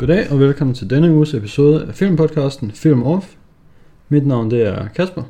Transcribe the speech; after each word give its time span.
Goddag 0.00 0.32
og 0.32 0.40
velkommen 0.40 0.74
til 0.74 0.90
denne 0.90 1.12
uges 1.12 1.34
episode 1.34 1.86
af 1.86 1.94
filmpodcasten 1.94 2.70
Film 2.70 3.02
Off. 3.02 3.26
Mit 4.08 4.26
navn 4.26 4.50
det 4.50 4.66
er 4.66 4.88
Kasper. 4.88 5.22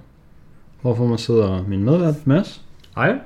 Hvorfor 0.82 1.06
mig 1.06 1.18
sidder 1.18 1.64
min 1.68 1.84
medvært 1.84 2.26
Mads. 2.26 2.62
Hej. 2.94 3.18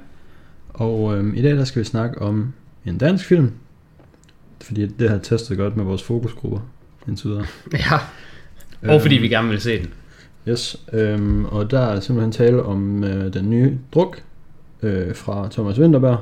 Og 0.68 1.16
øhm, 1.16 1.34
i 1.34 1.42
dag 1.42 1.52
der 1.52 1.64
skal 1.64 1.80
vi 1.80 1.84
snakke 1.84 2.22
om 2.22 2.52
en 2.84 2.98
dansk 2.98 3.26
film. 3.26 3.52
Fordi 4.60 4.86
det 4.86 5.10
har 5.10 5.18
testet 5.18 5.58
godt 5.58 5.76
med 5.76 5.84
vores 5.84 6.02
fokusgrupper 6.02 6.60
indtil 7.08 7.30
videre. 7.30 7.46
Ja. 7.72 8.94
Og 8.94 9.00
fordi 9.00 9.14
vi 9.14 9.28
gerne 9.28 9.48
vil 9.48 9.60
se 9.60 9.78
den. 9.78 9.92
Yes, 10.48 10.84
øhm, 10.92 11.44
og 11.44 11.70
der 11.70 11.80
er 11.80 12.00
simpelthen 12.00 12.32
tale 12.32 12.62
om 12.62 13.04
øh, 13.04 13.32
den 13.34 13.50
nye 13.50 13.78
druk 13.94 14.22
øh, 14.82 15.14
fra 15.14 15.48
Thomas 15.50 15.78
Winterberg. 15.78 16.18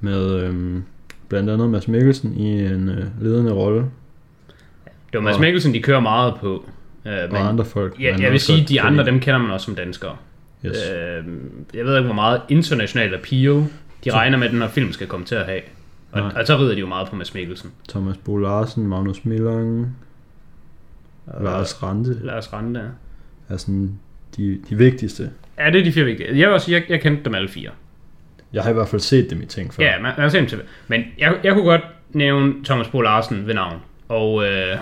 Med 0.00 0.30
øhm, 0.30 0.82
blandt 1.28 1.50
andet 1.50 1.70
Mads 1.70 1.88
Mikkelsen 1.88 2.34
i 2.34 2.66
en 2.66 2.88
øh, 2.88 3.04
ledende 3.20 3.52
rolle. 3.52 3.78
Det 4.88 5.18
var 5.18 5.20
Mads 5.20 5.34
Og- 5.34 5.40
Mikkelsen, 5.40 5.74
de 5.74 5.82
kører 5.82 6.00
meget 6.00 6.34
på. 6.40 6.64
Øh, 7.06 7.12
men 7.12 7.32
og 7.32 7.48
andre 7.48 7.64
folk. 7.64 8.00
ja, 8.00 8.16
jeg 8.20 8.32
vil 8.32 8.40
sige, 8.40 8.64
de 8.68 8.80
andre, 8.80 9.04
dem 9.06 9.20
kender 9.20 9.38
man 9.38 9.50
også 9.50 9.64
som 9.64 9.74
danskere. 9.74 10.16
Yes. 10.66 10.76
Øh, 10.90 11.24
jeg 11.74 11.84
ved 11.84 11.96
ikke, 11.96 12.06
hvor 12.06 12.14
meget 12.14 12.40
international 12.48 13.14
appeal 13.14 13.64
de 14.04 14.10
regner 14.12 14.38
med, 14.38 14.46
at 14.46 14.52
den 14.52 14.60
her 14.62 14.68
film 14.68 14.92
skal 14.92 15.06
komme 15.06 15.26
til 15.26 15.34
at 15.34 15.44
have. 15.46 15.60
Og, 16.12 16.20
Nej. 16.20 16.32
og 16.36 16.46
så 16.46 16.56
rider 16.58 16.74
de 16.74 16.80
jo 16.80 16.86
meget 16.86 17.08
på 17.08 17.16
Mads 17.16 17.34
Mikkelsen. 17.34 17.70
Thomas 17.88 18.16
Bo 18.16 18.36
Larsen, 18.36 18.86
Magnus 18.86 19.24
Millang, 19.24 19.96
Og 21.26 21.44
Lars 21.44 21.82
Rante 21.82 22.18
Lars 22.22 22.52
Rande. 22.52 22.90
er 23.48 23.56
sådan 23.56 23.98
de, 24.36 24.58
de 24.70 24.76
vigtigste. 24.76 25.30
Ja, 25.58 25.70
det 25.70 25.80
er 25.80 25.84
de 25.84 25.92
fire 25.92 26.04
vigtige. 26.04 26.28
Jeg 26.28 26.36
vil 26.48 26.54
også 26.54 26.64
sige, 26.64 26.74
jeg, 26.74 26.90
jeg 26.90 27.00
kendte 27.00 27.24
dem 27.24 27.34
alle 27.34 27.48
fire. 27.48 27.70
Jeg 28.54 28.62
har 28.62 28.70
i 28.70 28.74
hvert 28.74 28.88
fald 28.88 29.00
set 29.00 29.30
dem 29.30 29.42
i 29.42 29.46
ting 29.46 29.74
før. 29.74 29.84
Ja, 29.84 29.92
man, 29.92 30.02
man 30.02 30.22
har 30.22 30.28
set 30.28 30.40
dem 30.40 30.48
til. 30.48 30.62
Men 30.88 31.04
jeg, 31.18 31.38
jeg 31.44 31.52
kunne 31.52 31.64
godt 31.64 31.80
nævne 32.12 32.54
Thomas 32.64 32.88
Bo 32.88 33.00
Larsen 33.00 33.46
ved 33.46 33.54
navn. 33.54 33.82
Og 34.08 34.44
øh, 34.44 34.76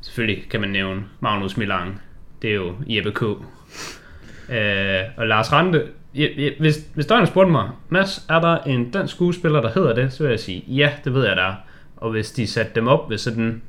selvfølgelig 0.00 0.44
kan 0.50 0.60
man 0.60 0.70
nævne 0.70 1.02
Magnus 1.20 1.56
Milang. 1.56 2.00
Det 2.42 2.50
er 2.50 2.54
jo 2.54 2.74
Jeppe 2.86 3.10
K. 3.10 3.22
Øh, 3.22 5.02
og 5.16 5.26
Lars 5.26 5.52
Rante. 5.52 5.86
Jeg, 6.14 6.30
jeg, 6.36 6.52
hvis, 6.60 6.86
hvis 6.94 7.06
der 7.06 7.16
er 7.16 7.24
spurgte 7.24 7.52
mig, 7.52 7.70
Mads, 7.88 8.26
er 8.28 8.40
der 8.40 8.58
en 8.58 8.90
dansk 8.90 9.14
skuespiller, 9.14 9.60
der 9.60 9.70
hedder 9.70 9.94
det? 9.94 10.12
Så 10.12 10.22
vil 10.22 10.30
jeg 10.30 10.40
sige, 10.40 10.64
ja, 10.68 10.92
det 11.04 11.14
ved 11.14 11.26
jeg, 11.26 11.36
der 11.36 11.42
er. 11.42 11.54
Og 11.96 12.10
hvis 12.10 12.32
de 12.32 12.46
satte 12.46 12.72
dem 12.74 12.88
op 12.88 13.10
ved 13.10 13.18
sådan, 13.18 13.62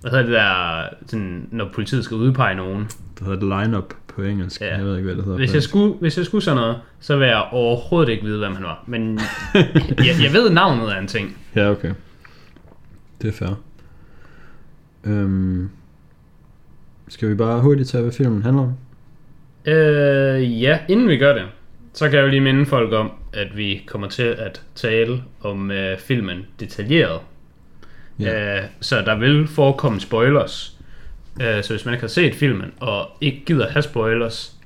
hvad 0.00 0.10
hedder 0.10 0.24
det 0.24 0.34
der, 0.34 0.82
sådan, 1.06 1.48
når 1.50 1.70
politiet 1.74 2.04
skal 2.04 2.16
udpege 2.16 2.54
nogen. 2.54 2.84
Det 3.18 3.26
hedder 3.26 3.62
line-up 3.62 3.94
på 4.20 4.26
engelsk. 4.26 4.60
Ja. 4.60 4.76
Jeg 4.76 4.84
ved 4.84 4.96
ikke, 4.96 5.06
hvad 5.06 5.16
det 5.16 5.24
hedder. 5.24 5.38
Hvis 5.38 5.54
jeg, 5.54 5.62
skulle, 5.62 5.94
hvis 5.94 6.16
jeg 6.16 6.26
skulle 6.26 6.44
sådan 6.44 6.56
noget, 6.56 6.76
så 7.00 7.16
vil 7.16 7.28
jeg 7.28 7.48
overhovedet 7.52 8.12
ikke 8.12 8.24
vide, 8.24 8.38
hvem 8.38 8.54
han 8.54 8.64
var. 8.64 8.84
Men 8.86 9.20
jeg, 10.08 10.14
jeg 10.22 10.32
ved 10.32 10.50
navnet 10.50 10.90
af 10.90 10.98
en 10.98 11.06
ting. 11.06 11.36
Ja, 11.56 11.70
okay. 11.70 11.92
Det 13.22 13.28
er 13.28 13.32
fair. 13.32 13.60
Øhm, 15.04 15.70
skal 17.08 17.28
vi 17.28 17.34
bare 17.34 17.60
hurtigt 17.60 17.88
tage, 17.88 18.02
hvad 18.02 18.12
filmen 18.12 18.42
handler 18.42 18.62
om? 18.62 18.74
Øh, 19.72 20.62
ja, 20.62 20.78
inden 20.88 21.08
vi 21.08 21.16
gør 21.16 21.34
det, 21.34 21.44
så 21.92 22.08
kan 22.08 22.18
jeg 22.18 22.24
jo 22.24 22.28
lige 22.28 22.40
minde 22.40 22.66
folk 22.66 22.92
om, 22.92 23.12
at 23.32 23.56
vi 23.56 23.82
kommer 23.86 24.08
til 24.08 24.22
at 24.22 24.62
tale 24.74 25.22
om 25.40 25.70
øh, 25.70 25.98
filmen 25.98 26.46
detaljeret. 26.60 27.20
Ja. 28.20 28.56
Øh, 28.56 28.64
så 28.80 29.00
der 29.00 29.18
vil 29.18 29.46
forekomme 29.48 30.00
spoilers. 30.00 30.79
Øh, 31.40 31.62
så 31.62 31.72
hvis 31.72 31.84
man 31.84 31.94
ikke 31.94 32.02
har 32.02 32.08
set 32.08 32.34
filmen, 32.34 32.72
og 32.80 33.08
ikke 33.20 33.42
gider 33.46 33.68
have 33.68 33.82
spoilers, 33.82 34.56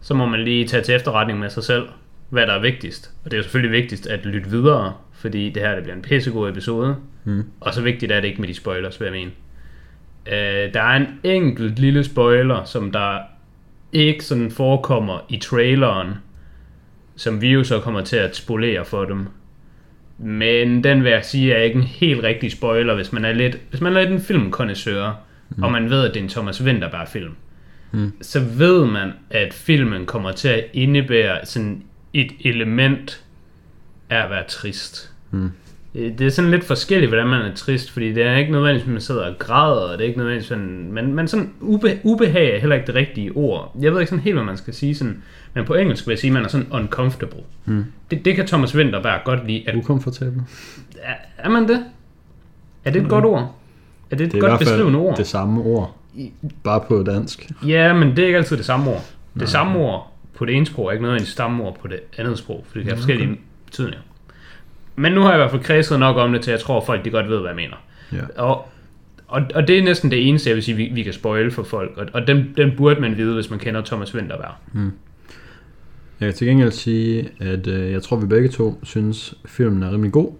så 0.00 0.14
må 0.14 0.26
man 0.26 0.40
lige 0.40 0.66
tage 0.66 0.82
til 0.82 0.94
efterretning 0.94 1.38
med 1.38 1.50
sig 1.50 1.64
selv, 1.64 1.88
hvad 2.30 2.46
der 2.46 2.52
er 2.52 2.60
vigtigst. 2.60 3.10
Og 3.24 3.30
det 3.30 3.32
er 3.32 3.38
jo 3.38 3.42
selvfølgelig 3.42 3.82
vigtigst 3.82 4.06
at 4.06 4.26
lytte 4.26 4.50
videre, 4.50 4.94
fordi 5.12 5.50
det 5.50 5.62
her 5.62 5.74
det 5.74 5.82
bliver 5.82 5.96
en 5.96 6.02
pissegod 6.02 6.50
episode. 6.50 6.96
Mm. 7.24 7.44
Og 7.60 7.74
så 7.74 7.82
vigtigt 7.82 8.12
er 8.12 8.20
det 8.20 8.28
ikke 8.28 8.40
med 8.40 8.48
de 8.48 8.54
spoilers, 8.54 9.00
vil 9.00 9.06
jeg 9.06 9.12
mene. 9.12 9.30
Øh, 10.26 10.74
der 10.74 10.82
er 10.82 10.96
en 10.96 11.06
enkelt 11.24 11.78
lille 11.78 12.04
spoiler, 12.04 12.64
som 12.64 12.92
der 12.92 13.18
ikke 13.92 14.24
sådan 14.24 14.50
forekommer 14.50 15.18
i 15.28 15.36
traileren, 15.36 16.14
som 17.16 17.40
vi 17.40 17.48
jo 17.48 17.64
så 17.64 17.80
kommer 17.80 18.00
til 18.00 18.16
at 18.16 18.36
spolere 18.36 18.84
for 18.84 19.04
dem. 19.04 19.26
Men 20.18 20.84
den 20.84 21.04
vil 21.04 21.12
jeg 21.12 21.24
sige 21.24 21.52
er 21.52 21.62
ikke 21.62 21.76
en 21.76 21.82
helt 21.82 22.22
rigtig 22.22 22.52
spoiler, 22.52 22.94
hvis 22.94 23.12
man 23.12 23.24
er 23.24 23.32
lidt, 23.32 23.58
hvis 23.70 23.80
man 23.80 23.96
er 23.96 24.00
lidt 24.00 24.12
en 24.12 24.20
filmkondensør, 24.20 25.25
mm. 25.56 25.62
og 25.62 25.72
man 25.72 25.90
ved, 25.90 26.04
at 26.08 26.14
det 26.14 26.20
er 26.20 26.24
en 26.24 26.30
Thomas 26.30 26.62
Winterberg 26.62 27.08
film. 27.08 27.32
Mm. 27.92 28.12
Så 28.20 28.40
ved 28.40 28.86
man, 28.86 29.12
at 29.30 29.54
filmen 29.54 30.06
kommer 30.06 30.32
til 30.32 30.48
at 30.48 30.64
indebære 30.72 31.46
sådan 31.46 31.82
et 32.12 32.32
element 32.40 33.24
af 34.10 34.24
at 34.24 34.30
være 34.30 34.44
trist. 34.48 35.12
Mm. 35.30 35.50
Øh, 35.94 36.18
Det 36.18 36.26
er 36.26 36.30
sådan 36.30 36.50
lidt 36.50 36.64
forskelligt, 36.64 37.10
hvordan 37.10 37.26
man 37.26 37.40
er 37.40 37.54
trist, 37.54 37.90
fordi 37.90 38.12
det 38.12 38.22
er 38.22 38.36
ikke 38.36 38.52
nødvendigvis, 38.52 38.86
at 38.86 38.92
man 38.92 39.00
sidder 39.00 39.26
og 39.26 39.38
græder, 39.38 39.80
og 39.92 39.98
det 39.98 40.04
er 40.04 40.08
ikke 40.08 40.18
nødvendigvis 40.18 40.48
sådan, 40.48 40.88
men, 40.92 41.14
men 41.14 41.28
sådan 41.28 41.52
ube, 41.60 41.98
ubehag 42.04 42.54
er 42.54 42.60
heller 42.60 42.76
ikke 42.76 42.86
det 42.86 42.94
rigtige 42.94 43.32
ord. 43.32 43.76
Jeg 43.80 43.92
ved 43.92 44.00
ikke 44.00 44.10
sådan 44.10 44.22
helt, 44.22 44.36
hvad 44.36 44.44
man 44.44 44.56
skal 44.56 44.74
sige, 44.74 44.94
sådan, 44.94 45.22
men 45.54 45.64
på 45.64 45.74
engelsk 45.74 46.06
vil 46.06 46.12
jeg 46.12 46.18
sige, 46.18 46.28
at 46.28 46.34
man 46.34 46.44
er 46.44 46.48
sådan 46.48 46.66
uncomfortable. 46.70 47.40
Mm. 47.64 47.84
Det, 48.10 48.24
det 48.24 48.36
kan 48.36 48.46
Thomas 48.46 48.76
Winterberg 48.76 49.20
godt 49.24 49.46
lide. 49.46 49.64
At, 49.68 49.74
Ukomfortabel. 49.74 50.42
er, 51.02 51.14
er 51.38 51.48
man 51.48 51.68
det? 51.68 51.84
Er 52.84 52.90
det 52.90 53.02
et 53.02 53.08
godt 53.08 53.24
ord? 53.24 53.54
Er 54.10 54.16
det 54.16 54.26
et 54.26 54.32
Det 54.32 54.42
er 54.42 54.46
i 54.46 54.50
godt 54.50 54.58
beskrivende 54.60 54.98
ord? 54.98 55.16
det 55.16 55.26
samme 55.26 55.62
ord. 55.62 55.96
Bare 56.64 56.80
på 56.88 57.02
dansk. 57.02 57.50
Ja, 57.66 57.92
men 57.92 58.08
det 58.10 58.18
er 58.18 58.26
ikke 58.26 58.38
altid 58.38 58.56
det 58.56 58.64
samme 58.64 58.90
ord. 58.90 59.04
Det 59.34 59.36
Nej. 59.42 59.46
samme 59.46 59.78
ord 59.78 60.12
på 60.34 60.44
det 60.44 60.54
ene 60.54 60.66
sprog 60.66 60.86
er 60.86 60.90
ikke 60.92 61.02
nødvendigvis 61.02 61.28
det 61.28 61.36
samme 61.36 61.64
ord 61.64 61.78
på 61.80 61.88
det 61.88 62.00
andet 62.18 62.38
sprog, 62.38 62.64
fordi 62.68 62.78
det 62.78 62.88
har 62.88 62.96
Nå, 62.96 63.00
forskellige 63.00 63.40
betydninger. 63.66 64.00
Men 64.96 65.12
nu 65.12 65.20
har 65.20 65.28
jeg 65.28 65.36
i 65.36 65.40
hvert 65.40 65.50
fald 65.50 65.62
kredset 65.62 65.98
nok 66.00 66.16
om 66.16 66.32
det, 66.32 66.40
til 66.42 66.50
jeg 66.50 66.60
tror, 66.60 66.76
at 66.80 66.86
folk 66.86 67.04
de 67.04 67.10
godt 67.10 67.28
ved, 67.28 67.38
hvad 67.38 67.48
jeg 67.50 67.56
mener. 67.56 67.76
Ja. 68.12 68.42
Og, 68.42 68.68
og, 69.28 69.42
og 69.54 69.68
det 69.68 69.78
er 69.78 69.82
næsten 69.82 70.10
det 70.10 70.28
eneste, 70.28 70.48
jeg 70.50 70.54
vil 70.54 70.62
sige, 70.64 70.76
vi, 70.76 70.90
vi 70.94 71.02
kan 71.02 71.12
spoile 71.12 71.50
for 71.50 71.62
folk. 71.62 71.92
Og, 71.96 72.06
og 72.12 72.26
den, 72.26 72.54
den 72.56 72.72
burde 72.76 73.00
man 73.00 73.16
vide, 73.16 73.34
hvis 73.34 73.50
man 73.50 73.58
kender 73.58 73.82
Thomas 73.84 74.14
Winterberg. 74.14 74.54
Jeg 76.20 76.26
kan 76.28 76.34
til 76.34 76.46
gengæld 76.46 76.70
sige, 76.70 77.28
at 77.40 77.66
øh, 77.66 77.92
jeg 77.92 78.02
tror, 78.02 78.16
vi 78.16 78.26
begge 78.26 78.48
to 78.48 78.78
synes, 78.82 79.34
filmen 79.44 79.82
er 79.82 79.92
rimelig 79.92 80.12
god. 80.12 80.32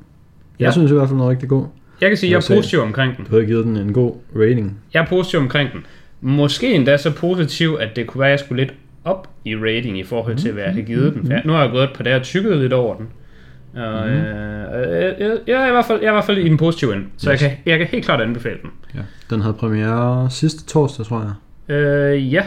Jeg 0.58 0.66
Ja. 0.66 0.70
synes 0.72 0.90
i 0.90 0.94
hvert 0.94 1.08
fald, 1.08 1.18
den 1.18 1.26
er 1.26 1.30
rigtig 1.30 1.48
god. 1.48 1.66
Jeg 2.00 2.10
kan 2.10 2.16
sige, 2.16 2.28
at 2.36 2.42
jeg 2.42 2.50
Jeg 2.50 2.54
er 2.56 2.58
positiv 2.58 2.80
omkring 2.80 3.16
den. 3.16 3.24
Du 3.30 3.36
har 3.38 3.42
givet 3.44 3.64
den 3.64 3.76
en 3.76 3.92
god 3.92 4.14
rating. 4.36 4.78
Jeg 4.94 5.02
er 5.02 5.06
positiv 5.06 5.40
omkring 5.40 5.72
den. 5.72 5.86
Måske 6.20 6.74
endda 6.74 6.96
så 6.96 7.14
positiv, 7.14 7.76
at 7.80 7.96
det 7.96 8.06
kunne 8.06 8.18
være, 8.20 8.28
at 8.28 8.32
jeg 8.32 8.40
skulle 8.40 8.62
lidt 8.62 8.74
op 9.04 9.28
i 9.44 9.56
rating 9.56 9.98
i 9.98 10.02
forhold 10.04 10.36
til, 10.36 10.52
hvad 10.52 10.62
jeg 10.64 10.74
har 10.74 10.80
givet 10.82 11.14
den. 11.14 11.26
For 11.26 11.32
jeg, 11.32 11.42
nu 11.44 11.52
har 11.52 11.62
jeg 11.62 11.70
gået 11.70 11.88
på 11.94 12.02
det 12.02 12.12
her 12.12 12.22
tykket 12.22 12.56
lidt 12.56 12.72
over 12.72 12.96
den. 12.96 13.08
Og, 13.82 14.08
øh, 14.08 14.16
jeg, 15.02 15.14
jeg, 15.18 15.38
jeg, 15.46 15.62
er 15.62 15.68
i 15.68 15.70
hvert 15.70 15.84
fald, 15.84 16.00
jeg 16.00 16.06
er 16.06 16.12
i 16.12 16.14
hvert 16.14 16.24
fald 16.24 16.38
i 16.38 16.48
den 16.48 16.56
positive 16.56 16.94
ende, 16.94 17.04
så 17.16 17.32
Yes. 17.32 17.42
jeg, 17.42 17.50
kan, 17.50 17.58
jeg 17.66 17.78
kan 17.78 17.86
helt 17.86 18.04
klart 18.04 18.20
anbefale 18.20 18.56
den. 18.62 18.70
Ja. 18.94 19.00
Den 19.30 19.40
havde 19.40 19.54
premiere 19.54 20.30
sidste 20.30 20.64
torsdag, 20.66 21.06
tror 21.06 21.34
jeg. 21.68 21.76
Øh, 21.76 22.32
ja, 22.32 22.42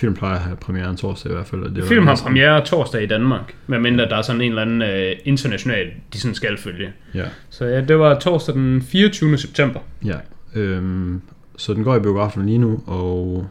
Film 0.00 0.14
plejer 0.14 0.34
at 0.34 0.40
have 0.40 0.56
premiere 0.56 0.96
torsdag 0.96 1.30
i 1.32 1.34
hvert 1.34 1.46
fald. 1.46 1.74
Det 1.74 1.84
film 1.84 2.04
har 2.06 2.12
næsten- 2.12 2.26
premiere 2.26 2.64
torsdag 2.64 3.02
i 3.02 3.06
Danmark, 3.06 3.54
medmindre 3.66 4.04
der 4.08 4.16
er 4.16 4.22
sådan 4.22 4.40
en 4.42 4.48
eller 4.48 4.62
anden 4.62 4.82
øh, 4.82 5.12
international, 5.24 5.86
de 6.12 6.20
sådan 6.20 6.34
skal 6.34 6.58
følge. 6.58 6.92
Ja. 7.14 7.24
Så 7.50 7.64
ja, 7.64 7.80
det 7.80 7.98
var 7.98 8.18
torsdag 8.18 8.54
den 8.54 8.82
24. 8.82 9.38
september. 9.38 9.80
Ja, 10.04 10.16
øhm, 10.54 11.22
så 11.56 11.74
den 11.74 11.84
går 11.84 11.96
i 11.96 12.00
biografen 12.00 12.46
lige 12.46 12.58
nu, 12.58 12.82
og 12.86 13.46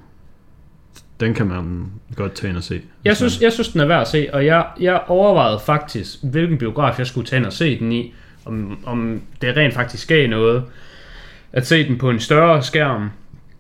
den 1.20 1.34
kan 1.34 1.48
man 1.48 1.86
godt 2.16 2.34
tage 2.34 2.50
ind 2.50 2.58
og 2.58 2.64
se. 2.64 2.82
Jeg 3.06 3.16
synes, 3.18 3.42
jeg 3.42 3.54
synes, 3.54 3.68
den 3.70 3.82
er 3.82 3.86
værd 3.86 4.02
at 4.02 4.08
se, 4.08 4.28
og 4.34 4.46
jeg, 4.46 4.66
jeg 4.80 5.02
overvejede 5.08 5.60
faktisk, 5.66 6.18
hvilken 6.24 6.58
biograf 6.58 7.00
jeg 7.00 7.08
skulle 7.08 7.28
tage 7.28 7.38
ind 7.38 7.46
og 7.46 7.54
se 7.54 7.80
den 7.80 7.92
i, 7.92 8.14
om, 8.46 8.80
om 8.86 9.22
det 9.42 9.58
rent 9.58 9.74
faktisk 9.74 10.08
gav 10.08 10.28
noget. 10.30 10.64
At 11.54 11.68
se 11.68 11.88
den 11.88 11.98
på 11.98 12.10
en 12.10 12.20
større 12.20 12.64
skærm 12.64 13.10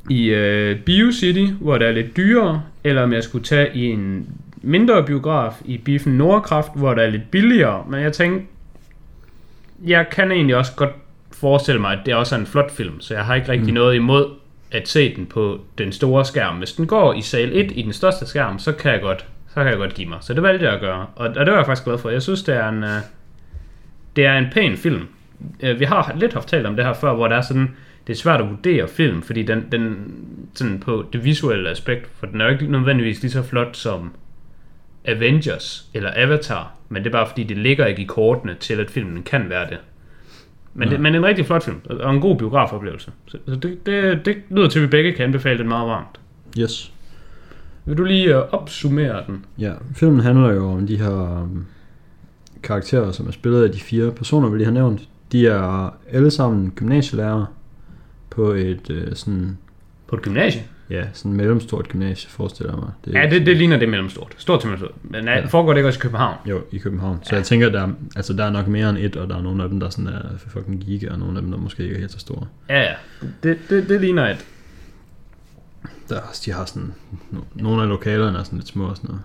i 0.09 0.25
øh, 0.25 0.79
BioCity, 0.79 1.45
hvor 1.59 1.77
det 1.77 1.87
er 1.87 1.91
lidt 1.91 2.17
dyrere, 2.17 2.63
eller 2.83 3.01
om 3.01 3.13
jeg 3.13 3.23
skulle 3.23 3.45
tage 3.45 3.75
i 3.75 3.85
en 3.85 4.27
mindre 4.61 5.03
biograf 5.03 5.61
i 5.65 5.77
Biffen 5.77 6.17
Nordkraft, 6.17 6.71
hvor 6.75 6.93
det 6.93 7.03
er 7.03 7.09
lidt 7.09 7.31
billigere. 7.31 7.85
Men 7.89 8.01
jeg 8.01 8.13
tænkte, 8.13 8.45
jeg 9.85 10.09
kan 10.11 10.31
egentlig 10.31 10.55
også 10.55 10.71
godt 10.75 10.91
forestille 11.31 11.81
mig, 11.81 11.91
at 11.91 11.99
det 12.05 12.15
også 12.15 12.35
er 12.35 12.39
en 12.39 12.45
flot 12.45 12.71
film, 12.71 13.01
så 13.01 13.13
jeg 13.13 13.25
har 13.25 13.35
ikke 13.35 13.49
rigtig 13.49 13.67
mm. 13.67 13.73
noget 13.73 13.95
imod 13.95 14.25
at 14.71 14.87
se 14.87 15.15
den 15.15 15.25
på 15.25 15.59
den 15.77 15.91
store 15.91 16.25
skærm. 16.25 16.55
Hvis 16.55 16.73
den 16.73 16.87
går 16.87 17.13
i 17.13 17.21
sal 17.21 17.51
1 17.53 17.71
i 17.75 17.81
den 17.81 17.93
største 17.93 18.25
skærm, 18.25 18.59
så 18.59 18.71
kan 18.71 18.91
jeg 18.91 19.01
godt, 19.01 19.25
så 19.47 19.55
kan 19.55 19.67
jeg 19.67 19.77
godt 19.77 19.93
give 19.93 20.09
mig. 20.09 20.17
Så 20.21 20.33
det 20.33 20.43
valgte 20.43 20.65
jeg 20.65 20.73
at 20.73 20.79
gøre, 20.79 21.05
og, 21.15 21.27
og 21.27 21.45
det 21.45 21.51
var 21.51 21.57
jeg 21.57 21.65
faktisk 21.65 21.85
glad 21.85 21.97
for. 21.97 22.09
Jeg 22.09 22.21
synes, 22.21 22.43
det 22.43 22.55
er 22.55 22.69
en, 22.69 22.83
uh, 22.83 22.89
det 24.15 24.25
er 24.25 24.37
en 24.37 24.47
pæn 24.53 24.77
film. 24.77 25.07
Uh, 25.63 25.79
vi 25.79 25.85
har 25.85 26.15
lidt 26.19 26.33
haft 26.33 26.47
talt 26.49 26.65
om 26.65 26.75
det 26.75 26.85
her 26.85 26.93
før, 26.93 27.13
hvor 27.13 27.27
der 27.27 27.35
er 27.35 27.41
sådan, 27.41 27.75
det 28.07 28.13
er 28.13 28.17
svært 28.17 28.41
at 28.41 28.49
vurdere 28.49 28.87
film, 28.87 29.21
fordi 29.21 29.43
den, 29.43 29.65
den 29.71 30.13
sådan 30.53 30.79
på 30.79 31.05
det 31.13 31.23
visuelle 31.23 31.69
aspekt, 31.69 32.09
for 32.15 32.25
den 32.25 32.41
er 32.41 32.45
jo 32.45 32.51
ikke 32.51 32.67
nødvendigvis 32.67 33.21
lige 33.21 33.31
så 33.31 33.43
flot 33.43 33.77
som 33.77 34.11
Avengers 35.05 35.89
eller 35.93 36.11
Avatar, 36.15 36.75
men 36.89 37.03
det 37.03 37.09
er 37.09 37.11
bare 37.11 37.27
fordi, 37.27 37.43
det 37.43 37.57
ligger 37.57 37.85
ikke 37.85 38.01
i 38.01 38.05
kortene 38.05 38.55
til, 38.59 38.79
at 38.79 38.91
filmen 38.91 39.23
kan 39.23 39.49
være 39.49 39.69
det. 39.69 39.77
Men, 40.73 40.87
Nej. 40.87 40.93
det, 40.93 41.01
men 41.01 41.15
en 41.15 41.25
rigtig 41.25 41.45
flot 41.45 41.63
film, 41.63 41.77
og 41.85 42.15
en 42.15 42.21
god 42.21 42.37
biografoplevelse. 42.37 43.11
Så, 43.27 43.37
så 43.47 43.55
det, 43.55 43.85
det, 43.85 44.25
det 44.25 44.37
lyder 44.49 44.69
til, 44.69 44.79
at 44.79 44.83
vi 44.83 44.87
begge 44.87 45.13
kan 45.13 45.25
anbefale 45.25 45.57
den 45.57 45.67
meget 45.67 45.87
varmt. 45.87 46.19
Yes. 46.59 46.93
Vil 47.85 47.97
du 47.97 48.03
lige 48.03 48.37
uh, 48.37 48.43
opsummere 48.51 49.23
den? 49.27 49.45
Ja, 49.57 49.73
filmen 49.95 50.19
handler 50.19 50.53
jo 50.53 50.71
om 50.71 50.87
de 50.87 50.97
her 50.97 51.41
um, 51.41 51.65
karakterer, 52.63 53.11
som 53.11 53.27
er 53.27 53.31
spillet 53.31 53.63
af 53.63 53.71
de 53.71 53.79
fire 53.79 54.11
personer, 54.11 54.49
vi 54.49 54.57
lige 54.57 54.65
har 54.65 54.73
nævnt. 54.73 55.01
De 55.31 55.47
er 55.47 55.97
alle 56.09 56.31
sammen 56.31 56.71
gymnasielærere, 56.75 57.45
på 58.39 58.51
et 58.51 58.89
øh, 58.89 59.15
sådan, 59.15 59.57
På 60.07 60.15
et 60.15 60.21
gymnasie? 60.21 60.63
ja, 60.89 61.03
sådan 61.13 61.33
mellemstort 61.33 61.87
gymnasie, 61.87 62.29
forestiller 62.29 62.73
jeg 62.73 62.79
mig. 62.79 62.89
Det 63.05 63.13
Ja, 63.13 63.29
det, 63.29 63.45
det 63.45 63.57
ligner 63.57 63.77
det 63.77 63.89
mellemstort. 63.89 64.35
Stort 64.37 64.59
til 64.59 64.69
mellemstort. 64.69 64.95
Men 65.03 65.25
ja. 65.25 65.45
foregår 65.45 65.73
det 65.73 65.77
ikke 65.79 65.87
også 65.87 65.99
i 65.99 66.01
København? 66.01 66.35
Jo, 66.45 66.61
i 66.71 66.77
København. 66.77 67.19
Så 67.23 67.35
jeg 67.35 67.43
tænker, 67.45 67.69
der, 67.69 67.87
er- 67.87 67.93
altså, 68.15 68.33
der 68.33 68.43
er 68.45 68.49
nok 68.49 68.67
mere 68.67 68.89
end 68.89 68.97
et, 68.97 69.15
og 69.15 69.29
der 69.29 69.37
er 69.37 69.41
nogle 69.41 69.63
af 69.63 69.69
dem, 69.69 69.79
der 69.79 69.89
sådan 69.89 70.07
er 70.07 70.21
fucking 70.47 70.79
giga, 70.81 71.11
og 71.11 71.19
nogle 71.19 71.35
af 71.37 71.41
dem, 71.41 71.51
der 71.51 71.57
måske 71.57 71.83
ikke 71.83 71.95
er 71.95 71.99
helt 71.99 72.11
så 72.11 72.19
store. 72.19 72.47
Ja, 72.69 72.81
ja. 72.81 72.93
Det, 73.43 73.57
det, 73.69 73.89
det 73.89 74.01
ligner 74.01 74.27
et. 74.29 74.45
Der, 76.09 76.15
er 76.15 76.39
de 76.45 76.51
har 76.51 76.65
sådan, 76.65 76.93
no, 77.31 77.39
nogle 77.55 77.81
af 77.83 77.89
lokalerne 77.89 78.39
er 78.39 78.43
sådan 78.43 78.59
lidt 78.59 78.67
små 78.67 78.85
og 78.87 78.95
sådan 78.95 79.07
noget. 79.07 79.21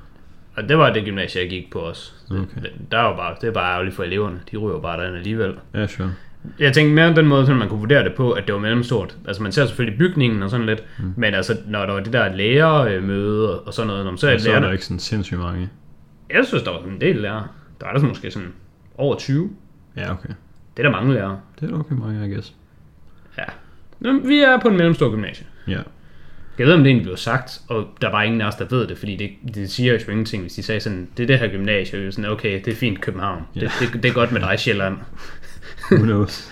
Og 0.56 0.68
det 0.68 0.78
var 0.78 0.92
det 0.92 1.04
gymnasie, 1.04 1.40
jeg 1.40 1.50
gik 1.50 1.70
på 1.72 1.78
også. 1.78 2.12
Okay. 2.30 2.40
det, 2.62 2.70
der 2.90 2.98
var 3.00 3.16
bare, 3.16 3.36
det 3.40 3.48
er 3.48 3.52
bare 3.52 3.72
ærgerligt 3.72 3.96
for 3.96 4.02
eleverne. 4.02 4.40
De 4.52 4.56
ryger 4.56 4.80
bare 4.80 5.00
derind 5.00 5.16
alligevel. 5.16 5.54
Ja, 5.74 5.86
sure. 5.86 6.12
Jeg 6.58 6.72
tænkte 6.72 6.94
mere 6.94 7.14
den 7.14 7.26
måde, 7.26 7.46
så 7.46 7.54
man 7.54 7.68
kunne 7.68 7.80
vurdere 7.80 8.04
det 8.04 8.14
på, 8.14 8.32
at 8.32 8.46
det 8.46 8.54
var 8.54 8.60
mellemstort. 8.60 9.16
Altså 9.26 9.42
man 9.42 9.52
ser 9.52 9.66
selvfølgelig 9.66 9.98
bygningen 9.98 10.42
og 10.42 10.50
sådan 10.50 10.66
lidt, 10.66 10.84
mm. 10.98 11.12
men 11.16 11.34
altså 11.34 11.56
når 11.66 11.86
der 11.86 11.92
var 11.92 12.00
det 12.00 12.12
der 12.12 12.34
lærermøde 12.34 13.60
og 13.60 13.74
sådan 13.74 13.86
noget, 13.86 14.04
når 14.04 14.10
man 14.10 14.18
så 14.18 14.28
er 14.28 14.34
Og 14.34 14.40
så 14.40 14.52
er 14.52 14.60
der 14.60 14.72
ikke 14.72 14.84
sådan 14.84 14.98
sindssygt 14.98 15.40
mange. 15.40 15.68
jeg 16.30 16.44
synes, 16.46 16.62
der 16.62 16.70
var 16.70 16.78
en 16.78 17.00
del 17.00 17.16
lærere. 17.16 17.46
Der 17.80 17.86
er 17.86 17.90
der 17.90 17.98
sådan 17.98 18.08
måske 18.08 18.30
sådan 18.30 18.52
over 18.98 19.16
20. 19.16 19.50
Ja, 19.96 20.12
okay. 20.12 20.28
Det 20.76 20.84
er 20.84 20.90
der 20.90 20.90
mange 20.90 21.14
lærere. 21.14 21.40
Det 21.60 21.70
er 21.70 21.78
okay 21.78 21.94
mange, 21.94 22.26
I 22.26 22.32
guess. 22.32 22.54
Ja. 23.38 23.44
Men 24.00 24.28
vi 24.28 24.38
er 24.38 24.60
på 24.60 24.68
en 24.68 24.76
mellemstor 24.76 25.10
gymnasie. 25.10 25.46
Ja. 25.68 25.80
Jeg 26.58 26.66
ved, 26.66 26.74
om 26.74 26.80
det 26.80 26.86
egentlig 26.86 27.04
blev 27.04 27.16
sagt, 27.16 27.60
og 27.68 27.88
der 28.00 28.08
er 28.08 28.12
bare 28.12 28.26
ingen 28.26 28.40
af 28.40 28.46
os, 28.46 28.54
der 28.54 28.64
ved 28.70 28.86
det, 28.86 28.98
fordi 28.98 29.16
det, 29.16 29.54
det 29.54 29.70
siger 29.70 29.92
jo 29.92 30.10
ingenting, 30.10 30.42
hvis 30.42 30.52
de 30.52 30.62
sagde 30.62 30.80
sådan, 30.80 31.08
det 31.16 31.22
er 31.22 31.26
det 31.26 31.38
her 31.38 31.48
gymnasie, 31.48 32.06
og 32.06 32.12
sådan, 32.12 32.30
okay, 32.30 32.60
det 32.64 32.72
er 32.72 32.76
fint 32.76 33.00
København. 33.00 33.42
Ja. 33.56 33.60
Det, 33.60 33.70
det, 33.80 34.02
det, 34.02 34.08
er 34.08 34.12
godt 34.12 34.32
med 34.32 34.40
dig, 34.40 34.58
Sjælland. 34.58 34.96
Who 35.90 35.96
knows? 36.04 36.50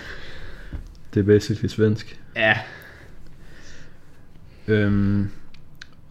det 1.14 1.20
er 1.20 1.24
basically 1.24 1.68
svensk. 1.68 2.18
Ja, 2.36 2.58
Øhm, 4.68 5.28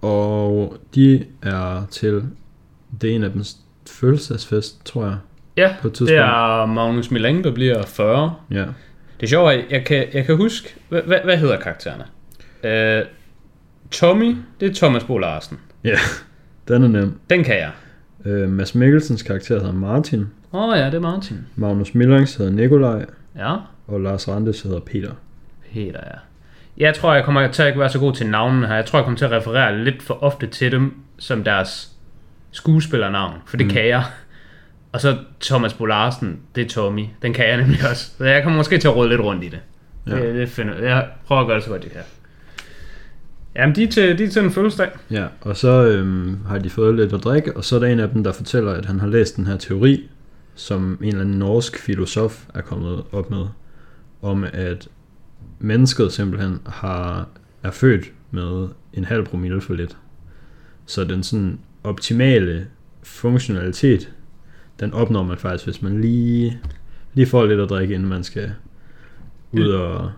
og 0.02 0.78
de 0.96 1.26
er 1.42 1.86
til, 1.92 2.24
det 3.02 3.12
er 3.12 3.16
en 3.16 3.24
af 3.24 3.32
dem 3.32 3.44
fødselsdagsfest, 3.90 4.86
tror 4.86 5.06
jeg. 5.06 5.18
ja 5.58 5.76
På 5.82 5.88
et 5.88 5.92
det 5.92 5.98
tidspunkt. 5.98 6.20
er 6.22 6.66
Magnus 6.66 7.12
Millang, 7.12 7.44
der 7.44 7.52
bliver 7.54 7.86
40. 7.86 8.36
Ja. 8.52 8.60
Det 9.20 9.24
er 9.24 9.28
sjovt, 9.28 9.52
at 9.54 9.66
jeg 9.70 9.86
kan, 9.86 10.06
jeg 10.14 10.26
kan 10.26 10.38
huske, 10.38 10.76
hvad, 10.90 11.02
hvad, 11.02 11.20
hvad 11.24 11.38
hedder 11.38 11.60
karaktererne? 11.60 12.04
Uh, 13.02 13.08
Tommy, 13.92 14.36
det 14.60 14.70
er 14.70 14.74
Thomas 14.74 15.04
Bo 15.04 15.18
Larsen. 15.18 15.60
Ja, 15.84 15.98
den 16.68 16.84
er 16.84 16.88
nem. 16.88 17.20
Den 17.30 17.44
kan 17.44 17.56
jeg. 17.58 17.72
Øh, 18.26 18.50
Mads 18.50 18.76
Mikkelsens 18.76 19.24
karakter 19.24 19.60
hedder 19.60 19.74
Martin. 19.74 20.28
Åh 20.54 20.70
oh, 20.70 20.78
ja, 20.78 20.86
det 20.86 20.94
er 20.94 21.00
Martin. 21.00 21.38
Magnus 21.56 21.94
Millangs 21.96 22.36
hedder 22.36 22.52
Nikolaj. 22.52 23.06
Ja, 23.36 23.56
Og 23.88 24.02
Lars 24.02 24.28
Randes 24.28 24.62
hedder 24.62 24.80
Peter. 24.80 25.12
Peter, 25.74 26.00
ja. 26.06 26.18
Jeg 26.78 26.96
tror, 26.96 27.14
jeg 27.14 27.26
kommer 27.26 27.48
til 27.48 27.62
at 27.62 27.68
ikke 27.68 27.80
være 27.80 27.90
så 27.90 28.00
god 28.00 28.14
til 28.14 28.28
navnene 28.28 28.68
her. 28.68 28.76
Jeg 28.76 28.86
tror, 28.86 29.00
jeg 29.00 29.04
kommer 29.04 29.18
til 29.18 29.26
at 29.26 29.32
referere 29.32 29.84
lidt 29.84 30.04
for 30.04 30.24
ofte 30.24 30.48
til 30.48 30.72
dem 30.72 30.94
som 31.18 31.44
deres 31.44 31.92
skuespillernavn, 32.52 33.34
for 33.46 33.58
det 33.58 33.66
mm. 33.66 33.72
kan 33.72 33.88
jeg. 33.88 34.04
Og 34.92 35.02
så 35.02 35.18
Thomas 35.42 35.74
Bo 35.74 35.86
Larsen, 35.86 36.40
det 36.56 36.66
er 36.66 36.70
Tommy. 36.70 37.06
Den 37.22 37.34
kan 37.34 37.48
jeg 37.48 37.58
nemlig 37.58 37.80
også. 37.90 38.12
Så 38.18 38.26
jeg 38.26 38.44
kommer 38.44 38.58
måske 38.58 38.78
til 38.78 38.88
at 38.88 38.96
råde 38.96 39.10
lidt 39.10 39.22
rundt 39.22 39.44
i 39.44 39.50
det. 39.50 39.60
Ja. 40.08 40.16
Ja. 40.16 40.28
Det, 40.28 40.36
det 40.36 40.50
finder, 40.50 40.84
jeg 40.84 41.08
prøver 41.26 41.42
at 41.42 41.48
gøre 41.48 41.56
det 41.56 41.64
så 41.64 41.70
godt, 41.70 41.84
jeg 41.84 41.92
kan. 41.92 42.02
Jamen, 43.56 43.76
de 43.76 43.84
er 43.84 43.88
til, 43.88 44.18
de 44.18 44.24
er 44.24 44.30
til 44.30 44.44
en 44.44 44.52
fødselsdag. 44.52 44.90
Ja, 45.12 45.28
og 45.42 45.58
så 45.58 45.88
øhm, 45.88 46.38
har 46.48 46.60
de 46.60 46.70
fået 46.70 46.96
lidt 46.96 47.14
at 47.14 47.24
drikke, 47.24 47.58
og 47.58 47.64
så 47.64 47.76
er 47.76 47.80
der 47.80 47.88
en 47.88 48.00
af 48.00 48.10
dem, 48.10 48.24
der 48.24 48.32
fortæller, 48.32 48.72
at 48.72 48.86
han 48.86 49.00
har 49.00 49.08
læst 49.08 49.36
den 49.36 49.48
her 49.48 49.58
teori, 49.58 50.10
som 50.56 50.98
en 51.02 51.08
eller 51.08 51.22
anden 51.22 51.40
norsk 51.40 51.78
filosof 51.78 52.46
er 52.54 52.62
kommet 52.62 53.04
op 53.12 53.30
med, 53.30 53.46
om 54.22 54.46
at 54.54 54.88
mennesket 55.60 56.12
simpelthen 56.12 56.60
har, 56.66 57.30
er 57.64 57.72
født 57.72 58.12
med 58.32 58.68
en 58.94 59.04
halv 59.04 59.26
promille 59.26 59.62
for 59.62 59.74
lidt. 59.74 59.98
Så 60.86 61.04
den 61.04 61.24
sådan 61.24 61.60
optimale 61.84 62.68
funktionalitet, 63.04 64.12
den 64.80 64.94
opnår 64.94 65.24
man 65.24 65.38
faktisk, 65.38 65.66
hvis 65.66 65.82
man 65.82 66.02
lige, 66.02 66.60
lige 67.14 67.28
får 67.28 67.46
lidt 67.46 67.60
at 67.60 67.70
drikke, 67.70 67.94
inden 67.94 68.10
man 68.10 68.24
skal 68.24 68.52
ud 69.52 69.68
og 69.68 70.12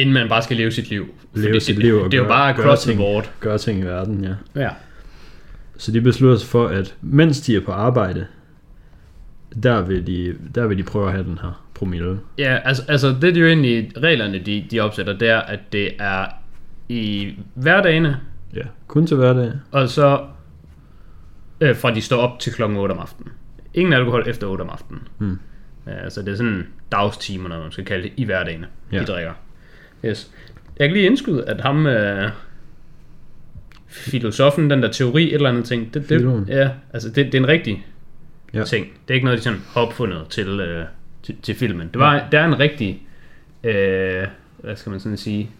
Inden 0.00 0.12
man 0.14 0.28
bare 0.28 0.42
skal 0.42 0.56
leve 0.56 0.70
sit 0.70 0.90
liv. 0.90 1.06
Leve 1.34 1.46
Fordi 1.48 1.60
sit 1.60 1.76
det, 1.76 1.84
liv 1.84 1.94
og 1.94 2.12
Det 2.12 2.18
er 2.18 2.22
jo 2.22 2.28
bare 2.28 2.54
gøre 2.54 2.66
cross 2.66 2.82
the 2.82 2.90
ting. 2.92 2.98
board. 3.00 3.30
gøre 3.40 3.58
ting 3.58 3.80
i 3.80 3.82
verden, 3.82 4.24
ja. 4.24 4.34
Ja. 4.62 4.70
Så 5.78 5.92
de 5.92 6.00
beslutter 6.00 6.36
sig 6.36 6.48
for, 6.48 6.68
at 6.68 6.94
mens 7.00 7.40
de 7.40 7.56
er 7.56 7.60
på 7.60 7.72
arbejde, 7.72 8.26
der 9.62 9.82
vil 9.82 10.06
de, 10.06 10.34
der 10.54 10.66
vil 10.66 10.78
de 10.78 10.82
prøve 10.82 11.06
at 11.06 11.12
have 11.12 11.24
den 11.24 11.38
her 11.42 11.64
promille. 11.74 12.20
Ja, 12.38 12.58
altså, 12.64 12.82
altså 12.88 13.16
det 13.22 13.36
er 13.36 13.40
jo 13.40 13.46
egentlig 13.46 13.90
reglerne, 14.02 14.38
de, 14.38 14.64
de 14.70 14.80
opsætter, 14.80 15.12
det 15.18 15.28
er, 15.28 15.38
at 15.40 15.60
det 15.72 15.90
er 15.98 16.26
i 16.88 17.34
hverdagene, 17.54 18.20
Ja, 18.56 18.62
kun 18.86 19.06
til 19.06 19.16
hverdag. 19.16 19.52
og 19.70 19.88
så 19.88 20.20
øh, 21.60 21.76
fra 21.76 21.94
de 21.94 22.00
står 22.00 22.16
op 22.16 22.38
til 22.38 22.52
klokken 22.52 22.78
8 22.78 22.92
om 22.92 22.98
aftenen. 22.98 23.32
Ingen 23.74 23.92
alkohol 23.92 24.24
efter 24.26 24.46
8 24.46 24.62
om 24.62 24.68
aftenen. 24.70 25.02
Hmm. 25.18 25.38
Ja, 25.86 25.92
altså 25.92 26.22
det 26.22 26.32
er 26.32 26.36
sådan 26.36 26.66
dagstimer, 26.92 27.48
når 27.48 27.62
man 27.62 27.72
skal 27.72 27.84
kalde 27.84 28.02
det, 28.02 28.12
i 28.16 28.24
hverdagene, 28.24 28.66
ja. 28.92 28.96
Ja. 28.96 29.02
de 29.02 29.06
drikker. 29.06 29.32
Yes. 30.04 30.30
Jeg 30.78 30.88
kan 30.88 30.96
lige 30.96 31.06
indskyde, 31.06 31.44
at 31.48 31.60
ham, 31.60 31.86
øh, 31.86 32.30
filosofen, 33.88 34.70
den 34.70 34.82
der 34.82 34.92
teori, 34.92 35.24
et 35.24 35.34
eller 35.34 35.48
andet 35.48 35.64
ting, 35.64 35.94
det, 35.94 36.04
Filoen. 36.04 36.46
det, 36.46 36.54
ja, 36.54 36.70
altså 36.92 37.08
det, 37.08 37.16
det 37.26 37.34
er 37.34 37.38
en 37.38 37.48
rigtig 37.48 37.86
ja. 38.54 38.58
Ja. 38.58 38.64
ting. 38.64 38.86
Det 38.86 39.10
er 39.10 39.14
ikke 39.14 39.24
noget, 39.24 39.38
de 39.38 39.44
sådan 39.44 39.58
har 39.68 39.80
opfundet 39.80 40.26
til, 40.30 40.60
øh, 40.60 40.84
til, 41.22 41.36
til 41.42 41.54
filmen. 41.54 41.88
Det 41.88 41.98
var, 41.98 42.28
der 42.32 42.40
er 42.40 42.46
en 42.46 42.58
rigtig, 42.58 43.02
øh, 43.64 44.26
hvad 44.58 44.76
skal 44.76 44.90
man 44.90 45.00
sådan 45.00 45.18
sige, 45.18 45.50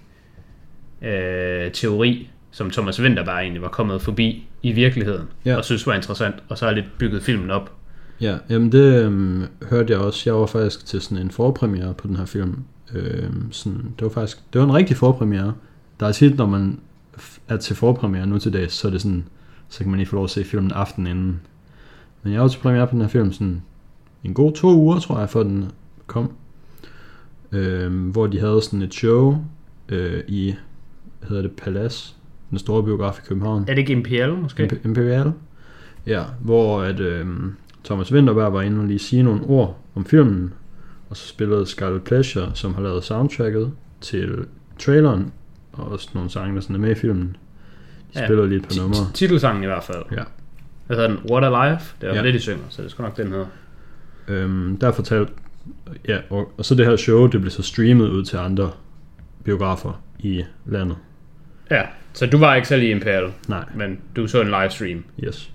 øh, 1.03 1.71
teori, 1.73 2.31
som 2.51 2.71
Thomas 2.71 3.01
Winterberg 3.01 3.41
egentlig 3.41 3.63
var 3.63 3.69
kommet 3.69 4.03
forbi 4.03 4.49
i 4.63 4.73
virkeligheden, 4.73 5.29
ja. 5.45 5.51
Ja. 5.51 5.57
og 5.57 5.65
synes 5.65 5.87
var 5.87 5.95
interessant, 5.95 6.35
og 6.49 6.59
så 6.59 6.67
har 6.67 6.73
lidt 6.73 6.99
bygget 6.99 7.23
filmen 7.23 7.51
op. 7.51 7.73
Ja, 8.21 8.37
jamen 8.51 8.73
det 8.73 9.05
øhm, 9.05 9.45
hørte 9.71 9.93
jeg 9.93 10.01
også. 10.01 10.23
Jeg 10.31 10.35
var 10.35 10.47
faktisk 10.47 10.87
til 10.87 11.01
sådan 11.01 11.19
en 11.19 11.31
forpremiere 11.31 11.95
på 11.95 12.07
den 12.07 12.17
her 12.17 12.27
film. 12.27 12.65
Øhm, 12.95 13.53
sådan, 13.53 13.83
det 13.99 14.03
var 14.03 14.09
faktisk, 14.09 14.53
det 14.53 14.61
var 14.61 14.67
en 14.67 14.75
rigtig 14.75 14.97
forpremiere. 14.97 15.55
Der 16.01 16.07
er 16.07 16.13
tit, 16.13 16.37
når 16.37 16.47
man 16.47 16.81
er 17.49 17.57
til 17.57 17.77
forpremiere 17.77 18.27
nu 18.27 18.39
til 18.39 18.53
dags, 18.53 18.75
så 18.75 18.89
er 18.89 18.93
det 18.93 19.01
sådan, 19.01 19.25
så 19.69 19.79
kan 19.79 19.91
man 19.91 19.99
lige 19.99 20.07
få 20.09 20.17
lov 20.17 20.25
at 20.25 20.31
se 20.31 20.45
filmen 20.45 20.73
aften 20.73 21.07
inden. 21.07 21.41
Men 22.23 22.33
jeg 22.33 22.43
var 22.43 22.49
til 22.49 22.59
premiere 22.59 22.87
på 22.87 22.93
den 22.93 23.01
her 23.01 23.09
film 23.09 23.33
sådan 23.33 23.63
en 24.25 24.35
god 24.35 24.53
to 24.53 24.75
uger, 24.75 24.99
tror 24.99 25.19
jeg, 25.19 25.31
før 25.31 25.43
den 25.43 25.71
kom. 26.07 26.33
Øhm, 27.53 28.11
hvor 28.11 28.27
de 28.27 28.41
havde 28.41 28.63
sådan 28.63 28.83
et 28.83 28.95
show 28.95 29.45
øh, 29.89 30.23
i, 30.29 30.55
hvad 31.19 31.29
hedder 31.29 31.43
det, 31.43 31.53
Palace, 31.53 32.15
den 32.51 32.59
store 32.59 32.83
biograf 32.83 33.19
i 33.19 33.23
København. 33.29 33.63
Er 33.63 33.67
det 33.67 33.79
ikke 33.79 33.93
Imperial 33.93 34.35
måske? 34.35 34.65
Imp- 34.73 34.85
Imperial. 34.89 35.33
Ja, 36.07 36.23
hvor 36.41 36.83
at, 36.83 37.01
øhm, 37.01 37.55
Thomas 37.85 38.13
Winterberg 38.13 38.53
var 38.53 38.63
inde 38.63 38.81
og 38.81 38.87
lige 38.87 38.99
sige 38.99 39.23
nogle 39.23 39.43
ord 39.43 39.79
om 39.95 40.05
filmen, 40.05 40.53
og 41.11 41.17
så 41.17 41.29
spillede 41.29 41.67
Scarlet 41.67 42.03
Pleasure, 42.05 42.51
som 42.55 42.75
har 42.75 42.83
lavet 42.83 43.05
soundtracket 43.05 43.73
til 44.01 44.47
traileren, 44.79 45.33
og 45.73 45.93
også 45.93 46.09
nogle 46.15 46.31
sange, 46.31 46.55
der 46.55 46.61
sådan 46.61 46.77
er 46.77 46.81
med 46.81 46.91
i 46.91 46.95
filmen. 46.95 47.37
De 48.15 48.21
Ja. 48.21 48.27
spiller 48.27 48.47
lige 48.47 48.59
et 48.59 48.63
par 48.69 48.83
numre. 48.83 48.95
ti- 48.97 49.13
Titelsangen 49.15 49.63
i 49.63 49.67
hvert 49.67 49.85
fald. 49.85 50.03
Ja. 50.13 50.23
Hvad 50.87 50.97
hedder 50.97 51.11
den? 51.11 51.31
What 51.31 51.45
Alive? 51.45 51.79
Det 52.01 52.09
er. 52.11 52.15
Ja. 52.15 52.23
det, 52.23 52.35
de 52.35 52.41
synger, 52.41 52.65
så 52.69 52.83
det 52.83 52.91
skal 52.91 53.03
nok 53.03 53.17
den 53.17 53.29
hedder. 53.33 53.47
Øhm, 54.29 54.77
der 54.81 54.93
fortalte, 54.93 55.33
ja, 56.09 56.19
og, 56.31 56.53
og 56.59 56.65
så 56.65 56.75
det 56.75 56.87
her 56.87 56.97
show, 56.97 57.27
det 57.27 57.41
blev 57.41 57.51
så 57.51 57.63
streamet 57.63 58.09
ud 58.09 58.25
til 58.25 58.37
andre 58.37 58.71
biografer 59.45 60.03
i 60.19 60.45
landet. 60.67 60.97
Ja, 61.71 61.83
så 62.13 62.27
du 62.27 62.39
var 62.39 62.55
ikke 62.55 62.69
selv 62.69 62.83
i 62.83 62.91
Imperial, 62.91 63.33
Nej, 63.49 63.65
men 63.75 64.01
du 64.17 64.27
så 64.27 64.41
en 64.41 64.47
livestream. 64.49 65.05
yes. 65.25 65.51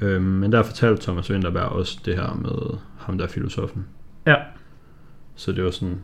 Øhm, 0.00 0.22
men 0.24 0.52
der 0.52 0.62
fortalte 0.62 1.02
Thomas 1.02 1.30
Winterberg 1.30 1.62
også 1.68 1.98
det 2.04 2.14
her 2.14 2.34
med 2.42 2.78
ham 2.98 3.18
der 3.18 3.24
er 3.24 3.28
filosofen. 3.28 3.84
Ja. 4.26 4.34
Så 5.36 5.52
det 5.52 5.64
var 5.64 5.70
sådan, 5.70 5.98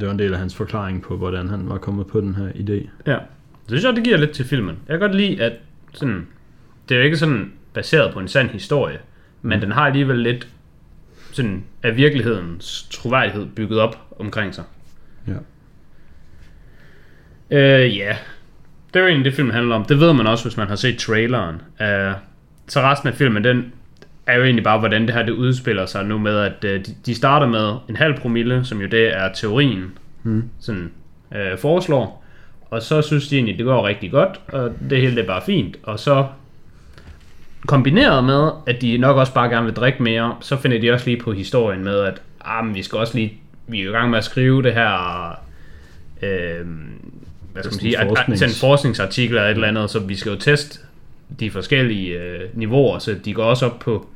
det 0.00 0.06
var 0.06 0.12
en 0.12 0.18
del 0.18 0.32
af 0.32 0.38
hans 0.38 0.54
forklaring 0.54 1.02
på, 1.02 1.16
hvordan 1.16 1.48
han 1.48 1.68
var 1.68 1.78
kommet 1.78 2.06
på 2.06 2.20
den 2.20 2.34
her 2.34 2.48
idé. 2.48 2.88
Ja. 3.06 3.18
Det 3.62 3.68
synes 3.68 3.84
jeg, 3.84 3.96
det 3.96 4.04
giver 4.04 4.16
lidt 4.16 4.30
til 4.30 4.44
filmen. 4.44 4.76
Jeg 4.88 4.98
kan 4.98 5.08
godt 5.08 5.16
lide, 5.16 5.42
at 5.42 5.52
sådan, 5.92 6.26
det 6.88 6.94
er 6.94 6.98
jo 6.98 7.04
ikke 7.04 7.16
sådan 7.16 7.52
baseret 7.74 8.12
på 8.12 8.20
en 8.20 8.28
sand 8.28 8.48
historie, 8.50 8.98
men 9.42 9.56
Mm. 9.56 9.60
den 9.60 9.72
har 9.72 9.86
alligevel 9.86 10.18
lidt 10.18 10.48
sådan 11.32 11.64
af 11.82 11.96
virkelighedens 11.96 12.88
troværdighed 12.90 13.46
bygget 13.46 13.80
op 13.80 14.16
omkring 14.18 14.54
sig. 14.54 14.64
Ja. 15.26 15.32
Øh, 17.50 17.96
ja. 17.96 18.16
Det 18.94 18.96
er 18.96 19.00
jo 19.00 19.06
egentlig 19.06 19.24
det, 19.24 19.34
filmen 19.34 19.54
handler 19.54 19.74
om. 19.76 19.84
Det 19.84 20.00
ved 20.00 20.12
man 20.12 20.26
også, 20.26 20.44
hvis 20.44 20.56
man 20.56 20.68
har 20.68 20.76
set 20.76 20.98
traileren. 20.98 21.54
Uh, 21.54 22.16
så 22.68 22.80
resten 22.80 23.08
af 23.08 23.14
filmen, 23.14 23.44
den 23.44 23.72
er 24.32 24.36
jo 24.36 24.44
egentlig 24.44 24.64
bare, 24.64 24.78
hvordan 24.78 25.06
det 25.06 25.14
her 25.14 25.22
det 25.22 25.32
udspiller 25.32 25.86
sig 25.86 26.04
nu 26.04 26.18
med, 26.18 26.38
at 26.38 26.52
uh, 26.64 26.70
de, 26.70 26.94
de 27.06 27.14
starter 27.14 27.46
med 27.46 27.74
en 27.88 27.96
halv 27.96 28.16
promille, 28.20 28.64
som 28.64 28.80
jo 28.80 28.86
det 28.88 29.16
er 29.16 29.32
teorien, 29.34 29.84
Mm. 30.22 30.44
sådan 30.60 30.90
uh, 31.30 31.58
foreslår. 31.58 32.24
Og 32.70 32.82
så 32.82 33.02
synes 33.02 33.28
de 33.28 33.36
egentlig, 33.36 33.58
det 33.58 33.64
går 33.66 33.86
rigtig 33.86 34.10
godt, 34.10 34.40
og 34.48 34.72
det 34.90 35.00
hele 35.00 35.14
det 35.16 35.22
er 35.22 35.26
bare 35.26 35.42
fint. 35.46 35.76
Og 35.82 35.98
så 35.98 36.26
kombineret 37.66 38.24
med, 38.24 38.50
at 38.66 38.82
de 38.82 38.98
nok 38.98 39.16
også 39.16 39.34
bare 39.34 39.48
gerne 39.48 39.66
vil 39.66 39.74
drikke 39.74 40.02
mere, 40.02 40.36
så 40.40 40.56
finder 40.56 40.80
de 40.80 40.90
også 40.90 41.06
lige 41.06 41.20
på 41.20 41.32
historien 41.32 41.84
med, 41.84 42.00
at 42.00 42.22
ah, 42.44 42.64
men 42.64 42.74
vi 42.74 42.82
skal 42.82 42.98
også 42.98 43.14
lige, 43.18 43.32
vi 43.66 43.80
er 43.80 43.84
jo 43.84 43.90
i 43.90 43.92
gang 43.92 44.10
med 44.10 44.18
at 44.18 44.24
skrive 44.24 44.62
det 44.62 44.72
her 44.74 45.28
øh, 46.22 46.66
hvad 47.52 47.62
skal 47.62 47.72
man 47.74 47.80
sige, 47.80 47.98
forsknings- 47.98 48.44
at, 48.44 48.56
forskningsartikel 48.60 49.36
eller 49.36 49.48
et 49.48 49.54
eller 49.54 49.68
andet, 49.68 49.90
så 49.90 49.98
vi 49.98 50.16
skal 50.16 50.32
jo 50.32 50.38
teste 50.38 50.78
de 51.40 51.50
forskellige 51.50 52.18
øh, 52.22 52.40
niveauer, 52.54 52.98
så 52.98 53.16
de 53.24 53.34
går 53.34 53.44
også 53.44 53.66
op 53.66 53.78
på 53.78 54.06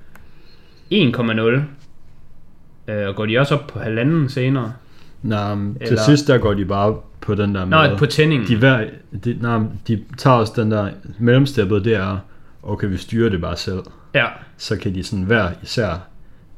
1,0, 0.94 2.92
øh, 2.92 3.08
og 3.08 3.14
går 3.16 3.26
de 3.26 3.38
også 3.38 3.54
op 3.54 3.66
på 3.66 3.78
halvanden 3.78 4.28
senere. 4.28 4.72
Nej, 5.22 5.54
men 5.54 5.74
til 5.74 5.86
Eller- 5.86 6.02
sidst 6.02 6.26
der 6.28 6.38
går 6.38 6.54
de 6.54 6.64
bare 6.64 6.96
på 7.20 7.34
den 7.34 7.54
der 7.54 7.64
Nå, 7.64 7.82
med... 7.82 7.98
på 7.98 8.06
tændingen. 8.06 8.48
de, 8.48 8.56
hver, 8.56 8.84
de, 9.24 9.38
nej, 9.40 9.58
de 9.88 10.04
tager 10.18 10.36
også 10.36 10.52
den 10.56 10.70
der 10.70 10.88
mellemsteppet, 11.18 11.84
det 11.84 11.94
er, 11.94 12.18
okay, 12.62 12.88
vi 12.88 12.96
styrer 12.96 13.30
det 13.30 13.40
bare 13.40 13.56
selv. 13.56 13.80
Ja, 14.14 14.26
Så 14.56 14.76
kan 14.78 14.94
de 14.94 15.02
sådan 15.04 15.24
hver 15.24 15.48
især 15.62 16.06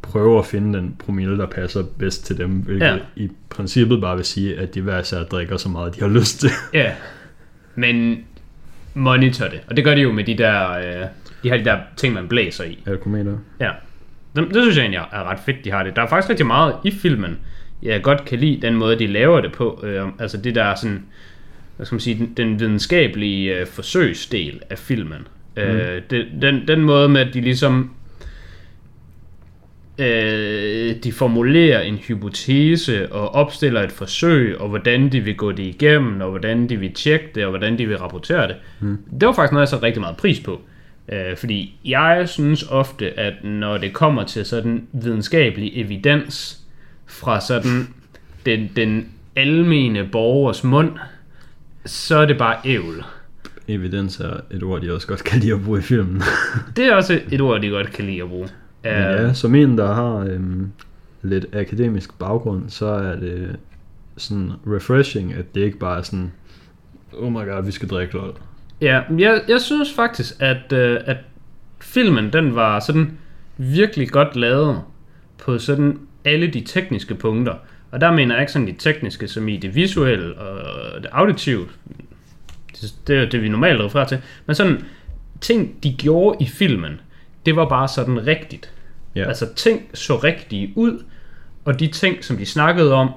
prøve 0.03 0.39
at 0.39 0.47
finde 0.47 0.79
den 0.79 0.97
promille, 0.99 1.39
der 1.39 1.47
passer 1.47 1.83
bedst 1.99 2.27
til 2.27 2.39
dem, 2.39 2.51
hvilket 2.51 2.87
ja. 2.87 2.97
i 3.17 3.31
princippet 3.51 4.01
bare 4.01 4.17
vil 4.17 4.25
sige, 4.25 4.59
at 4.59 4.75
de 4.75 4.81
hver 4.81 5.01
især 5.01 5.23
drikker 5.23 5.57
så 5.57 5.69
meget, 5.69 5.95
de 5.97 6.01
har 6.01 6.09
lyst 6.09 6.41
til. 6.41 6.51
ja. 6.75 6.93
Men 7.75 8.17
monitor 8.95 9.45
det. 9.49 9.61
Og 9.69 9.77
det 9.77 9.85
gør 9.85 9.95
de 9.95 10.01
jo 10.01 10.13
med 10.13 10.25
de 10.25 10.39
der, 10.39 10.71
øh, 10.73 11.07
de 11.43 11.49
har 11.51 11.57
de 11.57 11.65
der 11.65 11.79
ting, 11.97 12.15
man 12.15 12.29
blæser 12.29 12.65
i. 12.65 12.83
Alkometer. 12.87 13.33
Ja. 13.61 13.71
Det, 14.37 14.55
det 14.55 14.63
synes 14.63 14.77
jeg 14.77 14.83
egentlig 14.83 15.01
er 15.13 15.31
ret 15.31 15.39
fedt, 15.47 15.65
de 15.65 15.71
har 15.71 15.83
det. 15.83 15.97
Der 15.97 16.03
er 16.03 16.09
faktisk 16.09 16.31
rigtig 16.31 16.47
meget 16.47 16.75
i 16.85 16.91
filmen, 16.91 17.39
jeg 17.83 18.03
godt 18.03 18.25
kan 18.25 18.39
lide 18.39 18.63
den 18.63 18.75
måde, 18.75 18.99
de 18.99 19.07
laver 19.07 19.41
det 19.41 19.53
på. 19.53 19.85
Øh, 19.85 20.09
altså 20.19 20.37
det 20.37 20.55
der 20.55 20.75
sådan, 20.75 21.03
hvad 21.77 21.87
skal 21.87 21.95
man 21.95 22.01
sige, 22.01 22.19
den, 22.19 22.35
den 22.37 22.61
videnskabelige 22.61 23.59
øh, 23.59 23.67
forsøgsdel 23.67 24.61
af 24.71 24.79
filmen. 24.79 25.29
Mm. 25.57 25.63
Øh, 25.63 26.03
det, 26.11 26.27
den, 26.43 26.69
den 26.69 26.81
måde 26.81 27.09
med, 27.09 27.21
at 27.21 27.35
de 27.35 27.41
ligesom 27.41 27.91
øh, 29.99 30.95
de 31.05 31.13
formulerer 31.13 31.81
en 31.81 31.97
hypotese 31.97 33.13
og 33.13 33.35
opstiller 33.35 33.83
et 33.83 33.93
forsøg, 33.93 34.61
og 34.61 34.69
hvordan 34.69 35.13
de 35.13 35.21
vil 35.21 35.37
gå 35.37 35.53
det 35.53 35.63
igennem, 35.63 36.21
og 36.21 36.31
hvordan 36.31 36.69
de 36.69 36.77
vil 36.77 36.93
tjekke 36.93 37.29
det, 37.35 37.45
og 37.45 37.51
hvordan 37.51 37.79
de 37.79 37.87
vil 37.87 37.99
rapportere 37.99 38.49
det. 38.49 38.57
Mm. 38.81 38.99
Det 39.21 39.27
var 39.27 39.33
faktisk 39.33 39.53
noget, 39.53 39.63
jeg 39.63 39.69
satte 39.69 39.87
rigtig 39.87 40.01
meget 40.01 40.17
pris 40.17 40.41
på. 40.41 40.61
Øh, 41.09 41.37
fordi 41.37 41.79
jeg 41.85 42.29
synes 42.29 42.63
ofte, 42.63 43.21
at 43.21 43.45
når 43.45 43.79
det 43.79 43.93
kommer 43.93 44.25
til 44.25 44.45
sådan 44.45 44.87
videnskabelig 44.93 45.73
evidens 45.75 46.61
fra 47.07 47.41
sådan 47.41 47.89
den, 48.47 48.71
den 48.77 49.09
almene 49.37 50.09
borgers 50.13 50.65
mund, 50.65 50.93
så 51.85 52.17
er 52.17 52.27
det 52.27 52.39
bare 52.39 52.57
ævl. 52.65 53.05
Evidens 53.69 54.21
er 54.21 54.41
et 54.51 54.63
ord, 54.63 54.81
de 54.81 54.95
også 54.95 55.07
godt 55.07 55.25
kan 55.25 55.41
lide 55.41 55.53
at 55.53 55.65
bruge 55.65 55.79
i 55.79 55.83
filmen. 55.83 56.23
Det 56.77 56.87
er 56.87 56.95
også 56.95 57.21
et 57.31 57.41
ord, 57.41 57.63
de 57.63 57.69
godt 57.69 57.93
kan 57.93 58.05
lide 58.05 58.23
at 58.23 58.29
bruge. 58.29 58.49
Men 58.85 58.93
Øh, 58.93 58.99
ja, 59.01 59.33
som 59.33 59.55
en, 59.55 59.79
der 59.79 59.95
har 59.95 60.17
øhm, 60.17 60.73
lidt 61.23 61.47
akademisk 61.53 62.19
baggrund, 62.19 62.71
så 62.71 62.87
er 62.87 63.17
det 63.17 63.57
sådan 64.17 64.53
refreshing, 64.67 65.35
at 65.35 65.55
det 65.55 65.61
ikke 65.61 65.79
bare 65.79 65.99
er 65.99 66.03
sådan, 66.03 66.33
oh 67.13 67.33
my 67.33 67.47
god, 67.49 67.65
vi 67.65 67.71
skal 67.71 67.89
drikke 67.89 68.15
lol. 68.15 68.35
Ja, 68.81 69.01
jeg, 69.19 69.43
jeg 69.49 69.61
synes 69.61 69.93
faktisk, 69.93 70.35
at, 70.41 70.73
øh, 70.73 71.01
at 71.05 71.17
filmen 71.81 72.33
den 72.33 72.55
var 72.55 72.81
sådan 72.81 73.19
virkelig 73.57 74.09
godt 74.09 74.37
lavet 74.37 74.83
på 75.39 75.59
sådan 75.59 75.99
alle 76.25 76.47
de 76.47 76.61
tekniske 76.61 77.15
punkter. 77.15 77.55
Og 77.91 78.01
der 78.01 78.13
mener 78.13 78.35
jeg 78.35 78.43
ikke 78.43 78.53
sådan 78.53 78.69
de 78.69 78.75
tekniske, 78.79 79.29
som 79.29 79.49
i 79.49 79.57
det 79.57 79.75
visuelle 79.75 80.39
og 80.39 81.03
det 81.03 81.09
auditive. 81.13 81.67
Det, 82.73 82.95
det 83.07 83.17
er 83.17 83.29
det, 83.29 83.43
vi 83.43 83.49
normalt 83.49 83.81
refererer 83.81 84.07
til. 84.07 84.19
Men 84.47 84.55
sådan 84.55 84.85
ting, 85.41 85.83
de 85.83 85.95
gjorde 85.95 86.37
i 86.41 86.47
filmen, 86.47 87.01
det 87.47 87.57
var 87.57 87.69
bare 87.69 87.89
sådan 87.89 88.27
rigtigt. 88.27 88.73
Ja. 89.15 89.25
Altså 89.25 89.55
ting 89.55 89.83
så 89.95 90.17
rigtige 90.17 90.73
ud, 90.77 91.03
og 91.65 91.81
de 91.81 91.87
ting, 91.87 92.25
som 92.25 92.37
de 92.37 92.47
snakkede 92.47 92.95
om, 92.95 93.11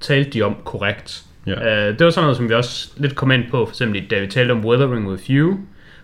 talte 0.00 0.30
de 0.30 0.42
om 0.42 0.56
korrekt. 0.64 1.25
Ja. 1.46 1.88
Uh, 1.90 1.98
det 1.98 2.04
var 2.04 2.10
sådan 2.10 2.24
noget, 2.24 2.36
som 2.36 2.48
vi 2.48 2.54
også 2.54 2.92
lidt 2.96 3.14
kom 3.14 3.30
ind 3.30 3.44
på, 3.50 3.66
for 3.66 3.72
eksempel 3.72 4.06
da 4.10 4.20
vi 4.20 4.26
talte 4.26 4.52
om 4.52 4.64
Weathering 4.64 5.08
With 5.08 5.30
You, 5.30 5.58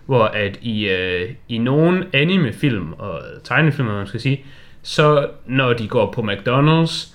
hvor 0.07 0.25
at 0.25 0.59
i, 0.63 0.89
uh, 0.89 1.31
i 1.49 1.59
nogle 1.59 2.07
animefilm 2.13 2.93
og 2.93 3.21
tegnefilm, 3.45 3.89
man 3.89 4.07
skal 4.07 4.21
sige, 4.21 4.45
så 4.83 5.29
når 5.47 5.73
de 5.73 5.89
går 5.89 6.13
på 6.13 6.21
McDonald's, 6.21 7.15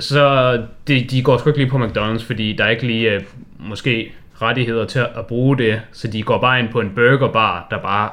så 0.00 0.56
de, 0.88 1.06
de 1.10 1.22
går 1.22 1.38
sgu 1.38 1.50
ikke 1.50 1.60
lige 1.60 1.70
på 1.70 1.84
McDonald's, 1.84 2.24
fordi 2.24 2.52
der 2.52 2.64
er 2.64 2.70
ikke 2.70 2.86
lige 2.86 3.16
uh, 3.16 3.22
måske 3.68 4.12
rettigheder 4.42 4.84
til 4.84 4.98
at 4.98 5.26
bruge 5.26 5.58
det, 5.58 5.80
så 5.92 6.08
de 6.08 6.22
går 6.22 6.38
bare 6.38 6.58
ind 6.58 6.68
på 6.68 6.80
en 6.80 6.90
burgerbar, 6.94 7.66
der 7.70 7.78
bare 7.78 8.10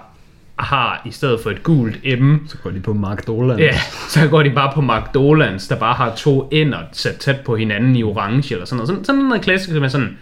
har, 0.60 1.02
i 1.06 1.12
stedet 1.12 1.40
for 1.40 1.52
et 1.52 1.64
gult 1.64 2.20
M, 2.20 2.36
Så 2.48 2.58
går 2.58 2.70
de 2.70 2.80
på 2.80 2.92
McDonald's. 2.92 3.60
Ja, 3.62 3.78
så 4.10 4.28
går 4.28 4.44
de 4.44 4.50
bare 4.50 4.72
på 4.76 4.82
McDonald's, 4.82 5.70
der 5.70 5.76
bare 5.80 5.94
har 5.94 6.16
to 6.16 6.50
ender 6.52 6.80
sat 6.92 7.16
tæt 7.16 7.40
på 7.40 7.56
hinanden 7.56 7.96
i 7.96 8.04
orange 8.04 8.54
eller 8.54 8.66
sådan 8.66 8.78
noget. 8.78 8.88
Sådan, 8.88 9.06
sådan 9.06 9.22
noget 9.22 9.42
klassisk 9.42 9.80
med 9.80 9.90
sådan, 9.90 10.18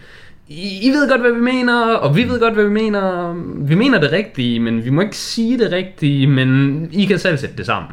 I, 0.48 0.78
I 0.82 0.90
ved 0.90 1.08
godt, 1.08 1.20
hvad 1.20 1.32
vi 1.32 1.40
mener, 1.40 1.94
og 1.94 2.16
vi 2.16 2.28
ved 2.28 2.40
godt, 2.40 2.54
hvad 2.54 2.64
vi 2.64 2.70
mener. 2.70 3.32
Vi 3.66 3.74
mener 3.74 4.00
det 4.00 4.12
rigtige, 4.12 4.60
men 4.60 4.84
vi 4.84 4.90
må 4.90 5.00
ikke 5.00 5.16
sige 5.16 5.58
det 5.58 5.72
rigtige, 5.72 6.26
men 6.26 6.88
I 6.92 7.04
kan 7.04 7.18
selv 7.18 7.38
sætte 7.38 7.56
det 7.56 7.66
sammen. 7.66 7.92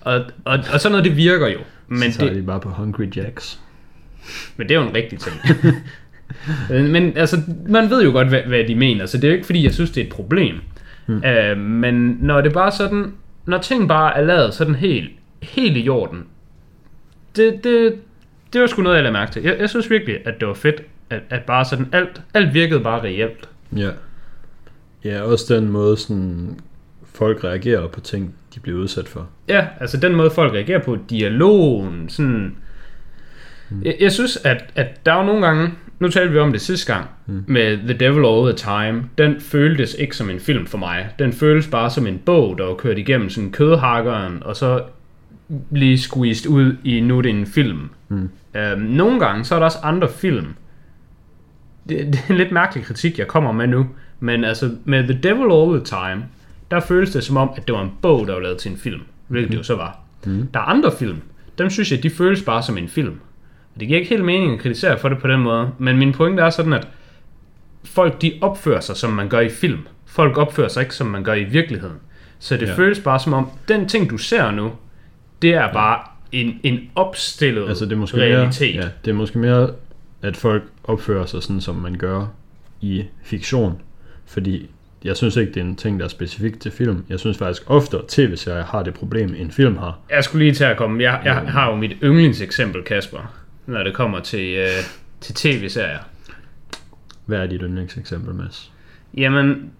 Og, 0.00 0.24
og, 0.44 0.58
og 0.72 0.80
sådan 0.80 0.92
noget, 0.92 1.04
det 1.04 1.16
virker 1.16 1.48
jo. 1.48 1.58
Men 1.88 2.12
så 2.12 2.18
tager 2.18 2.32
det, 2.32 2.42
de 2.42 2.46
bare 2.46 2.60
på 2.60 2.68
Hungry 2.68 3.16
Jacks. 3.16 3.60
men 4.56 4.68
det 4.68 4.74
er 4.76 4.80
jo 4.80 4.88
en 4.88 4.94
rigtig 4.94 5.18
ting. 5.18 5.36
men 6.92 7.12
altså, 7.16 7.40
man 7.68 7.90
ved 7.90 8.02
jo 8.02 8.10
godt, 8.10 8.28
hvad, 8.28 8.40
hvad 8.46 8.64
de 8.64 8.74
mener, 8.74 9.06
så 9.06 9.16
det 9.16 9.24
er 9.24 9.28
jo 9.28 9.34
ikke, 9.34 9.46
fordi 9.46 9.64
jeg 9.64 9.74
synes, 9.74 9.90
det 9.90 10.00
er 10.00 10.04
et 10.04 10.12
problem. 10.12 10.54
Mm. 11.12 11.22
Uh, 11.52 11.58
men 11.58 12.16
når 12.20 12.40
det 12.40 12.52
bare 12.52 12.72
sådan, 12.72 13.12
når 13.46 13.58
ting 13.58 13.88
bare 13.88 14.16
er 14.16 14.24
lavet 14.24 14.54
sådan 14.54 14.74
helt, 14.74 15.10
helt 15.42 15.76
i 15.76 15.80
jorden, 15.80 16.24
det, 17.36 17.64
det, 17.64 17.94
det 18.52 18.60
var 18.60 18.66
sgu 18.66 18.82
noget, 18.82 18.96
jeg 18.96 19.02
lagde 19.02 19.12
mærke 19.12 19.32
til. 19.32 19.42
Jeg, 19.42 19.56
jeg 19.58 19.70
synes 19.70 19.90
virkelig, 19.90 20.26
at 20.26 20.40
det 20.40 20.48
var 20.48 20.54
fedt, 20.54 20.82
at, 21.10 21.22
at 21.30 21.42
bare 21.42 21.64
sådan 21.64 21.88
alt, 21.92 22.22
alt 22.34 22.54
virkede 22.54 22.80
bare 22.80 23.02
reelt. 23.02 23.48
Ja. 23.76 23.90
Ja, 25.04 25.22
også 25.22 25.54
den 25.54 25.68
måde, 25.68 25.96
sådan, 25.96 26.58
folk 27.14 27.44
reagerer 27.44 27.86
på 27.86 28.00
ting, 28.00 28.34
de 28.54 28.60
bliver 28.60 28.78
udsat 28.78 29.08
for. 29.08 29.28
Ja, 29.48 29.66
altså 29.80 29.96
den 29.96 30.14
måde 30.14 30.30
folk 30.30 30.52
reagerer 30.52 30.78
på, 30.78 30.98
dialogen, 31.10 32.08
sådan... 32.08 32.56
Mm. 33.68 33.82
Jeg, 33.84 33.96
jeg 34.00 34.12
synes, 34.12 34.36
at, 34.44 34.64
at 34.74 35.06
der 35.06 35.12
er 35.12 35.18
jo 35.18 35.26
nogle 35.26 35.46
gange, 35.46 35.70
nu 36.02 36.08
talte 36.08 36.32
vi 36.32 36.38
om 36.38 36.52
det 36.52 36.60
sidste 36.60 36.92
gang, 36.92 37.08
mm. 37.26 37.44
med 37.46 37.78
The 37.78 37.92
Devil 37.92 38.24
All 38.24 38.52
The 38.52 38.56
Time, 38.56 39.04
den 39.18 39.40
føltes 39.40 39.94
ikke 39.94 40.16
som 40.16 40.30
en 40.30 40.40
film 40.40 40.66
for 40.66 40.78
mig. 40.78 41.08
Den 41.18 41.32
føltes 41.32 41.66
bare 41.70 41.90
som 41.90 42.06
en 42.06 42.18
bog, 42.18 42.58
der 42.58 42.64
var 42.64 42.74
kørt 42.74 42.98
igennem 42.98 43.30
sådan 43.30 43.50
kødhakkeren, 43.52 44.42
og 44.42 44.56
så 44.56 44.82
lige 45.70 45.98
squeezed 45.98 46.50
ud 46.50 46.76
i, 46.84 47.00
nu 47.00 47.18
er 47.18 47.22
det 47.22 47.30
en 47.30 47.46
film. 47.46 47.90
Mm. 48.08 48.30
Øhm, 48.56 48.80
nogle 48.80 49.20
gange, 49.20 49.44
så 49.44 49.54
er 49.54 49.58
der 49.58 49.66
også 49.66 49.78
andre 49.82 50.08
film. 50.08 50.46
Det, 51.88 51.98
det 52.12 52.20
er 52.28 52.30
en 52.30 52.36
lidt 52.36 52.52
mærkelig 52.52 52.84
kritik, 52.84 53.18
jeg 53.18 53.26
kommer 53.26 53.52
med 53.52 53.66
nu, 53.66 53.86
men 54.20 54.44
altså 54.44 54.70
med 54.84 55.02
The 55.02 55.18
Devil 55.22 55.52
All 55.52 55.80
The 55.80 55.84
Time, 55.84 56.24
der 56.70 56.80
føles 56.80 57.10
det 57.10 57.24
som 57.24 57.36
om, 57.36 57.50
at 57.56 57.66
det 57.66 57.74
var 57.74 57.82
en 57.82 57.92
bog, 58.02 58.26
der 58.26 58.32
var 58.32 58.40
lavet 58.40 58.58
til 58.58 58.70
en 58.70 58.76
film, 58.76 59.00
hvilket 59.28 59.48
mm. 59.48 59.50
det 59.50 59.58
jo 59.58 59.62
så 59.62 59.76
var. 59.76 59.98
Mm. 60.26 60.48
Der 60.54 60.60
er 60.60 60.64
andre 60.64 60.92
film, 60.98 61.18
dem 61.58 61.70
synes 61.70 61.92
jeg, 61.92 62.02
de 62.02 62.10
føles 62.10 62.42
bare 62.42 62.62
som 62.62 62.78
en 62.78 62.88
film. 62.88 63.20
Det 63.80 63.88
giver 63.88 63.98
ikke 64.00 64.10
helt 64.10 64.24
mening 64.24 64.52
at 64.52 64.58
kritisere 64.58 64.98
for 64.98 65.08
det 65.08 65.18
på 65.18 65.28
den 65.28 65.40
måde, 65.40 65.70
men 65.78 65.96
min 65.98 66.12
pointe 66.12 66.42
er 66.42 66.50
sådan, 66.50 66.72
at 66.72 66.88
folk 67.84 68.22
de 68.22 68.32
opfører 68.40 68.80
sig, 68.80 68.96
som 68.96 69.10
man 69.12 69.28
gør 69.28 69.40
i 69.40 69.48
film. 69.48 69.78
Folk 70.06 70.38
opfører 70.38 70.68
sig 70.68 70.80
ikke, 70.82 70.94
som 70.94 71.06
man 71.06 71.24
gør 71.24 71.34
i 71.34 71.44
virkeligheden. 71.44 71.96
Så 72.38 72.56
det 72.56 72.62
Ja. 72.62 72.66
ja. 72.70 72.76
føles 72.76 73.00
bare 73.00 73.20
som 73.20 73.32
om, 73.32 73.50
den 73.68 73.88
ting, 73.88 74.10
du 74.10 74.18
ser 74.18 74.50
nu, 74.50 74.72
det 75.42 75.54
er 75.54 75.72
bare 75.72 75.98
en, 76.32 76.60
en 76.62 76.80
opstillet 76.94 77.68
Altså 77.68 77.84
det 77.84 77.92
er 77.92 77.96
måske 77.96 78.16
realitet. 78.16 78.74
mere, 78.76 78.84
ja, 78.84 78.90
det 79.04 79.10
er 79.10 79.14
måske 79.14 79.38
mere, 79.38 79.70
at 80.22 80.36
folk 80.36 80.62
opfører 80.84 81.26
sig 81.26 81.42
sådan, 81.42 81.60
som 81.60 81.74
man 81.74 81.94
gør 81.94 82.26
i 82.80 83.04
fiktion. 83.22 83.80
Fordi 84.26 84.70
jeg 85.04 85.16
synes 85.16 85.36
ikke, 85.36 85.52
det 85.52 85.60
er 85.60 85.64
en 85.64 85.76
ting, 85.76 85.98
der 85.98 86.04
er 86.04 86.08
specifikt 86.08 86.60
til 86.60 86.70
film. 86.70 87.04
Jeg 87.08 87.20
synes 87.20 87.38
faktisk 87.38 87.62
ofte, 87.70 87.98
at 87.98 88.04
tv-serier 88.08 88.64
har 88.64 88.82
det 88.82 88.94
problem, 88.94 89.34
en 89.38 89.50
film 89.50 89.76
har. 89.76 89.98
Jeg 90.10 90.24
skulle 90.24 90.44
lige 90.44 90.54
til 90.54 90.64
at 90.64 90.76
komme. 90.76 91.02
Jeg, 91.02 91.20
jeg 91.24 91.34
har 91.34 91.70
jo 91.70 91.76
mit 91.76 91.96
yndlingseksempel, 92.02 92.82
Kasper, 92.82 93.32
når 93.66 93.82
det 93.82 93.94
kommer 93.94 94.20
til, 94.20 94.56
øh, 94.56 94.84
til 95.20 95.34
tv-serier. 95.34 95.98
Hvad 97.26 97.38
er 97.38 97.46
dit 97.46 97.60
yndlingseksempel, 97.62 98.34
Mads? 98.34 98.72
Jamen, 99.16 99.72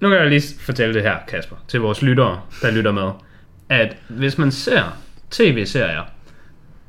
nu 0.00 0.08
kan 0.08 0.18
jeg 0.18 0.28
lige 0.28 0.42
fortælle 0.60 0.94
det 0.94 1.02
her, 1.02 1.16
Kasper, 1.28 1.56
til 1.68 1.80
vores 1.80 2.02
lyttere, 2.02 2.40
der 2.62 2.70
lytter 2.70 2.92
med. 2.92 3.10
At 3.68 3.96
hvis 4.08 4.38
man 4.38 4.50
ser 4.50 4.98
tv-serier, 5.30 6.02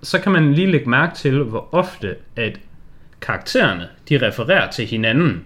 så 0.01 0.19
kan 0.19 0.31
man 0.31 0.53
lige 0.53 0.71
lægge 0.71 0.89
mærke 0.89 1.15
til, 1.15 1.43
hvor 1.43 1.69
ofte 1.71 2.15
at 2.35 2.59
karaktererne, 3.21 3.87
de 4.09 4.27
refererer 4.27 4.71
til 4.71 4.85
hinanden. 4.85 5.43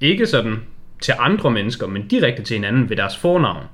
Ikke 0.00 0.26
sådan 0.26 0.60
til 1.00 1.14
andre 1.18 1.50
mennesker, 1.50 1.86
men 1.86 2.08
direkte 2.08 2.42
til 2.42 2.54
hinanden 2.54 2.90
ved 2.90 2.96
deres 2.96 3.16
fornavn. 3.16 3.64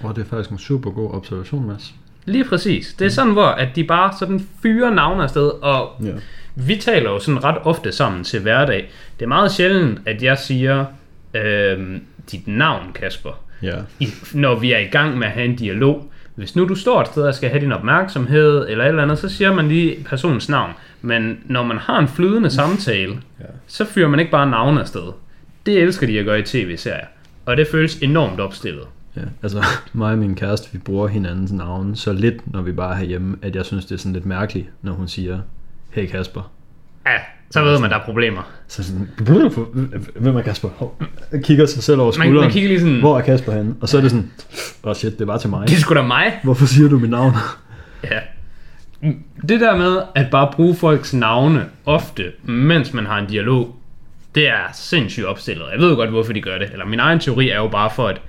Og 0.00 0.16
det 0.16 0.22
er 0.22 0.26
faktisk 0.26 0.50
en 0.50 0.58
super 0.58 0.90
god 0.90 1.10
observation, 1.14 1.66
Mads. 1.66 1.94
Lige 2.24 2.44
præcis. 2.44 2.94
Det 2.94 3.04
er 3.04 3.08
sådan, 3.10 3.32
hvor 3.32 3.46
at 3.46 3.68
de 3.76 3.84
bare 3.84 4.12
sådan 4.18 4.46
fyrer 4.62 4.90
navne 4.94 5.22
afsted, 5.22 5.50
og 5.62 5.90
Ja. 6.04 6.10
vi 6.54 6.76
taler 6.76 7.10
jo 7.10 7.18
sådan 7.18 7.44
ret 7.44 7.56
ofte 7.64 7.92
sammen 7.92 8.24
til 8.24 8.40
hverdag. 8.40 8.90
Det 9.18 9.24
er 9.24 9.28
meget 9.28 9.52
sjældent, 9.52 9.98
at 10.06 10.22
jeg 10.22 10.38
siger 10.38 10.84
øh, 11.34 11.78
dit 12.32 12.48
navn, 12.48 12.92
Kasper, 12.94 13.40
Ja. 13.62 13.76
i, 14.00 14.08
når 14.34 14.54
vi 14.54 14.72
er 14.72 14.78
i 14.78 14.84
gang 14.86 15.18
med 15.18 15.26
at 15.26 15.32
have 15.32 15.44
en 15.44 15.56
dialog. 15.56 16.10
Hvis 16.34 16.56
nu 16.56 16.68
du 16.68 16.74
står 16.74 17.00
et 17.00 17.06
sted 17.06 17.22
og 17.22 17.34
skal 17.34 17.50
have 17.50 17.60
din 17.60 17.72
opmærksomhed 17.72 18.68
eller 18.68 18.84
et 18.84 18.88
eller 18.88 19.02
andet, 19.02 19.18
så 19.18 19.28
siger 19.28 19.54
man 19.54 19.68
lige 19.68 20.04
personens 20.08 20.48
navn. 20.48 20.70
Men 21.02 21.38
når 21.44 21.62
man 21.62 21.78
har 21.78 21.98
en 21.98 22.08
flydende 22.08 22.50
samtale, 22.50 23.12
Ja. 23.40 23.44
så 23.66 23.84
fyrer 23.84 24.08
man 24.08 24.20
ikke 24.20 24.30
bare 24.32 24.50
navne 24.50 24.80
afsted. 24.80 25.12
Det 25.66 25.78
elsker 25.82 26.06
de 26.06 26.18
at 26.18 26.24
gøre 26.24 26.38
i 26.38 26.42
tv-serier. 26.42 27.06
Og 27.46 27.56
det 27.56 27.66
føles 27.70 27.96
enormt 27.96 28.40
opstillet. 28.40 28.84
Ja, 29.16 29.20
altså 29.42 29.64
mig 29.92 30.12
og 30.12 30.18
min 30.18 30.34
kæreste, 30.34 30.68
vi 30.72 30.78
bruger 30.78 31.08
hinandens 31.08 31.52
navne 31.52 31.96
så 31.96 32.12
lidt, 32.12 32.52
når 32.52 32.62
vi 32.62 32.72
bare 32.72 32.92
er 32.94 32.96
herhjemme, 32.98 33.36
at 33.42 33.56
jeg 33.56 33.64
synes, 33.64 33.84
det 33.84 33.94
er 33.94 33.98
sådan 33.98 34.12
lidt 34.12 34.26
mærkeligt, 34.26 34.66
når 34.82 34.92
hun 34.92 35.08
siger, 35.08 35.38
hey 35.90 36.06
Kasper. 36.06 36.50
Ja, 37.06 37.16
så 37.50 37.64
ved 37.64 37.78
man, 37.78 37.90
der 37.90 37.96
er 37.96 38.04
problemer. 38.04 38.42
Så 38.68 38.82
sådan, 38.84 39.08
hvem 40.16 40.36
er 40.36 40.42
Kasper? 40.42 40.68
Hov, 40.68 41.02
kigger 41.44 41.66
sig 41.66 41.82
selv 41.82 42.00
over 42.00 42.06
Man, 42.06 42.12
skulderen. 42.12 42.44
man 42.46 42.50
kigger 42.52 42.68
lige 42.68 42.80
sådan, 42.80 43.00
Hvor 43.00 43.18
er 43.18 43.22
Kasper 43.22 43.52
henne? 43.52 43.74
Og 43.80 43.88
så 43.88 43.96
er 43.96 44.00
det 44.00 44.10
sådan, 44.10 44.30
åh 44.84 44.90
oh 44.90 44.96
shit, 44.96 45.18
det 45.18 45.26
bare 45.26 45.38
til 45.38 45.50
mig. 45.50 45.68
det 45.68 45.74
er 45.76 45.80
sgu 45.80 45.94
da 45.94 46.02
mig. 46.02 46.40
Hvorfor 46.42 46.66
siger 46.66 46.88
du 46.88 46.98
mit 46.98 47.10
navn? 47.10 47.32
Ja. 48.10 48.18
Det 49.48 49.60
der 49.60 49.76
med 49.76 50.02
at 50.14 50.30
bare 50.30 50.52
bruge 50.52 50.74
folks 50.76 51.14
navne 51.14 51.64
ofte, 51.86 52.32
mens 52.42 52.92
man 52.92 53.06
har 53.06 53.18
en 53.18 53.26
dialog, 53.26 53.76
det 54.34 54.48
er 54.48 54.60
sindssygt 54.72 55.26
opstillet. 55.26 55.64
Jeg 55.72 55.80
ved 55.80 55.90
jo 55.90 55.94
godt, 55.96 56.10
hvorfor 56.10 56.32
de 56.32 56.40
gør 56.40 56.58
det. 56.58 56.68
Eller 56.72 56.84
min 56.86 57.00
egen 57.00 57.18
teori 57.20 57.50
er 57.50 57.56
jo 57.56 57.68
bare 57.68 57.90
for, 57.90 58.08
at 58.08 58.20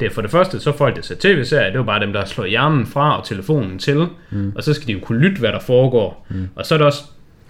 det 0.00 0.06
er 0.06 0.10
for 0.10 0.22
det 0.22 0.30
første, 0.30 0.60
så 0.60 0.72
folk, 0.72 0.96
der 0.96 1.02
ser 1.02 1.14
tv-serier, 1.20 1.66
det 1.66 1.74
er 1.74 1.78
jo 1.78 1.82
bare 1.82 2.00
dem, 2.00 2.12
der 2.12 2.24
slår 2.24 2.46
hjernen 2.46 2.86
fra 2.86 3.18
og 3.18 3.26
telefonen 3.26 3.78
til. 3.78 4.06
Mm. 4.30 4.52
Og 4.56 4.62
så 4.62 4.74
skal 4.74 4.86
de 4.86 4.92
jo 4.92 4.98
kunne 5.02 5.18
lytte, 5.18 5.40
hvad 5.40 5.52
der 5.52 5.60
foregår. 5.60 6.26
Mm. 6.30 6.48
Og 6.56 6.66
så 6.66 6.74
er 6.74 6.78
det 6.78 6.86
også, 6.86 7.02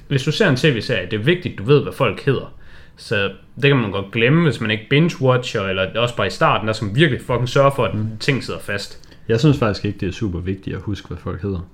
hvis 0.08 0.22
du 0.22 0.32
ser 0.32 0.48
en 0.48 0.56
tv-serie, 0.56 1.06
det 1.10 1.20
er 1.20 1.24
vigtigt, 1.24 1.58
du 1.58 1.64
ved, 1.64 1.82
hvad 1.82 1.92
folk 1.92 2.24
hedder. 2.24 2.54
Så 2.96 3.30
det 3.56 3.62
kan 3.70 3.76
man 3.76 3.90
godt 3.90 4.12
glemme, 4.12 4.42
hvis 4.42 4.60
man 4.60 4.70
ikke 4.70 4.84
binge-watcher, 4.90 5.60
eller 5.60 6.00
også 6.00 6.16
bare 6.16 6.26
i 6.26 6.30
starten, 6.30 6.66
der 6.66 6.72
som 6.72 6.96
virkelig 6.96 7.20
fucking 7.20 7.48
sørger 7.48 7.70
for, 7.70 7.84
at 7.84 7.94
mm. 7.94 8.08
ting 8.20 8.44
sidder 8.44 8.60
fast. 8.60 9.10
Jeg 9.28 9.40
synes 9.40 9.58
faktisk 9.58 9.84
ikke, 9.84 9.98
det 10.00 10.08
er 10.08 10.12
super 10.12 10.38
vigtigt 10.38 10.76
at 10.76 10.82
huske, 10.82 11.08
hvad 11.08 11.18
folk 11.18 11.42
hedder. 11.42 11.68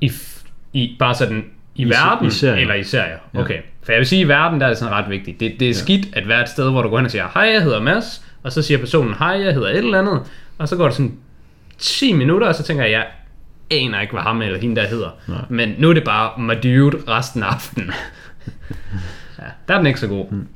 I, 0.00 0.06
f- 0.08 0.46
i 0.72 0.96
bare 0.98 1.14
sådan 1.14 1.44
i, 1.74 1.82
I 1.82 1.88
verden 1.90 2.26
i 2.26 2.30
serier. 2.30 2.60
eller 2.60 2.74
i 2.74 2.82
serier. 2.82 3.16
Ja. 3.34 3.40
Okay. 3.40 3.58
For 3.82 3.92
jeg 3.92 3.98
vil 3.98 4.06
sige, 4.06 4.20
i 4.20 4.28
verden 4.28 4.60
der 4.60 4.66
er 4.66 4.70
det 4.70 4.78
sådan 4.78 4.94
ret 4.94 5.10
vigtigt. 5.10 5.40
Det, 5.40 5.54
det 5.60 5.70
er 5.70 5.74
skidt 5.74 6.06
at 6.12 6.28
være 6.28 6.42
et 6.42 6.48
sted, 6.48 6.70
hvor 6.70 6.82
du 6.82 6.88
går 6.88 6.96
hen 6.96 7.04
og 7.04 7.10
siger, 7.10 7.28
hej, 7.34 7.42
jeg 7.42 7.62
hedder 7.62 7.80
Mads, 7.80 8.26
og 8.42 8.52
så 8.52 8.62
siger 8.62 8.78
personen, 8.78 9.14
hej, 9.14 9.28
jeg 9.28 9.54
hedder 9.54 9.68
et 9.68 9.76
eller 9.76 9.98
andet, 9.98 10.20
og 10.58 10.68
så 10.68 10.76
går 10.76 10.84
det 10.84 10.94
sådan 10.94 11.18
10 11.78 12.12
minutter, 12.12 12.46
og 12.46 12.54
så 12.54 12.62
tænker 12.62 12.84
jeg, 12.84 12.92
jeg 12.92 13.06
aner 13.70 14.00
ikke, 14.00 14.12
hvad 14.12 14.22
ham 14.22 14.42
eller 14.42 14.58
hende 14.58 14.76
der 14.76 14.86
hedder. 14.86 15.10
Nej. 15.28 15.44
Men 15.48 15.74
nu 15.78 15.90
er 15.90 15.94
det 15.94 16.04
bare 16.04 16.40
my 16.40 16.52
dude 16.62 17.02
resten 17.08 17.42
af 17.42 17.46
aftenen. 17.46 17.90
ja, 19.38 19.44
der 19.68 19.74
er 19.74 19.78
den 19.78 19.86
ikke 19.86 20.00
så 20.00 20.08
god. 20.08 20.26
Hmm. 20.30 20.48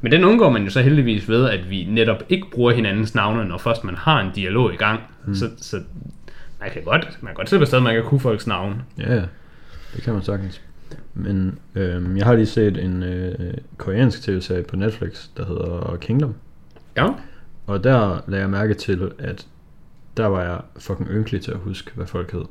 Men 0.00 0.12
den 0.12 0.24
undgår 0.24 0.50
man 0.50 0.64
jo 0.64 0.70
så 0.70 0.80
heldigvis 0.80 1.28
ved, 1.28 1.48
at 1.50 1.70
vi 1.70 1.86
netop 1.90 2.22
ikke 2.28 2.46
bruger 2.52 2.72
hinandens 2.72 3.14
navne, 3.14 3.44
når 3.44 3.58
først 3.58 3.84
man 3.84 3.94
har 3.94 4.20
en 4.20 4.30
dialog 4.34 4.74
i 4.74 4.76
gang. 4.76 5.00
Hmm. 5.24 5.34
Så, 5.34 5.50
så 5.56 5.80
man 6.60 6.70
kan 6.70 6.82
godt, 6.82 7.18
man 7.20 7.28
kan 7.28 7.34
godt 7.34 7.48
se 7.48 7.58
på 7.58 7.64
stedet, 7.64 7.82
man 7.82 7.94
kan 7.94 8.04
kunne 8.04 8.20
folks 8.20 8.46
navne. 8.46 8.76
Ja, 8.98 9.14
ja. 9.14 9.22
Det 9.94 10.02
kan 10.04 10.12
man 10.12 10.22
sagtens. 10.22 10.60
Men 11.14 11.58
øhm, 11.74 12.16
jeg 12.16 12.26
har 12.26 12.34
lige 12.34 12.46
set 12.46 12.84
en 12.84 13.02
øh, 13.02 13.54
koreansk 13.76 14.22
tv-serie 14.22 14.62
på 14.62 14.76
Netflix, 14.76 15.28
der 15.36 15.46
hedder 15.46 15.96
Kingdom. 16.00 16.34
Ja. 16.96 17.06
Og 17.66 17.84
der 17.84 18.20
lagde 18.26 18.42
jeg 18.42 18.50
mærke 18.50 18.74
til, 18.74 19.12
at 19.18 19.46
der 20.16 20.26
var 20.26 20.42
jeg 20.42 20.60
fucking 20.78 21.08
ynkelig 21.10 21.42
til 21.42 21.50
at 21.50 21.58
huske, 21.58 21.90
hvad 21.94 22.06
folk 22.06 22.32
hed. 22.32 22.44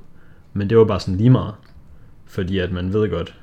Men 0.54 0.70
det 0.70 0.78
var 0.78 0.86
bare 0.86 1.00
sådan 1.00 1.18
lige 1.18 1.30
meget. 1.30 1.54
Fordi 2.26 2.60
at 2.60 2.72
man 2.72 2.94
ved 2.94 3.10
godt, 3.10 3.36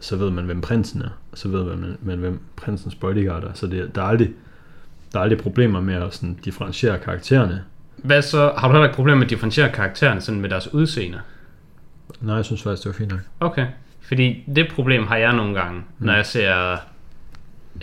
så 0.00 0.16
ved 0.16 0.30
man, 0.30 0.44
hvem 0.44 0.60
prinsen 0.60 1.02
er. 1.02 1.08
Og 1.32 1.38
så 1.38 1.48
ved 1.48 1.64
man, 1.64 1.96
man 2.02 2.18
hvem 2.18 2.40
prinsens 2.56 2.94
bodyguard 2.94 3.44
er. 3.44 3.52
Så 3.54 3.66
det, 3.66 3.94
der, 3.94 4.02
er 4.02 4.06
aldrig, 4.06 4.30
der 5.12 5.18
er 5.18 5.22
aldrig 5.22 5.38
problemer 5.38 5.80
med 5.80 5.94
at 5.94 6.14
sådan 6.14 6.34
differentiere 6.44 6.98
karaktererne. 6.98 7.64
Hvad 7.96 8.22
så? 8.22 8.52
Har 8.56 8.68
du 8.68 8.72
heller 8.72 8.86
ikke 8.86 8.96
problemer 8.96 9.16
med 9.16 9.26
at 9.26 9.30
differentiere 9.30 9.72
karaktererne 9.72 10.20
sådan 10.20 10.40
med 10.40 10.48
deres 10.48 10.74
udseende? 10.74 11.20
Nej, 12.20 12.34
jeg 12.34 12.44
synes 12.44 12.62
faktisk, 12.62 12.84
det 12.84 12.92
var 12.92 12.96
fint 12.96 13.10
nok. 13.10 13.20
Okay. 13.40 13.66
Fordi 14.00 14.44
det 14.56 14.72
problem 14.74 15.06
har 15.06 15.16
jeg 15.16 15.32
nogle 15.32 15.54
gange, 15.54 15.78
mm. 15.78 16.06
når 16.06 16.12
jeg 16.12 16.26
ser 16.26 16.76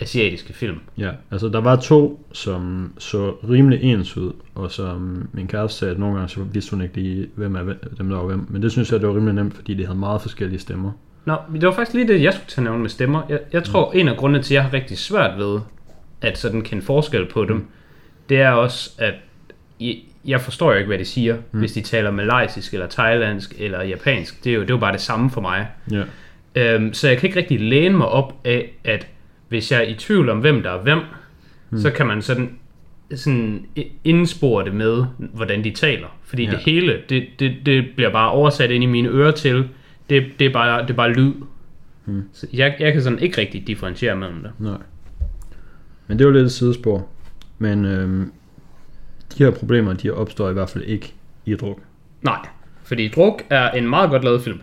asiatiske 0.00 0.52
film. 0.52 0.78
Ja, 0.98 1.10
altså 1.30 1.48
der 1.48 1.60
var 1.60 1.76
to, 1.76 2.26
som 2.32 2.92
så 2.98 3.30
rimelig 3.30 3.82
ens 3.82 4.16
ud, 4.16 4.32
og 4.54 4.70
som 4.70 5.28
min 5.32 5.46
kæreste 5.46 5.78
sagde, 5.78 5.92
at 5.94 5.98
nogle 6.00 6.14
gange 6.16 6.28
så 6.28 6.40
vidste 6.42 6.70
hun 6.70 6.82
ikke 6.82 6.94
lige, 6.96 7.26
hvem 7.34 7.56
er 7.56 7.62
hvem- 7.62 7.94
dem, 7.98 8.08
der 8.08 8.16
var 8.16 8.24
hvem. 8.24 8.46
Men 8.48 8.62
det 8.62 8.72
synes 8.72 8.92
jeg, 8.92 9.00
det 9.00 9.08
var 9.08 9.14
rimelig 9.14 9.34
nemt, 9.34 9.54
fordi 9.54 9.74
de 9.74 9.86
havde 9.86 9.98
meget 9.98 10.22
forskellige 10.22 10.58
stemmer. 10.60 10.92
Nå, 11.24 11.36
det 11.54 11.62
var 11.68 11.72
faktisk 11.74 11.94
lige 11.94 12.08
det, 12.08 12.22
jeg 12.22 12.32
skulle 12.32 12.46
tage 12.48 12.64
nævne 12.64 12.78
med 12.80 12.88
stemmer. 12.88 13.22
Jeg, 13.28 13.40
jeg 13.52 13.64
tror, 13.64 13.92
en 13.92 14.08
af 14.08 14.16
grundene 14.16 14.42
til, 14.42 14.54
at 14.54 14.56
jeg 14.56 14.62
har 14.64 14.72
rigtig 14.72 14.98
svært 14.98 15.38
ved 15.38 15.60
at 16.20 16.38
sådan 16.38 16.62
kende 16.62 16.82
forskel 16.82 17.26
på 17.26 17.44
dem, 17.44 17.66
det 18.28 18.40
er 18.40 18.50
også, 18.50 18.90
at 18.98 19.14
jeg, 19.80 19.96
jeg 20.24 20.40
forstår 20.40 20.72
jo 20.72 20.76
ikke, 20.78 20.86
hvad 20.88 20.98
de 20.98 21.04
siger, 21.04 21.36
mm. 21.52 21.58
hvis 21.58 21.72
de 21.72 21.80
taler 21.80 22.10
malaysisk, 22.10 22.72
eller 22.74 22.86
thailandsk, 22.88 23.54
eller 23.58 23.82
japansk. 23.82 24.44
Det 24.44 24.50
er 24.50 24.54
jo, 24.54 24.60
det 24.62 24.70
er 24.70 24.74
jo 24.74 24.78
bare 24.80 24.92
det 24.92 25.00
samme 25.00 25.30
for 25.30 25.40
mig. 25.40 25.66
Ja, 25.90 26.02
Øhm, 26.58 26.94
så 26.94 27.08
jeg 27.08 27.18
kan 27.18 27.26
ikke 27.28 27.38
rigtig 27.38 27.60
læne 27.60 27.96
mig 27.96 28.08
op 28.08 28.34
af, 28.44 28.70
at 28.84 29.06
hvis 29.48 29.72
jeg 29.72 29.78
er 29.78 29.88
i 29.88 29.94
tvivl 29.94 30.28
om, 30.28 30.38
hvem 30.38 30.62
der 30.62 30.70
er 30.70 30.82
hvem, 30.82 31.00
mm. 31.70 31.78
så 31.78 31.90
kan 31.90 32.06
man 32.06 32.22
sådan, 32.22 32.58
sådan 33.14 33.66
indspore 34.04 34.64
det 34.64 34.74
med, 34.74 35.04
hvordan 35.18 35.64
de 35.64 35.70
taler. 35.70 36.18
Fordi 36.24 36.44
ja. 36.44 36.50
Det 36.50 36.58
hele, 36.58 37.00
det, 37.08 37.26
det, 37.38 37.52
det 37.66 37.84
bliver 37.96 38.10
bare 38.10 38.30
oversat 38.30 38.70
ind 38.70 38.84
i 38.84 38.86
mine 38.86 39.08
ører 39.08 39.30
til, 39.30 39.68
det, 40.10 40.24
det, 40.38 40.46
er, 40.46 40.52
bare, 40.52 40.82
det 40.82 40.90
er 40.90 40.94
bare 40.94 41.12
lyd. 41.12 41.32
Mm. 42.06 42.22
Så 42.32 42.46
jeg, 42.52 42.76
jeg 42.80 42.92
kan 42.92 43.02
sådan 43.02 43.18
ikke 43.18 43.40
rigtig 43.40 43.66
differentiere 43.66 44.16
mellem 44.16 44.42
det. 44.42 44.50
nej. 44.58 44.78
Men 46.06 46.18
det 46.18 46.26
var 46.26 46.32
lidt 46.32 46.44
et 46.44 46.52
sidespor. 46.52 47.08
Men 47.58 47.84
øhm, 47.84 48.32
de 49.38 49.44
her 49.44 49.50
problemer, 49.50 49.92
de 49.92 50.10
opstår 50.10 50.50
i 50.50 50.52
hvert 50.52 50.70
fald 50.70 50.84
ikke 50.84 51.14
i 51.46 51.54
druk. 51.54 51.78
Nej, 52.22 52.38
fordi 52.84 53.08
Druk 53.08 53.42
er 53.50 53.70
en 53.70 53.88
meget 53.88 54.10
godt 54.10 54.24
lavet 54.24 54.42
film. 54.42 54.60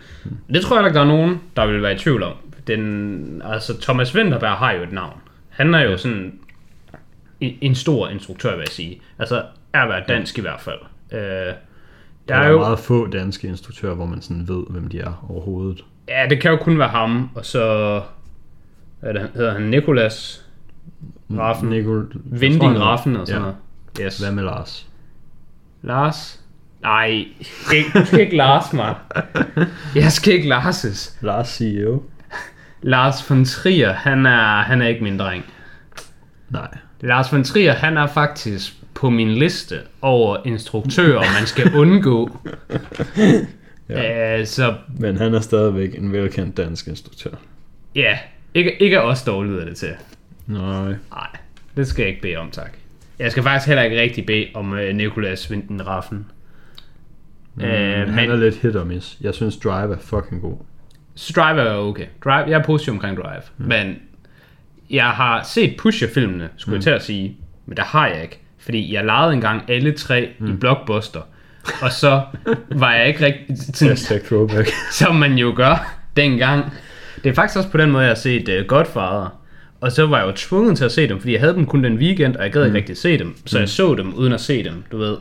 Det 0.53 0.61
tror 0.61 0.77
jeg 0.77 0.85
ikke, 0.85 0.95
der 0.95 1.01
er 1.01 1.07
nogen, 1.07 1.41
der 1.55 1.65
vil 1.65 1.81
være 1.81 1.95
i 1.95 1.97
tvivl 1.97 2.23
om. 2.23 2.33
Den, 2.67 3.41
altså, 3.45 3.81
Thomas 3.81 4.15
Winterberg 4.15 4.57
har 4.57 4.71
jo 4.71 4.83
et 4.83 4.91
navn. 4.91 5.17
Han 5.49 5.73
er 5.73 5.81
jo 5.81 5.97
sådan 5.97 6.39
en, 7.39 7.57
en 7.61 7.75
stor 7.75 8.07
instruktør, 8.07 8.51
vil 8.51 8.59
jeg 8.59 8.67
sige. 8.67 9.01
Altså, 9.19 9.43
er 9.73 9.87
være 9.87 10.03
dansk 10.07 10.37
i 10.37 10.41
hvert 10.41 10.61
fald. 10.61 10.79
Øh, 11.11 11.19
der 11.19 11.55
Der 12.27 12.35
er, 12.35 12.49
jo 12.49 12.59
meget 12.59 12.79
få 12.79 13.07
danske 13.07 13.47
instruktører, 13.47 13.95
hvor 13.95 14.05
man 14.05 14.21
sådan 14.21 14.47
ved, 14.47 14.63
hvem 14.69 14.87
de 14.87 14.99
er 14.99 15.25
overhovedet. 15.29 15.85
Ja, 16.07 16.25
det 16.29 16.41
kan 16.41 16.51
jo 16.51 16.57
kun 16.57 16.79
være 16.79 16.89
ham, 16.89 17.29
og 17.35 17.45
så... 17.45 18.01
Hvad 18.99 19.09
er 19.09 19.13
det, 19.13 19.29
hedder 19.35 19.53
han? 19.53 19.61
Nikolas 19.61 20.45
Raffen? 21.31 21.69
Nicol... 21.69 22.11
Vinding 22.25 22.79
Raffen 22.79 23.15
og 23.15 23.27
sådan 23.27 23.41
ja. 23.41 23.45
noget. 23.45 23.55
Yes. 24.01 24.19
Hvad 24.19 24.31
med 24.31 24.43
Lars? 24.43 24.87
Lars? 25.81 26.39
Nej, 26.81 27.07
ikke, 27.73 27.99
du 27.99 28.05
skal 28.05 28.19
ikke 28.19 28.35
Lars 28.35 28.73
mig. 28.73 28.95
Jeg 29.95 30.11
skal 30.11 30.33
ikke 30.33 30.47
Larses. 30.47 31.17
Lars 31.21 31.47
CEO? 31.47 32.01
Lars 32.83 33.29
von 33.29 33.45
Trier, 33.45 33.91
han 33.93 34.25
er, 34.25 34.61
han 34.61 34.81
er 34.81 34.87
ikke 34.87 35.03
min 35.03 35.19
dreng. 35.19 35.43
Nej. 36.49 36.67
Lars 37.01 37.31
von 37.33 37.43
Trier, 37.43 37.73
han 37.73 37.97
er 37.97 38.07
faktisk 38.07 38.73
på 38.93 39.09
min 39.09 39.31
liste 39.31 39.79
over 40.01 40.37
instruktører, 40.45 41.19
man 41.39 41.47
skal 41.47 41.73
undgå. 41.81 42.37
ja. 43.89 44.39
uh, 44.39 44.45
så 44.45 44.75
Men 44.99 45.17
han 45.17 45.33
er 45.33 45.39
stadigvæk 45.39 45.95
en 45.97 46.11
velkendt 46.11 46.57
dansk 46.57 46.87
instruktør. 46.87 47.29
ja, 47.95 48.17
ikke, 48.53 48.81
ikke 48.81 49.01
os 49.01 49.23
dog 49.23 49.45
lyder 49.45 49.65
det 49.65 49.77
til. 49.77 49.91
Nej. 50.47 50.85
Nej, 51.11 51.27
det 51.75 51.87
skal 51.87 52.01
jeg 52.03 52.09
ikke 52.09 52.21
bede 52.21 52.35
om, 52.37 52.51
tak. 52.51 52.71
Jeg 53.19 53.31
skal 53.31 53.43
faktisk 53.43 53.67
heller 53.67 53.83
ikke 53.83 54.01
rigtig 54.01 54.25
bede 54.25 54.47
om 54.53 54.71
uh, 54.71 54.79
Nicolas 54.93 55.51
Vinden 55.51 55.87
Raffen. 55.87 56.25
Mm, 57.55 57.63
Øh, 57.63 57.97
han 58.07 58.15
men- 58.15 58.31
er 58.31 58.35
lidt 58.35 58.55
hit 58.55 58.75
or 58.75 58.83
miss. 58.83 59.17
Jeg 59.21 59.33
synes 59.33 59.57
Drive 59.57 59.93
er 59.93 59.97
fucking 59.99 60.41
god. 60.41 60.57
Så 61.15 61.33
Drive 61.35 61.61
er 61.61 61.73
okay. 61.73 62.05
Drive, 62.23 62.49
jeg 62.49 62.59
er 62.59 62.63
positiv 62.63 62.93
omkring 62.93 63.17
Drive. 63.17 63.41
Mm. 63.57 63.65
Men 63.65 63.95
jeg 64.89 65.05
har 65.05 65.43
set 65.43 65.75
Pusher-filmene, 65.77 66.49
skulle 66.57 66.73
mm. 66.73 66.77
jeg 66.77 66.83
til 66.83 66.89
at 66.89 67.03
sige. 67.03 67.37
Men 67.65 67.77
der 67.77 67.83
har 67.83 68.07
jeg 68.07 68.21
ikke. 68.21 68.39
Fordi 68.59 68.93
jeg 68.93 69.05
lejede 69.05 69.33
engang 69.33 69.61
alle 69.67 69.91
tre 69.91 70.29
mm. 70.39 70.53
i 70.53 70.55
Blockbuster. 70.55 71.21
Og 71.81 71.91
så 71.91 72.21
var 72.69 72.93
jeg 72.93 73.07
ikke 73.07 73.25
rigtig... 73.25 73.57
Sådan, 73.73 73.87
Hashtag 73.87 74.23
throwback. 74.23 74.69
som 74.99 75.15
man 75.15 75.33
jo 75.37 75.53
gør 75.55 75.95
dengang. 76.17 76.73
Det 77.23 77.29
er 77.29 77.33
faktisk 77.33 77.57
også 77.57 77.69
på 77.69 77.77
den 77.77 77.91
måde, 77.91 78.03
jeg 78.03 78.09
har 78.09 78.15
set 78.15 78.49
uh, 78.49 78.65
Godfather. 78.67 79.39
Og 79.81 79.91
så 79.91 80.05
var 80.05 80.17
jeg 80.17 80.27
jo 80.27 80.31
tvunget 80.35 80.77
til 80.77 80.85
at 80.85 80.91
se 80.91 81.07
dem, 81.07 81.19
fordi 81.19 81.33
jeg 81.33 81.39
havde 81.39 81.53
dem 81.53 81.65
kun 81.65 81.83
den 81.83 81.97
weekend, 81.97 82.35
og 82.35 82.43
jeg 82.43 82.51
gad 82.51 82.65
ikke 82.65 82.77
rigtig 82.77 82.97
se 82.97 83.17
dem. 83.17 83.35
Så 83.45 83.59
jeg 83.59 83.69
så 83.69 83.95
dem 83.95 84.13
uden 84.13 84.33
at 84.33 84.41
se 84.41 84.63
dem, 84.63 84.83
du 84.91 84.97
ved. 84.97 85.17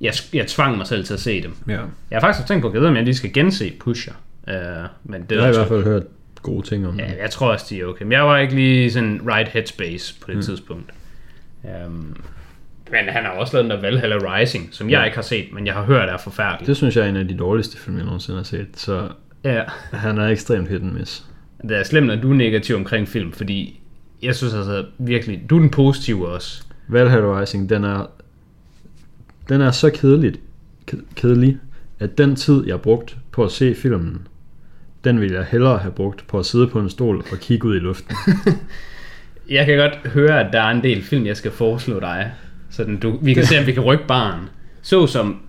Jeg, 0.00 0.14
jeg 0.32 0.46
tvang 0.46 0.76
mig 0.76 0.86
selv 0.86 1.04
til 1.04 1.14
at 1.14 1.20
se 1.20 1.42
dem. 1.42 1.54
ja. 1.68 1.72
Jeg 2.10 2.16
har 2.16 2.20
faktisk 2.20 2.46
tænkt 2.46 2.62
på, 2.62 2.68
at 2.68 2.74
jeg 2.74 2.80
ved, 2.80 2.88
om 2.88 2.96
jeg 2.96 3.04
lige 3.04 3.14
skal 3.14 3.32
gense 3.32 3.72
Pusher. 3.80 4.12
Uh, 4.48 4.54
men 5.04 5.22
det 5.22 5.36
Jeg 5.36 5.44
har 5.44 5.50
i 5.52 5.56
hvert 5.56 5.68
fald 5.68 5.84
hørt 5.84 6.02
gode 6.42 6.66
ting 6.66 6.86
om 6.86 6.98
Ja, 6.98 7.06
det. 7.06 7.16
jeg 7.22 7.30
tror 7.30 7.52
også, 7.52 7.66
de 7.70 7.80
er 7.80 7.84
okay. 7.86 8.02
Men 8.02 8.12
jeg 8.12 8.22
var 8.26 8.38
ikke 8.38 8.54
lige 8.54 8.90
sådan 8.92 9.20
right 9.26 9.48
headspace 9.48 10.14
på 10.20 10.26
det 10.28 10.36
mm. 10.36 10.42
tidspunkt. 10.42 10.90
Um, 11.86 12.16
men 12.90 13.08
han 13.08 13.24
har 13.24 13.30
også 13.30 13.56
lavet 13.56 13.70
den 13.70 13.70
der 13.70 13.80
Valhalla 13.90 14.36
Rising, 14.36 14.68
som 14.72 14.90
jeg 14.90 14.98
Ja. 14.98 15.04
ikke 15.04 15.16
har 15.16 15.22
set, 15.22 15.52
men 15.52 15.66
jeg 15.66 15.74
har 15.74 15.82
hørt 15.82 16.08
er 16.08 16.16
forfærdelig. 16.16 16.66
Det 16.66 16.76
synes 16.76 16.96
jeg 16.96 17.04
er 17.04 17.08
en 17.08 17.16
af 17.16 17.28
de 17.28 17.36
dårligste 17.36 17.78
film, 17.78 17.96
jeg 17.96 18.04
nogensinde 18.04 18.38
har 18.38 18.44
set. 18.44 18.66
Så 18.74 19.08
Ja, 19.44 19.62
han 19.92 20.18
er 20.18 20.26
ekstremt 20.28 20.68
hit 20.68 20.80
and 20.82 20.92
miss. 20.92 21.24
det 21.62 21.76
er 21.78 21.82
slemt, 21.82 22.10
at 22.10 22.22
du 22.22 22.30
er 22.30 22.34
negativ 22.34 22.76
omkring 22.76 23.08
film, 23.08 23.32
fordi 23.32 23.80
jeg 24.22 24.34
synes 24.36 24.54
altså 24.54 24.84
virkelig, 24.98 25.42
du 25.50 25.56
er 25.56 25.60
den 25.60 25.70
positive 25.70 26.28
også. 26.28 26.62
Valhalla 26.88 27.40
Rising, 27.40 27.70
den 27.70 27.84
er, 27.84 28.10
den 29.48 29.60
er 29.60 29.70
så 29.70 29.90
kedeligt, 29.90 30.40
ked- 30.90 31.14
kedelig, 31.14 31.58
at 31.98 32.18
den 32.18 32.36
tid, 32.36 32.66
jeg 32.66 32.80
brugte 32.80 33.14
på 33.32 33.44
at 33.44 33.50
se 33.50 33.74
filmen, 33.74 34.26
den 35.04 35.20
ville 35.20 35.36
jeg 35.36 35.44
hellere 35.44 35.78
have 35.78 35.92
brugt 35.92 36.26
på 36.26 36.38
at 36.38 36.46
sidde 36.46 36.66
på 36.66 36.80
en 36.80 36.90
stol 36.90 37.24
og 37.32 37.38
kigge 37.40 37.68
ud 37.68 37.76
i 37.76 37.78
luften. 37.78 38.16
Jeg 39.48 39.66
kan 39.66 39.76
godt 39.76 39.96
høre, 40.12 40.46
at 40.46 40.52
der 40.52 40.60
er 40.60 40.70
en 40.70 40.82
del 40.82 41.02
film, 41.02 41.26
jeg 41.26 41.36
skal 41.36 41.50
foreslå 41.50 42.00
dig. 42.00 42.32
Så 42.70 42.84
du, 43.02 43.18
vi 43.22 43.34
kan 43.34 43.46
se, 43.46 43.58
om 43.58 43.66
vi 43.66 43.72
kan 43.72 43.82
rykke 43.82 44.06
barn. 44.06 44.48
Så 44.82 45.06
som 45.06 45.40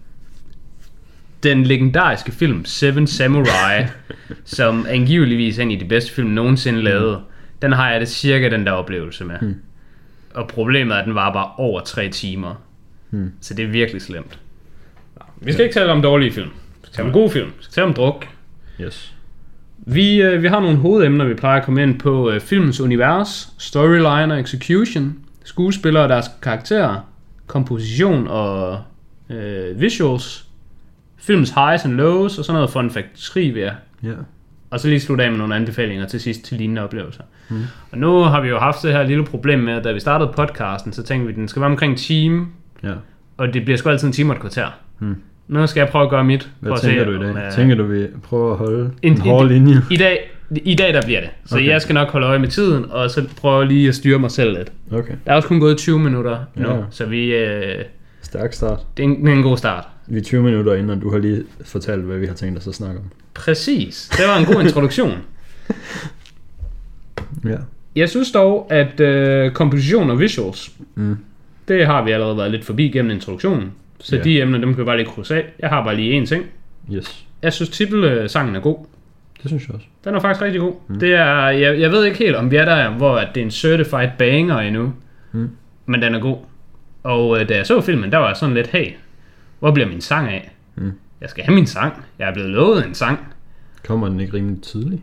den 1.43 1.63
legendariske 1.63 2.31
film 2.31 2.65
Seven 2.65 3.07
Samurai, 3.07 3.85
som 4.43 4.85
angiveligvis 4.89 5.59
er 5.59 5.63
en 5.63 5.71
af 5.71 5.79
de 5.79 5.85
bedste 5.85 6.13
film 6.13 6.29
nogensinde 6.29 6.81
lavet. 6.83 7.21
Den 7.61 7.71
har 7.71 7.91
jeg 7.91 7.99
det 7.99 8.09
cirka 8.09 8.49
den 8.49 8.65
der 8.65 8.71
oplevelse 8.71 9.25
med. 9.25 9.35
Mm. 9.41 9.55
Og 10.33 10.47
problemet 10.47 10.95
er, 10.95 10.99
at 10.99 11.05
den 11.05 11.15
var 11.15 11.33
bare 11.33 11.51
over 11.57 11.81
tre 11.81 12.09
timer. 12.09 12.55
Mm. 13.11 13.31
Så 13.41 13.53
det 13.53 13.65
er 13.65 13.69
virkelig 13.69 14.01
slemt. 14.01 14.39
Vi 15.37 15.53
skal 15.53 15.65
ikke 15.65 15.73
tale 15.73 15.91
om 15.91 16.01
dårlige 16.01 16.31
film. 16.31 16.49
Vi 16.49 16.87
skal 16.87 16.93
tale 16.95 17.07
om 17.07 17.13
gode 17.13 17.29
film. 17.29 17.47
Vi 17.47 17.63
skal 17.63 17.73
tale 17.73 17.87
om 17.87 17.93
druk. 17.93 18.27
Yes. 18.81 19.13
Vi, 19.85 20.21
øh, 20.21 20.43
vi 20.43 20.47
har 20.47 20.59
nogle 20.59 20.77
hovedemner, 20.77 21.25
vi 21.25 21.33
plejer 21.33 21.59
at 21.59 21.65
komme 21.65 21.83
ind 21.83 21.99
på. 21.99 22.31
Øh, 22.31 22.39
filmens 22.41 22.81
univers, 22.81 23.53
storyline 23.57 24.33
og 24.33 24.39
execution, 24.39 25.15
skuespillere 25.43 26.03
og 26.03 26.09
deres 26.09 26.25
karakterer, 26.41 27.07
komposition 27.47 28.27
og 28.27 28.81
øh, 29.29 29.81
visuals, 29.81 30.45
filmens 31.17 31.49
highs 31.49 31.85
and 31.85 31.93
lows 31.93 32.37
og 32.37 32.45
sådan 32.45 32.55
noget 32.55 32.69
fun 32.69 32.89
fact 32.91 33.07
trivia. 33.17 33.75
Ja. 34.03 34.13
Og 34.69 34.79
så 34.79 34.87
lige 34.87 34.99
slutte 34.99 35.23
af 35.23 35.29
med 35.31 35.37
nogle 35.37 35.55
anbefalinger 35.55 36.07
til 36.07 36.19
sidst 36.21 36.43
til 36.43 36.57
lignende 36.57 36.81
oplevelser. 36.83 37.23
Mm. 37.49 37.61
Og 37.91 37.97
nu 37.97 38.19
har 38.19 38.41
vi 38.41 38.47
jo 38.47 38.59
haft 38.59 38.83
det 38.83 38.91
her 38.93 39.03
lille 39.03 39.25
problem 39.25 39.59
med, 39.59 39.73
at 39.73 39.83
da 39.83 39.91
vi 39.91 39.99
startede 39.99 40.31
podcasten, 40.35 40.93
så 40.93 41.03
tænkte 41.03 41.25
vi, 41.27 41.31
at 41.31 41.35
den 41.37 41.47
skal 41.47 41.59
være 41.59 41.69
omkring 41.71 41.91
en 41.91 41.97
time, 41.97 42.47
Ja. 42.83 42.93
og 43.37 43.53
det 43.53 43.63
bliver 43.65 43.77
sgu 43.77 43.89
altid 43.89 44.07
en 44.07 44.13
time 44.13 44.31
og 44.31 44.35
et 44.35 44.41
kvarter. 44.41 44.67
Hmm. 44.99 45.15
Nu 45.49 45.67
skal 45.67 45.81
jeg 45.81 45.89
prøve 45.89 46.03
at 46.03 46.09
gøre 46.09 46.23
mit. 46.23 46.49
Hvad 46.59 46.71
at 46.71 46.79
tænker 46.81 47.03
se, 47.03 47.11
du 47.11 47.19
i 47.19 47.23
dag? 47.23 47.29
om, 47.47 47.51
Tænker 47.55 47.75
du, 47.75 47.83
vi 47.83 48.05
prøver 48.23 48.51
at 48.51 48.57
holde 48.57 48.91
En- 49.01 49.13
en, 49.13 49.21
hård 49.21 49.47
linje? 49.47 49.75
I 49.91 49.97
dag, 49.97 50.31
I 50.51 50.75
dag 50.75 50.93
der 50.93 51.01
bliver 51.01 51.19
det. 51.19 51.29
Så. 51.45 51.55
Okay. 51.55 51.67
jeg 51.67 51.81
skal 51.81 51.93
nok 51.93 52.07
holde 52.11 52.27
øje 52.27 52.39
med 52.39 52.47
tiden, 52.47 52.85
og 52.89 53.09
så 53.11 53.25
prøve 53.37 53.65
lige 53.67 53.87
at 53.87 53.95
styre 53.95 54.19
mig 54.19 54.31
selv 54.31 54.57
lidt. 54.57 54.71
Okay. 54.91 55.13
Der 55.25 55.31
er 55.31 55.35
også 55.35 55.47
kun 55.47 55.59
gået 55.59 55.77
20 55.77 55.99
minutter 55.99 56.37
nu, 56.55 56.69
Ja. 56.69 56.75
så 56.89 57.05
vi, 57.05 57.35
øh, 57.35 57.85
Stærk 58.21 58.53
start. 58.53 58.79
det, 58.97 59.03
er 59.03 59.07
en, 59.07 59.25
det 59.25 59.31
er 59.31 59.35
en 59.37 59.43
god 59.43 59.57
start. 59.57 59.83
Vi 60.07 60.17
er 60.17 60.21
20 60.23 60.43
minutter 60.43 60.73
inden, 60.75 60.89
og 60.89 61.01
du 61.01 61.11
har 61.11 61.17
lige 61.17 61.43
fortalt, 61.65 62.01
hvad 62.03 62.17
vi 62.17 62.25
har 62.25 62.33
tænkt 62.33 62.57
os 62.59 62.67
at 62.67 62.73
snakke 62.75 62.97
om. 62.99 63.05
Præcis. 63.33 64.09
Det 64.17 64.25
var 64.27 64.37
en 64.37 64.45
god 64.45 64.63
introduktion. 64.63 65.11
Ja. 67.45 67.55
Jeg 67.95 68.09
synes 68.09 68.31
dog, 68.31 68.67
at 68.69 68.99
øh, 68.99 69.51
komposition 69.51 70.09
og 70.09 70.19
visuals, 70.19 70.71
Mm. 70.95 71.17
det 71.67 71.85
har 71.85 72.03
vi 72.05 72.11
allerede 72.11 72.37
været 72.37 72.51
lidt 72.51 72.65
forbi 72.65 72.83
gennem 72.89 73.11
introduktionen. 73.11 73.71
Så 73.99 74.15
Ja. 74.15 74.21
de 74.23 74.41
emner, 74.41 74.57
dem 74.57 74.69
kan 74.69 74.77
vi 74.77 74.85
bare 74.85 74.97
lige 74.97 75.07
krydse 75.07 75.35
af. 75.35 75.45
Jeg 75.59 75.69
har 75.69 75.83
bare 75.83 75.95
lige 75.95 76.21
én 76.21 76.25
ting. 76.25 76.45
Yes. 76.93 77.25
Jeg 77.41 77.53
synes 77.53 77.69
titelsangen 77.69 78.55
er 78.55 78.59
god. 78.59 78.77
Det 79.41 79.49
synes 79.49 79.67
jeg 79.67 79.75
også. 79.75 79.87
Den 80.03 80.15
er 80.15 80.19
faktisk 80.19 80.41
rigtig 80.41 80.61
god. 80.61 80.73
Mm. 80.87 80.99
Det 80.99 81.13
er, 81.13 81.49
jeg, 81.49 81.79
jeg 81.79 81.91
ved 81.91 82.05
ikke 82.05 82.17
helt, 82.17 82.35
om 82.35 82.51
vi 82.51 82.55
er 82.55 82.65
der, 82.65 82.89
hvor 82.89 83.15
at 83.17 83.27
det 83.35 83.41
er 83.41 83.45
en 83.45 83.51
certified 83.51 84.09
banger 84.17 84.57
endnu. 84.59 84.93
Mm. 85.31 85.49
Men 85.85 86.01
den 86.01 86.15
er 86.15 86.19
god. 86.19 86.37
Og 87.03 87.41
øh, 87.41 87.49
da 87.49 87.55
jeg 87.55 87.65
så 87.67 87.81
filmen, 87.81 88.11
der 88.11 88.17
var 88.17 88.27
jeg 88.27 88.37
sådan 88.37 88.55
lidt, 88.55 88.67
hey, 88.67 88.91
hvor 89.59 89.71
bliver 89.71 89.89
min 89.89 90.01
sang 90.01 90.27
af? 90.29 90.51
Mm. 90.75 90.91
Jeg 91.21 91.29
skal 91.29 91.43
have 91.43 91.55
min 91.55 91.65
sang. 91.67 91.93
Jeg 92.19 92.29
er 92.29 92.33
blevet 92.33 92.49
lovet 92.49 92.85
en 92.87 92.93
sang. 92.93 93.19
Kommer 93.87 94.09
den 94.09 94.19
ikke 94.19 94.33
rimelig 94.33 94.61
tidligt? 94.63 95.01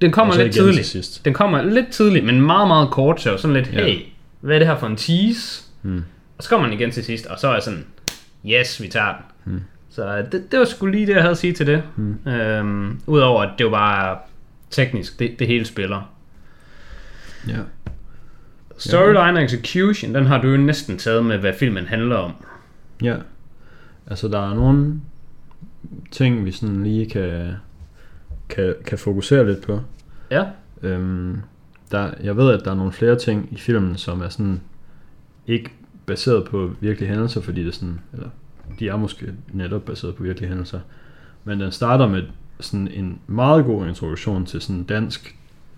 Den 0.00 0.10
kommer 0.12 0.32
Og 0.32 0.36
så 0.36 0.42
lidt 0.42 0.54
tidligt. 0.54 0.86
sidst. 0.86 1.24
Den 1.24 1.34
kommer 1.34 1.62
lidt 1.62 1.88
tidligt, 1.90 2.24
men 2.24 2.40
meget, 2.40 2.68
meget 2.68 2.90
kort, 2.90 3.20
så 3.20 3.36
sådan 3.36 3.54
lidt, 3.56 3.66
hey, 3.66 3.98
hvad 4.40 4.54
er 4.54 4.58
det 4.58 4.68
her 4.68 4.76
for 4.78 4.86
en 4.86 4.96
tease? 4.96 5.62
Mm. 5.82 6.02
Og 6.38 6.44
så 6.44 6.50
kommer 6.50 6.66
den 6.66 6.78
igen 6.78 6.90
til 6.90 7.04
sidst, 7.04 7.26
og 7.26 7.38
så 7.38 7.48
er 7.48 7.52
jeg 7.52 7.62
sådan, 7.62 7.84
yes, 8.46 8.82
vi 8.82 8.88
tager 8.88 9.14
den. 9.14 9.52
Mm. 9.52 9.60
Så 9.90 10.16
øh, 10.16 10.32
det, 10.32 10.52
det 10.52 10.58
var 10.58 10.64
sgu 10.64 10.86
lige 10.86 11.06
det, 11.06 11.12
jeg 11.12 11.22
havde 11.22 11.30
at 11.30 11.38
sige 11.38 11.52
til 11.52 11.66
det. 11.66 11.82
Mm. 11.96 12.30
Øhm, 12.30 13.00
Udover 13.06 13.42
at 13.42 13.50
det 13.58 13.66
var 13.66 13.72
bare 13.72 14.18
teknisk, 14.70 15.18
det, 15.18 15.38
det 15.38 15.46
hele 15.46 15.64
spiller. 15.64 16.12
Ja. 17.48 17.58
Storyline 18.78 19.38
og 19.38 19.44
execution, 19.44 20.14
den 20.14 20.26
har 20.26 20.42
du 20.42 20.48
jo 20.48 20.56
næsten 20.56 20.98
taget 20.98 21.24
med, 21.24 21.38
hvad 21.38 21.52
filmen 21.52 21.86
handler 21.86 22.16
om. 22.16 22.32
Ja. 23.02 23.16
Altså, 24.06 24.28
der 24.28 24.50
er 24.50 24.54
nogle 24.54 25.00
ting, 26.10 26.44
vi 26.44 26.52
sådan 26.52 26.84
lige 26.84 27.10
kan, 27.10 27.52
kan, 28.48 28.74
kan 28.86 28.98
fokusere 28.98 29.46
lidt 29.46 29.66
på. 29.66 29.80
Ja. 30.30 30.44
Øhm, 30.82 31.40
der, 31.90 32.10
jeg 32.22 32.36
ved, 32.36 32.52
at 32.52 32.64
der 32.64 32.70
er 32.70 32.74
nogle 32.74 32.92
flere 32.92 33.18
ting 33.18 33.48
i 33.52 33.56
filmen, 33.56 33.96
som 33.96 34.20
er 34.20 34.28
sådan 34.28 34.60
ikke 35.46 35.70
baseret 36.08 36.44
på 36.44 36.70
virkelige 36.80 37.08
hændelser, 37.10 37.40
fordi 37.40 37.60
det 37.60 37.68
er 37.68 37.72
sådan, 37.72 38.00
eller 38.12 38.28
de 38.78 38.88
er 38.88 38.96
måske 38.96 39.26
netop 39.52 39.84
baseret 39.84 40.14
på 40.14 40.22
virkelige 40.22 40.48
hændelser. 40.48 40.80
Men 41.44 41.60
den 41.60 41.72
starter 41.72 42.06
med 42.08 42.22
sådan 42.60 42.88
en 42.88 43.18
meget 43.26 43.64
god 43.64 43.86
introduktion 43.88 44.46
til 44.46 44.60
sådan 44.60 44.82
dansk 44.82 45.36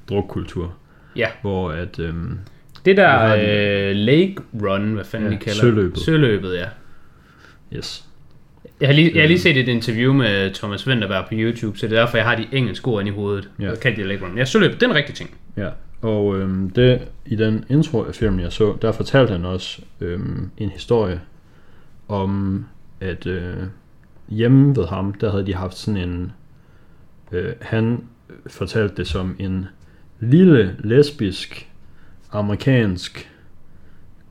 drukkultur, 0.09 0.75
Ja. 1.16 1.29
hvor 1.43 1.71
at, 1.71 1.99
øhm, 1.99 2.38
Det 2.85 2.97
der 2.97 3.35
øh, 3.35 3.97
lake 3.97 4.37
run, 4.62 4.93
hvad 4.93 5.05
fanden 5.05 5.29
Ja, 5.33 5.35
de 5.38 5.40
kalder 5.40 5.61
søløbet. 5.61 5.99
Søløbet, 5.99 6.55
ja. 6.55 6.66
yes, 7.77 8.05
Jeg 8.81 8.88
har, 8.88 8.93
lige, 8.95 9.12
jeg 9.14 9.23
har 9.23 9.27
lige 9.29 9.37
Øh. 9.37 9.40
set 9.43 9.57
et 9.57 9.69
interview 9.69 10.12
med 10.12 10.55
Thomas 10.55 10.87
Vinterberg 10.88 11.25
på 11.25 11.31
YouTube, 11.33 11.79
så 11.79 11.87
det 11.88 11.97
er 11.97 12.01
derfor, 12.01 12.16
jeg 12.16 12.27
har 12.27 12.37
de 12.37 12.47
engelske 12.53 12.88
ord 12.88 13.01
inde 13.01 13.12
i 13.12 13.14
hovedet. 13.14 13.49
Ja. 13.61 13.69
Ja. 13.69 13.75
Kan 13.75 13.97
de 13.97 14.03
lake 14.05 14.25
run. 14.25 14.38
Ja, 14.38 14.45
søløbet, 14.45 14.81
det 14.81 14.87
er 14.87 14.90
en 14.90 14.97
rigtig 14.97 15.14
ting. 15.14 15.31
ja. 15.57 15.69
Og 16.02 16.38
øhm, 16.38 16.70
det, 16.70 17.08
i 17.26 17.36
den 17.36 17.64
intro 17.68 18.02
af 18.04 18.14
filmen, 18.14 18.40
jeg 18.40 18.52
så, 18.52 18.76
der 18.82 18.92
fortalte 18.92 19.32
han 19.32 19.44
også 19.44 19.82
øhm, 20.00 20.50
en 20.58 20.68
historie 20.70 21.20
om, 22.08 22.64
at 23.00 23.26
øh, 23.26 23.56
hjemme 24.28 24.76
ved 24.76 24.86
ham, 24.86 25.12
der 25.12 25.30
havde 25.30 25.46
de 25.46 25.54
haft 25.54 25.74
sådan 25.76 26.00
en, 26.08 26.32
øh, 27.32 27.52
han 27.60 28.04
fortalte 28.46 28.94
det 28.96 29.06
som 29.06 29.36
en 29.38 29.66
lille 30.20 30.76
lesbisk 30.78 31.68
amerikansk 32.32 33.30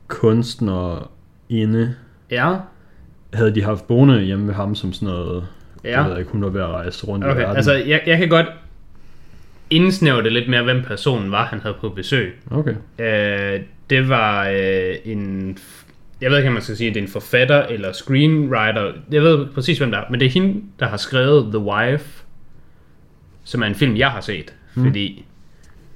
kunstner 0.07 1.11
inde, 1.49 1.95
Ja. 2.31 2.55
havde 3.33 3.55
de 3.55 3.63
haft 3.63 3.87
boende 3.87 4.21
hjemme 4.21 4.47
ved 4.47 4.53
ham 4.53 4.75
som 4.75 4.93
sådan 4.93 5.13
noget, 5.13 5.47
ja. 5.83 6.01
Jeg 6.01 6.11
ved 6.11 6.17
ikke, 6.19 6.31
hun 6.31 6.41
var 6.43 6.49
ved 6.49 6.61
at 6.61 6.67
rejse 6.67 7.07
rundt 7.07 7.25
i 7.25 7.27
Okay, 7.29 7.39
verden. 7.41 7.55
altså 7.55 7.73
jeg, 7.73 8.01
jeg 8.07 8.17
kan 8.17 8.29
godt 8.29 8.45
indsnævre 9.69 10.23
det 10.23 10.31
lidt 10.33 10.49
mere, 10.49 10.63
hvem 10.63 10.83
personen 10.83 11.31
var, 11.31 11.45
han 11.45 11.59
havde 11.59 11.75
på 11.81 11.89
besøg. 11.89 12.39
okay, 12.51 12.73
Øh, 12.99 13.61
det 13.89 14.09
var 14.09 14.47
øh, 14.47 14.95
en... 15.05 15.57
Jeg 16.21 16.31
ved 16.31 16.37
ikke, 16.37 16.47
om 16.47 16.53
man 16.53 16.63
skal 16.63 16.77
sige, 16.77 16.87
at 16.87 16.93
det 16.93 16.99
er 16.99 17.05
en 17.05 17.11
forfatter 17.11 17.61
eller 17.61 17.91
screenwriter. 17.91 18.93
Jeg 19.11 19.21
ved 19.21 19.47
præcis, 19.47 19.77
hvem 19.77 19.91
der 19.91 19.97
er. 19.97 20.03
Men 20.09 20.19
det 20.19 20.25
er 20.25 20.29
hende, 20.29 20.61
der 20.79 20.87
har 20.87 20.97
skrevet 20.97 21.45
The 21.53 21.59
Wife, 21.59 22.23
som 23.43 23.61
er 23.61 23.65
en 23.67 23.75
film, 23.75 23.97
jeg 23.97 24.11
har 24.11 24.21
set. 24.21 24.53
Mm. 24.75 24.83
Fordi 24.83 25.25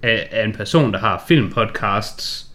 af, 0.03 0.27
af 0.31 0.45
en 0.45 0.53
person, 0.53 0.93
der 0.93 0.99
har 0.99 1.23
filmpodcasts, 1.27 2.51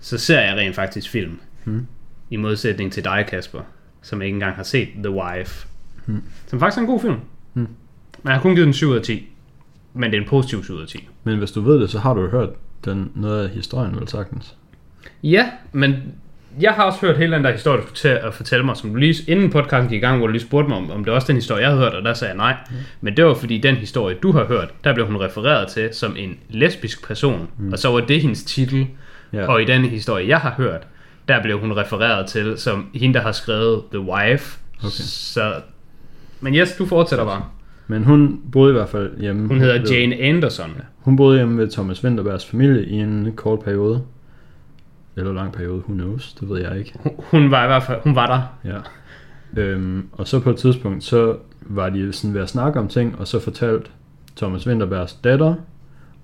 så 0.00 0.18
ser 0.18 0.40
jeg 0.40 0.56
rent 0.56 0.74
faktisk 0.74 1.10
film. 1.10 1.40
Mm. 1.64 1.86
I 2.30 2.36
modsætning 2.36 2.92
til 2.92 3.04
dig, 3.04 3.26
Kasper, 3.28 3.60
som 4.02 4.22
ikke 4.22 4.34
engang 4.34 4.56
har 4.56 4.62
set 4.62 4.88
The 4.96 5.10
Wife. 5.10 5.66
Mm. 6.06 6.22
Som 6.46 6.60
faktisk 6.60 6.76
er 6.76 6.80
en 6.80 6.86
god 6.86 7.00
film. 7.00 7.16
Mm. 7.54 7.60
Men 7.60 7.68
jeg 8.24 8.32
har 8.32 8.42
kun 8.42 8.54
givet 8.54 8.66
den 8.66 8.74
7 8.74 8.88
ud 8.88 8.96
af 8.96 9.02
10. 9.02 9.28
Men 9.96 10.10
det 10.10 10.16
er 10.16 10.22
en 10.22 10.28
positiv 10.28 10.64
7 10.64 10.74
ud 10.74 10.82
af 10.82 10.88
10. 10.88 11.08
men 11.24 11.38
hvis 11.38 11.50
du 11.50 11.60
ved 11.60 11.80
det, 11.80 11.90
så 11.90 11.98
har 11.98 12.14
du 12.14 12.20
jo 12.20 12.30
hørt 12.30 12.48
den, 12.84 13.12
noget 13.14 13.44
af 13.44 13.50
historien 13.50 13.96
vel 13.96 14.08
sagtens. 14.08 14.54
Ja, 15.22 15.50
men 15.72 15.94
jeg 16.60 16.72
har 16.72 16.84
også 16.84 17.00
hørt 17.00 17.18
hele 17.18 17.36
den 17.36 17.44
der 17.44 17.52
historie, 17.52 17.80
du 17.80 17.94
til 17.94 18.08
at 18.08 18.34
fortælle 18.34 18.64
mig, 18.64 18.76
som 18.76 18.90
du 18.90 18.96
lige, 18.96 19.32
inden 19.32 19.50
podcasten 19.50 19.88
gik 19.88 19.96
i 19.96 20.00
gang, 20.00 20.18
hvor 20.18 20.26
du 20.26 20.32
lige 20.32 20.42
spurgte 20.42 20.68
mig, 20.68 20.78
om, 20.78 20.90
om 20.90 21.04
det 21.04 21.14
også 21.14 21.26
den 21.26 21.36
historie, 21.36 21.62
jeg 21.62 21.70
havde 21.70 21.82
hørt, 21.82 21.94
og 21.94 22.02
der 22.02 22.14
sagde 22.14 22.30
jeg 22.30 22.36
nej. 22.36 22.56
Mm. 22.70 22.76
Men 23.00 23.16
det 23.16 23.24
var 23.24 23.34
fordi, 23.34 23.58
den 23.58 23.74
historie, 23.74 24.16
du 24.22 24.32
har 24.32 24.44
hørt, 24.44 24.68
der 24.84 24.94
blev 24.94 25.06
hun 25.06 25.16
refereret 25.20 25.68
til 25.68 25.88
som 25.92 26.16
en 26.18 26.38
lesbisk 26.48 27.06
person, 27.06 27.48
mm. 27.58 27.72
og 27.72 27.78
så 27.78 27.88
var 27.88 28.00
det 28.00 28.22
hendes 28.22 28.44
titel. 28.44 28.86
Ja. 29.32 29.46
Og 29.46 29.62
i 29.62 29.64
den 29.64 29.84
historie, 29.84 30.28
jeg 30.28 30.38
har 30.38 30.54
hørt, 30.56 30.86
der 31.28 31.42
blev 31.42 31.60
hun 31.60 31.76
refereret 31.76 32.26
til 32.26 32.58
som 32.58 32.90
hende, 32.94 33.14
der 33.14 33.20
har 33.20 33.32
skrevet 33.32 33.82
The 33.92 34.00
Wife. 34.00 34.58
Okay. 34.78 34.90
Så, 34.90 35.54
men 36.40 36.54
yes, 36.54 36.72
du 36.72 36.86
fortsætter 36.86 37.24
bare. 37.24 37.44
Men 37.88 38.04
hun 38.04 38.40
boede 38.52 38.70
i 38.70 38.72
hvert 38.72 38.88
fald 38.88 39.18
hjemme. 39.18 39.48
Hun 39.48 39.60
hedder 39.60 39.78
ved- 39.78 39.88
Jane 39.90 40.16
Anderson. 40.16 40.70
Hun 40.98 41.16
boede 41.16 41.36
hjemme 41.38 41.58
ved 41.58 41.70
Thomas 41.70 42.04
Winterbergs 42.04 42.46
familie 42.46 42.84
i 42.86 42.92
en 42.94 43.32
kort 43.36 43.60
periode. 43.60 44.02
Eller 45.16 45.32
lang 45.32 45.52
periode, 45.52 45.76
who 45.78 45.94
knows, 45.94 46.32
det 46.34 46.48
ved 46.48 46.60
jeg 46.60 46.78
ikke. 46.78 46.92
Hun- 47.00 47.12
Hun 47.30 47.50
var 47.50 47.64
i 47.64 47.66
hvert 47.66 47.82
fald, 47.82 48.00
hun 48.02 48.14
var 48.14 48.26
der. 48.26 48.70
Ja. 48.72 48.78
Øhm, 49.62 50.08
og 50.12 50.28
så 50.28 50.40
på 50.40 50.50
et 50.50 50.56
tidspunkt, 50.56 51.04
så 51.04 51.36
var 51.60 51.88
de 51.88 52.12
sådan 52.12 52.34
ved 52.34 52.40
at 52.42 52.48
snakke 52.48 52.78
om 52.80 52.88
ting, 52.88 53.18
og 53.18 53.26
så 53.26 53.40
fortalte 53.40 53.90
Thomas 54.36 54.66
Winterbergs 54.66 55.14
datter 55.14 55.54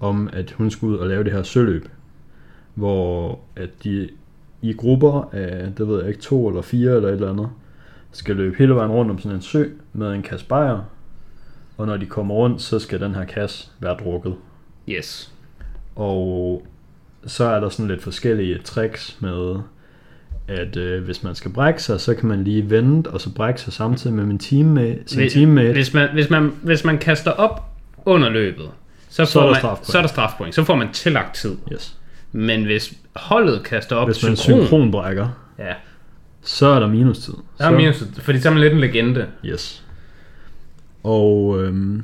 om, 0.00 0.28
at 0.32 0.50
hun 0.58 0.70
skulle 0.70 0.94
ud 0.94 0.98
og 0.98 1.08
lave 1.08 1.24
det 1.24 1.32
her 1.32 1.42
søløb, 1.42 1.88
hvor 2.74 3.40
at 3.56 3.70
de 3.84 4.08
i 4.62 4.72
grupper 4.72 5.28
af, 5.32 5.72
det 5.78 5.88
ved 5.88 5.98
jeg 6.00 6.08
ikke, 6.08 6.20
to 6.20 6.48
eller 6.48 6.62
fire 6.62 6.96
eller 6.96 7.08
et 7.08 7.14
eller 7.14 7.30
andet, 7.30 7.48
skal 8.12 8.36
løbe 8.36 8.56
hele 8.58 8.74
vejen 8.74 8.90
rundt 8.90 9.10
om 9.10 9.18
sådan 9.18 9.36
en 9.36 9.42
sø 9.42 9.64
med 9.92 10.12
en 10.14 10.22
kasse 10.22 10.46
bajer, 10.46 10.78
og 11.82 11.88
når 11.88 11.96
de 11.96 12.06
kommer 12.06 12.34
rundt, 12.34 12.62
så 12.62 12.78
skal 12.78 13.00
den 13.00 13.14
her 13.14 13.24
kasse 13.24 13.68
være 13.80 13.96
drukket. 14.04 14.34
Yes. 14.88 15.32
Og 15.96 16.66
så 17.26 17.44
er 17.44 17.60
der 17.60 17.68
sådan 17.68 17.88
lidt 17.88 18.02
forskellige 18.02 18.58
tricks 18.58 19.16
med, 19.20 19.56
at 20.48 20.76
øh, 20.76 21.04
hvis 21.04 21.22
man 21.22 21.34
skal 21.34 21.50
brække 21.52 21.82
sig, 21.82 22.00
så 22.00 22.14
kan 22.14 22.28
man 22.28 22.44
lige 22.44 22.70
vente, 22.70 23.08
og 23.08 23.20
så 23.20 23.34
brække 23.34 23.60
sig 23.60 23.72
samtidig 23.72 24.16
med 24.16 24.24
min 24.24 24.38
teammate, 24.38 24.98
sin 25.06 25.20
Hvis- 25.20 25.32
teammate. 25.32 25.72
Hvis 25.72 25.94
man, 25.94 26.08
hvis, 26.12 26.30
man, 26.30 26.52
hvis 26.62 26.84
man 26.84 26.98
kaster 26.98 27.30
op 27.30 27.62
under 28.04 28.28
løbet, 28.28 28.66
så, 29.08 29.24
Så 29.24 29.38
er 29.40 29.42
får 29.42 29.54
der 29.54 29.62
man, 29.68 29.84
så 29.84 29.98
er 29.98 30.02
der 30.02 30.08
strafpoint. 30.08 30.54
Så 30.54 30.64
får 30.64 30.74
man 30.74 30.92
tillagt 30.92 31.34
tid. 31.34 31.56
Yes. 31.72 31.96
Men 32.32 32.64
hvis 32.64 32.94
holdet 33.16 33.62
kaster 33.64 33.96
op 33.96 34.08
Hvis 34.08 34.22
man 34.24 34.36
synkron, 34.36 34.60
synkronbrækker, 34.66 35.28
ja, 35.58 35.74
så 36.42 36.66
er 36.66 36.80
der 36.80 36.86
minustid. 36.88 37.34
der 37.58 37.64
er 37.66 37.70
minus, 37.76 38.04
fordi 38.18 38.40
så 38.40 38.48
er 38.48 38.52
man 38.52 38.60
lidt 38.60 38.72
en 38.72 38.80
legende. 38.80 39.26
Yes. 39.44 39.84
Og 41.02 41.62
øhm, 41.62 42.02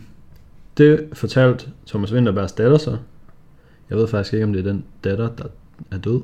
det 0.78 1.08
fortalte 1.12 1.66
Thomas 1.86 2.12
Winterbergs 2.12 2.52
datter 2.52 2.78
så. 2.78 2.96
Jeg 3.90 3.98
ved 3.98 4.08
faktisk 4.08 4.34
ikke, 4.34 4.44
om 4.46 4.52
det 4.52 4.66
er 4.66 4.70
den 4.72 4.84
datter, 5.04 5.28
der 5.38 5.44
er 5.92 5.98
død. 5.98 6.20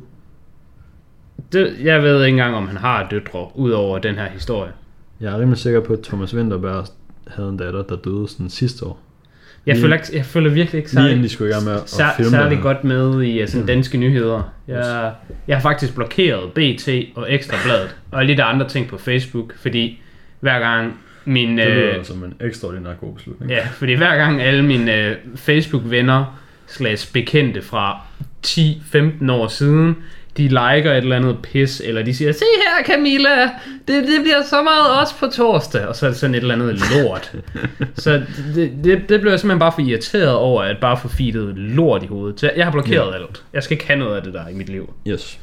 Det, 1.52 1.76
jeg 1.82 2.02
ved 2.02 2.24
ikke 2.24 2.28
engang, 2.34 2.54
om 2.54 2.66
han 2.68 2.76
har 2.76 3.08
døtre, 3.10 3.48
udover 3.54 3.98
den 3.98 4.14
her 4.14 4.28
historie. 4.28 4.72
Jeg 5.20 5.32
er 5.34 5.38
rimelig 5.40 5.58
sikker 5.58 5.80
på, 5.80 5.92
at 5.92 6.00
Thomas 6.00 6.34
Winterberg 6.34 6.87
havde 7.28 7.48
en 7.48 7.56
datter, 7.56 7.82
der 7.82 7.96
døde 7.96 8.28
sådan 8.28 8.48
sidste 8.50 8.87
år. 8.87 9.00
Jeg, 9.66 9.74
Lige- 9.74 9.82
føler, 9.82 9.96
ikke, 9.96 10.06
jeg 10.16 10.24
føler 10.24 10.50
virkelig 10.50 10.78
ikke 10.78 10.90
Lige 10.92 11.02
særlig, 11.08 11.22
de 11.22 11.28
skulle 11.28 11.48
gang 11.52 11.64
med 11.64 11.72
at 11.72 11.90
sær, 11.90 12.08
filme 12.16 12.30
særlig 12.30 12.58
godt 12.62 12.84
med 12.84 13.22
i 13.22 13.42
uh, 13.42 13.48
sådan 13.48 13.66
danske 13.66 13.98
nyheder. 13.98 14.52
Jeg, 14.68 15.12
jeg 15.48 15.56
har 15.56 15.62
faktisk 15.62 15.94
blokeret 15.94 16.52
BT 16.52 16.88
og 17.16 17.32
Ekstrabladet 17.32 17.96
og 18.10 18.24
der 18.37 18.44
andre 18.44 18.68
ting 18.68 18.88
på 18.88 18.98
Facebook, 18.98 19.54
fordi 19.56 20.00
hver 20.40 20.58
gang 20.58 21.00
min... 21.24 21.58
Det 21.58 21.66
øh, 21.66 21.76
lyder 21.76 22.02
som 22.02 22.24
en 22.24 22.34
ekstraordinær 22.40 22.92
god 22.92 23.14
beslutning. 23.14 23.50
Ja, 23.50 23.66
fordi 23.72 23.94
hver 23.94 24.16
gang 24.16 24.42
alle 24.42 24.62
mine 24.62 24.94
øh, 24.96 25.16
Facebook-venner 25.37 26.40
slags 26.66 27.06
bekendte 27.06 27.62
fra 27.62 28.00
10-15 28.46 29.32
år 29.32 29.48
siden, 29.48 29.96
de 30.37 30.42
liker 30.42 30.92
et 30.92 30.96
eller 30.96 31.16
andet 31.16 31.38
pis, 31.42 31.82
eller 31.84 32.02
de 32.02 32.14
siger, 32.14 32.32
se 32.32 32.44
her 32.56 32.84
Camilla, 32.87 33.42
det, 33.88 34.04
det 34.04 34.20
bliver 34.22 34.42
så 34.50 34.62
meget 34.62 35.00
også 35.00 35.14
på 35.20 35.26
torsdag, 35.26 35.87
og 35.87 35.96
så 35.96 36.06
er 36.06 36.10
det 36.10 36.18
sådan 36.18 36.34
et 36.34 36.40
eller 36.40 36.54
andet 36.54 36.80
lort. 36.94 37.32
så 38.04 38.22
det, 38.54 38.72
det, 38.84 39.08
det 39.08 39.20
blev 39.20 39.30
jeg 39.30 39.40
simpelthen 39.40 39.58
bare 39.58 39.72
for 39.72 39.80
irriteret 39.80 40.34
over, 40.34 40.62
at 40.62 40.76
bare 40.80 40.98
få 40.98 41.08
feedet 41.08 41.58
lort 41.58 42.02
i 42.02 42.06
hovedet. 42.06 42.40
Så 42.40 42.50
jeg 42.56 42.64
har 42.64 42.72
blokeret 42.72 43.12
ja. 43.12 43.14
alt. 43.14 43.42
Jeg 43.52 43.62
skal 43.62 43.74
ikke 43.74 43.87
have 43.87 43.98
noget 43.98 44.16
af 44.16 44.22
det 44.22 44.34
der 44.34 44.48
i 44.48 44.54
mit 44.54 44.68
liv. 44.68 44.92
Yes. 45.08 45.38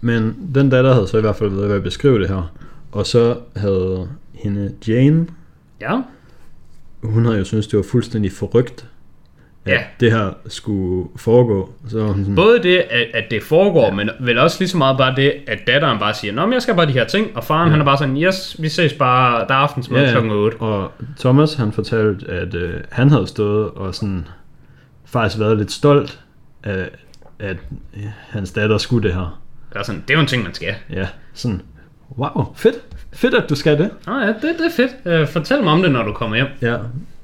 Men 0.00 0.36
den 0.54 0.70
datter 0.70 0.94
havde 0.94 1.08
så 1.08 1.18
i 1.18 1.20
hvert 1.20 1.36
fald 1.36 1.50
ved 1.50 1.72
at 1.72 1.82
beskrive 1.82 2.20
det 2.20 2.28
her. 2.28 2.52
Og 2.92 3.06
så 3.06 3.36
havde 3.56 4.08
hende 4.34 4.74
Jane, 4.88 5.26
Ja, 5.80 6.00
hun 7.02 7.24
havde 7.24 7.38
jo 7.38 7.44
syntes, 7.44 7.66
det 7.66 7.76
var 7.76 7.84
fuldstændig 7.90 8.32
forrygt, 8.32 8.88
at 9.64 9.72
Ja. 9.72 9.80
det 10.00 10.12
her 10.12 10.30
skulle 10.46 11.08
foregå. 11.16 11.72
Så 11.88 12.02
hun 12.06 12.14
sådan, 12.24 12.34
både 12.34 12.62
det, 12.62 12.76
at, 12.78 13.06
at 13.14 13.24
det 13.30 13.42
foregår, 13.42 13.90
men 13.92 14.10
vel 14.20 14.38
også 14.38 14.56
lige 14.60 14.68
så 14.68 14.76
meget 14.76 14.98
bare 14.98 15.16
det, 15.16 15.32
at 15.46 15.58
datteren 15.66 15.98
bare 15.98 16.14
siger, 16.14 16.32
Nå, 16.34 16.46
men 16.46 16.52
jeg 16.52 16.62
skal 16.62 16.74
bare 16.74 16.86
de 16.86 16.92
her 16.92 17.04
ting, 17.04 17.36
og 17.36 17.44
faren 17.44 17.66
ja. 17.66 17.70
han 17.70 17.80
er 17.80 17.84
bare 17.84 17.98
sådan, 17.98 18.16
yes, 18.16 18.56
vi 18.58 18.68
ses 18.68 18.92
bare, 18.92 19.38
der 19.48 19.54
er 19.54 19.58
aftensmad 19.58 19.98
ja, 19.98 20.02
Ja, 20.02 20.08
ja. 20.08 20.12
klokken 20.14 20.32
8. 20.32 20.56
Og 20.60 20.90
Thomas 21.18 21.54
han 21.54 21.72
fortalte, 21.72 22.26
at 22.30 22.54
øh, 22.54 22.80
han 22.90 23.10
havde 23.10 23.26
stået 23.26 23.70
og 23.70 23.94
sådan 23.94 24.26
faktisk 25.04 25.40
været 25.40 25.58
lidt 25.58 25.72
stolt 25.72 26.20
af, 26.62 26.88
at 27.38 27.56
øh, 27.96 28.02
hans 28.28 28.52
datter 28.52 28.78
skulle 28.78 29.08
det 29.08 29.16
her. 29.16 29.40
Eller 29.70 29.84
sådan, 29.84 30.00
det 30.08 30.10
er 30.10 30.14
jo 30.14 30.20
en 30.20 30.26
ting, 30.26 30.42
man 30.42 30.54
skal. 30.54 30.74
Ja, 30.90 31.08
sådan, 31.34 31.62
wow, 32.18 32.52
fedt, 32.56 32.74
fedt 33.12 33.34
at 33.34 33.44
du 33.50 33.54
skal 33.54 33.78
det. 33.78 33.90
Nå 34.06 34.18
ja, 34.18 34.26
det, 34.26 34.42
det 34.42 34.66
er 34.66 34.88
fedt. 35.04 35.20
Uh, 35.22 35.28
fortæl 35.28 35.62
mig 35.62 35.72
om 35.72 35.82
det, 35.82 35.92
når 35.92 36.02
du 36.02 36.12
kommer 36.12 36.36
hjem. 36.36 36.46
Ja, 36.62 36.76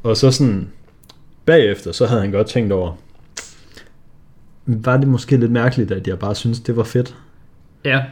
og 0.02 0.16
så 0.16 0.30
sådan 0.30 0.70
bagefter, 1.44 1.92
så 1.92 2.06
havde 2.06 2.20
han 2.20 2.30
godt 2.30 2.46
tænkt 2.46 2.72
over, 2.72 2.92
var 4.66 4.96
det 4.96 5.08
måske 5.08 5.36
lidt 5.36 5.50
mærkeligt, 5.52 5.90
at 5.92 6.06
jeg 6.08 6.18
bare 6.18 6.34
synes 6.34 6.60
det 6.60 6.76
var 6.76 6.84
fedt? 6.84 7.14
Ja. 7.84 8.02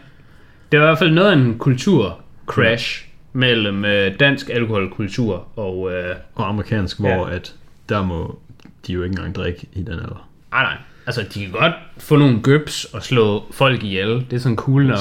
Det 0.72 0.80
var 0.80 0.86
i 0.86 0.88
hvert 0.88 0.98
fald 0.98 1.10
noget 1.10 1.30
af 1.30 1.34
en 1.36 1.58
kultur-crash 1.58 3.04
mellem 3.32 3.78
uh, 3.84 4.18
dansk 4.20 4.50
alkoholkultur 4.50 5.46
og... 5.56 5.78
Uh, 5.78 5.90
Og 6.34 6.48
amerikansk, 6.48 7.00
Ja. 7.00 7.16
hvor 7.16 7.26
at 7.26 7.54
der 7.88 8.02
må 8.04 8.38
de 8.86 8.92
jo 8.92 9.02
ikke 9.02 9.12
engang 9.12 9.34
drikke 9.34 9.66
i 9.72 9.82
den 9.82 9.92
alder. 9.92 10.28
nej, 10.52 10.62
nej. 10.62 10.76
Altså, 11.06 11.22
de 11.34 11.40
kan 11.44 11.50
godt 11.52 11.72
få 11.98 12.16
nogle 12.16 12.40
gøbs 12.42 12.84
og 12.84 13.02
slå 13.02 13.44
folk 13.50 13.82
ihjel. 13.84 14.26
Det 14.30 14.32
er 14.32 14.38
sådan 14.40 14.56
cool 14.56 14.86
nok. 14.86 14.96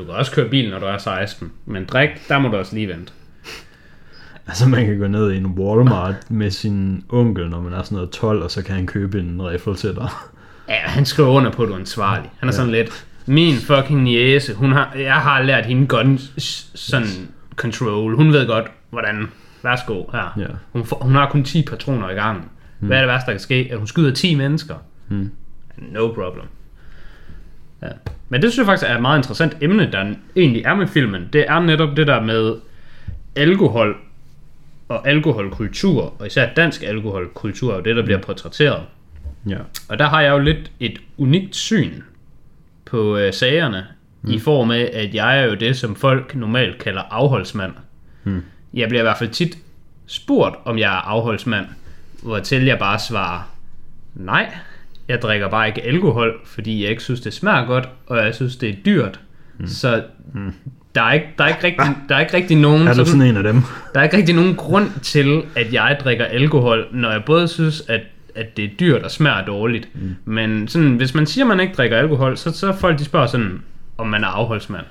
Du 0.00 0.04
kan 0.04 0.14
også 0.14 0.32
køre 0.32 0.48
bil, 0.48 0.70
når 0.70 0.78
du 0.78 0.86
er 0.86 0.98
16. 0.98 1.52
Men 1.66 1.84
drik, 1.84 2.08
der 2.28 2.38
må 2.38 2.48
du 2.48 2.56
også 2.56 2.74
lige 2.74 2.88
vente. 2.88 3.12
Altså 4.46 4.68
man 4.68 4.86
kan 4.86 4.98
gå 4.98 5.06
ned 5.06 5.32
i 5.32 5.36
en 5.36 5.46
Walmart 5.46 6.30
med 6.30 6.50
sin 6.50 7.04
onkel, 7.08 7.50
når 7.50 7.60
man 7.60 7.72
er 7.72 7.82
sådan 7.82 7.96
noget 7.96 8.10
12, 8.10 8.42
og 8.42 8.50
så 8.50 8.62
kan 8.62 8.74
han 8.74 8.86
købe 8.86 9.20
en 9.20 9.42
riffel 9.42 9.76
til 9.76 9.94
dig. 9.94 10.08
Ja, 10.68 10.74
han 10.74 11.04
skriver 11.04 11.28
under 11.28 11.52
på, 11.52 11.62
at 11.62 11.68
du 11.68 11.74
er 11.74 11.78
ansvarlig. 11.78 12.30
Han 12.38 12.48
er 12.48 12.52
ja. 12.52 12.56
sådan 12.56 12.72
lidt, 12.72 13.06
min 13.26 13.56
fucking 13.56 14.02
niece, 14.02 14.54
hun 14.54 14.72
har, 14.72 14.92
jeg 14.98 15.14
har 15.14 15.42
lært 15.42 15.66
hende 15.66 15.86
gun 15.86 16.18
sådan 16.74 17.06
control. 17.56 18.16
Hun 18.16 18.32
ved 18.32 18.46
godt, 18.46 18.66
hvordan, 18.90 19.28
værsgo 19.62 20.04
her. 20.12 20.34
Ja. 20.38 20.46
Hun, 20.72 20.84
får, 20.84 20.96
hun 20.96 21.14
har 21.14 21.30
kun 21.30 21.44
10 21.44 21.62
patroner 21.62 22.10
i 22.10 22.14
gangen. 22.14 22.44
Hvad 22.78 22.96
er 22.96 23.00
det 23.00 23.08
værste, 23.08 23.26
der 23.26 23.32
kan 23.32 23.40
ske? 23.40 23.68
At 23.70 23.78
hun 23.78 23.86
skyder 23.86 24.14
10 24.14 24.34
mennesker. 24.34 24.74
Hmm. 25.08 25.30
No 25.76 26.08
problem. 26.08 26.46
Ja. 27.82 27.88
Men 28.30 28.42
det 28.42 28.52
synes 28.52 28.58
jeg 28.58 28.66
faktisk 28.66 28.90
er 28.90 28.94
et 28.94 29.02
meget 29.02 29.18
interessant 29.18 29.56
emne, 29.60 29.92
der 29.92 30.14
egentlig 30.36 30.62
er 30.62 30.74
med 30.74 30.86
filmen. 30.86 31.28
Det 31.32 31.44
er 31.48 31.60
netop 31.60 31.96
det 31.96 32.06
der 32.06 32.20
med 32.20 32.56
alkohol 33.36 33.96
og 34.88 35.08
alkoholkultur, 35.08 36.14
og 36.18 36.26
især 36.26 36.54
dansk 36.54 36.82
alkoholkultur, 36.82 37.72
er 37.72 37.76
jo 37.76 37.82
det, 37.82 37.96
der 37.96 38.02
bliver 38.02 38.18
portrætteret. 38.18 38.82
Ja. 39.48 39.58
Og 39.88 39.98
der 39.98 40.08
har 40.08 40.20
jeg 40.20 40.30
jo 40.30 40.38
lidt 40.38 40.70
et 40.80 40.98
unikt 41.18 41.56
syn 41.56 42.02
på 42.84 43.16
øh, 43.16 43.32
sagerne, 43.32 43.86
mm. 44.22 44.30
i 44.30 44.38
form 44.38 44.70
af, 44.70 44.90
at 44.92 45.14
jeg 45.14 45.40
er 45.40 45.44
jo 45.44 45.54
det, 45.54 45.76
som 45.76 45.96
folk 45.96 46.34
normalt 46.34 46.78
kalder 46.78 47.02
afholdsmand. 47.02 47.72
Mm. 48.24 48.42
Jeg 48.74 48.88
bliver 48.88 49.02
i 49.02 49.04
hvert 49.04 49.18
fald 49.18 49.30
tit 49.30 49.58
spurgt, 50.06 50.56
om 50.64 50.78
jeg 50.78 50.92
er 50.92 51.00
afholdsmand, 51.00 51.66
hvortil 52.22 52.64
jeg 52.64 52.78
bare 52.78 52.98
svarer, 52.98 53.52
nej, 54.14 54.54
jeg 55.10 55.22
drikker 55.22 55.48
bare 55.48 55.68
ikke 55.68 55.82
alkohol, 55.82 56.40
fordi 56.44 56.82
jeg 56.82 56.90
ikke 56.90 57.02
synes, 57.02 57.20
det 57.20 57.32
smager 57.32 57.66
godt, 57.66 57.88
og 58.06 58.16
jeg 58.16 58.34
synes, 58.34 58.56
det 58.56 58.68
er 58.68 58.74
dyrt. 58.84 59.20
Mm. 59.58 59.66
Så 59.66 60.02
mm. 60.34 60.52
Der, 60.94 61.02
er 61.02 61.12
ikke, 61.12 61.26
der, 61.38 61.44
er 61.44 61.48
ikke 61.48 61.64
rigtig, 61.64 61.96
der 62.08 62.16
er 62.16 62.20
ikke 62.20 62.34
rigtig 62.34 62.56
nogen... 62.56 62.88
Er 62.88 62.94
du 62.94 63.04
sådan 63.04 63.22
en 63.22 63.36
af 63.36 63.42
dem? 63.42 63.62
Der 63.94 64.00
er 64.00 64.04
ikke 64.04 64.16
rigtig 64.16 64.34
nogen 64.34 64.54
grund 64.54 64.90
til, 65.02 65.42
at 65.56 65.72
jeg 65.72 65.98
drikker 66.04 66.24
alkohol, 66.24 66.86
når 66.92 67.10
jeg 67.10 67.22
både 67.26 67.48
synes, 67.48 67.82
at, 67.88 68.00
at 68.34 68.56
det 68.56 68.64
er 68.64 68.68
dyrt 68.80 69.02
og 69.02 69.10
smager 69.10 69.44
dårligt. 69.44 69.88
Mm. 69.94 70.14
Men 70.24 70.68
sådan, 70.68 70.96
hvis 70.96 71.14
man 71.14 71.26
siger, 71.26 71.44
at 71.44 71.48
man 71.48 71.60
ikke 71.60 71.74
drikker 71.74 71.96
alkohol, 71.96 72.36
så, 72.36 72.52
så 72.52 72.72
folk 72.72 72.98
de 72.98 73.04
spørger 73.04 73.26
sådan, 73.26 73.62
om 73.98 74.06
man 74.06 74.24
er 74.24 74.28
afholdsmand. 74.28 74.86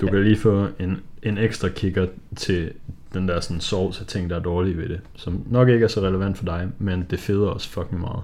Du 0.00 0.06
kan 0.06 0.24
lige 0.24 0.36
få 0.36 0.68
en, 0.78 1.00
en 1.22 1.38
ekstra 1.38 1.68
kigger 1.68 2.06
til 2.36 2.70
den 3.14 3.28
der 3.28 3.40
sådan 3.40 3.60
sovs 3.60 4.00
af 4.00 4.06
ting, 4.06 4.30
der 4.30 4.36
er 4.36 4.40
dårlige 4.40 4.76
ved 4.76 4.88
det. 4.88 5.00
Som 5.16 5.42
nok 5.50 5.68
ikke 5.68 5.84
er 5.84 5.88
så 5.88 6.00
relevant 6.00 6.38
for 6.38 6.44
dig, 6.44 6.68
men 6.78 7.06
det 7.10 7.18
feder 7.18 7.46
også 7.46 7.68
fucking 7.70 8.00
meget. 8.00 8.20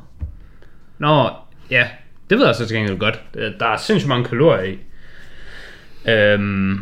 Nå, 1.01 1.31
ja, 1.71 1.89
det 2.31 2.39
ved 2.39 2.47
jeg 2.47 2.55
så 2.55 2.67
til 2.67 2.77
gengæld 2.77 2.99
godt. 2.99 3.21
Der 3.35 3.67
er 3.67 3.77
sindssygt 3.77 4.09
mange 4.09 4.25
kalorier 4.25 4.63
i. 4.63 4.79
Øhm, 6.11 6.73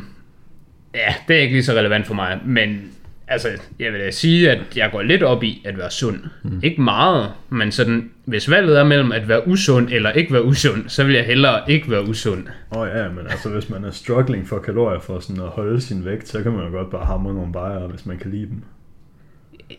ja, 0.94 1.14
det 1.28 1.36
er 1.36 1.40
ikke 1.40 1.54
lige 1.54 1.64
så 1.64 1.72
relevant 1.72 2.06
for 2.06 2.14
mig, 2.14 2.40
men 2.44 2.92
altså, 3.28 3.48
jeg 3.78 3.92
vil 3.92 4.00
da 4.00 4.10
sige, 4.10 4.50
at 4.50 4.76
jeg 4.76 4.90
går 4.92 5.02
lidt 5.02 5.22
op 5.22 5.42
i 5.42 5.62
at 5.64 5.78
være 5.78 5.90
sund. 5.90 6.20
Mm. 6.42 6.60
Ikke 6.62 6.82
meget, 6.82 7.32
men 7.48 7.72
sådan, 7.72 8.10
hvis 8.24 8.50
valget 8.50 8.78
er 8.78 8.84
mellem 8.84 9.12
at 9.12 9.28
være 9.28 9.48
usund 9.48 9.88
eller 9.90 10.10
ikke 10.10 10.32
være 10.32 10.44
usund, 10.44 10.88
så 10.88 11.04
vil 11.04 11.14
jeg 11.14 11.24
hellere 11.24 11.70
ikke 11.70 11.90
være 11.90 12.02
usund. 12.02 12.46
Åh 12.76 12.80
oh, 12.80 12.88
ja, 12.88 13.08
men 13.08 13.26
altså 13.26 13.48
hvis 13.48 13.70
man 13.70 13.84
er 13.84 13.90
struggling 13.90 14.48
for 14.48 14.58
kalorier 14.58 15.00
for 15.00 15.20
sådan 15.20 15.42
at 15.42 15.48
holde 15.48 15.80
sin 15.80 16.04
vægt, 16.04 16.28
så 16.28 16.42
kan 16.42 16.52
man 16.52 16.66
jo 16.66 16.70
godt 16.70 16.90
bare 16.90 17.06
hamre 17.06 17.34
nogle 17.34 17.52
bajere, 17.52 17.88
hvis 17.88 18.06
man 18.06 18.18
kan 18.18 18.30
lide 18.30 18.46
dem. 18.46 18.62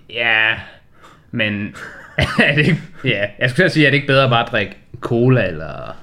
Ja, 0.10 0.54
men 1.32 1.76
er 2.40 2.56
det 2.56 2.68
ikke, 2.68 2.82
ja, 3.04 3.26
jeg 3.40 3.50
skulle 3.50 3.70
sige, 3.70 3.88
at 3.88 3.92
det 3.94 3.98
ikke 3.98 4.08
bedre 4.08 4.30
bare 4.30 4.46
at 4.46 4.52
drikke 4.52 4.78
cola 5.00 5.48
eller... 5.48 5.96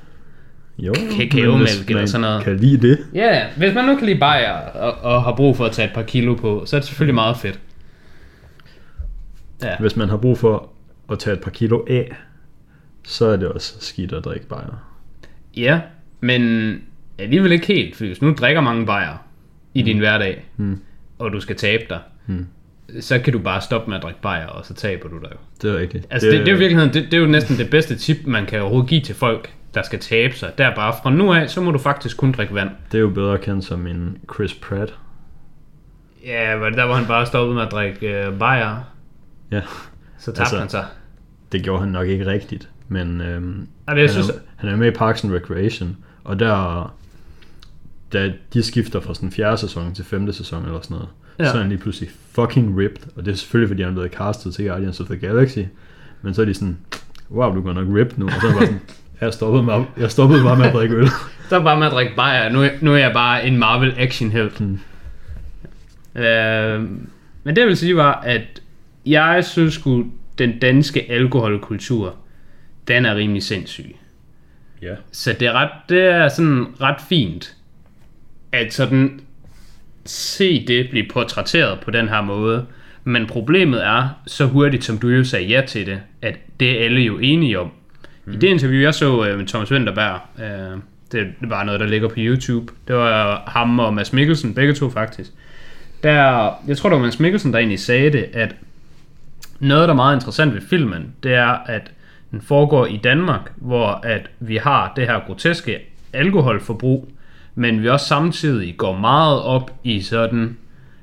Jo, 0.79 0.95
Kakaomælk 1.19 1.89
eller 1.91 2.07
sådan 2.07 2.21
noget. 2.21 2.45
kan 2.45 2.57
lide 2.57 2.89
det, 2.89 2.99
Ja, 3.15 3.47
hvis 3.57 3.75
man 3.75 3.85
nu 3.85 3.97
kan 3.97 4.07
lide 4.07 4.19
bajer 4.19 4.53
og, 4.53 4.93
og 5.13 5.23
har 5.23 5.35
brug 5.37 5.57
for 5.57 5.65
at 5.65 5.73
tage 5.73 5.89
et 5.89 5.95
par 5.95 6.03
kilo 6.03 6.35
på, 6.35 6.63
så 6.67 6.77
er 6.77 6.81
det 6.81 6.87
selvfølgelig 6.89 7.15
meget 7.15 7.37
fedt. 7.37 7.61
Ja, 9.63 9.77
hvis 9.81 9.97
man 9.97 10.09
har 10.09 10.17
brug 10.17 10.39
for 10.39 10.69
at 11.13 11.19
tage 11.19 11.35
et 11.37 11.43
par 11.43 11.51
kilo 11.51 11.85
af, 11.91 12.17
så 13.05 13.27
er 13.27 13.37
det 13.37 13.49
også 13.49 13.75
skidt 13.81 14.13
at 14.13 14.25
drikke 14.25 14.47
bajere. 14.49 14.79
ja 15.57 15.81
men 16.21 16.73
alligevel 17.19 17.53
ikke 17.53 17.67
helt, 17.67 17.97
for 17.97 18.05
hvis 18.05 18.23
nu 18.23 18.33
drikker 18.35 18.61
mange 18.61 18.87
bajer 18.87 19.27
i 19.75 19.83
din 19.83 19.99
hverdag, 19.99 20.45
Mm. 20.57 20.81
og 21.19 21.33
du 21.33 21.41
skal 21.41 21.57
tabe 21.57 21.83
dig, 21.89 21.99
Mm. 22.27 22.47
Så 23.01 23.19
kan 23.19 23.33
du 23.33 23.39
bare 23.39 23.61
stoppe 23.61 23.91
med 23.91 23.97
at 23.97 24.03
drikke 24.03 24.21
bajer, 24.21 24.47
og 24.47 24.65
så 24.67 24.75
taber 24.75 25.09
du 25.09 25.19
dig 25.19 25.29
jo. 25.33 25.37
Det 25.63 25.75
er 25.75 25.79
rigtigt. 25.79 26.07
Altså 26.11 26.29
det, 26.29 26.39
det, 26.41 26.49
er 26.49 26.53
jo 26.53 26.59
virkeligheden, 26.59 26.95
det, 26.95 27.05
det 27.05 27.15
er 27.15 27.19
jo 27.21 27.27
næsten 27.27 27.57
det 27.57 27.71
bedste 27.71 27.97
tip, 27.97 28.17
man 28.27 28.47
kan 28.47 28.61
overhovedet 28.61 28.89
give 28.91 29.01
til 29.01 29.15
folk, 29.15 29.53
der 29.75 29.83
skal 29.83 29.99
tabe 29.99 30.35
sig. 30.37 30.53
Der 30.59 30.67
er 30.67 30.75
bare 30.75 30.95
fra 31.03 31.11
nu 31.11 31.33
af, 31.33 31.51
så 31.51 31.61
må 31.61 31.71
du 31.71 31.79
faktisk 31.79 32.17
kun 32.17 32.33
drikke 32.33 32.55
vand. 32.55 32.71
det 32.93 32.99
er 32.99 33.03
jo 33.03 33.11
bedre 33.11 33.39
kendt 33.39 33.65
som 33.65 33.87
en 33.87 34.19
Chris 34.35 34.55
Pratt. 34.55 34.95
Ja, 36.27 36.55
var 36.55 36.69
det 36.69 36.79
der, 36.79 36.87
hvor 36.87 36.95
han 36.95 37.07
bare 37.07 37.27
stoppede 37.27 37.55
med 37.55 37.63
at 37.63 37.71
drikke 37.73 38.09
øh, 38.27 38.39
bajer, 38.39 38.77
Ja, 39.53 39.61
så 40.19 40.27
tabte 40.27 40.41
Altså, 40.41 40.59
han 40.59 40.69
sig. 40.69 40.85
det 41.53 41.63
gjorde 41.63 41.81
han 41.81 41.89
nok 41.89 42.07
ikke 42.07 42.27
rigtigt, 42.27 42.69
men 42.89 43.21
øhm, 43.21 43.43
men 43.43 43.69
jeg 43.87 43.97
han, 43.97 44.09
synes, 44.09 44.29
er, 44.29 44.33
han 44.57 44.71
er 44.71 44.77
med 44.77 44.89
i 44.89 44.91
Parks 44.91 45.25
and 45.25 45.33
Recreation, 45.33 45.97
og 46.25 46.39
der 46.39 46.95
da 48.13 48.33
de 48.53 48.63
skifter 48.63 49.01
fra 49.01 49.15
sådan 49.15 49.31
fjerde 49.33 49.57
sæson 49.57 49.95
til 49.95 50.05
femte 50.05 50.33
sæson 50.33 50.65
eller 50.65 50.81
sådan 50.81 50.95
noget, 50.95 51.09
Ja. 51.39 51.45
så 51.45 51.57
er 51.57 51.61
han 51.61 51.69
lige 51.69 51.79
pludselig 51.79 52.11
fucking 52.33 52.79
ripped, 52.79 53.03
og 53.17 53.25
det 53.25 53.33
er 53.33 53.37
selvfølgelig, 53.37 53.69
fordi 53.69 53.83
han 53.83 53.91
er 53.91 53.95
blevet 53.95 54.13
castet 54.13 54.55
til 54.55 54.67
Guardians 54.67 55.01
of 55.01 55.07
the 55.07 55.17
Galaxy, 55.17 55.59
men 56.23 56.35
så 56.35 56.43
er 56.43 56.47
de 56.47 56.55
sådan, 56.55 56.79
wow, 57.31 57.55
du 57.55 57.63
går 57.63 57.73
nok 57.73 57.89
ripped 57.97 58.19
nu, 58.19 58.27
og 58.27 58.33
så 58.41 58.47
er 58.47 58.53
bare 58.53 58.67
sådan, 58.67 58.81
jeg 59.21 59.35
stoppede, 59.35 59.63
med, 59.63 59.85
jeg 59.99 60.11
stoppede 60.11 60.43
bare 60.43 60.57
med 60.57 60.67
at 60.67 60.75
drikke 60.75 60.95
øl. 60.95 61.09
Så 61.49 61.63
bare 61.63 61.79
med 61.79 61.87
at 61.87 61.93
drikke 61.93 62.17
bajer. 62.17 62.49
Nu, 62.49 62.65
nu 62.81 62.93
er 62.93 62.97
jeg 62.97 63.13
bare 63.13 63.47
en 63.47 63.59
Marvel 63.59 63.95
action 63.99 64.31
helt. 64.31 64.61
Mm. 64.61 64.79
Øh, 66.23 66.81
men 67.45 67.57
det 67.57 67.59
jeg 67.59 67.67
vil 67.69 67.77
sige 67.77 67.97
var, 67.97 68.21
at 68.21 68.63
jeg 69.07 69.45
synes 69.45 69.75
sgu, 69.75 70.05
den 70.39 70.59
danske 70.59 71.11
alkoholkultur, 71.11 72.17
den 72.89 73.05
er 73.05 73.15
rimelig 73.15 73.43
sindssyg. 73.43 73.97
Ja. 74.83 74.95
Så 75.13 75.37
det 75.41 75.49
er, 75.49 75.53
ret, 75.53 75.71
det 75.89 76.03
er 76.03 76.29
sådan 76.29 76.67
ret 76.81 77.01
fint, 77.09 77.57
at 78.53 78.75
sådan 78.75 79.21
se 80.07 80.67
det 80.67 80.91
blive 80.91 81.07
portrætteret 81.13 81.81
på 81.81 81.91
den 81.91 82.09
her 82.09 82.21
måde. 82.21 82.67
Men 83.05 83.27
problemet 83.27 83.87
er, 83.87 84.09
så 84.27 84.47
hurtigt 84.47 84.85
som 84.85 84.99
du 84.99 85.09
jo 85.09 85.25
sagde 85.25 85.47
ja 85.47 85.63
til 85.67 85.87
det, 85.87 86.01
at 86.23 86.39
det 86.61 86.71
er 86.71 86.85
alle 86.85 87.01
jo 87.01 87.19
enige 87.19 87.61
om. 87.61 87.71
Mm. 88.25 88.33
I 88.33 88.37
det 88.37 88.49
interview, 88.49 88.81
jeg 88.81 88.95
så 88.95 89.27
øh, 89.27 89.39
med 89.39 89.47
Thomas 89.47 89.73
Winterberg, 89.73 90.21
øh, 90.39 90.79
det 91.13 91.35
var 91.41 91.65
noget, 91.65 91.81
der 91.81 91.87
ligger 91.87 92.09
på 92.09 92.15
YouTube. 92.19 92.73
Det 92.89 92.97
var 92.97 93.43
ham 93.47 93.79
og 93.79 93.95
Mads 93.95 94.13
Mikkelsen, 94.13 94.55
begge 94.55 94.75
to 94.75 94.91
faktisk. 94.91 95.31
Der, 96.03 96.51
jeg 96.67 96.77
tror, 96.77 96.89
det 96.89 96.97
var 96.97 97.05
Mads 97.05 97.21
Mikkelsen, 97.21 97.53
der 97.53 97.59
egentlig 97.59 97.81
sagde 97.81 98.13
det, 98.13 98.27
at 98.33 98.55
noget, 99.61 99.89
der 99.89 99.95
er 99.95 99.97
meget 99.97 100.17
interessant 100.17 100.55
ved 100.55 100.61
filmen, 100.61 101.15
det 101.23 101.35
er, 101.35 101.59
at 101.67 101.91
den 102.31 102.41
foregår 102.41 102.87
i 102.87 103.01
Danmark, 103.05 103.53
hvor 103.57 104.01
at 104.03 104.31
vi 104.41 104.57
har 104.57 104.93
det 104.97 105.07
her 105.07 105.21
groteske 105.27 105.79
alkoholforbrug, 106.13 107.09
men 107.59 107.83
vi 107.83 107.89
også 107.89 108.07
samtidig 108.07 108.75
går 108.77 108.99
meget 108.99 109.43
op 109.43 109.71
i 109.85 110.01
sådan 110.01 110.57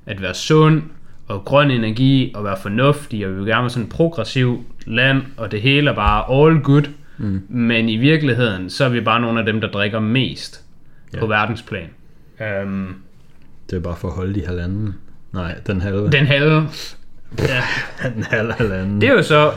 at 0.06 0.22
være 0.22 0.34
sund 0.34 0.82
og 1.28 1.46
grøn 1.46 1.72
energi 1.72 2.32
og 2.36 2.44
være 2.44 2.58
fornuftig, 2.62 3.26
og 3.26 3.32
vi 3.32 3.38
vil 3.38 3.46
gerne 3.46 3.62
være 3.62 3.70
sådan 3.70 3.84
et 3.84 3.90
progressiv 3.92 4.66
land, 4.86 5.22
og 5.38 5.52
det 5.52 5.62
hele 5.62 5.90
er 5.90 5.96
bare 5.96 6.48
all 6.48 6.60
good. 6.62 6.84
Mm. 7.18 7.42
Men 7.50 7.90
i 7.90 7.98
virkeligheden, 7.98 8.70
så 8.70 8.86
er 8.86 8.90
vi 8.90 9.02
bare 9.02 9.22
nogle 9.22 9.40
af 9.40 9.46
dem, 9.46 9.62
der 9.62 9.68
drikker 9.68 10.00
mest 10.00 10.64
ja. 11.14 11.20
på 11.20 11.28
verdensplan. 11.28 11.90
Um, 12.64 12.96
Det 13.70 13.76
er 13.76 13.82
bare 13.82 13.96
for 13.96 14.08
at 14.08 14.14
holde 14.14 14.34
de 14.42 14.46
halvanden. 14.46 14.96
Nej, 15.34 15.56
den 15.68 15.82
halve. 15.82 16.10
den 16.12 16.26
halve 16.26 16.56
Ja, 17.40 17.62
Den 18.16 18.24
halve 18.24 18.54
halvanden. 18.54 19.02
det 19.02 19.10
er 19.10 19.14
jo 19.14 19.24
så, 19.24 19.52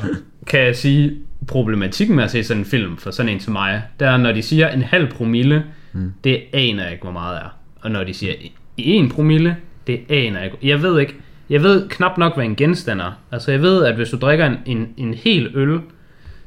kan 0.46 0.61
jeg 0.61 0.76
sige, 0.76 1.16
problematikken 1.46 2.16
med 2.16 2.24
at 2.24 2.30
se 2.30 2.44
sådan 2.44 2.61
en 2.61 2.64
film 2.66 2.96
for 2.96 3.11
sådan 3.11 3.32
en 3.32 3.38
til 3.38 3.52
mig. 3.52 3.82
Det 4.00 4.09
er, 4.09 4.16
når 4.16 4.32
de 4.32 4.42
siger 4.42 4.68
en 4.68 4.82
halv 4.82 5.11
promille, 5.11 5.64
mm. 5.96 6.12
det 6.24 6.42
aner 6.52 6.82
jeg 6.82 6.92
ikke, 6.92 7.02
hvor 7.02 7.12
meget 7.12 7.37
er. 7.37 7.59
Og 7.80 7.90
når 7.90 8.04
de 8.04 8.14
siger 8.14 8.32
i 8.76 8.90
en 8.90 9.09
promille, 9.09 9.56
det 9.87 10.00
aner 10.09 10.40
jeg 10.40 10.44
ikke. 10.44 10.59
Jeg 10.62 10.82
ved 10.82 11.00
ikke, 11.00 11.14
jeg 11.50 11.62
ved 11.62 11.88
knap 11.88 12.18
nok, 12.18 12.35
hvad 12.35 12.44
en 12.44 12.56
genstand 12.56 13.00
er. 13.00 13.12
Altså 13.32 13.50
jeg 13.50 13.62
ved, 13.62 13.85
at 13.85 13.94
hvis 13.94 14.11
du 14.11 14.16
drikker 14.16 14.46
en, 14.46 14.56
en, 14.66 14.88
en 14.96 15.14
hel 15.14 15.50
øl, 15.54 15.80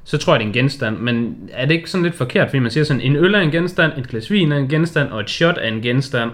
så 0.04 0.18
tror 0.18 0.34
jeg, 0.34 0.40
det 0.40 0.46
er 0.46 0.48
en 0.48 0.54
genstand. 0.54 0.98
Men 0.98 1.38
er 1.52 1.66
det 1.66 1.74
ikke 1.74 1.90
sådan 1.90 2.04
lidt 2.04 2.16
forkert, 2.16 2.50
fordi 2.50 2.60
man 2.60 2.72
siger 2.72 2.84
sådan, 2.84 3.02
en 3.02 3.16
øl 3.16 3.36
er 3.36 3.40
en 3.40 3.52
genstand, 3.52 3.92
et 3.98 4.08
glas 4.08 4.32
vin 4.32 4.52
er 4.52 4.58
en 4.58 4.68
genstand, 4.68 5.10
og 5.10 5.20
et 5.20 5.30
shot 5.30 5.58
er 5.62 5.68
en 5.68 5.82
genstand. 5.82 6.32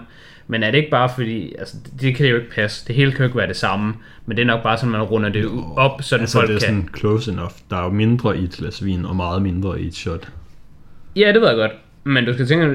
Men 0.48 0.62
er 0.62 0.70
det 0.70 0.78
ikke 0.78 0.90
bare 0.90 1.08
fordi, 1.14 1.54
altså 1.58 1.76
det, 1.84 2.00
det 2.00 2.14
kan 2.14 2.26
jo 2.26 2.36
ikke 2.36 2.50
passe, 2.50 2.86
det 2.86 2.94
hele 2.94 3.10
kan 3.10 3.18
jo 3.18 3.24
ikke 3.24 3.38
være 3.38 3.48
det 3.48 3.56
samme, 3.56 3.94
men 4.26 4.36
det 4.36 4.42
er 4.42 4.46
nok 4.46 4.62
bare 4.62 4.76
sådan, 4.76 4.90
man 4.90 5.02
runder 5.02 5.28
det 5.28 5.42
jo, 5.42 5.72
op, 5.76 6.02
så 6.02 6.16
altså, 6.16 6.38
folk 6.38 6.48
det 6.48 6.56
er 6.56 6.60
kan... 6.60 6.68
sådan 6.68 6.88
close 6.96 7.32
enough. 7.32 7.50
Der 7.70 7.76
er 7.76 7.84
jo 7.84 7.90
mindre 7.90 8.38
i 8.38 8.44
et 8.44 8.50
glas 8.50 8.84
vin, 8.84 9.04
og 9.04 9.16
meget 9.16 9.42
mindre 9.42 9.80
i 9.80 9.86
et 9.86 9.94
shot. 9.94 10.28
Ja, 11.16 11.32
det 11.32 11.40
ved 11.40 11.48
jeg 11.48 11.56
godt. 11.56 11.72
Men 12.06 12.24
du 12.24 12.32
skal 12.32 12.46
tænke, 12.46 12.66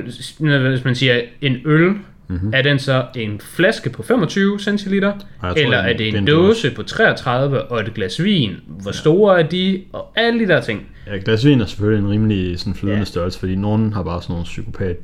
hvis 0.70 0.84
man 0.86 0.96
siger 0.96 1.22
en 1.42 1.58
øl, 1.66 1.88
Mhm. 2.28 2.40
mm-hmm. 2.40 2.54
er 2.56 2.62
den 2.62 2.80
så 2.80 3.06
en 3.16 3.40
flaske 3.40 3.90
på 3.90 4.04
25 4.04 4.60
centiliter? 4.60 5.14
tror, 5.42 5.54
Eller 5.58 5.78
er 5.78 5.98
det 5.98 6.08
en, 6.08 6.16
en 6.16 6.28
dåse 6.28 6.72
på 6.76 6.84
33 6.84 7.62
og 7.62 7.80
et 7.80 7.94
glas 7.94 8.24
vin? 8.24 8.52
Hvor 8.68 8.92
store 8.92 9.40
er 9.40 9.48
de? 9.48 9.82
Og 9.94 10.12
alle 10.16 10.40
de 10.40 10.48
der 10.48 10.62
ting. 10.62 10.86
Ja, 11.08 11.18
glas 11.26 11.46
vin 11.46 11.62
er 11.62 11.66
selvfølgelig 11.66 12.06
en 12.06 12.12
rimelig 12.12 12.60
sådan 12.60 12.74
flydende 12.76 12.94
Ja. 12.96 13.00
ja. 13.00 13.04
størrelse, 13.06 13.40
fordi 13.40 13.56
nogen 13.56 13.94
har 13.94 14.04
bare 14.04 14.22
sådan 14.22 14.34
nogle 14.34 14.44
psykopat 14.46 14.98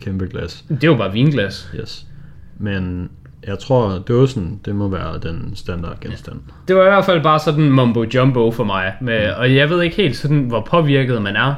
kæmpe, 0.00 0.26
glas. 0.26 0.64
Det 0.68 0.84
er 0.84 0.88
jo 0.88 0.96
bare 0.96 1.12
vinglas. 1.12 1.70
Yes. 1.80 2.06
Men 2.58 3.10
jeg 3.46 3.58
tror, 3.58 3.98
dåsen, 4.08 4.60
det 4.64 4.74
må 4.74 4.88
være 4.88 5.18
den 5.22 5.52
standard 5.54 6.00
genstand. 6.00 6.36
Det 6.68 6.76
var 6.76 6.82
i 6.82 6.90
hvert 6.90 7.04
fald 7.04 7.22
bare 7.22 7.38
sådan 7.38 7.70
mumbo 7.70 8.04
jumbo 8.14 8.50
for 8.50 8.64
mig. 8.64 8.92
Med, 9.00 9.26
Mm. 9.26 9.32
og 9.36 9.54
jeg 9.54 9.70
ved 9.70 9.82
ikke 9.82 9.96
helt 9.96 10.16
sådan, 10.16 10.38
hvor 10.40 10.66
påvirket 10.70 11.22
man 11.22 11.36
er. 11.36 11.54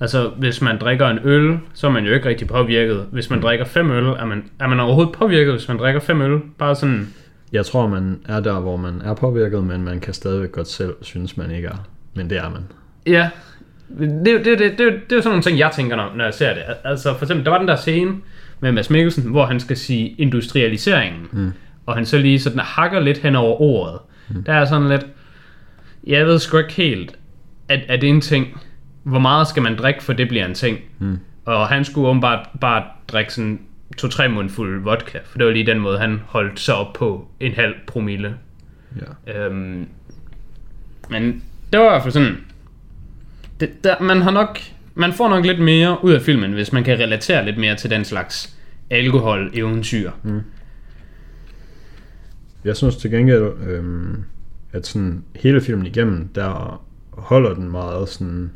Altså, 0.00 0.28
hvis 0.38 0.62
man 0.62 0.78
drikker 0.78 1.08
en 1.08 1.18
øl, 1.24 1.58
så 1.74 1.86
er 1.86 1.90
man 1.90 2.04
jo 2.04 2.12
ikke 2.14 2.28
rigtig 2.28 2.48
påvirket. 2.48 3.06
Hvis 3.12 3.30
man 3.30 3.38
Mm. 3.38 3.42
drikker 3.42 3.64
fem 3.64 3.90
øl, 3.90 4.04
er 4.04 4.24
man, 4.24 4.44
er 4.60 4.66
man 4.66 4.80
overhovedet 4.80 5.12
påvirket, 5.14 5.52
hvis 5.52 5.68
man 5.68 5.78
drikker 5.78 6.00
fem 6.00 6.20
øl? 6.22 6.40
Bare 6.58 6.74
sådan, 6.74 7.08
Jeg 7.52 7.66
tror, 7.66 7.86
man 7.88 8.18
er 8.28 8.40
der, 8.40 8.60
hvor 8.60 8.76
man 8.76 9.02
er 9.04 9.14
påvirket, 9.14 9.64
men 9.64 9.82
man 9.84 10.00
kan 10.00 10.14
stadigvæk 10.14 10.52
godt 10.52 10.68
selv 10.68 10.94
synes, 11.02 11.36
man 11.36 11.50
ikke 11.50 11.68
er. 11.68 11.86
Men 12.14 12.30
det 12.30 12.38
er 12.38 12.48
man. 12.50 12.62
Ja, 13.06 13.30
det, 13.98 14.10
det, 14.24 14.44
det, 14.44 14.58
det, 14.58 14.58
det, 14.58 14.78
det 14.78 14.86
er 14.86 15.16
jo 15.16 15.22
sådan 15.22 15.24
nogle 15.30 15.42
ting, 15.42 15.58
jeg 15.58 15.70
tænker, 15.76 15.96
når, 15.96 16.12
når 16.16 16.24
jeg 16.24 16.34
ser 16.34 16.54
det. 16.54 16.62
Altså 16.84 17.14
for 17.14 17.24
eksempel, 17.24 17.44
der 17.44 17.50
var 17.50 17.58
den 17.58 17.68
der 17.68 17.76
scene 17.76 18.12
med 18.60 18.72
Mads 18.72 18.90
Mikkelsen, 18.90 19.30
hvor 19.30 19.46
han 19.46 19.60
skal 19.60 19.76
sige 19.76 20.08
industrialiseringen, 20.18 21.20
mm. 21.32 21.52
og 21.86 21.94
han 21.94 22.06
så 22.06 22.18
lige 22.18 22.40
sådan 22.40 22.58
hakker 22.58 23.00
lidt 23.00 23.18
hen 23.18 23.36
over 23.36 23.60
ordet. 23.60 23.98
Mm. 24.28 24.44
Der 24.44 24.52
er 24.52 24.64
sådan 24.64 24.88
lidt, 24.88 25.06
jeg 26.06 26.26
ved 26.26 26.38
sgu 26.38 26.58
ikke 26.58 26.72
helt, 26.72 27.18
at, 27.68 27.80
at 27.88 28.00
det 28.00 28.08
er 28.10 28.14
en 28.14 28.20
ting, 28.20 28.60
hvor 29.02 29.18
meget 29.18 29.48
skal 29.48 29.62
man 29.62 29.76
drikke, 29.76 30.02
for 30.02 30.12
det 30.12 30.28
bliver 30.28 30.46
en 30.46 30.54
ting. 30.54 30.78
Mm. 30.98 31.18
Og 31.44 31.68
han 31.68 31.84
skulle 31.84 32.08
åbenbart 32.08 32.48
bare 32.60 32.84
drikke 33.08 33.32
sådan 33.32 33.60
to-tre 33.96 34.28
mundfulde 34.28 34.82
vodka, 34.82 35.18
for 35.24 35.38
det 35.38 35.46
var 35.46 35.52
lige 35.52 35.66
den 35.66 35.78
måde, 35.78 35.98
han 35.98 36.20
holdt 36.26 36.60
sig 36.60 36.74
op 36.74 36.92
på 36.92 37.28
en 37.40 37.52
halv 37.52 37.74
promille. 37.86 38.34
Ja. 39.26 39.46
Øhm, 39.46 39.86
men 41.10 41.42
det 41.72 41.80
var 41.80 41.86
i 41.86 41.90
hvert 41.90 42.02
fald 42.02 42.12
sådan... 42.12 42.36
Det, 43.60 43.84
der, 43.84 44.00
man 44.00 44.22
har 44.22 44.30
nok... 44.30 44.58
Man 44.94 45.12
får 45.12 45.28
nok 45.28 45.44
lidt 45.44 45.60
mere 45.60 46.04
ud 46.04 46.12
af 46.12 46.22
filmen, 46.22 46.52
hvis 46.52 46.72
man 46.72 46.84
kan 46.84 46.98
relatere 46.98 47.44
lidt 47.44 47.58
mere 47.58 47.76
til 47.76 47.90
den 47.90 48.04
slags 48.04 48.56
alkohol-eventyr. 48.90 50.10
Mm. 50.22 50.40
Jeg 52.64 52.76
synes 52.76 52.96
til 52.96 53.10
gengæld, 53.10 53.52
øhm, 53.66 54.24
at 54.72 54.86
sådan 54.86 55.24
hele 55.36 55.60
filmen 55.60 55.86
igennem, 55.86 56.28
der 56.28 56.82
holder 57.10 57.54
den 57.54 57.70
meget 57.70 58.08
sådan... 58.08 58.50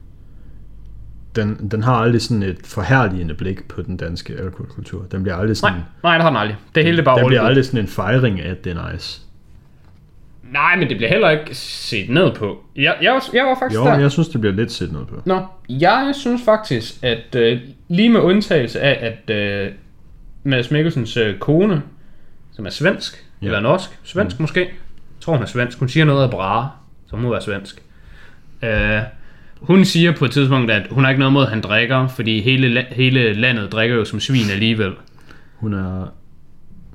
Den, 1.37 1.68
den 1.70 1.83
har 1.83 1.94
aldrig 1.94 2.23
sådan 2.23 2.42
et 2.42 2.59
forhærligende 2.64 3.35
blik 3.35 3.68
på 3.68 3.83
den 3.83 3.97
danske 3.97 4.35
alkoholkultur. 4.38 5.05
Den 5.12 5.23
bliver 5.23 5.37
aldrig 5.37 5.57
sådan... 5.57 5.75
Nej, 5.75 5.83
nej, 6.03 6.14
det 6.14 6.23
har 6.23 6.31
den 6.31 6.37
aldrig. 6.37 6.57
Det 6.75 6.85
hele 6.85 6.97
det 6.97 7.03
er 7.03 7.05
bare 7.05 7.18
den 7.18 7.27
bliver 7.27 7.40
good. 7.40 7.49
aldrig 7.49 7.64
sådan 7.64 7.81
en 7.81 7.87
fejring 7.88 8.40
af, 8.40 8.51
at 8.51 8.64
det 8.64 8.77
er 8.77 8.92
nice. 8.92 9.20
Nej, 10.53 10.77
men 10.77 10.88
det 10.88 10.97
bliver 10.97 11.11
heller 11.11 11.31
ikke 11.31 11.55
set 11.55 12.11
ned 12.11 12.33
på. 12.35 12.64
Jeg, 12.77 12.97
jeg, 13.03 13.12
var, 13.12 13.25
jeg 13.33 13.44
var 13.44 13.57
faktisk 13.59 13.81
Jo, 13.81 13.85
der. 13.85 13.99
jeg 13.99 14.11
synes, 14.11 14.29
det 14.29 14.40
bliver 14.40 14.55
lidt 14.55 14.73
set 14.73 14.92
ned 14.92 15.05
på. 15.05 15.23
Nå, 15.25 15.47
jeg 15.68 16.12
synes 16.14 16.42
faktisk, 16.44 16.94
at 17.03 17.35
øh, 17.37 17.61
lige 17.88 18.09
med 18.09 18.20
undtagelse 18.20 18.81
af, 18.81 19.14
at 19.29 19.35
øh, 19.37 19.70
Mads 20.44 20.70
Mikkelsens 20.70 21.16
øh, 21.16 21.38
kone, 21.38 21.83
som 22.53 22.66
er 22.66 22.70
svensk, 22.70 23.25
Ja. 23.42 23.47
eller 23.47 23.61
norsk, 23.61 23.90
svensk 24.05 24.38
mm. 24.38 24.42
måske, 24.42 24.61
jeg 24.61 24.68
tror 25.20 25.33
hun 25.33 25.42
er 25.42 25.47
svensk, 25.47 25.79
hun 25.79 25.88
siger 25.88 26.05
noget 26.05 26.23
af 26.25 26.31
bra, 26.31 26.68
så 27.07 27.16
hun 27.16 27.23
må 27.23 27.31
være 27.31 27.42
svensk. 27.42 27.83
Øh, 28.62 29.01
hun 29.66 29.85
siger 29.85 30.12
på 30.12 30.24
et 30.24 30.31
tidspunkt, 30.31 30.70
at 30.70 30.87
hun 30.90 31.05
har 31.05 31.11
ikke 31.11 31.18
noget 31.18 31.33
mod, 31.33 31.42
at 31.42 31.48
han 31.50 31.61
drikker, 31.61 32.09
fordi 32.09 32.40
hele, 32.40 32.81
la- 32.81 32.94
hele 32.94 33.33
landet 33.33 33.72
drikker 33.72 33.96
jo 33.96 34.05
som 34.05 34.20
svin 34.20 34.51
alligevel. 34.53 34.93
Hun 35.57 35.74
er 35.74 36.12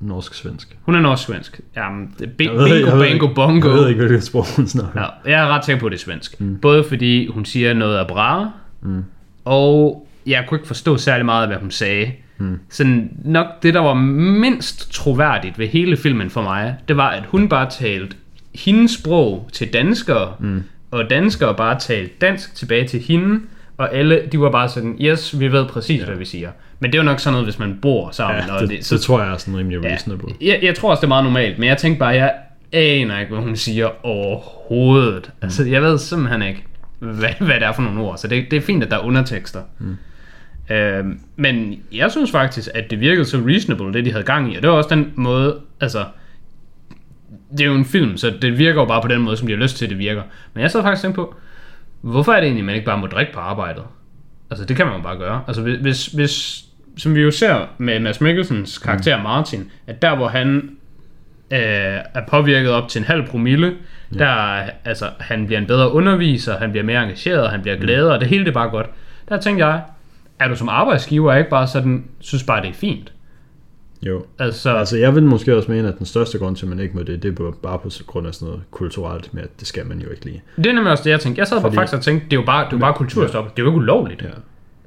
norsk-svensk. 0.00 0.76
Hun 0.82 0.94
er 0.94 1.00
norsk-svensk. 1.00 1.60
Jamen, 1.76 2.14
det 2.18 2.24
er 2.24 2.26
Jeg 2.44 2.52
ved- 2.54 2.64
bingo, 2.68 2.86
jeg 2.88 2.96
ved 2.98 3.08
bango, 3.08 3.24
ikke- 3.26 3.34
bongo. 3.34 3.68
Jeg 3.68 3.76
ved 3.78 3.88
ikke, 3.88 3.98
hvilket 3.98 4.24
sprog 4.24 4.44
hun 4.56 4.66
snakker. 4.66 5.00
Ja, 5.26 5.30
jeg 5.30 5.40
er 5.44 5.48
ret 5.48 5.64
sikker 5.64 5.80
på, 5.80 5.86
at 5.86 5.92
det 5.92 5.98
er 5.98 6.02
svensk. 6.04 6.40
Mm. 6.40 6.58
Både 6.62 6.84
fordi 6.88 7.26
hun 7.26 7.44
siger 7.44 7.74
noget 7.74 7.96
af 7.98 8.06
bra, 8.06 8.50
mm. 8.82 9.04
og 9.44 10.06
jeg 10.26 10.44
kunne 10.48 10.58
ikke 10.58 10.66
forstå 10.66 10.96
særlig 10.96 11.24
meget 11.26 11.42
af, 11.42 11.48
hvad 11.48 11.58
hun 11.58 11.70
sagde. 11.70 12.12
Mm. 12.38 12.58
Sådan 12.70 13.10
nok 13.24 13.46
det, 13.62 13.74
der 13.74 13.80
var 13.80 13.94
mindst 13.94 14.92
troværdigt 14.92 15.58
ved 15.58 15.66
hele 15.68 15.96
filmen 15.96 16.30
for 16.30 16.42
mig, 16.42 16.76
det 16.88 16.96
var, 16.96 17.08
at 17.08 17.22
hun 17.28 17.48
bare 17.48 17.70
talte 17.70 18.16
hendes 18.54 18.90
sprog 18.90 19.48
til 19.52 19.72
danskere, 19.72 20.32
mm. 20.40 20.62
Og 20.90 21.10
danskere 21.10 21.54
bare 21.54 21.78
talte 21.78 22.12
dansk 22.20 22.54
tilbage 22.54 22.88
til 22.88 23.00
hende, 23.00 23.40
og 23.76 23.94
alle, 23.94 24.22
de 24.32 24.40
var 24.40 24.50
bare 24.50 24.68
sådan, 24.68 24.98
yes, 25.00 25.40
vi 25.40 25.52
ved 25.52 25.66
præcis, 25.66 26.00
ja. 26.00 26.06
hvad 26.06 26.16
vi 26.16 26.24
siger. 26.24 26.50
Men 26.80 26.92
det 26.92 26.98
er 26.98 27.02
jo 27.02 27.06
nok 27.06 27.20
sådan 27.20 27.32
noget, 27.32 27.46
hvis 27.46 27.58
man 27.58 27.78
bor 27.82 28.10
sammen. 28.10 28.44
Ja, 28.46 28.54
og 28.54 28.60
det, 28.60 28.68
det, 28.68 28.78
det, 28.78 28.86
så 28.86 28.94
det 28.94 29.02
tror 29.02 29.22
jeg 29.22 29.32
er 29.32 29.36
sådan 29.36 29.58
rimelig 29.58 29.84
reasonable. 29.84 30.34
jeg, 30.40 30.58
jeg 30.62 30.74
tror 30.74 30.90
også, 30.90 31.00
det 31.00 31.04
er 31.04 31.08
meget 31.08 31.24
normalt, 31.24 31.58
men 31.58 31.68
jeg 31.68 31.76
tænkte 31.76 31.98
bare, 31.98 32.08
jeg 32.08 32.34
aner 32.72 33.20
ikke, 33.20 33.32
hvad 33.32 33.44
hun 33.44 33.56
siger 33.56 34.06
overhovedet. 34.06 35.26
Mm. 35.26 35.44
Altså, 35.44 35.64
jeg 35.64 35.82
ved 35.82 35.98
simpelthen 35.98 36.42
ikke, 36.42 36.64
hvad, 36.98 37.28
hvad 37.40 37.54
det 37.54 37.62
er 37.62 37.72
for 37.72 37.82
nogle 37.82 38.00
ord. 38.00 38.18
Så 38.18 38.28
det, 38.28 38.50
det 38.50 38.56
er 38.56 38.60
fint, 38.60 38.84
at 38.84 38.90
der 38.90 38.96
er 38.96 39.04
undertekster. 39.04 39.60
Mm. 39.78 39.96
Øhm, 40.74 41.20
men 41.36 41.82
jeg 41.92 42.10
synes 42.10 42.30
faktisk, 42.30 42.68
at 42.74 42.90
det 42.90 43.00
virkede 43.00 43.24
så 43.24 43.42
reasonable, 43.46 43.92
det 43.92 44.04
de 44.04 44.12
havde 44.12 44.24
gang 44.24 44.52
i. 44.52 44.56
Og 44.56 44.62
det 44.62 44.70
var 44.70 44.76
også 44.76 44.94
den 44.94 45.12
måde, 45.14 45.58
altså... 45.80 46.04
Det 47.52 47.60
er 47.60 47.64
jo 47.64 47.74
en 47.74 47.84
film, 47.84 48.16
så 48.16 48.30
det 48.42 48.58
virker 48.58 48.80
jo 48.80 48.84
bare 48.86 49.02
på 49.02 49.08
den 49.08 49.20
måde, 49.20 49.36
som 49.36 49.46
de 49.46 49.52
har 49.52 49.62
lyst 49.62 49.76
til, 49.76 49.90
det 49.90 49.98
virker. 49.98 50.22
Men 50.54 50.62
jeg 50.62 50.70
sad 50.70 50.82
faktisk 50.82 51.00
og 51.00 51.02
tænkte 51.02 51.16
på, 51.16 51.34
hvorfor 52.00 52.32
er 52.32 52.36
det 52.40 52.44
egentlig, 52.46 52.64
man 52.64 52.74
ikke 52.74 52.84
bare 52.84 52.98
må 52.98 53.06
drikke 53.06 53.32
på 53.32 53.40
arbejdet? 53.40 53.82
Altså, 54.50 54.64
det 54.64 54.76
kan 54.76 54.86
man 54.86 54.96
jo 54.96 55.02
bare 55.02 55.16
gøre. 55.18 55.42
Altså, 55.46 55.62
hvis, 55.62 56.06
hvis, 56.06 56.64
som 56.96 57.14
vi 57.14 57.20
jo 57.20 57.30
ser 57.30 57.66
med 57.78 58.00
Mads 58.00 58.20
Mikkelsens 58.20 58.78
karakter 58.78 59.16
Mm. 59.16 59.22
Martin, 59.22 59.70
at 59.86 60.02
der 60.02 60.16
hvor 60.16 60.28
han 60.28 60.70
øh, 61.50 61.58
er 62.14 62.26
påvirket 62.28 62.70
op 62.70 62.88
til 62.88 62.98
en 62.98 63.04
halv 63.04 63.26
promille, 63.26 63.74
ja. 64.14 64.18
der 64.18 64.62
altså, 64.84 65.06
han 65.20 65.46
bliver 65.46 65.60
en 65.60 65.66
bedre 65.66 65.92
underviser, 65.92 66.58
han 66.58 66.70
bliver 66.70 66.84
mere 66.84 67.02
engageret, 67.02 67.50
han 67.50 67.58
Mm. 67.58 67.62
bliver 67.62 67.76
gladere, 67.76 68.14
og 68.14 68.20
det 68.20 68.28
hele 68.28 68.44
det 68.44 68.50
er 68.50 68.54
bare 68.54 68.68
godt. 68.70 68.86
Der 69.28 69.40
tænkte 69.40 69.66
jeg, 69.66 69.80
er 70.38 70.48
du 70.48 70.56
som 70.56 70.68
arbejdsgiver 70.68 71.34
ikke 71.34 71.50
bare 71.50 71.66
sådan, 71.66 72.04
synes 72.20 72.42
bare 72.44 72.62
det 72.62 72.70
er 72.70 72.74
fint? 72.74 73.12
Jo. 74.02 74.24
Altså, 74.38 74.70
Altså, 74.76 74.96
jeg 74.96 75.14
vil 75.14 75.22
måske 75.22 75.56
også 75.56 75.70
mene, 75.70 75.88
at 75.88 75.98
den 75.98 76.06
største 76.06 76.38
grund 76.38 76.56
til, 76.56 76.64
at 76.66 76.70
man 76.70 76.80
ikke 76.80 76.96
må 76.96 77.02
det, 77.02 77.22
det 77.22 77.38
er 77.40 77.52
bare 77.62 77.78
på 77.78 77.90
grund 78.06 78.26
af 78.26 78.34
sådan 78.34 78.46
noget 78.48 78.62
kulturelt 78.70 79.34
med, 79.34 79.42
at 79.42 79.60
det 79.60 79.68
skal 79.68 79.86
man 79.86 80.00
jo 80.00 80.10
ikke 80.10 80.24
lige. 80.24 80.42
det 80.56 80.66
er 80.66 80.72
nemlig 80.72 80.92
også 80.92 81.04
det, 81.04 81.10
jeg 81.10 81.20
tænkte. 81.20 81.40
Jeg 81.40 81.46
sad 81.46 81.60
Fordi- 81.60 81.74
faktisk 81.76 81.96
og 81.96 82.02
tænkte, 82.02 82.24
det 82.26 82.32
er 82.32 82.40
jo 82.40 82.46
bare, 82.46 82.64
det 82.64 82.72
er 82.72 82.76
jo 82.76 82.80
bare 82.80 82.94
kulturstop. 82.94 83.56
Det 83.56 83.62
er 83.62 83.64
jo 83.64 83.70
ikke 83.70 83.78
ulovligt. 83.78 84.22
Ja. 84.22 84.28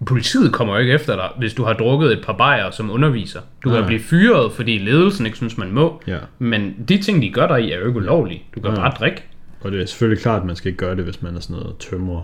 Politiet 0.05 0.53
kommer 0.53 0.73
jo 0.73 0.79
ikke 0.79 0.93
efter 0.93 1.15
dig, 1.15 1.29
hvis 1.39 1.53
du 1.53 1.63
har 1.63 1.73
drukket 1.73 2.11
et 2.11 2.23
par 2.25 2.33
bajer 2.33 2.71
som 2.71 2.91
underviser. 2.91 3.39
Du 3.63 3.69
kan 3.69 3.79
Nej. 3.79 3.87
blive 3.87 3.99
fyret, 3.99 4.51
fordi 4.51 4.77
ledelsen 4.77 5.25
ikke 5.25 5.37
synes, 5.37 5.57
man 5.57 5.71
må. 5.71 6.01
Ja. 6.07 6.17
Men 6.39 6.75
de 6.89 6.97
ting, 7.01 7.21
de 7.21 7.29
gør 7.33 7.47
dig 7.47 7.61
i, 7.61 7.71
er 7.71 7.79
jo 7.79 7.87
ikke 7.87 7.97
ulovlige. 7.99 8.43
Du 8.55 8.59
kan 8.59 8.69
Ja. 8.69 8.75
bare 8.75 8.91
drikke. 8.99 9.23
Og 9.61 9.71
det 9.71 9.81
er 9.81 9.85
selvfølgelig 9.85 10.21
klart, 10.21 10.41
at 10.41 10.47
man 10.47 10.55
skal 10.55 10.67
ikke 10.67 10.77
gøre 10.77 10.95
det, 10.95 11.03
hvis 11.03 11.21
man 11.21 11.35
er 11.35 11.39
sådan 11.39 11.55
noget 11.61 11.77
tømrer, 11.77 12.21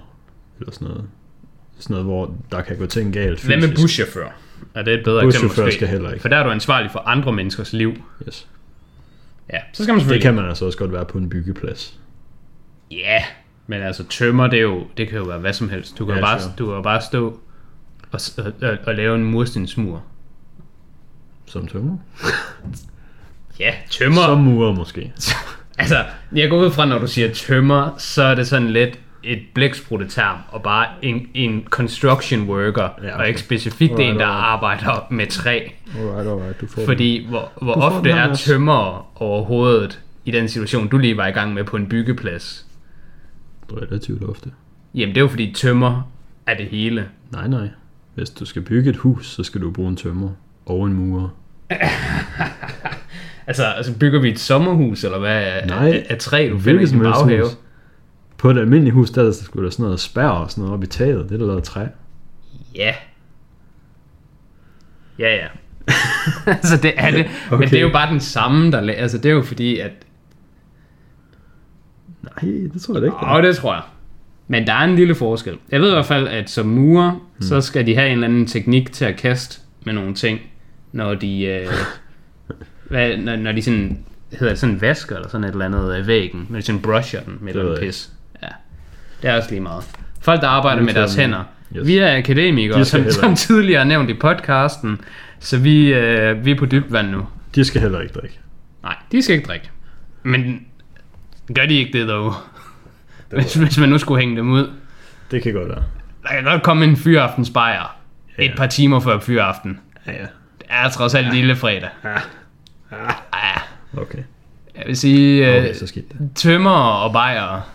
eller 0.60 0.72
sådan 0.72 0.88
noget, 0.88 1.04
sådan 1.80 1.94
noget, 1.94 2.06
hvor 2.06 2.36
der 2.52 2.62
kan 2.62 2.78
gå 2.78 2.86
ting 2.86 3.14
galt 3.14 3.46
Hvad 3.46 3.58
med 3.58 3.76
buschauffør? 3.76 4.28
Er 4.76 4.82
det 4.82 4.94
et 4.94 5.04
bedre 5.04 5.26
eksempel 5.26 5.64
måske? 5.64 5.76
skal 5.76 5.88
heller 5.88 6.10
ikke. 6.10 6.22
For 6.22 6.30
der 6.30 6.38
er 6.38 6.44
du 6.44 6.50
ansvarlig 6.50 6.92
for 6.92 7.00
andre 7.00 7.34
menneskers 7.34 7.74
liv. 7.74 7.94
Yes. 8.28 8.48
Ja, 9.54 9.60
så 9.74 9.84
skal 9.84 9.92
man 9.92 9.96
Det 9.96 10.02
selvfølgelig... 10.02 10.24
kan 10.24 10.36
man 10.36 10.46
altså 10.46 10.66
også 10.66 10.78
godt 10.78 10.94
være 10.94 11.06
på 11.06 11.18
en 11.18 11.30
byggeplads. 11.30 12.00
Ja, 12.92 13.24
men 13.68 13.82
altså 13.82 14.04
tømmer, 14.04 14.48
det, 14.48 14.58
er 14.60 14.64
jo, 14.64 14.84
det 14.98 15.10
kan 15.10 15.18
jo 15.18 15.24
være 15.24 15.40
hvad 15.40 15.54
som 15.54 15.70
helst. 15.70 15.98
Du 15.98 16.06
kan, 16.06 16.16
Ja, 16.16 16.20
jo 16.20 16.26
bare, 16.26 16.40
sure. 16.40 16.54
du 16.58 16.66
kan 16.66 16.76
jo 16.76 16.82
bare 16.82 17.02
stå 17.02 17.40
og, 18.12 18.20
og, 18.62 18.78
og, 18.84 18.96
lave 18.96 19.16
en 19.16 19.24
murstensmur. 19.24 20.04
Som 21.46 21.68
tømrer. 21.68 21.98
Ja, 23.60 23.74
tømmer. 23.90 24.22
Som 24.26 24.38
murer 24.38 24.74
måske. 24.74 25.14
Altså, 25.80 26.06
jeg 26.36 26.50
går 26.50 26.58
ud 26.58 26.72
fra, 26.72 26.86
når 26.86 27.00
du 27.00 27.08
siger 27.08 27.34
tømmer, 27.34 27.96
så 27.98 28.24
er 28.24 28.36
det 28.36 28.48
sådan 28.48 28.70
lidt 28.70 29.00
et 29.24 29.40
blæksprutte-term, 29.54 30.38
og 30.52 30.64
bare 30.64 30.88
en, 31.02 31.28
en 31.34 31.64
construction 31.70 32.50
worker, 32.50 32.82
ja, 32.82 32.88
okay. 33.08 33.12
og 33.20 33.28
ikke 33.28 33.40
specifikt 33.40 33.92
Alright, 33.92 34.10
en, 34.14 34.20
der 34.20 34.26
alright. 34.26 34.46
arbejder 34.46 35.08
med 35.10 35.28
træ. 35.28 35.60
Alright, 35.98 36.28
alright, 36.28 36.62
du 36.62 36.68
får 36.68 36.86
Fordi 36.86 37.28
hvor, 37.30 37.52
hvor 37.62 37.74
Du 37.74 37.82
ofte 37.82 38.10
den 38.10 38.18
er 38.18 38.36
tømmer 38.36 39.12
overhovedet 39.22 40.00
i 40.26 40.32
den 40.32 40.48
situation, 40.50 40.88
du 40.88 40.98
lige 40.98 41.18
var 41.18 41.28
i 41.28 41.32
gang 41.32 41.54
med 41.54 41.64
på 41.64 41.78
en 41.78 41.90
byggeplads? 41.90 42.66
den. 43.70 43.78
Relativt 43.78 44.24
ofte. 44.24 44.52
Jamen, 44.96 45.16
det 45.16 45.18
er 45.18 45.22
jo 45.22 45.28
fordi 45.28 45.54
tømmer 45.54 46.12
er 46.48 46.58
det 46.58 46.66
hele. 46.66 47.06
Nej, 47.32 47.48
nej. 47.48 47.70
Hvis 48.16 48.30
du 48.30 48.46
skal 48.46 48.62
bygge 48.62 48.90
et 48.90 48.98
hus, 48.98 49.30
så 49.36 49.44
skal 49.44 49.62
du 49.62 49.72
bruge 49.72 49.90
en 49.90 49.96
tømrer 49.96 50.30
og 50.66 50.86
en 50.86 50.94
murer. 50.94 51.30
Altså, 53.48 53.64
altså 53.66 53.98
bygger 54.00 54.20
vi 54.20 54.30
et 54.30 54.40
sommerhus, 54.40 55.04
eller 55.04 55.20
hvad? 55.20 55.62
Nej, 55.68 56.04
er 56.10 56.16
træ, 56.16 56.50
du 56.52 56.60
finder 56.60 56.82
i 56.82 56.86
din 56.86 57.00
baghave? 57.00 57.44
hus. 57.44 57.58
På 58.40 58.50
et 58.50 58.58
almindeligt 58.58 58.94
hus, 58.94 59.12
der 59.12 59.22
er 59.22 59.26
der 59.26 59.32
sgu 59.32 59.66
da 59.66 59.70
sådan 59.70 59.84
noget 59.84 60.00
spær 60.00 60.28
og 60.28 60.52
sådan 60.52 60.62
noget 60.62 60.74
oppe 60.74 60.86
i 60.86 60.90
taget. 60.90 61.30
Det 61.30 61.34
er 61.34 61.38
der 61.38 61.46
lavet 61.46 61.58
af 61.58 61.64
træ. 61.64 61.86
Ja. 62.76 62.94
Ja, 65.20 65.36
ja. 65.36 65.48
altså, 66.52 66.78
det 66.78 66.94
er 66.98 67.12
det. 67.12 67.26
Okay. 67.48 67.60
Men 67.60 67.70
det 67.70 67.78
er 67.78 67.82
jo 67.82 67.92
bare 67.92 68.12
den 68.12 68.20
samme, 68.20 68.72
der... 68.72 68.94
Altså, 68.94 69.18
det 69.18 69.32
er 69.32 69.34
jo 69.34 69.42
fordi, 69.42 69.80
at... 69.80 69.92
Nej, 72.22 72.52
det 72.74 72.82
tror 72.82 72.96
jeg 72.96 73.04
ikke. 73.04 73.18
Åh, 73.18 73.44
det 73.44 73.56
tror 73.56 73.74
jeg. 73.74 73.84
Men 74.48 74.68
der 74.68 74.74
er 74.74 74.84
en 74.84 74.96
lille 74.96 75.16
forskel. 75.16 75.58
Jeg 75.72 75.82
ved 75.82 75.90
i 75.90 75.94
hvert 75.94 76.06
fald, 76.06 76.28
at 76.28 76.50
som 76.50 76.66
murer, 76.66 77.12
mm. 77.12 77.42
så 77.42 77.62
skal 77.62 77.86
de 77.86 77.96
have 77.96 78.08
en 78.08 78.14
eller 78.14 78.28
anden 78.28 78.48
teknik 78.48 78.92
til 78.92 79.06
at 79.06 79.18
kaste 79.18 79.62
med 79.86 79.94
nogle 79.94 80.14
ting, 80.14 80.40
når 80.92 81.16
de... 81.16 81.44
Øh, 81.46 81.68
hvad, 82.90 83.18
når, 83.18 83.36
når 83.36 83.52
de 83.52 83.62
sådan... 83.62 84.00
Hedder 84.32 84.50
det 84.50 84.60
sådan 84.60 84.82
vasker 84.82 85.16
eller 85.16 85.30
sådan 85.30 85.44
et 85.44 85.52
eller 85.52 85.66
andet 85.66 85.92
af 85.92 86.08
væggen, 86.08 86.48
når 86.50 86.60
de 86.60 86.66
sådan 86.66 86.82
brusher 86.82 87.22
den 87.22 87.38
med 87.42 87.54
et 87.54 87.60
eller 87.60 87.72
andet 87.72 87.88
pis. 87.88 88.12
Ja. 89.24 89.28
Det 89.28 89.34
er 89.34 89.38
også 89.38 89.50
lige 89.50 89.62
meget. 89.62 89.84
Folk, 90.22 90.42
der 90.42 90.48
arbejder 90.48 90.82
med 90.82 90.94
deres 90.94 91.16
hænder. 91.16 91.44
Yes. 91.78 91.88
Vi 91.88 91.98
er 91.98 92.18
akademikere, 92.18 92.86
som, 92.86 93.12
som 93.12 93.36
tidligere 93.36 93.86
nævnt 93.86 94.10
i 94.10 94.14
podcasten, 94.14 95.02
så 95.40 95.58
vi, 95.58 95.94
øh, 95.94 96.46
vi 96.46 96.52
er 96.52 96.56
på 96.56 96.66
dybt 96.66 96.92
vand 96.92 97.10
nu. 97.10 97.28
De 97.56 97.64
skal 97.66 97.82
heller 97.82 98.02
ikke 98.02 98.14
drikke. 98.14 98.40
Nej, 98.84 98.96
de 99.12 99.22
skal 99.24 99.36
ikke 99.36 99.48
drikke. 99.48 99.70
Men 100.24 100.66
gør 101.56 101.66
de 101.66 101.74
ikke 101.74 102.00
det 102.00 102.08
dog? 102.10 102.34
Hvis, 103.30 103.54
hvis 103.54 103.78
man 103.80 103.90
nu 103.90 103.98
skulle 103.98 104.20
hænge 104.20 104.38
dem 104.38 104.52
ud. 104.52 104.70
Det 105.32 105.44
kan 105.44 105.54
godt 105.54 105.70
være. 105.70 105.84
Der 106.24 106.30
kan 106.30 106.44
godt 106.44 106.64
komme 106.64 106.86
en 106.86 106.98
fyraftens 106.98 107.50
bajer. 107.50 107.96
Ja. 108.38 108.44
Et 108.44 108.52
par 108.58 108.68
timer 108.68 109.00
før 109.00 109.20
fyraften. 109.20 109.80
Ja, 110.08 110.12
ja. 110.12 110.18
Det 110.58 110.68
er 110.70 110.90
trods 110.90 111.16
alt 111.16 111.34
lille 111.34 111.56
fredag. 111.56 111.90
Ja. 112.04 112.10
Ja, 112.92 113.62
Okay. 114.02 114.18
jeg 114.78 114.84
vil 114.88 114.98
sige, 114.98 115.48
øh, 115.52 115.58
Okay, 115.64 115.74
så 115.74 115.88
skidt 115.88 116.12
det. 116.12 116.30
tømmer 116.36 116.72
og 116.72 117.14
bajer. 117.14 117.70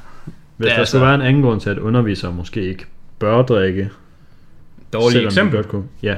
Hvis 0.56 0.66
er 0.66 0.68
der 0.68 0.74
skulle 0.74 0.80
altså- 0.80 0.98
være 0.98 1.14
en 1.14 1.20
anden 1.20 1.42
grund 1.42 1.60
til, 1.60 1.70
at 1.70 1.78
undervisere 1.78 2.32
måske 2.32 2.62
ikke 2.68 2.86
bør 3.18 3.42
drikke, 3.42 3.90
Dårligt 4.92 5.24
eksempel. 5.24 5.56
godt 5.56 5.68
kunne, 5.68 5.84
ja, 6.02 6.16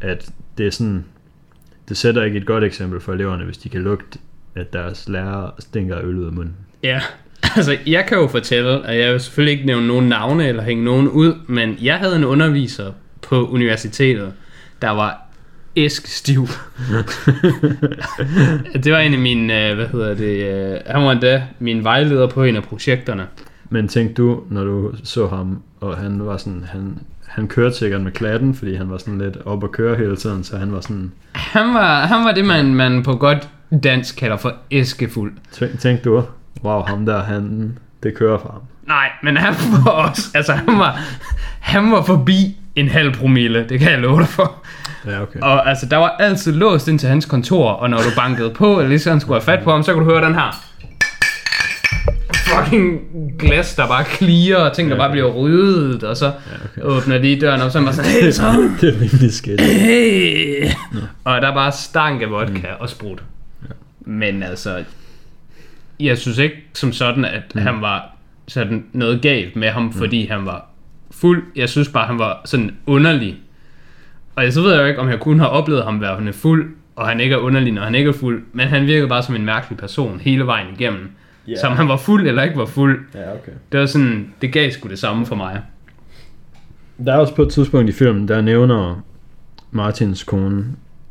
at 0.00 0.30
det 0.58 0.66
er 0.66 0.70
sådan, 0.70 1.04
det 1.88 1.96
sætter 1.96 2.22
ikke 2.22 2.38
et 2.38 2.46
godt 2.46 2.64
eksempel 2.64 3.00
for 3.00 3.12
eleverne, 3.12 3.44
hvis 3.44 3.58
de 3.58 3.68
kan 3.68 3.80
lugte, 3.80 4.18
at 4.54 4.72
deres 4.72 5.08
lærer 5.08 5.50
stinker 5.58 5.98
øl 5.98 6.16
ud 6.16 6.26
af 6.26 6.32
munden. 6.32 6.56
Ja, 6.82 7.00
altså 7.56 7.76
jeg 7.86 8.06
kan 8.06 8.18
jo 8.18 8.26
fortælle, 8.26 8.86
at 8.86 8.98
jeg 9.00 9.12
vil 9.12 9.20
selvfølgelig 9.20 9.52
ikke 9.52 9.66
nævne 9.66 9.86
nogen 9.86 10.08
navne 10.08 10.48
eller 10.48 10.62
hænge 10.62 10.84
nogen 10.84 11.08
ud, 11.08 11.34
men 11.46 11.76
jeg 11.82 11.98
havde 11.98 12.16
en 12.16 12.24
underviser 12.24 12.92
på 13.22 13.48
universitetet, 13.48 14.32
der 14.82 14.90
var 14.90 15.27
æskstiv. 15.76 16.46
det 18.84 18.92
var 18.92 18.98
en 18.98 19.12
af 19.12 19.18
mine, 19.18 19.68
øh, 19.68 19.74
hvad 19.76 19.86
hedder 19.86 20.14
det, 20.14 20.44
øh, 20.44 20.80
han 20.86 21.02
var 21.04 21.12
endda 21.12 21.42
min 21.58 21.84
vejleder 21.84 22.26
på 22.26 22.42
en 22.44 22.56
af 22.56 22.62
projekterne. 22.62 23.26
Men 23.70 23.88
tænkte 23.88 24.22
du, 24.22 24.42
når 24.50 24.64
du 24.64 24.92
så 25.04 25.26
ham, 25.26 25.62
og 25.80 25.96
han 25.96 26.26
var 26.26 26.36
sådan, 26.36 26.64
han, 26.72 26.98
han 27.26 27.48
kørte 27.48 27.76
sikkert 27.76 28.00
med 28.00 28.12
klatten, 28.12 28.54
fordi 28.54 28.74
han 28.74 28.90
var 28.90 28.98
sådan 28.98 29.18
lidt 29.18 29.36
op 29.44 29.64
at 29.64 29.72
køre 29.72 29.96
hele 29.96 30.16
tiden, 30.16 30.44
så 30.44 30.56
han 30.56 30.72
var 30.72 30.80
sådan, 30.80 31.12
Han 31.32 31.74
var, 31.74 32.06
han 32.06 32.24
var 32.24 32.32
det, 32.32 32.44
man, 32.44 32.74
man 32.74 33.02
på 33.02 33.16
godt 33.16 33.48
dansk 33.82 34.16
kalder 34.16 34.36
for 34.36 34.54
æskefuld. 34.70 35.32
tænk, 35.52 35.78
tænkte 35.78 36.10
du, 36.10 36.22
wow, 36.64 36.80
ham 36.82 37.06
der, 37.06 37.22
han, 37.22 37.78
det 38.02 38.14
kører 38.14 38.38
for 38.38 38.48
ham. 38.48 38.62
Nej, 38.86 39.10
men 39.22 39.36
han 39.36 39.54
var 39.84 39.90
også, 39.90 40.22
altså 40.34 40.52
han 40.52 40.78
var, 40.78 41.00
han 41.60 41.92
var 41.92 42.02
forbi 42.02 42.56
en 42.76 42.88
halv 42.88 43.12
promille, 43.14 43.66
det 43.68 43.80
kan 43.80 43.90
jeg 43.90 43.98
love 43.98 44.18
dig 44.18 44.28
for. 44.28 44.64
Ja, 45.08 45.22
okay. 45.22 45.40
Og 45.40 45.68
altså, 45.68 45.86
der 45.86 45.96
var 45.96 46.08
altid 46.08 46.52
låst 46.52 46.88
ind 46.88 46.98
til 46.98 47.08
hans 47.08 47.26
kontor, 47.26 47.70
og 47.70 47.90
når 47.90 47.98
du 47.98 48.10
bankede 48.16 48.50
på, 48.50 48.80
eller 48.80 48.88
lige 48.88 49.10
han 49.10 49.20
skulle 49.20 49.34
have 49.40 49.44
fat 49.44 49.64
på 49.64 49.70
ham, 49.70 49.82
så 49.82 49.92
kunne 49.92 50.04
du 50.04 50.10
høre 50.10 50.24
den 50.26 50.34
her. 50.34 50.64
Fucking 52.34 53.00
glas, 53.38 53.74
der 53.74 53.86
bare 53.86 54.04
klirer, 54.04 54.56
og 54.56 54.76
ting, 54.76 54.90
der 54.90 54.96
bare 54.96 55.10
bliver 55.10 55.30
ryddet, 55.32 56.02
og 56.04 56.16
så 56.16 56.26
Ja, 56.26 56.32
okay. 56.64 56.82
åbner 56.82 57.18
de 57.18 57.40
døren 57.40 57.60
op, 57.60 57.70
så 57.70 57.78
er 57.78 57.82
man 57.82 57.94
sådan, 57.94 58.10
hey, 58.10 58.30
så, 58.30 58.42
det 58.80 58.88
er 58.88 59.00
rimelig 59.00 59.32
skidt. 59.34 59.60
hey. 59.60 60.66
Og 61.24 61.42
der 61.42 61.48
er 61.48 61.54
bare 61.54 61.72
stank 61.72 62.22
af 62.22 62.30
vodka 62.30 62.68
og 62.80 62.88
sprut. 62.88 63.22
Men 64.00 64.42
altså, 64.42 64.84
jeg 66.00 66.18
synes 66.18 66.38
ikke 66.38 66.56
som 66.74 66.92
sådan, 66.92 67.24
at 67.24 67.42
mm. 67.54 67.60
han 67.60 67.80
var 67.80 68.16
sådan 68.48 68.84
noget 68.92 69.22
galt 69.22 69.56
med 69.56 69.68
ham, 69.68 69.92
fordi 69.92 70.26
han 70.26 70.46
var 70.46 70.66
fuld. 71.10 71.42
Jeg 71.56 71.68
synes 71.68 71.88
bare, 71.88 72.06
han 72.06 72.18
var 72.18 72.40
sådan 72.44 72.76
underlig. 72.86 73.36
Og 74.38 74.44
jeg 74.44 74.52
så 74.52 74.62
ved 74.62 74.72
jeg 74.72 74.80
jo 74.82 74.86
ikke, 74.86 75.00
om 75.00 75.08
jeg 75.08 75.20
kun 75.20 75.40
har 75.40 75.46
oplevet 75.46 75.84
ham 75.84 76.00
være 76.00 76.32
fuld, 76.32 76.74
og 76.96 77.08
han 77.08 77.20
ikke 77.20 77.34
er 77.34 77.38
underlig, 77.38 77.72
når 77.72 77.82
han 77.82 77.94
ikke 77.94 78.08
er 78.08 78.12
fuld. 78.12 78.42
Men 78.52 78.68
han 78.68 78.86
virkede 78.86 79.08
bare 79.08 79.22
som 79.22 79.34
en 79.34 79.44
mærkelig 79.44 79.78
person 79.78 80.20
hele 80.20 80.46
vejen 80.46 80.66
igennem. 80.74 81.10
Yeah. 81.48 81.58
Som 81.60 81.72
han 81.72 81.88
var 81.88 81.96
fuld 81.96 82.26
eller 82.28 82.42
ikke 82.42 82.56
var 82.56 82.66
fuld. 82.66 83.00
Ja, 83.14 83.32
okay. 83.32 83.52
Det 83.72 83.80
var 83.80 83.86
sådan, 83.86 84.34
det 84.42 84.52
gav 84.52 84.70
sgu 84.70 84.88
det 84.88 84.98
samme 84.98 85.26
for 85.26 85.34
mig. 85.34 85.62
Der 87.04 87.12
er 87.12 87.16
også 87.16 87.34
på 87.34 87.42
et 87.42 87.48
tidspunkt 87.52 87.88
i 87.88 87.92
filmen, 87.92 88.28
der 88.28 88.40
nævner 88.40 89.02
Martins 89.70 90.24
kone 90.24 90.64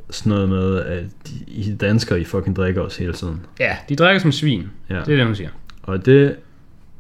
sådan 0.09 0.30
noget 0.30 0.49
med, 0.49 0.82
at 0.82 1.03
de, 1.03 1.34
I 1.47 1.75
danskere, 1.75 2.19
I 2.21 2.23
fucking 2.23 2.55
drikker 2.55 2.82
os 2.82 2.97
hele 2.97 3.13
tiden. 3.13 3.45
Ja, 3.59 3.75
de 3.89 3.95
drikker 3.95 4.19
som 4.19 4.32
svin. 4.32 4.69
Ja. 4.89 4.95
Det 4.95 5.13
er 5.13 5.15
det, 5.15 5.25
hun 5.25 5.36
siger. 5.36 5.49
Og 5.84 6.05
det 6.05 6.36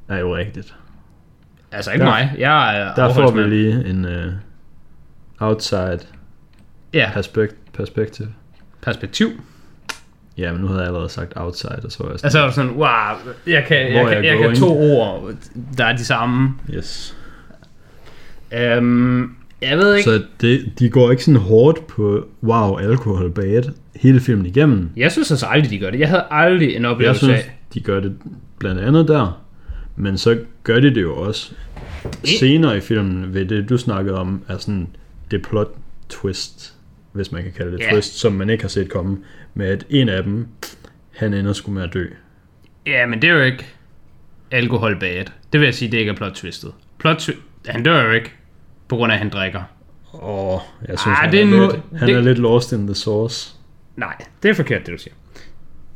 er 0.07 0.17
jo 0.17 0.35
rigtigt. 0.35 0.75
Altså 1.71 1.91
ikke 1.91 2.05
Der- 2.05 2.11
mig. 2.11 2.33
Jeg 2.37 2.79
er 2.81 2.93
Der 2.95 3.13
får 3.13 3.31
vi 3.31 3.41
lige 3.43 3.85
en 3.89 4.05
uh, 4.05 4.33
outside 5.39 5.99
Ja, 6.93 7.09
perspekt, 7.13 7.55
perspektiv. 7.73 8.25
perspektiv. 8.81 9.27
Ja, 10.37 10.51
men 10.51 10.61
nu 10.61 10.67
havde 10.67 10.79
jeg 10.79 10.87
allerede 10.87 11.09
sagt 11.09 11.33
outside, 11.35 11.79
og 11.83 11.91
så 11.91 12.03
var 12.03 12.09
jeg 12.11 12.19
sådan, 12.19 12.25
Altså 12.27 12.39
er 12.39 12.47
du 12.47 12.53
sådan, 12.53 12.71
wow, 12.71 13.33
jeg 13.47 13.65
kan, 13.67 13.77
jeg, 13.77 13.95
er 13.95 14.07
kan, 14.13 14.23
jeg 14.25 14.25
jeg 14.25 14.37
kan 14.37 14.55
to 14.55 14.77
ord, 14.79 15.33
der 15.77 15.85
er 15.85 15.95
de 15.97 16.05
samme. 16.05 16.53
yes. 16.73 17.17
Øhm, 18.53 19.31
jeg 19.61 19.77
ved 19.77 19.95
ikke. 19.95 20.03
Så 20.03 20.23
det, 20.41 20.71
de 20.79 20.89
går 20.89 21.11
ikke 21.11 21.23
sådan 21.23 21.41
hårdt 21.41 21.87
på, 21.87 22.27
wow, 22.43 22.77
alkohol 22.77 23.31
bad, 23.31 23.63
hele 23.95 24.19
filmen 24.19 24.45
igennem. 24.45 24.89
Jeg 24.97 25.11
synes 25.11 25.31
altså 25.31 25.45
aldrig, 25.45 25.71
de 25.71 25.79
gør 25.79 25.89
det. 25.89 25.99
Jeg 25.99 26.07
havde 26.09 26.23
aldrig 26.31 26.75
en 26.75 26.81
Jeg 26.81 26.91
oplevelse 26.91 27.19
synes, 27.25 27.39
af. 27.39 27.59
de 27.73 27.79
gør 27.81 27.99
det 27.99 28.17
blandt 28.59 28.81
andet 28.81 29.07
der, 29.07 29.41
men 29.95 30.17
så 30.17 30.37
gør 30.63 30.79
de 30.79 30.95
det 30.95 31.01
jo 31.01 31.15
også 31.15 31.51
senere 32.23 32.77
i 32.77 32.79
filmen 32.81 33.33
ved 33.33 33.45
det, 33.45 33.69
du 33.69 33.77
snakkede 33.77 34.17
om, 34.17 34.41
er 34.47 34.57
sådan 34.57 34.87
det 35.31 35.41
plot, 35.41 35.71
twist, 36.09 36.73
hvis 37.17 37.31
man 37.31 37.43
kan 37.43 37.51
kalde 37.51 37.71
det 37.71 37.79
Ja. 37.79 37.91
twist, 37.91 38.19
som 38.19 38.33
man 38.33 38.49
ikke 38.49 38.63
har 38.63 38.69
set 38.69 38.89
komme, 38.89 39.17
med 39.53 39.67
at 39.67 39.85
en 39.89 40.09
af 40.09 40.23
dem, 40.23 40.47
han 41.15 41.33
ender 41.33 41.53
sgu 41.53 41.71
med 41.71 41.83
at 41.83 41.93
dø. 41.93 42.05
Ja, 42.85 43.05
men 43.05 43.21
det 43.21 43.29
er 43.29 43.33
jo 43.33 43.41
ikke 43.41 43.65
alkohol 44.51 44.99
bad. 44.99 45.25
Det 45.53 45.59
vil 45.59 45.65
jeg 45.67 45.75
sige, 45.75 45.91
det 45.91 45.97
ikke 45.97 46.11
er 46.11 46.15
plot 46.15 46.31
twistet. 46.33 46.71
Plot 46.99 47.17
twi- 47.29 47.37
han 47.71 47.83
dør 47.83 48.03
jo 48.03 48.11
ikke, 48.11 48.31
på 48.87 48.95
grund 48.95 49.11
af, 49.11 49.15
at 49.15 49.19
han 49.19 49.29
drikker. 49.29 49.61
Åh, 50.23 50.59
jeg 50.87 50.99
synes, 50.99 51.17
Ah, 51.17 51.21
han, 51.23 51.31
det 51.31 51.39
er 51.39 51.43
en 51.43 51.49
lidt, 51.49 51.59
må- 51.61 51.97
han 51.97 52.07
det- 52.07 52.15
er 52.15 52.21
lidt 52.21 52.37
lost 52.39 52.71
in 52.71 52.87
the 52.87 52.95
sauce. 52.95 53.53
Nej, 53.95 54.15
det 54.43 54.49
er 54.49 54.53
forkert, 54.53 54.85
det 54.85 54.93
du 54.93 54.97
siger. 54.97 55.13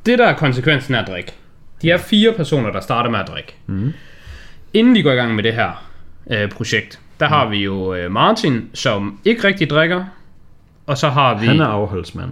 Det, 0.05 0.19
der 0.19 0.25
er 0.27 0.35
konsekvensen 0.37 0.95
af 0.95 1.01
at 1.01 1.07
drikke. 1.07 1.31
De 1.81 1.91
er 1.91 1.97
fire 1.97 2.33
personer, 2.33 2.71
der 2.71 2.79
starter 2.81 3.09
med 3.09 3.19
at 3.19 3.27
drikke. 3.27 3.55
Mhm. 3.65 3.93
Inden 4.73 4.95
de 4.95 5.03
går 5.03 5.11
i 5.11 5.15
gang 5.15 5.35
med 5.35 5.43
det 5.43 5.53
her 5.53 5.87
øh, 6.31 6.49
projekt, 6.49 6.99
der 7.19 7.25
har 7.27 7.49
vi 7.49 7.57
jo 7.57 7.93
øh, 7.95 8.11
Martin, 8.11 8.69
som 8.73 9.19
ikke 9.25 9.43
rigtig 9.47 9.69
drikker. 9.69 10.05
Og 10.91 10.97
så 10.97 11.09
har 11.09 11.39
vi... 11.39 11.45
Han 11.45 11.59
er 11.59 11.65
afholdsmand. 11.65 12.31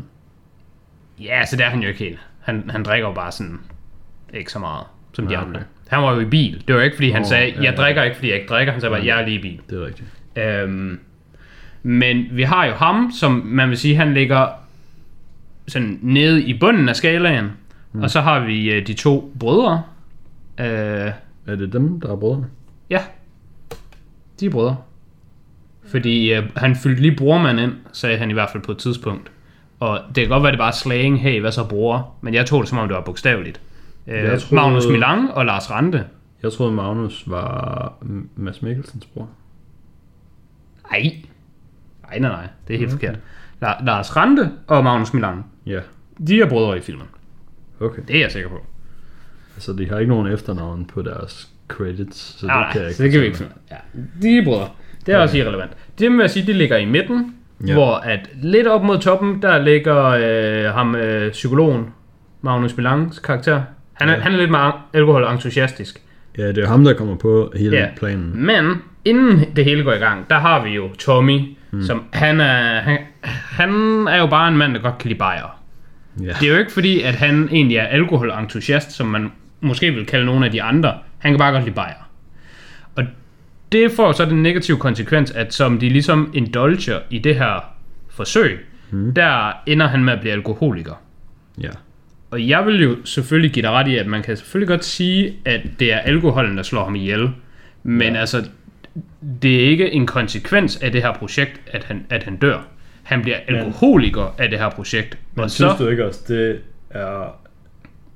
Ja, 1.19 1.45
så 1.45 1.55
det 1.55 1.65
er 1.65 1.69
han 1.69 1.81
jo 1.81 1.87
ikke 1.87 1.99
helt. 1.99 2.19
Han, 2.39 2.69
han 2.69 2.83
drikker 2.83 3.07
jo 3.07 3.13
bare 3.13 3.31
sådan 3.31 3.59
ikke 4.33 4.51
så 4.51 4.59
meget 4.59 4.85
som 5.13 5.27
de 5.27 5.33
Ja, 5.33 5.39
andre. 5.41 5.49
okay. 5.55 5.65
Han 5.87 6.03
var 6.03 6.13
jo 6.13 6.19
i 6.19 6.25
bil. 6.25 6.63
Det 6.67 6.75
var 6.75 6.81
ikke, 6.81 6.95
fordi 6.95 7.09
han 7.11 7.21
Nå, 7.21 7.27
sagde, 7.27 7.45
ja, 7.51 7.55
jeg 7.61 7.63
ja. 7.77 7.81
drikker 7.81 8.03
ikke, 8.03 8.15
fordi 8.15 8.27
jeg 8.29 8.35
ikke 8.35 8.47
drikker. 8.49 8.71
Han 8.71 8.81
sagde 8.81 8.95
bare, 8.95 9.05
jeg 9.05 9.21
er 9.21 9.25
lige 9.25 9.39
i 9.39 9.41
bil. 9.41 9.59
Det 9.69 9.81
er 9.81 9.85
rigtigt. 9.85 10.07
Øhm, 10.35 10.99
men 11.83 12.25
vi 12.31 12.43
har 12.43 12.65
jo 12.65 12.73
ham, 12.73 13.11
som 13.19 13.31
man 13.31 13.69
vil 13.69 13.77
sige, 13.77 13.95
han 13.95 14.13
ligger 14.13 14.47
sådan 15.67 15.99
nede 16.01 16.43
i 16.43 16.59
bunden 16.59 16.89
af 16.89 16.95
skalaen. 16.95 17.51
Mm. 17.93 18.01
Og 18.01 18.09
så 18.09 18.21
har 18.21 18.39
vi 18.39 18.71
øh, 18.71 18.87
de 18.87 18.93
to 18.93 19.33
brødre. 19.39 19.83
Øh, 20.59 20.65
Er 21.47 21.55
det 21.55 21.73
dem, 21.73 22.01
der 22.01 22.11
er 22.11 22.15
brødre? 22.15 22.45
ja, 22.89 23.01
de 24.39 24.45
er 24.45 24.49
brødre. 24.49 24.75
Fordi 25.91 26.33
øh, 26.33 26.43
han 26.55 26.75
fyldte 26.75 27.01
lige 27.01 27.15
brormand 27.15 27.59
ind, 27.59 27.73
sagde 27.93 28.17
han 28.17 28.29
i 28.29 28.33
hvert 28.33 28.49
fald 28.51 28.63
på 28.63 28.71
et 28.71 28.77
tidspunkt. 28.77 29.31
Og 29.79 29.99
det 30.07 30.15
kan 30.15 30.27
godt 30.29 30.43
være, 30.43 30.51
det 30.51 30.59
bare 30.59 30.73
slang, 30.73 31.21
hey, 31.21 31.39
hvad 31.41 31.51
så 31.51 31.67
bror? 31.67 32.15
Men 32.21 32.33
jeg 32.33 32.45
tog 32.45 32.61
det, 32.61 32.69
som 32.69 32.77
om 32.77 32.87
det 32.87 32.95
var 32.95 33.01
bogstaveligt. 33.03 33.61
Øh, 34.07 34.13
Jeg 34.23 34.39
troede- 34.41 34.55
Magnus 34.55 34.87
Milang 34.87 35.31
og 35.31 35.45
Lars 35.45 35.71
Rante. 35.71 36.05
Jeg 36.43 36.51
troede, 36.51 36.71
Magnus 36.71 37.23
var 37.27 37.93
Mads 38.35 38.61
Mikkelsens 38.61 39.05
bror. 39.05 39.29
Ej. 40.91 41.01
Nej, 42.09 42.19
nej, 42.19 42.29
nej. 42.31 42.47
Det 42.67 42.73
er 42.73 42.77
helt 42.79 42.93
okay. 42.93 43.07
forkert. 43.07 43.19
La- 43.63 43.85
Lars 43.85 44.15
Rante 44.15 44.51
og 44.67 44.83
Magnus 44.83 45.13
Milang. 45.13 45.45
Ja, 45.65 45.79
De 46.27 46.41
er 46.41 46.49
brødre 46.49 46.77
i 46.77 46.81
filmen. 46.81 47.07
okay. 47.79 48.01
Det 48.07 48.15
er 48.15 48.19
jeg 48.21 48.31
sikker 48.31 48.49
på. 48.49 48.65
Altså, 49.55 49.73
de 49.73 49.89
har 49.89 49.97
ikke 49.99 50.09
nogen 50.13 50.27
efternavn 50.33 50.85
på 50.85 51.01
deres 51.01 51.49
credits, 51.67 52.17
så 52.17 52.45
det 52.47 52.47
Nej, 52.47 52.71
kan 52.71 52.81
jeg 52.81 52.87
ikke 52.89 52.97
så 52.97 53.03
det 53.03 53.11
kan 53.11 53.21
vi 53.21 53.25
ikke. 53.25 53.45
Ja, 53.71 53.75
de 54.21 54.37
er 54.37 54.43
brødre. 54.43 54.69
Det 55.05 55.13
er 55.13 55.17
også 55.17 55.37
irrelevant. 55.37 55.71
Det 55.99 56.11
vil 56.11 56.19
jeg 56.19 56.29
sige, 56.29 56.47
de 56.47 56.53
ligger 56.53 56.77
i 56.77 56.85
midten, 56.85 57.35
Ja. 57.67 57.73
hvor 57.73 57.95
at 57.95 58.19
lidt 58.41 58.67
op 58.67 58.83
mod 58.83 58.99
toppen, 58.99 59.41
der 59.41 59.57
ligger 59.63 60.05
øh, 60.05 60.73
ham 60.73 60.95
øh, 60.95 61.31
psykologen, 61.31 61.85
Magnus 62.41 62.77
Milangs 62.77 63.19
karakter. 63.19 63.61
Han 63.93 64.09
er, 64.09 64.13
Ja. 64.13 64.19
han 64.19 64.33
er 64.33 64.37
lidt 64.37 64.51
meget 64.51 64.73
alkohol-entusiastisk. 64.93 66.01
Ja, 66.37 66.47
det 66.47 66.57
er 66.57 66.67
ham, 66.67 66.83
der 66.83 66.93
kommer 66.93 67.15
på 67.15 67.51
hele 67.57 67.77
Ja. 67.77 67.87
planen. 67.97 68.45
Men 68.45 68.73
inden 69.05 69.45
det 69.55 69.65
hele 69.65 69.83
går 69.83 69.93
i 69.93 69.97
gang, 69.97 70.29
der 70.29 70.35
har 70.39 70.63
vi 70.63 70.69
jo 70.69 70.89
Tommy, 70.99 71.39
mm. 71.71 71.83
som 71.83 72.03
han 72.13 72.39
er, 72.41 72.79
han, 72.79 72.97
han 73.51 73.69
er 74.07 74.17
jo 74.19 74.27
bare 74.27 74.47
en 74.47 74.57
mand, 74.57 74.73
der 74.73 74.79
godt 74.81 74.97
kan 74.97 75.07
lide 75.07 75.19
bajer. 75.19 75.59
Ja. 76.21 76.25
Det 76.39 76.43
er 76.49 76.53
jo 76.53 76.59
ikke 76.59 76.71
fordi, 76.71 77.01
at 77.01 77.15
han 77.15 77.49
egentlig 77.51 77.77
er 77.77 77.83
alkoholentusiast, 77.85 78.91
som 78.91 79.07
man 79.07 79.31
måske 79.61 79.91
vil 79.91 80.05
kalde 80.05 80.25
nogle 80.25 80.45
af 80.45 80.51
de 80.51 80.61
andre. 80.61 80.93
Han 81.19 81.31
kan 81.31 81.37
bare 81.39 81.51
godt 81.51 81.63
lide 81.63 81.75
bajer. 81.75 82.08
Det 83.71 83.91
får 83.91 84.11
så 84.11 84.25
den 84.25 84.43
negative 84.43 84.77
konsekvens, 84.77 85.31
at 85.31 85.53
som 85.53 85.79
de 85.79 85.89
ligesom 85.89 86.31
indulger 86.33 86.99
i 87.09 87.19
det 87.19 87.35
her 87.35 87.73
forsøg, 88.09 88.65
mm. 88.91 89.13
der 89.13 89.51
ender 89.65 89.87
han 89.87 90.03
med 90.03 90.13
at 90.13 90.19
blive 90.19 90.33
alkoholiker. 90.33 90.93
ja. 91.61 91.69
Og 92.31 92.47
jeg 92.47 92.65
vil 92.65 92.83
jo 92.83 92.97
selvfølgelig 93.05 93.51
give 93.51 93.63
dig 93.63 93.71
ret 93.71 93.87
i, 93.87 93.97
at 93.97 94.07
man 94.07 94.23
kan 94.23 94.37
selvfølgelig 94.37 94.67
godt 94.67 94.85
sige, 94.85 95.35
at 95.45 95.61
det 95.79 95.93
er 95.93 95.97
alkoholen, 95.97 96.57
der 96.57 96.63
slår 96.63 96.83
ham 96.83 96.95
ihjel. 96.95 97.29
Men 97.83 98.13
ja. 98.13 98.19
altså, 98.19 98.49
det 99.41 99.55
er 99.55 99.69
ikke 99.69 99.91
en 99.91 100.07
konsekvens 100.07 100.77
af 100.77 100.91
det 100.91 101.01
her 101.01 101.13
projekt, 101.13 101.61
at 101.67 101.83
han, 101.83 102.05
at 102.09 102.23
han 102.23 102.37
dør. 102.37 102.67
Han 103.03 103.21
bliver 103.21 103.37
alkoholiker 103.47 104.35
af 104.37 104.49
det 104.49 104.59
her 104.59 104.69
projekt. 104.69 105.17
Men 105.35 105.43
og 105.43 105.51
synes 105.51 105.71
så, 105.77 105.83
du 105.83 105.89
ikke 105.89 106.05
også, 106.05 106.19
det 106.27 106.61
er 106.89 107.39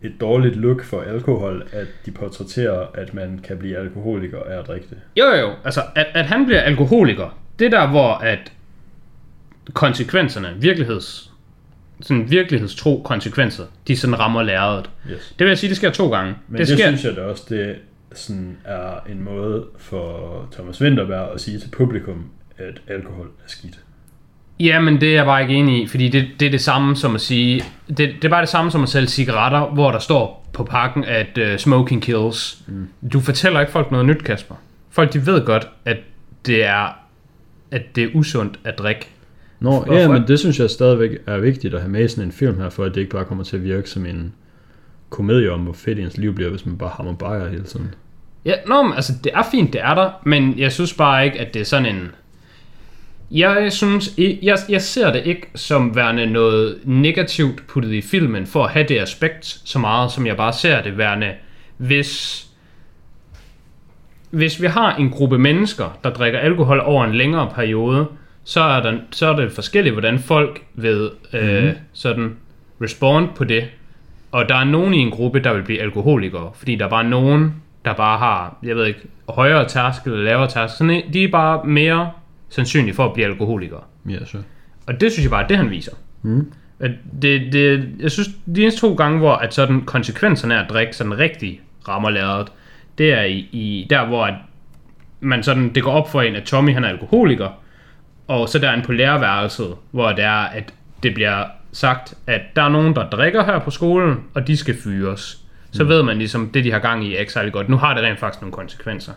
et 0.04 0.14
dårligt 0.22 0.56
look 0.56 0.84
for 0.84 1.02
alkohol, 1.02 1.68
at 1.72 1.88
de 2.06 2.12
portrætterer, 2.12 2.88
at 2.94 3.14
man 3.14 3.40
kan 3.44 3.58
blive 3.58 3.78
alkoholiker 3.78 4.40
af 4.40 4.60
at 4.60 4.68
drikke 4.68 4.88
det? 4.90 4.98
Jo, 5.18 5.26
jo, 5.26 5.52
altså, 5.66 5.82
at, 5.96 6.08
at 6.14 6.26
han 6.26 6.46
bliver 6.46 6.62
alkoholiker, 6.62 7.40
det 7.60 7.66
er 7.66 7.70
der, 7.70 7.88
hvor 7.88 8.14
at 8.14 8.52
konsekvenserne, 9.74 10.56
virkeligheds, 10.60 11.32
sådan 12.02 12.32
virkelighedstro 12.32 13.02
konsekvenser, 13.06 13.66
de 13.88 13.98
sådan 13.98 14.20
rammer 14.20 14.44
lærredet. 14.44 14.90
Yes. 15.12 15.36
Det 15.40 15.46
vil 15.46 15.48
jeg 15.48 15.58
sige, 15.58 15.70
det 15.70 15.78
sker 15.78 15.92
to 15.92 16.10
gange. 16.12 16.36
Men 16.48 16.60
det 16.60 16.68
det, 16.68 16.78
det 16.78 16.84
sker, 16.84 16.98
synes 16.98 17.04
jeg 17.06 17.16
da 17.16 17.22
også, 17.22 17.46
det 17.50 17.76
sådan 18.14 18.58
er 18.66 19.00
en 19.10 19.24
måde 19.24 19.66
for 19.78 20.48
Thomas 20.52 20.82
Winterberg 20.82 21.34
at 21.34 21.42
sige 21.42 21.60
til 21.60 21.70
publikum, 21.70 22.26
at 22.58 22.82
alkohol 22.88 23.26
er 23.26 23.48
skidt. 23.48 23.80
Ja, 24.60 24.80
men 24.80 25.02
det 25.02 25.10
er 25.10 25.14
jeg 25.14 25.26
bare 25.26 25.42
ikke 25.42 25.54
enig 25.54 25.84
i, 25.84 25.88
fordi 25.88 26.10
det, 26.10 26.28
det 26.40 26.46
er 26.46 26.50
det 26.52 26.62
samme 26.62 26.96
som 26.96 27.16
at 27.16 27.22
sige, 27.22 27.64
det, 27.88 27.98
det 27.98 28.26
er 28.26 28.30
bare 28.30 28.42
det 28.42 28.50
samme 28.50 28.72
som 28.72 28.84
at 28.84 28.90
sælge 28.90 29.08
cigaretter, 29.08 29.66
hvor 29.66 29.92
der 29.92 30.00
står 30.00 30.50
på 30.54 30.64
pakken, 30.64 31.04
at 31.04 31.38
uh, 31.38 31.58
smoking 31.58 32.02
kills. 32.02 32.64
Mm. 32.68 32.88
Du 33.14 33.20
fortæller 33.20 33.60
ikke 33.60 33.72
folk 33.72 33.92
noget 33.92 34.06
nyt, 34.06 34.24
Kasper. 34.24 34.56
Folk, 34.90 35.14
de 35.14 35.26
ved 35.26 35.46
godt, 35.46 35.68
at 35.86 35.98
det 36.46 36.66
er, 36.66 36.98
at 37.72 37.96
det 37.96 38.04
er 38.04 38.08
usundt 38.14 38.60
at 38.64 38.80
drikke. 38.80 39.10
Nå, 39.60 39.86
For- 39.86 39.94
ja, 39.94 40.08
men 40.08 40.28
det 40.28 40.40
synes 40.40 40.60
jeg 40.60 40.70
stadigvæk 40.70 41.10
er 41.28 41.38
vigtigt 41.38 41.74
at 41.74 41.82
have 41.82 41.92
med 41.92 42.06
i 42.06 42.08
sådan 42.08 42.24
en 42.24 42.32
film 42.32 42.60
her, 42.60 42.70
for 42.70 42.84
at 42.84 42.96
det 42.96 43.02
ikke 43.02 43.12
bare 43.12 43.26
kommer 43.26 43.44
til 43.44 43.56
at 43.58 43.64
virke 43.64 43.90
som 43.90 44.06
en 44.06 44.34
komedie 45.10 45.52
om, 45.52 45.60
hvor 45.60 45.74
fedt 45.74 46.00
ens 46.00 46.18
liv 46.18 46.36
bliver, 46.36 46.50
hvis 46.50 46.66
man 46.66 46.78
bare 46.78 46.92
hammer 46.98 47.14
bajer 47.14 47.50
hele 47.50 47.64
tiden. 47.64 47.96
Ja, 48.46 48.54
nå, 48.68 48.84
men 48.84 48.94
altså, 48.94 49.14
det 49.24 49.32
er 49.36 49.44
fint, 49.52 49.74
det 49.74 49.82
er 49.82 49.96
der, 49.96 50.10
men 50.24 50.60
jeg 50.60 50.72
synes 50.72 50.94
bare 50.94 51.26
ikke, 51.26 51.40
at 51.40 51.54
det 51.54 51.60
er 51.60 51.66
sådan 51.66 51.96
en... 51.96 52.12
Jeg 53.32 53.72
synes, 53.72 54.10
jeg, 54.18 54.58
jeg 54.70 54.82
ser 54.82 55.12
det 55.12 55.26
ikke 55.26 55.48
som 55.56 55.96
værende 55.96 56.26
noget 56.26 56.80
negativt 56.84 57.68
puttet 57.68 57.92
i 57.92 58.02
filmen, 58.02 58.48
for 58.48 58.64
at 58.64 58.72
have 58.72 58.86
det 58.88 59.00
aspekt 59.00 59.46
så 59.46 59.80
meget, 59.80 60.12
som 60.12 60.28
jeg 60.28 60.38
bare 60.38 60.54
ser 60.54 60.82
det 60.82 60.98
værende, 60.98 61.32
hvis... 61.78 62.40
Hvis 64.30 64.62
vi 64.62 64.68
har 64.68 64.96
en 64.96 65.10
gruppe 65.10 65.40
mennesker, 65.40 65.98
der 66.04 66.10
drikker 66.10 66.40
alkohol 66.40 66.82
over 66.86 67.06
en 67.06 67.16
længere 67.16 67.52
periode, 67.56 68.08
så 68.44 68.62
er, 68.62 68.82
der, 68.82 68.98
så 69.12 69.28
er 69.28 69.36
det 69.36 69.52
forskelligt, 69.52 69.94
hvordan 69.96 70.20
folk 70.20 70.62
vil 70.74 71.10
øh, 71.34 71.74
sådan 71.94 72.36
respond 72.82 73.30
på 73.36 73.44
det. 73.44 73.64
Og 74.32 74.50
der 74.50 74.56
er 74.56 74.64
nogen 74.64 74.94
i 74.94 74.98
en 74.98 75.12
gruppe, 75.12 75.40
der 75.40 75.54
vil 75.54 75.64
blive 75.64 75.82
alkoholikere, 75.82 76.52
fordi 76.56 76.76
der 76.76 76.86
er 76.86 76.90
bare 76.90 77.04
nogen, 77.04 77.56
der 77.86 77.94
bare 77.94 78.18
har, 78.18 78.58
jeg 78.64 78.76
ved 78.76 78.86
ikke, 78.86 79.00
højere 79.30 79.68
tærskel 79.68 80.12
eller 80.12 80.26
lavere 80.26 80.48
tærskel. 80.48 80.78
Sådan, 80.78 81.14
de 81.14 81.24
er 81.24 81.32
bare 81.32 81.66
mere 81.66 82.12
sandsynlige 82.56 82.94
for 82.94 83.06
at 83.06 83.14
blive 83.14 83.28
alkoholikere. 83.28 83.82
Ja, 84.10 84.26
så. 84.26 84.38
Og 84.88 85.02
det 85.02 85.12
synes 85.12 85.24
jeg 85.24 85.32
bare, 85.32 85.44
at 85.44 85.50
det 85.50 85.58
han 85.58 85.70
viser. 85.70 85.92
Mm. 86.22 86.52
At 86.80 86.92
det, 87.22 87.54
det, 87.54 87.90
jeg 88.00 88.12
synes, 88.12 88.30
de 88.56 88.62
eneste 88.62 88.82
to 88.82 88.94
gange, 88.94 89.18
hvor 89.20 89.36
at 89.36 89.54
sådan 89.54 89.82
konsekvenserne 89.82 90.58
af 90.58 90.64
at 90.64 90.70
drikke 90.70 90.96
sådan 90.96 91.20
rigtig 91.20 91.62
rammer 91.88 92.10
lærret, 92.10 92.48
det 92.98 93.14
er 93.14 93.24
i, 93.24 93.38
i 93.52 93.88
der, 93.90 94.06
hvor 94.06 94.26
at 94.26 94.34
man 95.22 95.44
sådan, 95.44 95.76
det 95.76 95.84
går 95.84 95.92
op 95.92 96.12
for 96.12 96.22
en, 96.22 96.36
at 96.36 96.44
Tommy 96.44 96.74
han 96.74 96.84
er 96.84 96.90
alkoholiker, 96.90 97.50
og 98.28 98.50
så 98.50 98.60
der 98.60 98.70
er 98.70 98.74
en 98.74 98.82
på 98.82 98.92
lærerværelset, 98.92 99.76
hvor 99.92 100.10
det 100.10 100.24
er, 100.24 100.44
at 100.44 100.74
det 101.04 101.14
bliver 101.14 101.46
sagt, 101.72 102.14
at 102.28 102.42
der 102.56 102.62
er 102.62 102.70
nogen, 102.70 102.96
der 102.96 103.10
drikker 103.10 103.44
her 103.44 103.60
på 103.60 103.72
skolen, 103.72 104.20
og 104.34 104.48
de 104.48 104.58
skal 104.58 104.76
fyres. 104.84 105.40
Så 105.72 105.84
mm. 105.84 105.90
ved 105.90 106.04
man 106.04 106.18
ligesom, 106.18 106.50
det 106.50 106.64
de 106.64 106.72
har 106.72 106.80
gang 106.80 107.06
i 107.06 107.16
er 107.16 107.20
ikke 107.20 107.34
særlig 107.34 107.54
godt. 107.54 107.70
Nu 107.70 107.78
har 107.78 107.94
det 107.94 108.04
rent 108.04 108.20
faktisk 108.20 108.42
nogle 108.42 108.54
konsekvenser. 108.54 109.14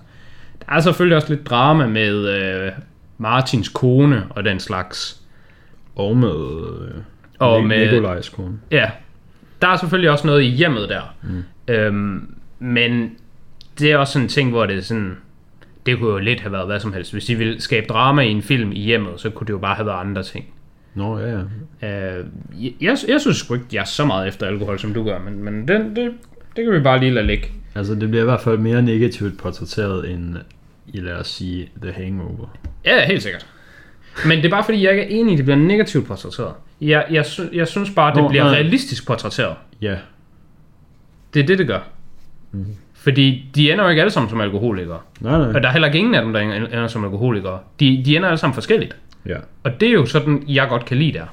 Der 0.60 0.72
er 0.76 0.80
selvfølgelig 0.80 1.16
også 1.16 1.28
lidt 1.28 1.46
drama 1.46 1.86
med 1.86 2.28
øh, 2.28 2.72
Martins 3.18 3.68
kone 3.68 4.26
og 4.30 4.44
den 4.44 4.60
slags. 4.60 5.20
Og 5.96 6.16
med, 6.16 6.28
øh, 6.88 6.94
Og 7.38 7.60
Nik- 7.60 7.66
med- 7.66 7.92
Nikolajs 7.92 8.28
kone. 8.28 8.58
Ja, 8.70 8.90
der 9.62 9.68
er 9.68 9.76
selvfølgelig 9.76 10.10
også 10.10 10.26
noget 10.26 10.42
i 10.42 10.46
hjemmet 10.46 10.88
der. 10.88 11.14
Mm. 11.22 11.42
Øhm, 11.74 12.34
men 12.58 13.10
det 13.78 13.92
er 13.92 13.96
også 13.96 14.12
sådan 14.12 14.24
en 14.24 14.28
ting, 14.28 14.50
hvor 14.50 14.66
det 14.66 14.76
er 14.76 14.80
sådan... 14.82 15.16
Det 15.86 15.98
kunne 15.98 16.10
jo 16.10 16.18
lidt 16.18 16.40
have 16.40 16.52
været 16.52 16.66
hvad 16.66 16.80
som 16.80 16.92
helst. 16.92 17.12
Hvis 17.12 17.24
de 17.24 17.34
ville 17.34 17.60
skabe 17.60 17.86
drama 17.86 18.22
i 18.22 18.30
en 18.30 18.42
film 18.42 18.72
i 18.72 18.80
hjemmet, 18.80 19.12
så 19.16 19.30
kunne 19.30 19.46
det 19.46 19.52
jo 19.52 19.58
bare 19.58 19.74
have 19.74 19.86
været 19.86 20.00
andre 20.00 20.22
ting. 20.22 20.44
Nå, 20.94 21.18
ja, 21.18 21.40
ja. 21.82 22.18
Øh, 22.18 22.24
jeg, 22.80 22.96
jeg, 23.08 23.20
synes 23.20 23.36
sgu 23.36 23.54
ikke, 23.54 23.66
jeg 23.72 23.80
er 23.80 23.84
så 23.84 24.04
meget 24.06 24.28
efter 24.28 24.46
alkohol, 24.46 24.78
som 24.78 24.94
du 24.94 25.04
gør, 25.04 25.18
men, 25.18 25.44
men 25.44 25.68
det, 25.68 25.96
det, 25.96 26.12
det 26.56 26.64
kan 26.64 26.72
vi 26.72 26.80
bare 26.80 27.00
lige 27.00 27.12
lade 27.12 27.26
ligge. 27.26 27.46
Altså, 27.74 27.94
det 27.94 28.08
bliver 28.08 28.22
i 28.22 28.24
hvert 28.24 28.40
fald 28.40 28.58
mere 28.58 28.82
negativt 28.82 29.38
portrætteret 29.38 30.10
end 30.10 30.36
i, 30.86 31.00
lad 31.00 31.14
os 31.14 31.28
sige, 31.28 31.68
The 31.82 31.92
Hangover. 31.92 32.56
Ja, 32.84 33.06
helt 33.06 33.22
sikkert. 33.22 33.46
Men 34.26 34.38
det 34.38 34.44
er 34.44 34.50
bare 34.50 34.64
fordi, 34.64 34.82
jeg 34.84 34.90
ikke 34.92 35.02
er 35.02 35.20
enig 35.20 35.30
i, 35.30 35.34
at 35.34 35.36
det 35.38 35.44
bliver 35.44 35.56
negativt 35.58 36.06
portrætteret. 36.06 36.52
Jeg, 36.80 37.04
jeg, 37.10 37.26
sy- 37.26 37.40
jeg 37.52 37.68
synes 37.68 37.90
bare, 37.90 38.08
at 38.10 38.14
det 38.14 38.22
Nå, 38.22 38.28
bliver 38.28 38.44
nej. 38.44 38.52
realistisk 38.52 39.06
portrætteret. 39.06 39.56
Ja, 39.82 39.96
Det 41.34 41.42
er 41.42 41.46
det, 41.46 41.58
det 41.58 41.66
gør. 41.66 41.78
Mm. 42.52 42.66
Fordi 42.94 43.44
de 43.54 43.72
ender 43.72 43.84
jo 43.84 43.90
ikke 43.90 44.02
alle 44.02 44.10
sammen 44.10 44.30
som 44.30 44.40
alkoholikere. 44.40 44.98
nej, 45.20 45.38
nej. 45.38 45.48
Og 45.54 45.62
der 45.62 45.68
er 45.68 45.72
heller 45.72 45.86
ikke 45.88 45.98
ingen 45.98 46.14
af 46.14 46.22
dem, 46.22 46.32
der 46.32 46.40
ender 46.40 46.88
som 46.88 47.04
alkoholikere. 47.04 47.58
De, 47.80 48.02
de 48.04 48.16
ender 48.16 48.28
alle 48.28 48.38
sammen 48.38 48.54
forskelligt. 48.54 48.96
Ja. 49.26 49.36
Og 49.64 49.80
det 49.80 49.88
er 49.88 49.92
jo 49.92 50.06
sådan, 50.06 50.44
jeg 50.48 50.68
godt 50.68 50.84
kan 50.84 50.96
lide 50.96 51.12
der. 51.12 51.24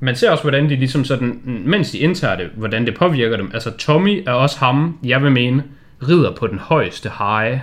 Man 0.00 0.16
ser 0.16 0.30
også, 0.30 0.42
hvordan 0.44 0.70
de 0.70 0.76
ligesom 0.76 1.04
sådan, 1.04 1.40
mens 1.44 1.90
de 1.90 1.98
indtager 1.98 2.36
det, 2.36 2.46
hvordan 2.54 2.86
det 2.86 2.94
påvirker 2.94 3.36
dem. 3.36 3.50
Altså 3.54 3.70
Tommy 3.70 4.22
er 4.26 4.32
også 4.32 4.58
ham, 4.58 4.98
jeg 5.04 5.22
vil 5.22 5.32
mene, 5.32 5.64
rider 6.08 6.34
på 6.36 6.46
den 6.46 6.58
højeste 6.58 7.10
high. 7.18 7.58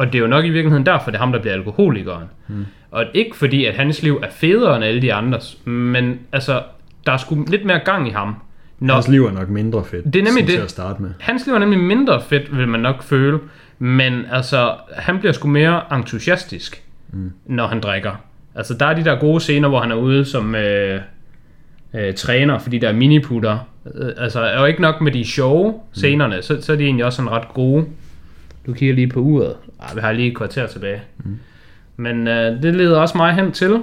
Og 0.00 0.06
det 0.06 0.14
er 0.14 0.18
jo 0.18 0.26
nok 0.26 0.44
i 0.44 0.48
virkeligheden 0.48 0.86
derfor, 0.86 1.10
det 1.10 1.16
er 1.16 1.20
ham, 1.20 1.32
der 1.32 1.40
bliver 1.40 1.54
alkoholikeren. 1.54 2.24
Mm. 2.48 2.66
Og 2.90 3.04
ikke 3.14 3.36
fordi, 3.36 3.64
at 3.64 3.74
hans 3.74 4.02
liv 4.02 4.20
er 4.22 4.30
federe 4.30 4.76
end 4.76 4.84
alle 4.84 5.02
de 5.02 5.14
andres, 5.14 5.58
men 5.64 6.18
altså, 6.32 6.62
der 7.06 7.12
er 7.12 7.16
sgu 7.16 7.44
lidt 7.48 7.64
mere 7.64 7.78
gang 7.84 8.08
i 8.08 8.10
ham. 8.10 8.34
Når, 8.78 8.94
Hans 8.94 9.08
liv 9.08 9.26
er 9.26 9.32
nok 9.32 9.48
mindre 9.48 9.84
fedt. 9.84 10.04
Det 10.04 10.16
er 10.16 10.24
nemlig 10.24 10.46
det. 10.46 10.54
Til 10.54 10.60
at 10.60 10.70
starte 10.70 11.02
med. 11.02 11.10
Hans 11.20 11.46
liv 11.46 11.54
er 11.54 11.58
nemlig 11.58 11.78
mindre 11.78 12.22
fedt, 12.22 12.56
vil 12.58 12.68
man 12.68 12.80
nok 12.80 13.02
føle. 13.02 13.38
Men 13.78 14.24
altså, 14.32 14.74
han 14.92 15.18
bliver 15.18 15.32
sgu 15.32 15.48
mere 15.48 15.82
entusiastisk, 15.92 16.82
mm. 17.12 17.32
når 17.46 17.66
han 17.66 17.80
drikker. 17.80 18.12
Altså, 18.54 18.74
der 18.74 18.86
er 18.86 18.94
de 18.94 19.04
der 19.04 19.18
gode 19.18 19.40
scener, 19.40 19.68
hvor 19.68 19.80
han 19.80 19.90
er 19.90 19.96
ude 19.96 20.24
som 20.24 20.54
øh, 20.54 21.00
øh, 21.94 22.14
træner, 22.14 22.58
fordi 22.58 22.78
der 22.78 22.88
er 22.88 22.92
miniputter. 22.92 23.58
Øh, 23.94 24.10
altså, 24.16 24.40
er 24.40 24.60
jo 24.60 24.66
ikke 24.66 24.82
nok 24.82 25.00
med 25.00 25.12
de 25.12 25.24
sjove 25.24 25.74
scenerne, 25.92 26.36
mm. 26.36 26.42
så, 26.42 26.62
så 26.62 26.72
er 26.72 26.76
de 26.76 26.84
egentlig 26.84 27.04
også 27.04 27.16
sådan 27.16 27.30
ret 27.30 27.48
gode. 27.54 27.86
Du 28.66 28.72
kigger 28.72 28.94
lige 28.94 29.08
på 29.08 29.20
uret. 29.20 29.56
Ej, 29.80 29.94
vi 29.94 30.00
har 30.00 30.12
lige 30.12 30.28
et 30.30 30.36
kvarter 30.36 30.66
tilbage. 30.66 31.02
Mm. 31.24 31.38
Men 31.96 32.28
øh, 32.28 32.62
det 32.62 32.74
leder 32.74 32.98
også 33.00 33.16
mig 33.16 33.34
hen 33.34 33.52
til, 33.52 33.82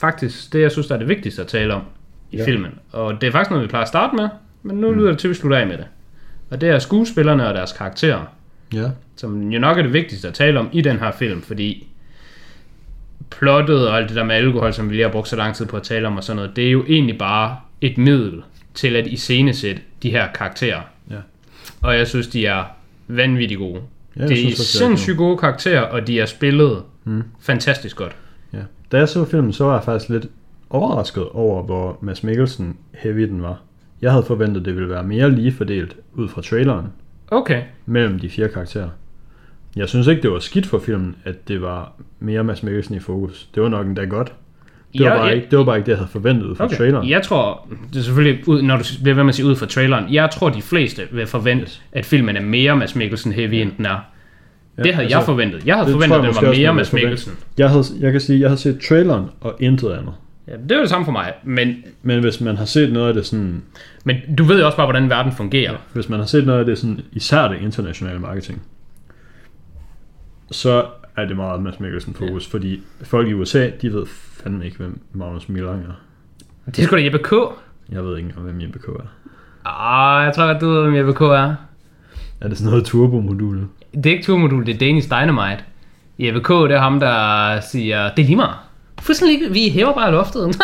faktisk, 0.00 0.52
det 0.52 0.60
jeg 0.60 0.72
synes, 0.72 0.86
der 0.86 0.94
er 0.94 0.98
det 0.98 1.08
vigtigste 1.08 1.42
at 1.42 1.48
tale 1.48 1.74
om 1.74 1.82
i 2.30 2.36
Ja. 2.36 2.42
ja. 2.42 2.48
filmen. 2.48 2.70
Og 2.92 3.20
det 3.20 3.26
er 3.26 3.30
faktisk 3.32 3.50
noget, 3.50 3.62
vi 3.62 3.68
plejer 3.68 3.82
at 3.82 3.88
starte 3.88 4.16
med, 4.16 4.28
men 4.62 4.76
nu 4.76 4.90
mm. 4.90 4.98
lyder 4.98 5.10
det 5.10 5.18
til, 5.18 5.28
at 5.28 5.30
vi 5.30 5.34
slutter 5.34 5.58
af 5.58 5.66
med 5.66 5.76
det. 5.78 5.86
Og 6.50 6.60
det 6.60 6.68
er 6.68 6.78
skuespillerne 6.78 7.48
og 7.48 7.54
deres 7.54 7.72
karakterer, 7.72 8.24
Ja. 8.74 8.90
som 9.16 9.50
jo 9.52 9.58
nok 9.60 9.78
er 9.78 9.82
det 9.82 9.92
vigtigste 9.92 10.28
at 10.28 10.34
tale 10.34 10.58
om 10.60 10.68
i 10.72 10.80
den 10.80 10.98
her 10.98 11.10
film, 11.12 11.42
fordi 11.42 11.86
plottet 13.30 13.88
og 13.88 13.96
alt 13.96 14.08
det 14.08 14.16
der 14.16 14.24
med 14.24 14.34
alkohol, 14.34 14.72
som 14.72 14.90
vi 14.90 14.94
lige 14.94 15.04
har 15.04 15.12
brugt 15.12 15.28
så 15.28 15.36
lang 15.36 15.54
tid 15.54 15.66
på 15.66 15.76
at 15.76 15.82
tale 15.82 16.06
om 16.06 16.16
og 16.16 16.24
sådan 16.24 16.36
noget, 16.36 16.56
det 16.56 16.66
er 16.66 16.70
jo 16.70 16.84
egentlig 16.88 17.18
bare 17.18 17.56
et 17.80 17.98
middel 17.98 18.42
til 18.74 18.96
at 18.96 19.06
iscenesætte 19.06 19.82
de 20.02 20.10
her 20.10 20.26
karakterer. 20.34 20.80
Ja. 21.10 21.16
Og 21.82 21.96
jeg 21.98 22.06
synes, 22.08 22.26
de 22.26 22.46
er 22.46 22.64
vanvittigt 23.16 23.58
gode. 23.58 23.80
Ja, 24.16 24.26
det 24.26 24.44
er 24.44 24.50
er 24.50 24.54
sindssygt 24.54 25.16
gode 25.16 25.38
karakterer, 25.38 25.80
og 25.80 26.06
de 26.06 26.20
er 26.20 26.26
spillet 26.26 26.82
mm. 27.04 27.22
fantastisk 27.40 27.96
godt. 27.96 28.16
Ja. 28.52 28.58
Da 28.92 28.98
jeg 28.98 29.08
så 29.08 29.24
filmen, 29.24 29.52
så 29.52 29.64
var 29.64 29.74
jeg 29.74 29.84
faktisk 29.84 30.10
lidt 30.10 30.26
overrasket 30.70 31.28
over, 31.28 31.62
hvor 31.62 31.98
Mads 32.00 32.22
Mikkelsen 32.22 32.76
heavy 32.94 33.22
den 33.22 33.42
var. 33.42 33.60
Jeg 34.02 34.10
havde 34.10 34.24
forventet, 34.24 34.64
det 34.64 34.74
ville 34.74 34.88
være 34.88 35.04
mere 35.04 35.30
lige 35.30 35.52
fordelt 35.52 35.96
ud 36.12 36.28
fra 36.28 36.42
traileren 36.42 36.86
Okay, 37.32 37.62
mellem 37.86 38.18
de 38.18 38.28
fire 38.28 38.48
karakterer. 38.48 38.88
Jeg 39.76 39.88
synes 39.88 40.06
ikke, 40.06 40.22
det 40.22 40.30
var 40.30 40.38
skidt 40.38 40.66
for 40.66 40.78
filmen, 40.78 41.16
at 41.24 41.48
det 41.48 41.62
var 41.62 41.92
mere 42.20 42.44
Mads 42.44 42.62
Mikkelsen 42.62 42.94
i 42.94 42.98
fokus. 42.98 43.48
Det 43.54 43.62
var 43.62 43.68
nok 43.68 43.86
endda 43.86 44.04
godt. 44.04 44.32
Det, 44.92 45.00
var, 45.00 45.06
Ja, 45.10 45.16
bare 45.16 45.26
ja. 45.26 45.32
ikke, 45.34 45.46
det 45.50 45.58
var 45.58 45.64
bare 45.64 45.76
ikke 45.76 45.86
det, 45.86 45.92
jeg 45.92 45.98
havde 45.98 46.10
forventet 46.10 46.46
ud 46.46 46.56
fra 46.56 46.64
okay. 46.64 46.76
traileren. 46.76 47.08
Jeg 47.08 47.22
tror, 47.22 47.68
det 47.92 47.98
er 47.98 48.02
selvfølgelig, 48.02 48.48
ud, 48.48 48.62
når 48.62 48.76
du 48.76 48.84
bliver 49.02 49.14
ved 49.14 49.22
med 49.24 49.28
at 49.28 49.34
sige 49.34 49.46
ud 49.46 49.56
fra 49.56 49.66
traileren, 49.66 50.12
jeg 50.14 50.30
tror, 50.30 50.48
de 50.48 50.62
fleste 50.62 51.02
vil 51.12 51.26
forvente, 51.26 51.62
yes. 51.62 51.82
at 51.92 52.04
filmen 52.06 52.36
er 52.36 52.40
mere 52.40 52.76
Mads 52.76 52.94
Mikkelsen 52.96 53.32
heavy, 53.32 53.54
end 53.54 53.72
den 53.76 53.86
er. 53.86 53.90
Ja, 54.78 54.82
Det 54.82 54.94
havde 54.94 55.04
altså, 55.04 55.18
jeg 55.18 55.24
forventet. 55.24 55.66
Jeg 55.66 55.74
havde 55.74 55.86
det 55.86 55.92
forventet, 55.92 56.16
jeg 56.16 56.28
at 56.28 56.34
den 56.34 56.42
var 56.42 56.48
også, 56.48 56.60
mere 56.60 56.74
Mads. 56.74 56.92
Mikkelsen. 56.92 57.32
Jeg, 57.58 57.68
havde, 57.70 57.84
jeg 58.00 58.12
kan 58.12 58.20
sige, 58.20 58.40
jeg 58.40 58.48
har 58.48 58.56
set 58.56 58.80
traileren 58.88 59.24
og 59.40 59.56
intet 59.60 59.90
andet. 59.90 60.14
Ja, 60.48 60.52
det 60.68 60.72
er 60.72 60.80
det 60.80 60.88
samme 60.88 61.04
for 61.04 61.12
mig, 61.12 61.32
men, 61.44 61.74
Men 62.02 62.20
hvis 62.20 62.40
man 62.40 62.56
har 62.56 62.64
set 62.64 62.92
noget 62.92 63.08
af 63.08 63.14
det 63.14 63.26
sådan, 63.26 63.62
men 64.04 64.16
du 64.38 64.44
ved 64.44 64.60
jo 64.60 64.66
også 64.66 64.76
bare, 64.76 64.86
hvordan 64.86 65.10
verden 65.10 65.32
fungerer. 65.32 65.76
hvis 65.92 66.08
man 66.08 66.18
har 66.18 66.26
set 66.26 66.46
noget 66.46 66.60
af 66.60 66.66
det 66.66 66.78
sådan, 66.78 67.00
især 67.12 67.48
det 67.48 67.58
internationale 67.62 68.18
marketing, 68.18 68.62
så 70.50 70.84
er 71.16 71.24
det 71.24 71.36
meget 71.36 71.62
Mads 71.62 71.80
Mikkelsen 71.80 72.14
fokus, 72.14 72.46
ja. 72.46 72.58
fordi 72.58 72.82
folk 73.02 73.28
i 73.28 73.32
USA, 73.32 73.70
de 73.82 73.92
ved 73.92 74.06
fandme 74.06 74.64
ikke, 74.64 74.76
hvem 74.76 75.00
Magnus 75.12 75.48
Millang 75.48 75.84
er. 75.84 75.92
Det 76.66 76.78
er 76.78 76.82
sgu 76.82 76.96
da 76.96 77.04
Jeppe 77.04 77.18
K. 77.18 77.32
Jeg 77.92 78.04
ved 78.04 78.16
ikke 78.16 78.28
engang, 78.28 78.44
hvem 78.44 78.60
Jeppe 78.60 78.78
K 78.78 78.88
er. 78.88 79.06
Ah, 79.64 80.24
jeg 80.24 80.34
tror 80.34 80.46
godt, 80.52 80.60
du 80.60 80.70
ved, 80.70 80.82
hvem 80.82 80.94
Jeppe 80.94 81.14
K 81.14 81.20
er. 81.20 81.54
Er 82.40 82.48
det 82.48 82.58
sådan 82.58 82.70
noget 82.70 82.84
turbomodul? 82.84 83.66
Det 83.94 84.06
er 84.06 84.10
ikke 84.10 84.24
turmodul, 84.24 84.66
det 84.66 84.74
er 84.74 84.78
Danish 84.78 85.08
Dynamite. 85.08 85.64
Jeppe 86.18 86.40
K, 86.40 86.48
det 86.48 86.72
er 86.72 86.78
ham, 86.78 87.00
der 87.00 87.60
siger, 87.60 88.10
det 88.14 88.22
er 88.22 88.26
lige 88.26 88.36
meget. 88.36 88.54
Fuldstændig. 89.00 89.54
Vi 89.54 89.68
hæver 89.68 89.94
bare 89.94 90.10
loftet. 90.10 90.40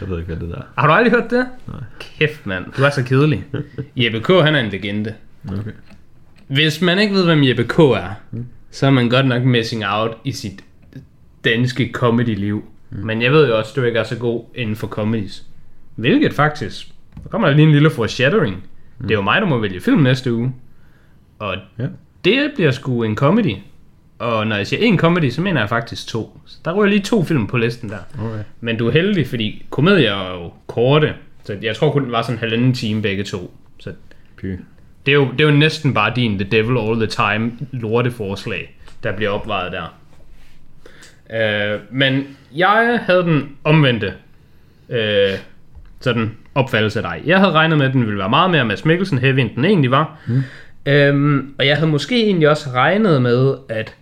Jeg 0.00 0.08
ved 0.08 0.18
ikke, 0.18 0.34
hvad 0.34 0.36
det 0.36 0.48
der 0.48 0.56
er. 0.56 0.62
Har 0.78 0.86
du 0.86 0.92
aldrig 0.92 1.12
hørt 1.12 1.30
det? 1.30 1.46
Nej. 1.68 1.80
Kæft, 2.00 2.46
mand. 2.46 2.64
Du 2.76 2.82
er 2.82 2.90
så 2.90 3.02
kedelig. 3.02 3.44
Jeppe 3.96 4.20
K, 4.20 4.28
han 4.28 4.54
er 4.54 4.60
en 4.60 4.70
legende. 4.70 5.14
Okay. 5.48 5.70
Hvis 6.46 6.80
man 6.82 6.98
ikke 6.98 7.14
ved, 7.14 7.24
hvem 7.24 7.44
Jeppe 7.44 7.64
K 7.64 7.78
er, 7.78 8.14
så 8.70 8.86
er 8.86 8.90
man 8.90 9.08
godt 9.08 9.26
nok 9.26 9.42
missing 9.42 9.84
out 9.86 10.10
i 10.24 10.32
sit 10.32 10.64
danske 11.44 11.90
comedy-liv. 11.92 12.64
Mm. 12.90 13.06
Men 13.06 13.22
jeg 13.22 13.32
ved 13.32 13.48
jo 13.48 13.58
også, 13.58 13.70
at 13.72 13.76
du 13.76 13.82
ikke 13.82 13.98
er 13.98 14.04
så 14.04 14.16
god 14.18 14.44
inden 14.54 14.76
for 14.76 14.86
comedies. 14.86 15.46
Hvilket 15.94 16.32
faktisk, 16.32 16.88
der 17.22 17.28
kommer 17.28 17.48
der 17.48 17.54
lige 17.54 17.66
en 17.66 17.72
lille 17.72 17.90
foreshadowing. 17.90 18.54
Mm. 18.56 19.02
Det 19.02 19.10
er 19.10 19.18
jo 19.18 19.22
mig, 19.22 19.40
der 19.40 19.48
må 19.48 19.58
vælge 19.58 19.80
film 19.80 20.00
næste 20.02 20.32
uge. 20.34 20.52
Og 21.38 21.56
Ja. 21.78 21.86
det 22.24 22.50
bliver 22.54 22.70
sgu 22.70 23.02
en 23.02 23.16
comedy. 23.16 23.56
Og 24.18 24.46
når 24.46 24.56
jeg 24.56 24.66
siger 24.66 24.80
en 24.82 24.98
comedy, 24.98 25.30
så 25.30 25.40
mener 25.40 25.60
jeg 25.60 25.68
faktisk 25.68 26.06
to. 26.08 26.40
Så 26.46 26.56
der 26.64 26.72
ryger 26.72 26.90
lige 26.90 27.02
to 27.02 27.22
film 27.24 27.46
på 27.46 27.56
listen 27.56 27.88
der. 27.88 27.98
Okay. 28.18 28.42
Men 28.60 28.76
du 28.76 28.86
er 28.86 28.90
heldig, 28.92 29.26
fordi 29.26 29.66
komedier 29.70 30.14
er 30.14 30.42
jo 30.42 30.52
korte. 30.66 31.14
Så 31.44 31.56
jeg 31.62 31.76
tror 31.76 31.92
kun, 31.92 32.04
det 32.04 32.12
var 32.12 32.22
sådan 32.22 32.34
en 32.34 32.38
halvanden 32.40 32.72
time 32.74 33.02
begge 33.02 33.24
to. 33.24 33.54
Så 33.78 33.92
Py. 34.36 34.46
Det 35.06 35.12
er, 35.12 35.16
jo, 35.16 35.28
det 35.32 35.40
er 35.40 35.44
jo 35.44 35.56
næsten 35.56 35.94
bare 35.94 36.12
din 36.16 36.38
The 36.38 36.48
Devil 36.50 36.78
All 36.78 36.96
The 36.96 37.06
Time 37.06 37.52
lorteforslag, 37.72 38.76
der 39.02 39.12
bliver 39.12 39.30
opvejet 39.30 39.72
der. 39.72 39.94
Øh, 41.30 41.80
men 41.90 42.36
jeg 42.54 43.00
havde 43.02 43.22
den 43.22 43.56
omvendte 43.64 44.14
øh, 44.88 45.32
sådan 46.00 46.36
opfattelse 46.54 46.98
af 46.98 47.02
dig. 47.02 47.22
Jeg 47.26 47.38
havde 47.38 47.52
regnet 47.52 47.78
med, 47.78 47.86
at 47.86 47.92
den 47.92 48.06
ville 48.06 48.18
være 48.18 48.28
meget 48.28 48.50
mere 48.50 48.64
Mads 48.64 48.84
Mikkelsen 48.84 49.18
heavy, 49.18 49.38
end 49.38 49.50
den 49.56 49.64
egentlig 49.64 49.90
var. 49.90 50.18
Mm. 50.26 50.42
Øhm, 50.86 51.54
og 51.58 51.66
jeg 51.66 51.76
havde 51.76 51.90
måske 51.90 52.24
egentlig 52.24 52.48
også 52.48 52.70
regnet 52.70 53.22
med, 53.22 53.54
at 53.68 53.94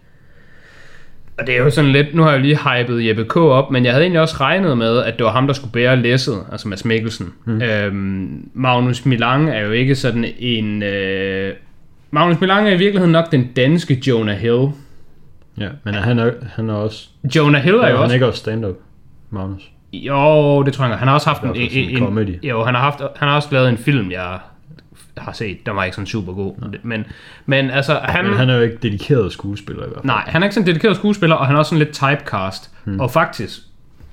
og 1.39 1.47
det 1.47 1.55
er 1.57 1.59
jo 1.59 1.71
sådan 1.71 1.93
lidt, 1.93 2.15
nu 2.15 2.23
har 2.23 2.31
jeg 2.31 2.41
lige 2.41 2.59
hypet 2.59 3.07
Jeppe 3.09 3.25
K. 3.25 3.37
op, 3.37 3.71
men 3.71 3.85
jeg 3.85 3.93
havde 3.93 4.05
egentlig 4.05 4.21
også 4.21 4.37
regnet 4.41 4.79
med, 4.79 4.99
at 4.99 5.19
det 5.19 5.25
var 5.25 5.33
ham, 5.33 5.47
der 5.47 5.55
skulle 5.55 5.73
bære 5.73 5.97
læsset, 5.97 6.39
altså 6.53 6.69
Mads 6.69 6.85
Mikkelsen. 6.85 7.33
Mm. 7.45 7.63
Øhm, 7.63 8.49
Magnus 8.55 9.07
Milang 9.07 9.51
er 9.51 9.61
jo 9.61 9.71
ikke 9.71 9.95
sådan 9.95 10.25
en... 10.39 10.83
Øh, 10.83 11.53
Magnus 12.11 12.41
Milang 12.41 12.69
er 12.69 12.73
i 12.73 12.79
virkeligheden 12.79 13.13
nok 13.13 13.33
den 13.33 13.51
danske 13.57 14.03
Jonah 14.07 14.37
Hill. 14.37 14.69
Ja, 15.59 15.69
men 15.85 15.95
er 15.95 16.01
han, 16.01 16.19
er, 16.19 16.31
han 16.57 16.71
er 16.71 16.75
også... 16.75 17.09
Jonah 17.37 17.63
Hill 17.63 17.77
er 17.77 17.89
jo 17.89 17.95
han 17.95 17.97
også... 17.97 18.15
ikke 18.15 18.27
også 18.27 18.39
stand-up, 18.39 18.77
Magnus? 19.31 19.71
Jo, 19.93 20.63
det 20.63 20.73
tror 20.73 20.87
jeg. 20.87 20.97
Han 20.97 21.09
har 21.09 21.15
også 21.15 21.29
haft 21.29 21.43
en, 21.43 21.49
sådan 21.49 21.69
en, 21.71 21.91
en 21.91 21.99
comedy. 21.99 22.43
Jo, 22.43 22.65
han 22.65 22.75
har, 22.75 22.83
haft, 22.83 23.01
han 23.17 23.29
har 23.29 23.37
også 23.37 23.49
lavet 23.53 23.69
en 23.69 23.79
film, 23.79 24.11
jeg 24.11 24.39
har 25.19 25.33
set. 25.33 25.67
Der 25.67 25.73
var 25.73 25.85
ikke 25.85 25.95
sådan 25.95 26.07
super 26.07 26.33
god. 26.33 26.55
Men, 26.83 27.07
men 27.47 27.71
altså, 27.71 28.01
han... 28.03 28.25
Men 28.25 28.35
han 28.37 28.51
er 28.51 28.55
jo 28.57 28.63
ikke 28.63 28.77
dedikeret 28.83 29.33
skuespiller 29.33 29.83
i 29.83 29.87
hvert 29.89 29.97
fald. 30.01 30.05
Nej, 30.07 30.23
han 30.27 30.43
er 30.43 30.47
ikke 30.47 30.55
sådan 30.55 30.63
en 30.63 30.67
dedikeret 30.67 30.97
skuespiller, 30.97 31.37
og 31.37 31.47
han 31.47 31.55
er 31.55 31.59
også 31.59 31.69
sådan 31.69 31.79
lidt 31.79 31.93
typecast. 31.95 32.71
Hmm. 32.85 33.01
Og 33.01 33.11
faktisk, 33.11 33.59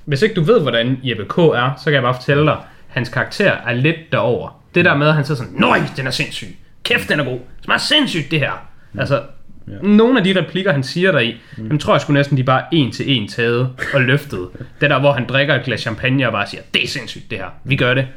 hvis 0.06 0.22
ikke 0.22 0.36
du 0.36 0.42
ved, 0.42 0.62
hvordan 0.62 0.98
Jeppe 1.04 1.26
K. 1.26 1.38
er, 1.38 1.74
så 1.78 1.84
kan 1.84 1.94
jeg 1.94 2.02
bare 2.04 2.14
fortælle 2.14 2.46
dig, 2.46 2.58
hans 2.88 3.10
karakter 3.10 3.52
er 3.52 3.74
lidt 3.74 4.12
derover. 4.12 4.62
Det 4.76 4.86
der 4.86 4.98
med, 4.98 5.08
at 5.08 5.14
han 5.16 5.26
siger 5.26 5.38
sådan, 5.38 5.54
Nøj, 5.56 5.80
den 5.98 6.08
er 6.08 6.12
sindssyg. 6.12 6.48
Kæft, 6.84 7.10
den 7.10 7.20
er 7.20 7.24
god. 7.24 7.40
Det 7.62 7.70
er 7.70 7.78
sindssygt, 7.78 8.32
det 8.32 8.40
her. 8.40 8.68
Hmm. 8.92 9.00
Altså, 9.00 9.22
Ja. 9.68 9.88
nogle 9.88 10.18
af 10.20 10.24
de 10.24 10.40
replikker, 10.40 10.72
han 10.72 10.84
siger 10.84 11.12
deri, 11.12 11.38
mm. 11.58 11.70
dem 11.70 11.80
tror 11.80 11.94
jeg 11.94 12.02
sgu 12.02 12.14
næsten, 12.14 12.38
de 12.38 12.44
bare 12.44 12.64
en 12.72 12.92
til 12.92 13.12
en 13.18 13.28
taget 13.28 13.70
og 13.94 14.02
løftet. 14.02 14.48
det 14.82 14.90
der, 14.90 15.00
hvor 15.00 15.12
han 15.12 15.26
drikker 15.28 15.56
et 15.56 15.64
glas 15.64 15.82
champagne 15.82 16.26
og 16.28 16.32
bare 16.32 16.48
siger, 16.48 16.62
det 16.74 16.84
er 16.84 16.88
sindssygt, 16.88 17.30
det 17.32 17.38
her. 17.38 17.46
Vi 17.64 17.76
gør 17.76 17.94
det. 17.94 18.08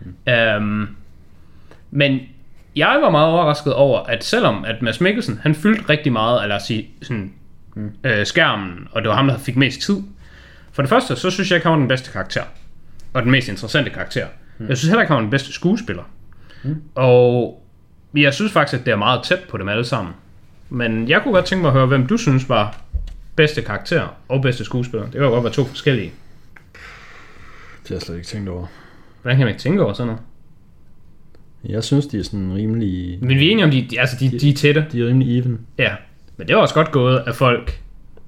Mm. 0.00 0.62
Um, 0.62 0.88
men 1.90 2.20
jeg 2.76 2.98
var 3.02 3.10
meget 3.10 3.28
overrasket 3.28 3.74
over, 3.74 4.00
at 4.00 4.24
selvom 4.24 4.64
at 4.64 4.82
Mads 4.82 5.00
Mikkelsen, 5.00 5.40
han 5.42 5.54
fyldte 5.54 5.88
rigtig 5.88 6.12
meget, 6.12 6.36
eller 6.36 6.48
lad 6.48 6.56
os 6.56 6.62
sige, 6.62 6.88
sådan, 7.02 7.32
mm. 7.74 7.92
øh, 8.04 8.26
skærmen, 8.26 8.88
og 8.92 9.02
det 9.02 9.08
var 9.08 9.16
ham, 9.16 9.26
der 9.26 9.38
fik 9.38 9.56
mest 9.56 9.80
tid. 9.80 9.96
For 10.72 10.82
det 10.82 10.88
første, 10.88 11.16
så 11.16 11.30
synes 11.30 11.50
jeg 11.50 11.56
ikke, 11.56 11.66
han 11.66 11.72
var 11.72 11.78
den 11.78 11.88
bedste 11.88 12.12
karakter. 12.12 12.42
Og 13.12 13.22
den 13.22 13.30
mest 13.30 13.48
interessante 13.48 13.90
karakter. 13.90 14.26
Mm. 14.58 14.68
Jeg 14.68 14.76
synes 14.76 14.88
heller 14.88 15.02
ikke, 15.02 15.08
han 15.08 15.16
var 15.16 15.22
den 15.22 15.30
bedste 15.30 15.52
skuespiller. 15.52 16.02
Mm. 16.62 16.82
Og 16.94 17.62
jeg 18.14 18.34
synes 18.34 18.52
faktisk, 18.52 18.80
at 18.80 18.86
det 18.86 18.92
er 18.92 18.96
meget 18.96 19.22
tæt 19.22 19.40
på 19.48 19.56
dem 19.56 19.68
alle 19.68 19.84
sammen. 19.84 20.14
Men 20.70 21.08
jeg 21.08 21.22
kunne 21.22 21.34
godt 21.34 21.44
tænke 21.44 21.62
mig 21.62 21.68
at 21.68 21.72
høre, 21.72 21.86
hvem 21.86 22.06
du 22.06 22.16
synes 22.16 22.48
var 22.48 22.80
bedste 23.36 23.62
karakter 23.62 24.08
og 24.28 24.42
bedste 24.42 24.64
skuespiller. 24.64 25.04
Det 25.04 25.12
kan 25.12 25.22
jo 25.22 25.28
godt 25.28 25.44
være 25.44 25.52
to 25.52 25.64
forskellige. 25.64 26.12
Det 27.82 27.88
har 27.88 27.94
jeg 27.94 28.02
slet 28.02 28.16
ikke 28.16 28.26
tænkt 28.26 28.48
over. 28.48 28.66
Hvordan 29.22 29.36
kan 29.36 29.46
man 29.46 29.54
ikke 29.54 29.62
tænke 29.62 29.82
over 29.82 29.92
sådan 29.92 30.06
noget? 30.06 30.22
Jeg 31.64 31.84
synes, 31.84 32.06
de 32.06 32.18
er 32.18 32.22
sådan 32.22 32.54
rimelig... 32.54 33.18
Men 33.20 33.38
vi 33.38 33.46
er 33.48 33.50
enige 33.52 33.64
om, 33.64 33.70
de, 33.70 33.88
altså 33.98 34.16
de, 34.20 34.38
de 34.38 34.50
er 34.50 34.54
tætte. 34.54 34.86
De 34.92 35.00
er 35.02 35.06
rimelig 35.08 35.38
even. 35.38 35.58
Ja, 35.78 35.90
men 36.36 36.48
det 36.48 36.56
var 36.56 36.62
også 36.62 36.74
godt 36.74 36.90
gået 36.92 37.22
af 37.26 37.34
folk, 37.34 37.80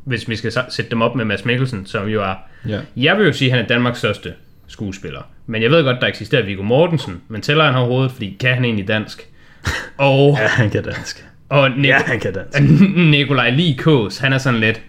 hvis 0.04 0.28
vi 0.28 0.36
skal 0.36 0.52
sætte 0.68 0.90
dem 0.90 1.02
op 1.02 1.14
med 1.14 1.24
Mads 1.24 1.44
Mikkelsen, 1.44 1.86
som 1.86 2.08
jo 2.08 2.22
er... 2.22 2.34
Ja. 2.68 2.80
Jeg 2.96 3.18
vil 3.18 3.26
jo 3.26 3.32
sige, 3.32 3.50
at 3.50 3.56
han 3.56 3.64
er 3.64 3.68
Danmarks 3.68 3.98
største 3.98 4.32
skuespiller. 4.66 5.20
Men 5.46 5.62
jeg 5.62 5.70
ved 5.70 5.84
godt, 5.84 5.96
der 6.00 6.06
eksisterer 6.06 6.44
Viggo 6.44 6.62
Mortensen, 6.62 7.20
men 7.28 7.40
tæller 7.42 7.64
han 7.64 7.74
overhovedet, 7.74 8.10
fordi 8.12 8.36
kan 8.40 8.54
han 8.54 8.64
egentlig 8.64 8.88
dansk? 8.88 9.28
Og, 9.98 10.36
Ja, 10.40 10.46
han 10.48 10.70
kan 10.70 10.84
dansk. 10.84 11.26
og 11.48 11.68
Nik- 11.70 11.86
Ja, 11.86 11.98
han 12.06 12.20
kan 12.20 12.32
dansk. 12.34 12.60
Nikolaj 12.96 13.50
Likås, 13.50 14.18
han 14.18 14.32
er 14.32 14.38
sådan 14.38 14.60
lidt... 14.60 14.82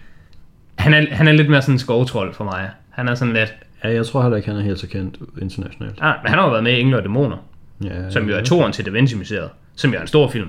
Han 0.78 0.94
er, 0.94 1.06
han 1.14 1.28
er 1.28 1.32
lidt 1.32 1.48
mere 1.50 1.62
sådan 1.62 1.74
en 1.74 1.78
skovtrold 1.78 2.34
for 2.34 2.44
mig. 2.44 2.70
Han 2.90 3.08
er 3.08 3.14
sådan 3.14 3.34
lidt... 3.34 3.54
Ja, 3.84 3.92
jeg 3.92 4.06
tror 4.06 4.22
heller 4.22 4.36
ikke, 4.36 4.48
han 4.48 4.58
er 4.58 4.62
helt 4.62 4.78
så 4.78 4.86
kendt 4.86 5.16
internationalt. 5.42 5.94
Ah, 6.00 6.14
men 6.22 6.30
han 6.30 6.38
har 6.38 6.44
jo 6.46 6.50
været 6.50 6.64
med 6.64 6.72
i 6.72 6.80
Engler 6.80 6.96
og 6.96 7.02
Dæmoner, 7.02 7.36
Ja, 7.84 8.10
som 8.10 8.28
jo 8.28 8.36
er 8.36 8.44
toeren 8.44 8.72
til 8.72 8.84
Da 8.86 8.90
Vinci-museet, 8.90 9.50
som 9.76 9.90
jo 9.92 9.96
er 9.96 10.00
en 10.00 10.06
stor 10.06 10.30
film. 10.30 10.48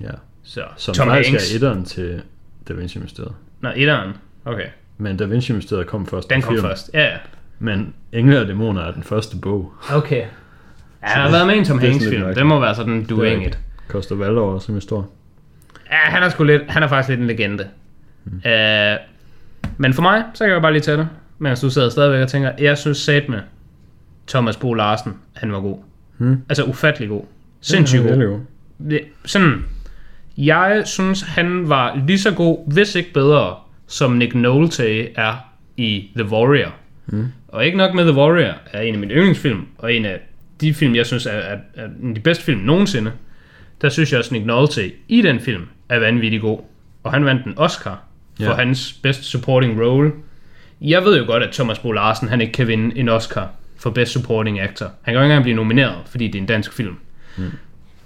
Ja. 0.00 0.10
Så 0.42 0.60
Som 0.76 0.94
Tom 0.94 1.08
faktisk 1.08 1.30
Hanks. 1.30 1.52
er 1.52 1.56
etteren 1.56 1.84
til 1.84 2.22
Da 2.68 2.72
Vinci 2.72 2.98
Mysteriet. 2.98 3.32
Nå, 3.60 3.68
etteren. 3.76 4.12
Okay, 4.44 4.66
Men 4.98 5.16
Da 5.16 5.24
Vinci 5.24 5.52
Mysteriet 5.52 5.86
kom 5.86 6.06
først. 6.06 6.30
den 6.30 6.42
kom 6.42 6.54
film. 6.54 6.66
først. 6.66 6.90
Ja, 6.94 7.02
ja. 7.04 7.16
Men 7.58 7.94
Engle 8.12 8.40
og 8.40 8.46
Dæmoner 8.46 8.82
er 8.82 8.92
den 8.92 9.02
første 9.02 9.36
bog. 9.36 9.72
Okay. 9.92 10.16
Ja, 10.16 10.26
han 11.02 11.22
har 11.22 11.30
været 11.30 11.46
med 11.46 11.54
en 11.56 11.64
Tom 11.64 11.78
det 11.78 11.88
er 11.88 11.92
sådan 11.92 11.92
Hanks 11.92 12.04
lidt 12.04 12.10
film. 12.12 12.20
mærkeligt. 12.22 12.38
Det 12.38 12.46
må 12.46 12.60
være 12.60 12.74
sådan 12.74 13.04
doing 13.04 13.34
rigtigt. 13.36 13.54
it. 13.54 13.88
Koster 13.88 14.14
Valdor, 14.14 14.58
som 14.58 14.76
er 14.76 14.80
stor. 14.80 15.08
Ja, 15.90 15.96
han 15.96 16.22
er 16.22 16.28
sgu 16.28 16.44
lidt, 16.44 16.62
han 16.68 16.82
er 16.82 16.88
faktisk 16.88 17.08
lidt 17.08 17.20
en 17.20 17.26
legende. 17.26 17.68
Mm. 18.24 18.32
Uh, 18.36 18.96
men 19.76 19.94
for 19.94 20.02
mig, 20.02 20.24
så 20.34 20.44
kan 20.44 20.52
jeg 20.52 20.62
bare 20.62 20.72
lige 20.72 20.82
tage 20.82 20.96
det, 20.98 21.08
mens 21.38 21.60
du 21.60 21.70
sidder 21.70 21.88
stadigvæk 21.88 22.22
og 22.22 22.28
tænker, 22.28 22.52
jeg 22.58 22.78
synes 22.78 22.98
sat 22.98 23.28
med 23.28 23.38
Thomas 24.28 24.56
Bo 24.56 24.74
Larsen, 24.74 25.12
han 25.32 25.52
var 25.52 25.60
god. 25.60 25.78
Hmm. 26.18 26.36
Altså 26.48 26.64
ufattelig 26.64 27.08
god. 27.08 27.22
Sindssygt 27.60 28.02
Ja, 28.04 28.08
god. 28.08 28.16
det 28.16 28.24
jo. 28.24 28.40
Det- 28.90 29.00
Sådan, 29.24 29.64
jeg 30.38 30.82
synes, 30.86 31.22
han 31.22 31.68
var 31.68 32.02
lige 32.06 32.18
så 32.18 32.34
god, 32.34 32.72
hvis 32.72 32.94
ikke 32.94 33.12
bedre, 33.12 33.54
som 33.86 34.12
Nick 34.12 34.34
Nolte 34.34 35.12
er 35.18 35.34
i 35.76 36.08
The 36.16 36.24
Warrior. 36.24 36.74
Mm. 37.06 37.26
Og 37.48 37.66
ikke 37.66 37.78
nok 37.78 37.94
med 37.94 38.04
The 38.04 38.14
Warrior 38.20 38.54
er 38.72 38.80
en 38.80 38.94
af 38.94 39.00
mine 39.00 39.14
yndlingsfilm, 39.14 39.66
og 39.78 39.94
en 39.94 40.04
af 40.04 40.20
de 40.60 40.74
film, 40.74 40.94
jeg 40.94 41.06
synes 41.06 41.26
er, 41.26 41.30
er, 41.30 41.58
er 41.74 41.86
en 42.02 42.08
af 42.08 42.14
de 42.14 42.20
bedste 42.20 42.44
film 42.44 42.60
nogensinde. 42.60 43.12
Der 43.82 43.88
synes 43.88 44.12
jeg 44.12 44.18
også, 44.18 44.34
Nick 44.34 44.46
Nolte 44.46 44.92
i 45.08 45.22
den 45.22 45.40
film 45.40 45.62
er 45.88 45.98
vanvittig 45.98 46.40
god. 46.40 46.58
Og 47.02 47.12
han 47.12 47.24
vandt 47.24 47.46
en 47.46 47.54
Oscar 47.56 48.02
for 48.36 48.44
Ja. 48.44 48.54
hans 48.54 48.92
Best 49.02 49.24
Supporting 49.24 49.80
Role. 49.82 50.12
Jeg 50.80 51.04
ved 51.04 51.18
jo 51.18 51.24
godt, 51.26 51.42
at 51.42 51.52
Thomas 51.52 51.78
Bo 51.78 51.92
Larsen 51.92 52.28
han 52.28 52.40
ikke 52.40 52.52
kan 52.52 52.66
vinde 52.68 52.98
en 52.98 53.08
Oscar 53.08 53.50
for 53.76 53.90
Best 53.90 54.12
Supporting 54.12 54.60
Actor. 54.60 54.86
Han 54.86 54.94
kan 55.04 55.14
jo 55.14 55.20
ikke 55.20 55.24
engang 55.24 55.42
blive 55.42 55.56
nomineret, 55.56 55.96
fordi 56.06 56.26
det 56.26 56.34
er 56.34 56.40
en 56.40 56.46
dansk 56.46 56.72
film. 56.72 56.96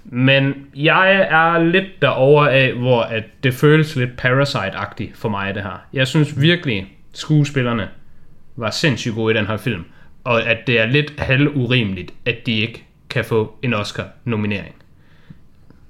Men 0.05 0.53
jeg 0.75 1.27
er 1.29 1.63
lidt 1.63 2.01
derover 2.01 2.45
af, 2.45 2.73
hvor 2.73 3.01
at 3.01 3.23
det 3.43 3.53
føles 3.53 3.95
lidt 3.95 4.09
Parasite-agtigt 4.21 5.11
for 5.15 5.29
mig, 5.29 5.55
det 5.55 5.63
her. 5.63 5.81
Jeg 5.93 6.07
synes 6.07 6.41
virkelig, 6.41 6.97
skuespillerne 7.13 7.87
var 8.55 8.69
sindssygt 8.69 9.15
gode 9.15 9.33
i 9.33 9.37
den 9.37 9.47
her 9.47 9.57
film. 9.57 9.85
Og 10.23 10.47
at 10.47 10.57
det 10.67 10.79
er 10.79 10.85
lidt 10.85 11.19
halvurimeligt, 11.19 12.13
at 12.25 12.45
de 12.45 12.51
ikke 12.51 12.85
kan 13.09 13.25
få 13.25 13.55
en 13.61 13.73
Oscar-nominering. 13.73 14.75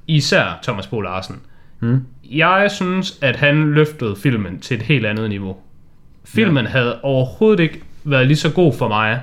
Især 0.07 0.59
Thomas 0.63 0.87
Bo 0.87 1.01
Larsen. 1.01 1.41
Mm. 1.79 2.05
Jeg 2.23 2.71
synes, 2.71 3.19
at 3.21 3.35
han 3.35 3.71
løftede 3.71 4.15
filmen 4.15 4.59
til 4.59 4.77
et 4.77 4.83
helt 4.83 5.05
andet 5.05 5.29
niveau. 5.29 5.57
Filmen 6.25 6.65
ja. 6.65 6.71
havde 6.71 7.01
overhovedet 7.01 7.63
ikke 7.63 7.81
været 8.03 8.27
lige 8.27 8.37
så 8.37 8.51
god 8.53 8.73
for 8.73 8.87
mig, 8.87 9.21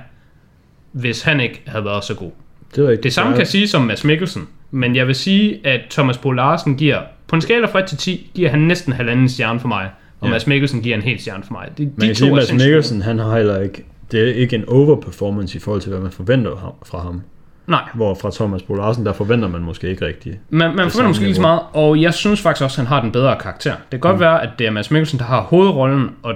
hvis 0.99 1.21
han 1.21 1.39
ikke 1.39 1.61
havde 1.67 1.85
været 1.85 2.03
så 2.03 2.15
god. 2.15 2.31
Det 2.75 2.83
er 2.83 2.87
rigtigt. 2.87 3.03
Det 3.03 3.13
samme 3.13 3.37
kan 3.37 3.45
sige 3.45 3.67
som 3.67 3.81
Mads 3.81 4.03
Mikkelsen, 4.03 4.47
men 4.71 4.95
jeg 4.95 5.07
vil 5.07 5.15
sige, 5.15 5.59
at 5.67 5.81
Thomas 5.89 6.17
Bo 6.17 6.31
Larsen 6.31 6.75
giver, 6.77 6.99
på 7.27 7.35
en 7.35 7.41
skala 7.41 7.67
fra 7.67 7.79
1 7.79 7.85
til 7.85 7.97
10, 7.97 8.31
giver 8.35 8.49
han 8.49 8.59
næsten 8.59 8.93
halvanden 8.93 9.29
stjerne 9.29 9.59
for 9.59 9.67
mig, 9.67 9.89
og 10.19 10.27
Ja. 10.27 10.31
Mads 10.31 10.47
Mikkelsen 10.47 10.81
giver 10.81 10.95
en 10.95 11.01
hel 11.01 11.19
stjerne 11.19 11.43
for 11.43 11.53
mig. 11.53 11.67
De, 11.77 11.83
Man 11.83 11.91
de 12.01 12.05
kan 12.05 12.15
sige, 12.15 12.35
Mads 12.35 12.53
Mikkelsen, 12.53 13.01
han 13.01 13.19
har 13.19 13.35
heller 13.37 13.61
ikke... 13.61 13.85
Det 14.11 14.29
er 14.29 14.33
ikke 14.33 14.55
en 14.55 14.63
overperformance 14.69 15.57
i 15.57 15.59
forhold 15.59 15.81
til, 15.81 15.89
hvad 15.91 15.99
man 16.01 16.11
forventer 16.11 16.77
fra 16.85 16.99
ham. 17.01 17.21
Nej, 17.67 17.81
Hvor 17.95 18.13
fra 18.15 18.31
Thomas 18.33 18.61
Bo 18.61 18.73
Larsen, 18.73 19.05
der 19.05 19.13
forventer 19.13 19.47
man 19.47 19.61
måske 19.61 19.89
ikke 19.89 20.05
rigtigt. 20.05 20.37
man, 20.49 20.75
man 20.75 20.89
forventer 20.91 21.07
måske 21.07 21.23
ikke 21.25 21.35
så 21.35 21.41
meget, 21.41 21.59
og 21.73 22.01
jeg 22.01 22.13
synes 22.13 22.41
faktisk 22.41 22.63
også, 22.63 22.81
at 22.81 22.87
han 22.87 22.95
har 22.95 23.01
den 23.01 23.11
bedre 23.11 23.35
karakter. 23.39 23.71
Det 23.71 23.81
kan 23.91 23.99
godt 23.99 24.15
Mm. 24.15 24.19
være, 24.19 24.43
at 24.43 24.49
det 24.59 24.67
er 24.67 24.71
Mads 24.71 24.91
Mikkelsen, 24.91 25.19
der 25.19 25.25
har 25.25 25.41
hovedrollen, 25.41 26.09
og 26.23 26.33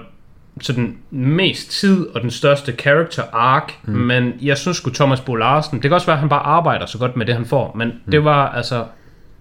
så 0.62 0.74
den 0.74 0.98
mest 1.12 1.72
tid 1.72 2.08
og 2.08 2.22
den 2.22 2.32
største 2.32 2.72
character 2.72 3.24
arc, 3.34 3.72
mm. 3.84 3.94
men 3.94 4.34
jeg 4.42 4.58
synes 4.58 4.78
sgu 4.78 4.90
Thomas 4.90 5.22
Bo 5.22 5.36
Larsen, 5.36 5.76
det 5.76 5.82
kan 5.82 5.94
også 5.94 6.08
være, 6.08 6.16
at 6.16 6.20
han 6.20 6.30
bare 6.30 6.44
arbejder 6.44 6.86
så 6.86 6.98
godt 6.98 7.18
med 7.18 7.26
det, 7.26 7.36
han 7.36 7.46
får, 7.46 7.76
men 7.76 7.88
mm. 7.88 8.12
det 8.12 8.24
var 8.24 8.50
altså, 8.50 8.86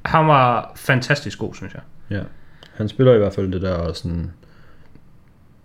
han 0.05 0.27
var 0.27 0.73
fantastisk 0.77 1.39
god, 1.39 1.55
synes 1.55 1.75
jeg. 1.75 1.83
Ja. 2.11 2.23
Han 2.75 2.89
spiller 2.89 3.15
i 3.15 3.19
hvert 3.19 3.33
fald 3.33 3.53
det 3.53 3.63
der 3.63 3.93
sådan 3.93 4.31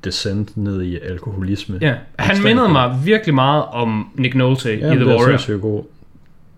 descent 0.04 0.58
ned 0.58 0.82
i 0.82 1.00
alkoholisme. 1.00 1.78
Ja, 1.82 1.96
han 2.20 2.44
mindede 2.44 2.70
mig 2.70 3.00
virkelig 3.06 3.36
meget 3.36 3.64
om 3.66 4.10
Nick 4.16 4.36
Nolte 4.36 4.70
ja 4.70 4.76
i 4.76 4.80
The 4.80 4.90
det 4.90 5.02
er 5.02 5.06
Warrior. 5.06 5.28
sindssygt 5.28 5.62
god 5.62 5.84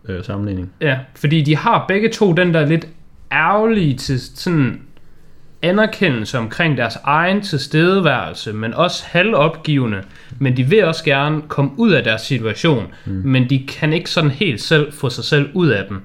øh, 0.05 0.23
sammenligning. 0.23 0.71
Ja, 0.81 0.99
fordi 1.15 1.41
de 1.41 1.55
har 1.55 1.85
begge 1.87 2.09
to 2.09 2.33
den 2.33 2.53
der 2.53 2.65
lidt 2.65 2.87
ærgerlige 3.31 3.97
til 3.97 4.21
sådan 4.21 4.81
anerkendelse 5.61 6.37
omkring 6.37 6.77
deres 6.77 6.97
egen 7.03 7.41
tilstedeværelse, 7.41 8.53
men 8.53 8.73
også 8.73 9.03
halvopgivende. 9.07 9.97
Men 10.39 10.57
de 10.57 10.63
vil 10.63 10.83
også 10.85 11.03
gerne 11.03 11.41
komme 11.47 11.71
ud 11.77 11.91
af 11.91 12.03
deres 12.03 12.21
situation, 12.21 12.83
mm. 13.05 13.11
men 13.25 13.49
de 13.49 13.65
kan 13.67 13.93
ikke 13.93 14.09
sådan 14.09 14.31
helt 14.31 14.61
selv 14.61 14.93
få 14.93 15.09
sig 15.09 15.23
selv 15.23 15.49
ud 15.53 15.67
af 15.67 15.83
den. 15.89 15.97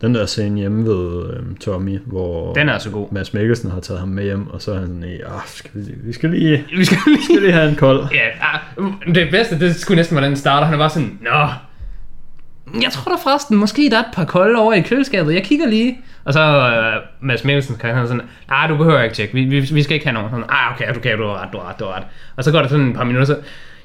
Den 0.00 0.14
der 0.14 0.26
scene 0.26 0.60
hjemme 0.60 0.84
ved 0.84 1.30
øh, 1.30 1.56
Tommy, 1.60 1.98
hvor 2.06 2.52
Den 2.54 2.68
er 2.68 2.78
så 2.78 2.90
god. 2.90 3.12
Mads 3.12 3.34
Mikkelsen 3.34 3.70
har 3.70 3.80
taget 3.80 4.00
ham 4.00 4.08
med 4.08 4.24
hjem, 4.24 4.46
og 4.46 4.62
så 4.62 4.72
er 4.72 4.78
han 4.78 4.86
sådan, 4.86 5.04
ah, 5.04 5.40
skal 5.46 5.70
vi, 5.74 5.80
lige- 5.80 5.96
vi 6.04 6.12
skal 6.12 6.30
lige, 6.30 6.64
Vi 6.78 6.84
skal 6.84 6.98
vi 7.06 7.22
skal 7.24 7.34
lige... 7.34 7.40
lige 7.40 7.52
have 7.52 7.68
en 7.68 7.76
kold. 7.76 8.04
Ja, 8.14 8.28
ah, 8.40 9.14
det 9.14 9.30
bedste, 9.30 9.58
det 9.60 9.74
skulle 9.76 9.96
næsten 9.96 10.16
være 10.16 10.26
den 10.26 10.36
starter. 10.36 10.66
Han 10.66 10.74
er 10.74 10.78
bare 10.78 10.90
sådan, 10.90 11.18
Nå, 11.20 11.48
jeg 12.82 12.92
tror 12.92 13.12
da 13.12 13.16
forresten, 13.22 13.56
måske 13.56 13.88
der 13.90 13.96
er 13.96 14.00
et 14.00 14.14
par 14.14 14.24
kolde 14.24 14.58
over 14.58 14.72
i 14.72 14.80
køleskabet. 14.80 15.34
Jeg 15.34 15.42
kigger 15.44 15.66
lige. 15.68 15.98
Og 16.24 16.32
så 16.32 16.40
øh, 16.40 17.02
Mads 17.20 17.44
Mikkelsen 17.44 17.76
kan 17.76 17.94
han 17.94 18.06
sådan, 18.06 18.22
nej, 18.48 18.66
du 18.66 18.76
behøver 18.76 19.02
ikke 19.02 19.14
tjekke. 19.14 19.34
Vi, 19.34 19.44
vi, 19.44 19.60
vi 19.60 19.82
skal 19.82 19.94
ikke 19.94 20.06
have 20.06 20.14
nogen. 20.14 20.30
Sådan, 20.30 20.44
ah, 20.48 20.74
okay, 20.74 20.96
okay, 20.96 21.16
du 21.18 21.26
har 21.26 21.42
ret, 21.42 21.52
du 21.52 21.58
har 21.58 21.68
ret, 21.68 21.78
du 21.78 21.84
har 21.84 21.96
ret. 21.96 22.04
Og 22.36 22.44
så 22.44 22.52
går 22.52 22.58
der 22.58 22.68
sådan 22.68 22.88
et 22.88 22.96
par 22.96 23.04
minutter, 23.04 23.26
så, 23.26 23.36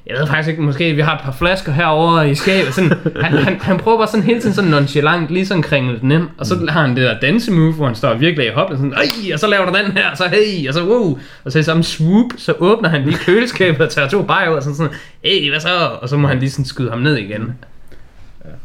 jeg 0.08 0.18
ved 0.20 0.28
faktisk 0.28 0.50
ikke, 0.50 0.62
måske 0.62 0.94
vi 0.94 1.02
har 1.02 1.16
et 1.16 1.22
par 1.22 1.32
flasker 1.32 1.72
herovre 1.72 2.30
i 2.30 2.36
skabet. 2.36 2.74
Sådan, 2.74 2.94
han, 3.22 3.38
han, 3.38 3.60
han 3.62 3.78
prøver 3.78 3.98
bare 3.98 4.08
sådan 4.08 4.24
hele 4.24 4.42
tiden 4.42 4.56
sådan 4.56 4.70
nonchalant, 4.70 5.32
lige 5.32 5.46
sådan 5.46 5.64
kringle 5.64 6.00
den 6.00 6.12
ind. 6.12 6.24
Og 6.38 6.46
så 6.46 6.66
har 6.70 6.82
han 6.82 6.96
det 6.96 7.04
der 7.04 7.20
dansemove, 7.20 7.74
hvor 7.74 7.86
han 7.86 7.96
står 7.96 8.14
virkelig 8.14 8.48
i 8.48 8.50
hop, 8.50 8.72
og 8.72 8.78
sådan, 8.78 8.94
Ej, 8.94 9.34
og 9.34 9.40
så 9.40 9.48
laver 9.48 9.66
der 9.66 9.84
den 9.84 9.92
her, 9.92 10.12
og 10.12 10.18
så 10.18 10.24
hey, 10.28 10.68
og 10.68 10.74
så 10.74 10.84
wow. 10.84 11.20
Og 11.44 11.52
så 11.52 11.60
i 11.60 11.64
samme 11.64 11.84
swoop, 11.84 12.26
så 12.38 12.54
åbner 12.60 12.90
han 12.90 13.04
lige 13.04 13.18
køleskabet 13.18 13.82
og 13.82 13.90
tager 13.90 14.08
to 14.08 14.24
bajer 14.24 14.50
ud, 14.50 14.56
og 14.56 14.64
sådan 14.64 14.76
sådan, 14.76 14.94
hey, 15.24 15.50
hvad 15.50 15.60
så? 15.60 15.70
Og 16.02 16.10
så 16.10 16.18
må 16.18 16.28
han 16.28 16.40
lige 16.40 16.50
sådan 16.50 16.66
skyde 16.66 16.90
ham 16.90 17.00
ned 17.00 17.16
igen. 17.16 17.54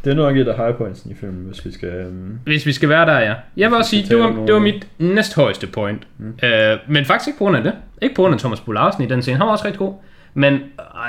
Det 0.05 0.11
er 0.11 0.15
nok 0.15 0.37
et 0.37 0.49
af 0.49 0.57
high 0.57 0.75
points 0.77 1.03
i 1.11 1.15
filmen, 1.21 1.47
hvis 1.47 1.67
vi 1.67 1.73
skal... 1.73 2.07
Um, 2.07 2.39
Hvis 2.45 2.67
vi 2.67 2.73
skal 2.73 2.89
være 2.89 3.07
der, 3.07 3.19
ja. 3.19 3.35
Jeg 3.57 3.71
vil 3.71 3.79
også 3.79 3.91
sige, 3.91 4.07
det 4.09 4.19
var, 4.19 4.45
det 4.47 4.55
var 4.55 4.61
mit 4.61 4.87
næsthøjeste 4.99 5.67
point. 5.67 6.03
Mm. 6.19 6.27
Uh, 6.43 6.49
men 6.93 7.05
faktisk 7.05 7.29
ikke 7.29 7.39
på 7.39 7.45
grund 7.45 7.57
af 7.57 7.63
det. 7.63 7.73
Ikke 8.03 8.15
på 8.15 8.23
grund 8.23 8.35
af 8.35 8.41
Thomas 8.41 8.61
Bo 8.61 8.73
Larsen 8.73 9.03
i 9.05 9.07
den 9.07 9.23
scene. 9.23 9.37
Han 9.39 9.47
var 9.47 9.53
også 9.53 9.65
rigtig 9.65 9.79
god. 9.79 9.95
Men 10.35 10.55
øh, 10.55 10.61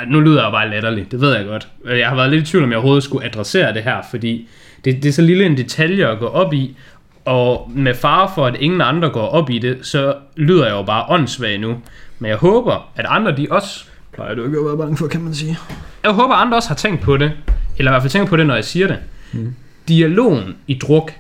nu 0.08 0.20
lyder 0.20 0.44
jeg 0.44 0.52
bare 0.52 0.70
latterligt, 0.70 1.12
det 1.12 1.22
ved 1.22 1.36
jeg 1.36 1.46
godt. 1.46 1.68
Øh, 1.86 2.00
Jeg 2.00 2.10
har 2.10 2.16
været 2.16 2.30
lidt 2.30 2.48
i 2.48 2.52
tvivl, 2.52 2.64
om 2.64 2.70
jeg 2.70 2.78
overhovedet 2.78 3.04
skulle 3.04 3.26
adressere 3.26 3.74
det 3.74 3.84
her, 3.84 3.98
fordi 4.10 4.50
det, 4.86 5.04
det 5.04 5.10
er 5.10 5.14
så 5.14 5.22
lille 5.22 5.46
en 5.46 5.58
detalje 5.58 6.08
at 6.08 6.20
gå 6.20 6.26
op 6.28 6.54
i, 6.54 6.78
og 7.26 7.72
med 7.76 7.94
fare 7.94 8.30
for, 8.36 8.46
at 8.46 8.56
ingen 8.60 8.82
andre 8.82 9.10
går 9.10 9.28
op 9.28 9.50
i 9.50 9.60
det, 9.60 9.78
så 9.82 10.16
lyder 10.36 10.66
jeg 10.66 10.74
jo 10.74 10.84
bare 10.84 11.06
åndssvag 11.10 11.60
nu. 11.60 11.76
Men 12.20 12.30
jeg 12.30 12.38
håber, 12.38 12.92
at 12.96 13.06
andre 13.10 13.38
de 13.38 13.48
også 13.52 13.86
plejer 14.14 14.36
du 14.36 14.46
ikke 14.46 14.58
at 14.60 14.66
være 14.66 14.78
bange 14.78 14.98
for, 14.98 15.08
kan 15.08 15.22
man 15.22 15.34
sige. 15.34 15.58
jeg 16.04 16.12
håber, 16.12 16.34
at 16.34 16.42
andre 16.42 16.58
også 16.58 16.70
har 16.70 16.76
tænkt 16.76 17.02
på 17.02 17.18
det. 17.18 17.32
Eller 17.78 17.92
i 17.92 17.94
hvert 17.94 18.02
fald 18.02 18.12
tænkt 18.12 18.30
på 18.30 18.38
det, 18.38 18.48
når 18.48 18.56
jeg 18.56 18.66
siger 18.66 18.88
det. 18.88 19.00
Mm. 19.34 19.56
Dialogen 19.88 20.56
i 20.68 20.74
druk 20.74 21.12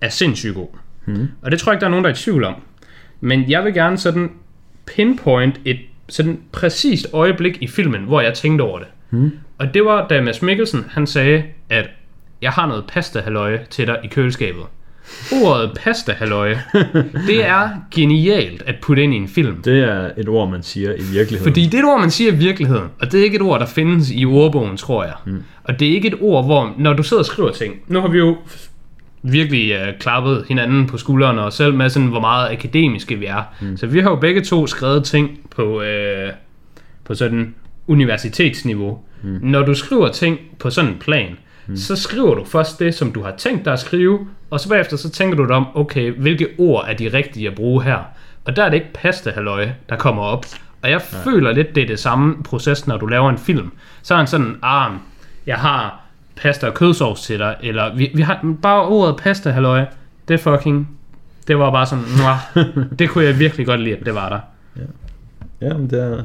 er 0.00 0.08
sindssygt 0.08 0.54
god. 0.54 0.68
Mm. 1.06 1.28
Og 1.42 1.50
det 1.50 1.58
tror 1.58 1.72
jeg 1.72 1.76
ikke, 1.76 1.80
der 1.80 1.86
er 1.86 1.90
nogen, 1.90 2.04
der 2.04 2.10
er 2.10 2.14
i 2.14 2.18
tvivl 2.18 2.44
om. 2.44 2.54
Men 3.20 3.50
jeg 3.50 3.64
vil 3.64 3.74
gerne 3.74 3.98
sådan 3.98 4.30
pinpoint 4.86 5.60
et 5.64 5.78
sådan 6.08 6.40
præcist 6.52 7.06
øjeblik 7.12 7.58
i 7.60 7.66
filmen, 7.66 8.02
hvor 8.02 8.20
jeg 8.20 8.34
tænkte 8.34 8.62
over 8.62 8.78
det. 8.78 8.88
Mm. 9.10 9.30
Og 9.58 9.74
det 9.74 9.84
var, 9.84 10.08
da 10.08 10.20
Mads 10.20 10.42
Mikkelsen, 10.42 10.84
han 10.90 11.06
sagde, 11.06 11.44
at 11.68 11.90
jeg 12.42 12.50
har 12.50 12.66
noget 12.66 12.84
pasta 12.88 13.22
til 13.70 13.86
dig 13.86 14.00
i 14.04 14.06
køleskabet. 14.06 14.62
Ordet 15.44 15.70
pasta 15.82 16.14
det 17.26 17.46
er 17.46 17.68
genialt 17.94 18.62
at 18.66 18.74
putte 18.82 19.02
ind 19.02 19.14
i 19.14 19.16
en 19.16 19.28
film. 19.28 19.62
Det 19.62 19.84
er 19.84 20.10
et 20.16 20.28
ord, 20.28 20.50
man 20.50 20.62
siger 20.62 20.90
i 20.90 21.02
virkeligheden. 21.12 21.44
Fordi 21.44 21.64
det 21.64 21.74
er 21.74 21.78
et 21.78 21.84
ord, 21.84 22.00
man 22.00 22.10
siger 22.10 22.32
i 22.32 22.34
virkeligheden, 22.34 22.88
og 23.00 23.12
det 23.12 23.20
er 23.20 23.24
ikke 23.24 23.36
et 23.36 23.42
ord, 23.42 23.60
der 23.60 23.66
findes 23.66 24.10
i 24.10 24.24
ordbogen, 24.24 24.76
tror 24.76 25.04
jeg. 25.04 25.14
Mm. 25.24 25.42
Og 25.64 25.80
det 25.80 25.88
er 25.88 25.92
ikke 25.92 26.08
et 26.08 26.16
ord, 26.20 26.44
hvor, 26.44 26.74
når 26.78 26.92
du 26.92 27.02
sidder 27.02 27.20
og 27.20 27.26
skriver 27.26 27.50
ting, 27.50 27.74
nu 27.86 28.00
har 28.00 28.08
vi 28.08 28.18
jo 28.18 28.36
virkelig 29.22 29.74
uh, 29.74 29.98
klappet 30.00 30.44
hinanden 30.48 30.86
på 30.86 30.98
skuldrene, 30.98 31.42
og 31.42 31.52
selv 31.52 31.74
med 31.74 31.90
sådan, 31.90 32.08
hvor 32.08 32.20
meget 32.20 32.52
akademiske 32.52 33.18
vi 33.18 33.26
er. 33.26 33.42
Mm. 33.60 33.76
Så 33.76 33.86
vi 33.86 34.00
har 34.00 34.10
jo 34.10 34.16
begge 34.16 34.44
to 34.44 34.66
skrevet 34.66 35.04
ting 35.04 35.30
på, 35.50 35.80
uh, 35.80 36.32
på 37.04 37.14
sådan 37.14 37.54
universitetsniveau. 37.86 38.98
Mm. 39.22 39.38
Når 39.42 39.62
du 39.62 39.74
skriver 39.74 40.08
ting 40.08 40.38
på 40.58 40.70
sådan 40.70 40.90
en 40.90 40.98
plan, 40.98 41.36
mm. 41.66 41.76
så 41.76 41.96
skriver 41.96 42.34
du 42.34 42.44
først 42.44 42.78
det, 42.78 42.94
som 42.94 43.12
du 43.12 43.22
har 43.22 43.34
tænkt 43.38 43.64
dig 43.64 43.72
at 43.72 43.78
skrive, 43.78 44.26
og 44.50 44.60
så 44.60 44.68
bagefter 44.68 44.96
så 44.96 45.10
tænker 45.10 45.36
du 45.36 45.44
dig 45.44 45.56
om, 45.56 45.66
okay, 45.74 46.12
hvilke 46.12 46.48
ord 46.58 46.84
er 46.88 46.94
de 46.94 47.08
rigtige 47.08 47.48
at 47.48 47.54
bruge 47.54 47.82
her? 47.82 47.98
Og 48.44 48.56
der 48.56 48.64
er 48.64 48.68
det 48.68 48.74
ikke 48.76 48.92
pasta 48.94 49.30
halløj, 49.30 49.68
der 49.88 49.96
kommer 49.96 50.22
op. 50.22 50.46
Og 50.82 50.90
jeg 50.90 51.00
Nej. 51.12 51.22
føler 51.22 51.52
lidt, 51.52 51.74
det 51.74 51.82
er 51.82 51.86
det 51.86 51.98
samme 51.98 52.42
proces, 52.42 52.86
når 52.86 52.96
du 52.96 53.06
laver 53.06 53.30
en 53.30 53.38
film. 53.38 53.72
Så 54.02 54.14
er 54.14 54.18
han 54.18 54.26
sådan, 54.26 54.56
ah, 54.62 54.92
jeg 55.46 55.56
har 55.56 56.00
pasta 56.36 56.66
og 56.66 56.74
kødsovs 56.74 57.22
til 57.22 57.38
dig, 57.38 57.56
eller 57.62 57.94
vi, 57.94 58.10
vi 58.14 58.22
har 58.22 58.54
bare 58.62 58.82
ordet 58.86 59.16
pasta 59.16 59.50
halløj, 59.50 59.84
det 60.28 60.40
fucking, 60.40 60.98
det 61.48 61.58
var 61.58 61.70
bare 61.70 61.86
sådan, 61.86 62.04
det 62.98 63.10
kunne 63.10 63.24
jeg 63.24 63.38
virkelig 63.38 63.66
godt 63.66 63.80
lide, 63.80 63.96
at 63.96 64.06
det 64.06 64.14
var 64.14 64.28
der. 64.28 64.40
Jamen, 65.60 65.90
det 65.90 66.02
er... 66.02 66.22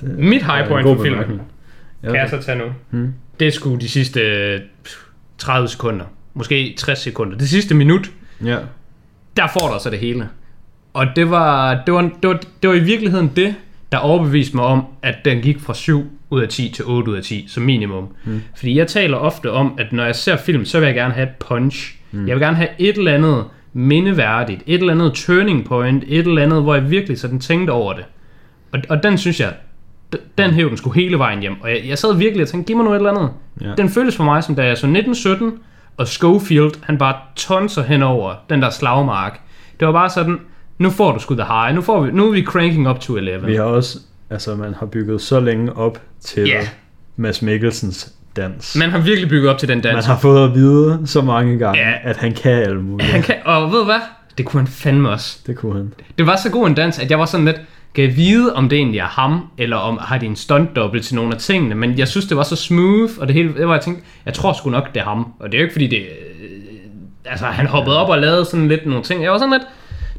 Det 0.00 0.02
er 0.02 0.22
Mit 0.22 0.42
high 0.42 0.68
point 0.68 0.86
for 0.88 1.02
filmen. 1.02 1.40
Ja, 2.02 2.08
Kan 2.08 2.16
jeg 2.16 2.30
så 2.30 2.42
tage 2.42 2.58
nu? 2.58 2.64
Hmm. 2.90 3.14
Det 3.40 3.54
sgu 3.54 3.76
de 3.76 3.88
sidste 3.88 4.20
øh, 4.20 4.60
30 5.38 5.68
sekunder. 5.68 6.04
Måske 6.34 6.74
60 6.78 6.98
sekunder. 6.98 7.38
Det 7.38 7.48
sidste 7.48 7.74
minut, 7.74 8.10
ja. 8.44 8.56
der 9.36 9.46
får 9.52 9.68
der 9.72 9.78
så 9.78 9.90
det 9.90 9.98
hele. 9.98 10.28
Og 10.94 11.06
det 11.16 11.30
var, 11.30 11.82
det 11.86 11.94
var, 11.94 12.00
det 12.00 12.28
var, 12.28 12.40
det 12.62 12.70
var 12.70 12.74
i 12.74 12.80
virkeligheden 12.80 13.32
det, 13.36 13.54
der 13.92 13.98
overbeviste 13.98 14.56
mig 14.56 14.64
om, 14.64 14.84
at 15.02 15.14
den 15.24 15.40
gik 15.42 15.60
fra 15.60 15.74
7 15.74 16.04
ud 16.30 16.42
af 16.42 16.48
10 16.48 16.68
til 16.68 16.84
8 16.84 17.10
ud 17.10 17.16
af 17.16 17.22
10 17.22 17.44
som 17.48 17.62
minimum. 17.62 18.08
Mm. 18.24 18.42
Fordi 18.56 18.78
jeg 18.78 18.86
taler 18.86 19.16
ofte 19.16 19.52
om, 19.52 19.74
at 19.78 19.92
når 19.92 20.04
jeg 20.04 20.16
ser 20.16 20.36
film, 20.36 20.64
så 20.64 20.80
vil 20.80 20.86
jeg 20.86 20.94
gerne 20.94 21.14
have 21.14 21.28
et 21.28 21.34
punch. 21.34 21.96
Mm. 22.10 22.26
Jeg 22.28 22.36
vil 22.36 22.42
gerne 22.42 22.56
have 22.56 22.68
et 22.78 22.98
eller 22.98 23.14
andet 23.14 23.44
mindeværdigt, 23.72 24.62
et 24.66 24.80
eller 24.80 24.92
andet 24.92 25.12
turning 25.12 25.64
point, 25.64 26.04
et 26.06 26.26
eller 26.26 26.42
andet, 26.42 26.62
hvor 26.62 26.74
jeg 26.74 26.90
virkelig 26.90 27.18
sådan 27.18 27.40
tænkte 27.40 27.70
over 27.70 27.92
det. 27.92 28.04
Og, 28.72 28.80
og 28.88 29.02
den 29.02 29.18
synes 29.18 29.40
jeg, 29.40 29.52
den 30.38 30.50
hæv 30.50 30.68
den 30.68 30.76
skulle 30.76 30.94
hele 31.02 31.18
vejen 31.18 31.40
hjem. 31.40 31.60
Og 31.62 31.70
jeg, 31.70 31.82
jeg 31.88 31.98
sad 31.98 32.16
virkelig 32.16 32.42
og 32.42 32.48
tænkte, 32.48 32.66
giv 32.66 32.76
mig 32.76 32.84
nu 32.84 32.92
et 32.92 32.96
eller 32.96 33.10
andet. 33.10 33.30
Ja. 33.60 33.74
Den 33.76 33.88
føles 33.88 34.16
for 34.16 34.24
mig 34.24 34.44
som 34.44 34.54
da 34.54 34.62
jeg 34.62 34.78
så 34.78 34.86
1917, 34.86 35.52
og 35.96 36.08
Schofield, 36.08 36.72
han 36.82 36.98
bare 36.98 37.14
tonser 37.36 37.82
hen 37.82 38.02
over 38.02 38.34
den 38.50 38.62
der 38.62 38.70
slagmark. 38.70 39.40
Det 39.80 39.86
var 39.86 39.92
bare 39.92 40.10
sådan, 40.10 40.38
nu 40.78 40.90
får 40.90 41.12
du 41.12 41.18
sgu 41.18 41.34
the 41.34 41.44
high, 41.44 41.74
nu, 41.74 41.80
får 41.82 42.00
vi, 42.00 42.10
nu 42.12 42.26
er 42.28 42.32
vi 42.32 42.42
cranking 42.44 42.88
up 42.90 43.00
to 43.00 43.16
11. 43.16 43.46
Vi 43.46 43.54
har 43.54 43.62
også... 43.62 43.98
Altså, 44.30 44.56
man 44.56 44.74
har 44.74 44.86
bygget 44.86 45.20
så 45.20 45.40
længe 45.40 45.76
op 45.76 46.00
til 46.20 46.46
Ja. 46.48 46.60
Mads 47.16 47.42
Mikkelsens 47.42 48.12
dans. 48.36 48.76
Man 48.76 48.90
har 48.90 48.98
virkelig 48.98 49.28
bygget 49.28 49.50
op 49.50 49.58
til 49.58 49.68
den 49.68 49.76
man 49.84 49.94
dans. 49.94 50.06
har 50.06 50.18
fået 50.18 50.48
at 50.48 50.54
vide 50.54 51.00
så 51.04 51.22
mange 51.22 51.58
gange, 51.58 51.80
Ja. 51.80 51.92
at 52.02 52.16
han 52.16 52.32
kan 52.34 52.52
alt 52.52 52.84
muligt. 52.84 53.10
Han 53.10 53.22
kan, 53.22 53.34
og 53.44 53.70
ved 53.72 53.78
du 53.78 53.84
hvad? 53.84 54.00
Det 54.38 54.46
kunne 54.46 54.60
han 54.60 54.66
fandme 54.68 55.08
også. 55.10 55.38
Det 55.46 55.56
kunne 55.56 55.74
han. 55.76 55.92
Det 56.18 56.26
var 56.26 56.36
så 56.36 56.50
god 56.50 56.66
en 56.66 56.74
dans, 56.74 56.98
at 56.98 57.10
jeg 57.10 57.18
var 57.18 57.24
sådan 57.26 57.46
lidt, 57.46 57.60
jeg 57.98 58.16
vide, 58.16 58.54
om 58.54 58.68
det 58.68 58.76
egentlig 58.76 58.98
er 58.98 59.04
ham, 59.06 59.40
eller 59.58 59.76
om 59.76 59.98
har 60.02 60.18
de 60.18 60.26
en 60.26 60.36
stunt 60.36 60.78
til 61.02 61.16
nogle 61.16 61.34
af 61.34 61.38
tingene, 61.40 61.74
men 61.74 61.98
jeg 61.98 62.08
synes, 62.08 62.26
det 62.26 62.36
var 62.36 62.42
så 62.42 62.56
smooth, 62.56 63.12
og 63.18 63.26
det 63.26 63.34
hele, 63.34 63.54
det 63.54 63.68
var, 63.68 63.74
jeg 63.74 63.82
tænkte, 63.82 64.04
jeg 64.26 64.34
tror 64.34 64.52
sgu 64.52 64.70
nok, 64.70 64.94
det 64.94 65.00
er 65.00 65.04
ham, 65.04 65.32
og 65.40 65.52
det 65.52 65.54
er 65.54 65.58
jo 65.58 65.64
ikke 65.64 65.74
fordi, 65.74 65.86
det, 65.86 65.98
øh, 65.98 66.60
altså 67.24 67.46
han 67.46 67.66
hoppede 67.66 67.98
op 67.98 68.08
og 68.08 68.18
lavede 68.18 68.44
sådan 68.44 68.68
lidt 68.68 68.86
nogle 68.86 69.02
ting, 69.02 69.22
jeg 69.22 69.32
var 69.32 69.38
sådan 69.38 69.52
lidt, 69.52 69.62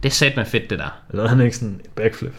det 0.03 0.09
er 0.09 0.13
sat 0.13 0.35
med 0.37 0.45
fedt, 0.45 0.69
det 0.69 0.79
der. 0.79 0.99
Eller 1.09 1.27
han 1.27 1.41
ikke 1.41 1.55
sådan 1.57 1.79
et 1.85 1.91
backflip. 1.95 2.33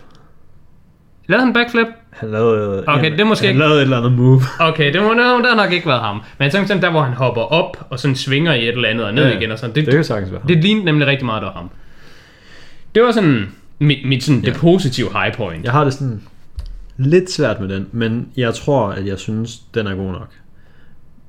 Lavede 1.29 1.45
han 1.45 1.53
backflip? 1.55 1.87
Han 2.11 2.31
lavede, 2.31 2.85
Okay, 2.87 3.13
det 3.13 3.21
er 3.21 3.25
måske 3.25 3.47
han 3.47 3.55
ikke- 3.55 3.59
lavede 3.61 3.77
et 3.77 3.83
eller 3.83 3.97
andet 3.99 4.13
move. 4.13 4.41
Okay, 4.61 4.93
det 4.93 5.03
må 5.03 5.15
det 5.15 5.47
har 5.47 5.55
nok 5.57 5.73
ikke 5.73 5.87
været 5.87 6.01
ham. 6.01 6.15
Men 6.17 6.45
jeg 6.45 6.53
tænkte 6.53 6.69
sådan, 6.69 6.83
der 6.83 6.91
hvor 6.91 7.03
han 7.03 7.13
hopper 7.15 7.43
op, 7.43 7.87
og 7.91 7.99
sådan 7.99 8.15
svinger 8.17 8.55
i 8.55 8.63
et 8.63 8.69
eller 8.69 8.89
andet, 8.89 9.07
og 9.07 9.15
ned 9.15 9.29
Ja, 9.29 9.39
igen, 9.39 9.51
og 9.53 9.59
sådan, 9.59 9.75
det, 9.75 9.87
Det 9.87 9.95
kan 9.95 10.05
sagtens 10.05 10.33
være 10.33 10.41
ham. 10.41 10.49
det 10.49 10.57
lignede 10.63 10.85
nemlig 10.85 11.07
rigtig 11.07 11.27
meget 11.27 11.43
af 11.45 11.53
ham. 11.53 11.71
Det 12.95 13.03
var 13.03 13.13
sådan 13.13 13.49
mit, 13.81 14.09
mit 14.09 14.23
sådan, 14.25 14.43
det 14.43 14.55
positive 14.55 15.09
high 15.13 15.35
point. 15.37 15.65
Jeg 15.65 15.73
har 15.73 15.85
det 15.85 15.93
sådan 15.93 16.23
lidt 16.97 17.31
svært 17.31 17.61
med 17.61 17.69
den, 17.69 17.87
men 17.93 18.29
jeg 18.37 18.55
tror, 18.55 18.89
at 18.89 19.07
jeg 19.07 19.19
synes, 19.19 19.59
den 19.59 19.87
er 19.87 19.95
god 19.95 20.13
nok. 20.13 20.31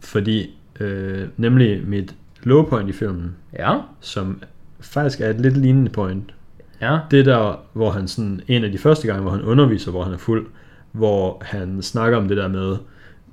Fordi, 0.03 0.49
øh, 0.79 1.27
nemlig 1.37 1.81
mit 1.87 2.15
low 2.43 2.63
point 2.63 2.89
i 2.89 2.93
filmen, 2.93 3.35
Ja, 3.59 3.77
som 4.01 4.41
faktisk 4.81 5.21
er 5.21 5.29
et 5.29 5.41
lidt 5.41 5.57
lignende 5.57 5.91
point, 5.91 6.33
ja, 6.81 6.97
det 7.11 7.25
der, 7.25 7.59
hvor 7.73 7.91
han 7.91 8.07
sådan, 8.07 8.41
en 8.47 8.63
af 8.63 8.71
de 8.71 8.77
første 8.77 9.07
gange, 9.07 9.21
hvor 9.21 9.31
han 9.31 9.41
underviser, 9.41 9.91
hvor 9.91 10.03
han 10.03 10.13
er 10.13 10.17
fuld, 10.17 10.47
hvor 10.91 11.41
han 11.45 11.81
snakker 11.81 12.17
om 12.17 12.27
det 12.27 12.37
der 12.37 12.47
med, 12.47 12.75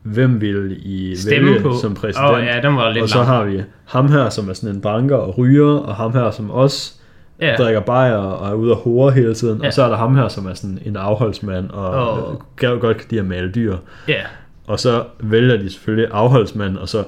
hvem 0.02 0.40
vil 0.40 0.76
I 0.82 1.16
Stemme 1.16 1.48
vælge 1.50 1.62
på. 1.62 1.74
som 1.82 1.94
præsident? 1.94 2.30
Åh, 2.30 2.44
ja, 2.44 2.60
den 2.62 2.76
var 2.76 2.90
lidt 2.90 3.02
og 3.02 3.08
så 3.08 3.18
lang. 3.18 3.28
har 3.28 3.44
vi 3.44 3.62
ham 3.84 4.08
her, 4.12 4.30
som 4.30 4.48
er 4.48 4.52
sådan 4.52 4.76
en 4.76 4.82
dranker 4.82 5.16
og 5.16 5.38
ryger, 5.38 5.70
og 5.78 5.94
ham 5.96 6.12
her, 6.12 6.30
som 6.30 6.50
også 6.50 6.97
ja. 7.41 7.55
drikker 7.59 7.80
bajer 7.80 8.14
og 8.16 8.49
er 8.51 8.55
ude 8.55 8.72
og 8.72 8.76
hore 8.78 9.12
hele 9.12 9.34
tiden. 9.34 9.61
Ja. 9.61 9.66
Og 9.66 9.72
så 9.72 9.82
er 9.82 9.89
der 9.89 9.97
ham 9.97 10.16
her, 10.16 10.28
som 10.28 10.47
er 10.47 10.55
sådan 10.55 10.78
en 10.84 10.97
afholdsmand 10.97 11.70
og 11.70 12.12
oh. 12.28 12.34
kan 12.57 12.78
godt 12.78 12.97
kan 12.97 13.07
lide 13.11 13.20
at 13.20 13.26
male 13.26 13.51
dyr. 13.55 13.76
ja. 14.09 14.20
Og 14.66 14.80
så 14.80 15.05
vælger 15.20 15.57
de 15.57 15.70
selvfølgelig 15.70 16.09
afholdsmand, 16.12 16.76
og 16.76 16.89
så 16.89 17.05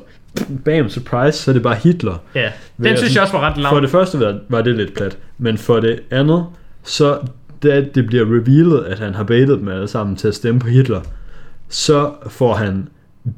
bam, 0.64 0.89
surprise, 0.89 1.39
så 1.39 1.51
er 1.51 1.53
det 1.53 1.62
bare 1.62 1.74
Hitler. 1.74 2.22
ja. 2.35 2.51
Den 2.83 2.97
synes 2.97 3.14
jeg 3.14 3.22
også 3.22 3.35
var 3.39 3.41
ret 3.47 3.55
For 3.55 3.61
lang. 3.62 3.83
det 3.83 3.91
første 3.91 4.20
var, 4.20 4.39
var 4.49 4.62
det 4.62 4.76
lidt 4.76 4.95
plat, 4.95 5.18
men 5.39 5.59
for 5.59 5.81
det 5.81 6.01
andet, 6.11 6.47
så 6.83 7.18
da 7.62 7.81
det 7.95 8.07
bliver 8.07 8.24
revealet, 8.24 8.85
at 8.85 8.99
han 8.99 9.14
har 9.14 9.24
baitet 9.24 9.59
dem 9.59 9.68
alle 9.68 9.89
sammen 9.89 10.16
til 10.16 10.28
at 10.28 10.35
stemme 10.35 10.61
på 10.61 10.66
Hitler, 10.68 11.01
så 11.68 12.11
får 12.26 12.55
han 12.55 12.89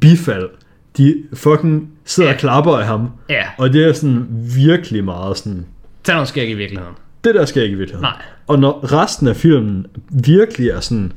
bifald. 0.01 0.49
De 0.97 1.15
fucking 1.35 1.91
sidder 2.05 2.29
Ja. 2.31 2.35
og 2.35 2.41
klapper 2.41 2.77
af 2.79 2.87
ham. 2.87 3.11
Ja, 3.31 3.45
Og 3.59 3.73
det 3.73 3.85
er 3.89 3.93
sådan 3.93 4.27
virkelig 4.57 5.05
meget 5.05 5.37
sådan, 5.39 5.67
noget 6.09 6.29
sker 6.29 6.43
ikke 6.43 6.53
i 6.55 6.57
virkeligheden. 6.57 6.95
det 7.25 7.35
der 7.35 7.45
sker 7.45 7.63
ikke 7.63 7.73
i 7.75 7.79
virkeligheden. 7.79 8.03
Nej. 8.05 8.23
Og 8.47 8.59
når 8.59 8.93
resten 9.03 9.27
af 9.29 9.37
filmen 9.37 9.87
virkelig 10.25 10.69
er 10.69 10.81
sådan, 10.81 11.13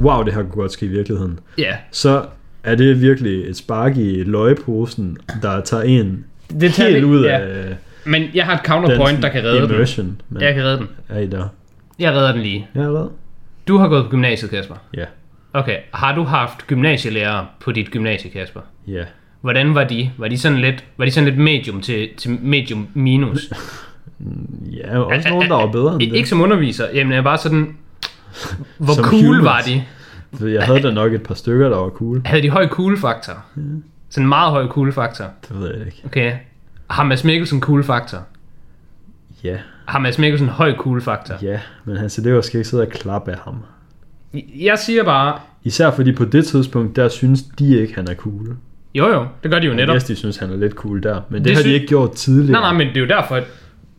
wow, 0.00 0.22
det 0.22 0.34
her 0.34 0.40
kunne 0.42 0.50
godt 0.62 0.72
ske 0.72 0.86
i 0.86 0.88
virkeligheden, 0.88 1.38
Ja, 1.58 1.76
så 1.90 2.24
er 2.64 2.74
det 2.74 3.00
virkelig 3.00 3.48
et 3.48 3.56
spark 3.56 3.96
i 3.96 4.22
løgposen, 4.22 5.18
der 5.42 5.60
tager 5.60 5.82
en 5.82 6.24
det 6.60 6.72
tager 6.74 6.90
helt 6.90 7.02
vi- 7.06 7.10
ud 7.10 7.24
ja. 7.24 7.38
af 7.40 7.76
Men 8.04 8.22
jeg 8.34 8.46
har 8.46 8.54
et 8.54 8.60
counterpoint, 8.66 9.22
der 9.22 9.28
kan 9.28 9.44
redde 9.44 9.60
den. 9.62 9.70
immersion. 9.70 10.20
Men 10.28 10.42
Jeg 10.42 10.54
kan 10.54 10.64
redde 10.64 10.78
den. 10.78 10.88
er 11.08 11.18
I 11.20 11.26
der? 11.26 11.48
Jeg 11.98 12.12
redder 12.12 12.32
den 12.32 12.42
lige. 12.42 12.66
Jeg 12.74 12.82
er 12.84 13.02
red. 13.02 13.08
Du 13.68 13.76
har 13.78 13.88
gået 13.88 14.04
på 14.04 14.10
gymnasiet, 14.10 14.50
Kasper. 14.50 14.74
Ja. 14.96 15.04
Okay, 15.52 15.76
har 15.94 16.14
du 16.14 16.22
haft 16.22 16.66
gymnasielærer 16.66 17.44
på 17.60 17.72
dit 17.72 17.90
gymnasie, 17.90 18.30
Kasper? 18.30 18.60
Ja. 18.88 19.04
Hvordan 19.40 19.74
var 19.74 19.84
de? 19.84 20.10
Var 20.18 20.28
de 20.28 20.38
sådan 20.38 20.58
lidt, 20.58 20.84
var 20.96 21.04
de 21.04 21.10
sådan 21.10 21.28
lidt 21.28 21.38
medium 21.38 21.80
til, 21.80 22.08
til 22.16 22.30
medium 22.42 22.88
minus? 22.94 23.50
Ja, 24.72 24.98
også 24.98 25.28
nogen, 25.28 25.48
der 25.48 25.54
var 25.56 25.66
bedre 25.66 25.92
end 25.92 26.00
det. 26.10 26.16
Ikke 26.16 26.28
som 26.28 26.40
underviser, 26.40 26.84
jamen 26.94 27.12
jeg 27.12 27.24
bare 27.24 27.38
sådan, 27.38 27.76
hvor 28.78 28.94
Som 28.94 29.04
cool 29.04 29.22
humans. 29.24 29.44
var 29.44 29.62
de? 29.66 30.52
Jeg 30.52 30.62
havde 30.62 30.82
da 30.82 30.90
nok 30.90 31.12
et 31.12 31.22
par 31.22 31.34
stykker, 31.34 31.68
der 31.68 31.76
var 31.76 31.88
cool. 31.88 32.22
Havde 32.24 32.42
de 32.42 32.50
høj 32.50 32.68
cool 32.68 32.98
faktor? 32.98 33.32
Sådan 34.10 34.24
en 34.24 34.28
meget 34.28 34.50
høj 34.50 34.66
cool 34.66 34.92
faktor. 34.92 35.24
Det 35.48 35.60
ved 35.60 35.74
jeg 35.76 35.86
ikke. 35.86 36.02
Okay. 36.06 36.32
Har 36.90 37.04
Mads 37.04 37.24
Mikkelsen 37.24 37.60
cool 37.60 37.84
faktor? 37.84 38.18
Ja, 39.44 39.56
Har 39.86 39.98
Mads 39.98 40.18
Mikkelsen 40.18 40.48
høj 40.48 40.76
cool 40.76 41.00
faktor? 41.02 41.34
ja, 41.42 41.60
men 41.84 41.96
hans 41.96 42.18
elever 42.18 42.40
skal 42.40 42.58
ikke 42.58 42.70
sidde 42.70 42.82
og 42.82 42.88
klappe 42.88 43.32
af 43.32 43.38
ham. 43.44 43.56
Jeg 44.56 44.78
siger 44.78 45.04
bare, 45.04 45.38
Især 45.64 45.90
fordi 45.90 46.12
på 46.12 46.24
det 46.24 46.46
tidspunkt, 46.46 46.96
der 46.96 47.08
synes 47.08 47.42
de 47.42 47.80
ikke, 47.80 47.94
han 47.94 48.08
er 48.08 48.14
cool. 48.14 48.56
jo 48.94 49.08
jo, 49.08 49.26
det 49.42 49.50
gør 49.50 49.58
de 49.58 49.66
jo 49.66 49.74
netop. 49.74 49.94
Yes, 49.96 50.04
de 50.04 50.16
synes, 50.16 50.36
han 50.36 50.50
er 50.50 50.56
lidt 50.56 50.72
cool 50.74 51.02
der. 51.02 51.20
Men 51.28 51.38
det, 51.38 51.44
Det 51.48 51.56
har 51.56 51.62
sy- 51.62 51.66
de 51.68 51.72
ikke 51.72 51.86
gjort 51.86 52.12
tidligere. 52.12 52.60
Nej, 52.60 52.72
nej, 52.72 52.78
men 52.84 52.88
det 52.88 52.96
er 52.96 53.00
jo 53.00 53.06
derfor, 53.06 53.40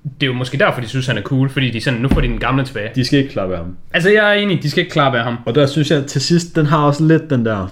det 0.04 0.24
er 0.24 0.28
jo 0.28 0.34
måske 0.34 0.58
derfor, 0.58 0.82
de 0.82 0.88
synes, 0.88 1.08
han 1.08 1.18
er 1.18 1.22
cool, 1.22 1.50
fordi 1.50 1.70
de 1.72 1.82
sådan, 1.82 2.00
nu 2.00 2.10
får 2.10 2.22
de 2.22 2.28
den 2.28 2.40
gamle 2.40 2.66
tilbage. 2.66 2.90
De 2.96 3.06
skal 3.06 3.20
ikke 3.20 3.32
klappe 3.32 3.54
af 3.56 3.60
ham. 3.60 3.76
Altså, 3.94 4.10
jeg 4.10 4.30
er 4.30 4.34
enig, 4.34 4.64
de 4.64 4.70
skal 4.70 4.82
ikke 4.82 4.92
klappe 4.94 5.18
af 5.18 5.24
ham. 5.24 5.38
Og 5.46 5.56
der 5.56 5.66
synes 5.66 5.92
jeg 5.92 6.06
til 6.06 6.22
sidst, 6.22 6.56
den 6.56 6.66
har 6.66 6.78
også 6.86 7.04
lidt 7.04 7.30
den 7.30 7.46
der... 7.46 7.68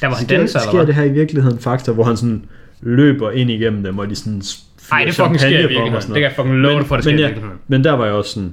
Der 0.00 0.06
var 0.06 0.14
han 0.14 0.26
Sker, 0.26 0.36
danser, 0.38 0.58
sker 0.58 0.70
eller 0.70 0.84
det 0.84 0.94
hvad? 0.94 1.04
her 1.04 1.10
i 1.10 1.14
virkeligheden 1.14 1.58
faktor, 1.58 1.92
hvor 1.92 2.04
han 2.04 2.16
sådan 2.16 2.44
løber 2.82 3.30
ind 3.30 3.50
igennem 3.50 3.82
dem, 3.84 3.98
og 3.98 4.10
de 4.10 4.14
sådan 4.16 4.42
Nej, 4.90 5.04
det 5.04 5.14
fucking 5.14 5.40
sker 5.40 5.48
i 5.48 5.52
virkeligheden. 5.52 5.92
Det 5.94 6.14
kan 6.14 6.22
jeg 6.22 6.32
fucking 6.36 6.56
love 6.56 6.78
dig 6.78 6.86
for, 6.86 6.96
det 6.96 7.04
sker 7.04 7.12
men, 7.12 7.20
ja, 7.20 7.30
men 7.68 7.84
der 7.84 7.92
var 7.92 8.04
jeg 8.04 8.14
også 8.14 8.30
sådan... 8.30 8.52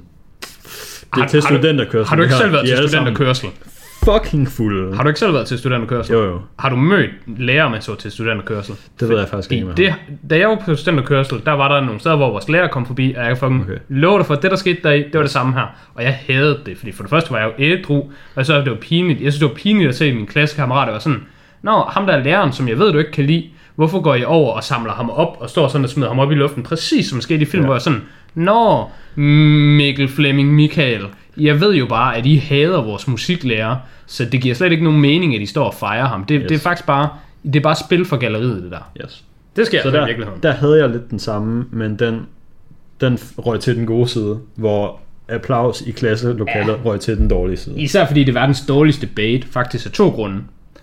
er 1.12 1.20
Har- 1.20 1.28
til 1.28 1.42
studenterkørsel. 1.42 2.08
Har 2.08 2.16
du 2.16 2.22
ikke 2.22 2.32
det 2.32 2.40
selv 2.40 2.52
været 2.52 2.66
til 2.66 2.76
er 2.84 2.88
studenterkørsel? 2.88 3.48
Fucking 4.04 4.48
fulde. 4.48 4.96
Har 4.96 5.02
du 5.02 5.08
ikke 5.08 5.20
selv 5.20 5.34
været 5.34 5.46
til 5.46 5.58
studenterkørsel? 5.58 6.12
Jo, 6.12 6.24
jo. 6.24 6.40
Har 6.58 6.68
du 6.68 6.76
mødt 6.76 7.10
lærer 7.26 7.68
med 7.68 7.80
så 7.80 7.94
til 7.94 8.10
studenterkørsel? 8.10 8.74
Det 9.00 9.08
ved 9.08 9.18
jeg 9.18 9.28
faktisk 9.28 9.52
ikke, 9.52 9.66
jeg 9.66 9.76
det, 9.76 9.94
da 10.30 10.38
jeg 10.38 10.48
var 10.48 10.62
på 10.64 10.74
studenterkørsel, 10.74 11.42
der 11.46 11.52
var 11.52 11.74
der 11.74 11.84
nogle 11.84 12.00
steder, 12.00 12.16
hvor 12.16 12.30
vores 12.30 12.48
lærer 12.48 12.68
kom 12.68 12.86
forbi, 12.86 13.14
og 13.16 13.20
jeg 13.22 13.28
kan 13.28 13.36
fucking 13.36 13.62
okay. 13.62 13.78
Love 13.88 14.18
dig 14.18 14.26
for, 14.26 14.34
at 14.34 14.42
det 14.42 14.50
der 14.50 14.56
skete 14.56 14.80
der 14.82 14.90
det 14.90 15.14
var 15.14 15.22
det 15.22 15.30
samme 15.30 15.52
her. 15.52 15.66
Og 15.94 16.02
jeg 16.02 16.18
havde 16.26 16.60
det, 16.66 16.78
fordi 16.78 16.92
for 16.92 17.02
det 17.02 17.10
første 17.10 17.30
var 17.30 17.38
jeg 17.38 17.46
jo 17.46 17.64
ædru, 17.64 18.02
og 18.34 18.46
så 18.46 18.58
det 18.60 18.70
var 18.70 18.76
pinligt. 18.80 19.20
Jeg 19.20 19.32
synes, 19.32 19.40
det 19.40 19.48
var 19.48 19.54
pinligt 19.54 19.88
at 19.88 19.94
se 19.94 20.12
mine 20.12 20.26
klassekammerater 20.26 20.92
var 20.92 20.98
sådan, 20.98 21.22
Nå, 21.62 21.84
ham 21.88 22.06
der 22.06 22.12
er 22.12 22.24
læreren, 22.24 22.52
som 22.52 22.68
jeg 22.68 22.78
ved, 22.78 22.92
du 22.92 22.98
ikke 22.98 23.12
kan 23.12 23.24
lide, 23.24 23.44
hvorfor 23.74 24.00
går 24.00 24.14
I 24.14 24.24
over 24.24 24.52
og 24.52 24.64
samler 24.64 24.92
ham 24.92 25.10
op 25.10 25.36
og 25.40 25.50
står 25.50 25.68
sådan 25.68 25.84
og 25.84 25.90
smider 25.90 26.08
ham 26.08 26.18
op 26.18 26.32
i 26.32 26.34
luften, 26.34 26.62
præcis 26.62 27.06
som 27.08 27.20
skete 27.20 27.42
i 27.42 27.44
film. 27.44 27.62
Ja. 27.62 27.66
hvor 27.66 27.74
jeg 27.74 27.82
sådan, 27.82 28.02
Nå, 28.34 28.84
Mikkel 29.14 30.08
Flemming 30.08 30.54
Michael, 30.54 31.06
jeg 31.36 31.60
ved 31.60 31.74
jo 31.74 31.86
bare, 31.86 32.16
at 32.16 32.26
I 32.26 32.36
hader 32.36 32.82
vores 32.82 33.08
musiklærer, 33.08 33.76
så 34.06 34.24
det 34.24 34.40
giver 34.40 34.54
slet 34.54 34.72
ikke 34.72 34.84
nogen 34.84 35.00
mening, 35.00 35.34
at 35.34 35.40
I 35.40 35.46
står 35.46 35.64
og 35.64 35.74
fejrer 35.74 36.06
ham. 36.06 36.24
Det, 36.24 36.40
yes. 36.42 36.48
Det 36.48 36.54
er 36.54 36.58
faktisk 36.58 36.86
bare, 36.86 37.08
det 37.44 37.56
er 37.56 37.60
bare 37.60 37.74
spil 37.74 38.04
for 38.04 38.16
galleriet, 38.16 38.62
det 38.62 38.70
der. 38.70 38.90
Yes. 39.04 39.24
Det 39.56 39.66
sker 39.66 39.82
Så 39.82 39.88
altså 39.88 39.98
i 39.98 40.00
der, 40.00 40.06
virkeligheden. 40.06 40.42
der 40.42 40.52
havde 40.52 40.78
jeg 40.78 40.90
lidt 40.90 41.10
den 41.10 41.18
samme, 41.18 41.64
men 41.70 41.98
den, 41.98 42.20
den 43.00 43.18
røg 43.38 43.60
til 43.60 43.76
den 43.76 43.86
gode 43.86 44.08
side, 44.08 44.38
hvor 44.54 45.00
applaus 45.28 45.80
i 45.80 45.90
klasselokalet 45.90 46.72
ja. 46.72 46.78
røg 46.84 47.00
til 47.00 47.16
den 47.16 47.28
dårlige 47.28 47.56
side. 47.56 47.80
Især 47.80 48.06
fordi 48.06 48.20
det 48.20 48.28
er 48.28 48.40
verdens 48.40 48.66
dårligste 48.66 49.06
bait, 49.06 49.44
faktisk 49.44 49.86
af 49.86 49.92
to 49.92 50.08
grunde. 50.08 50.40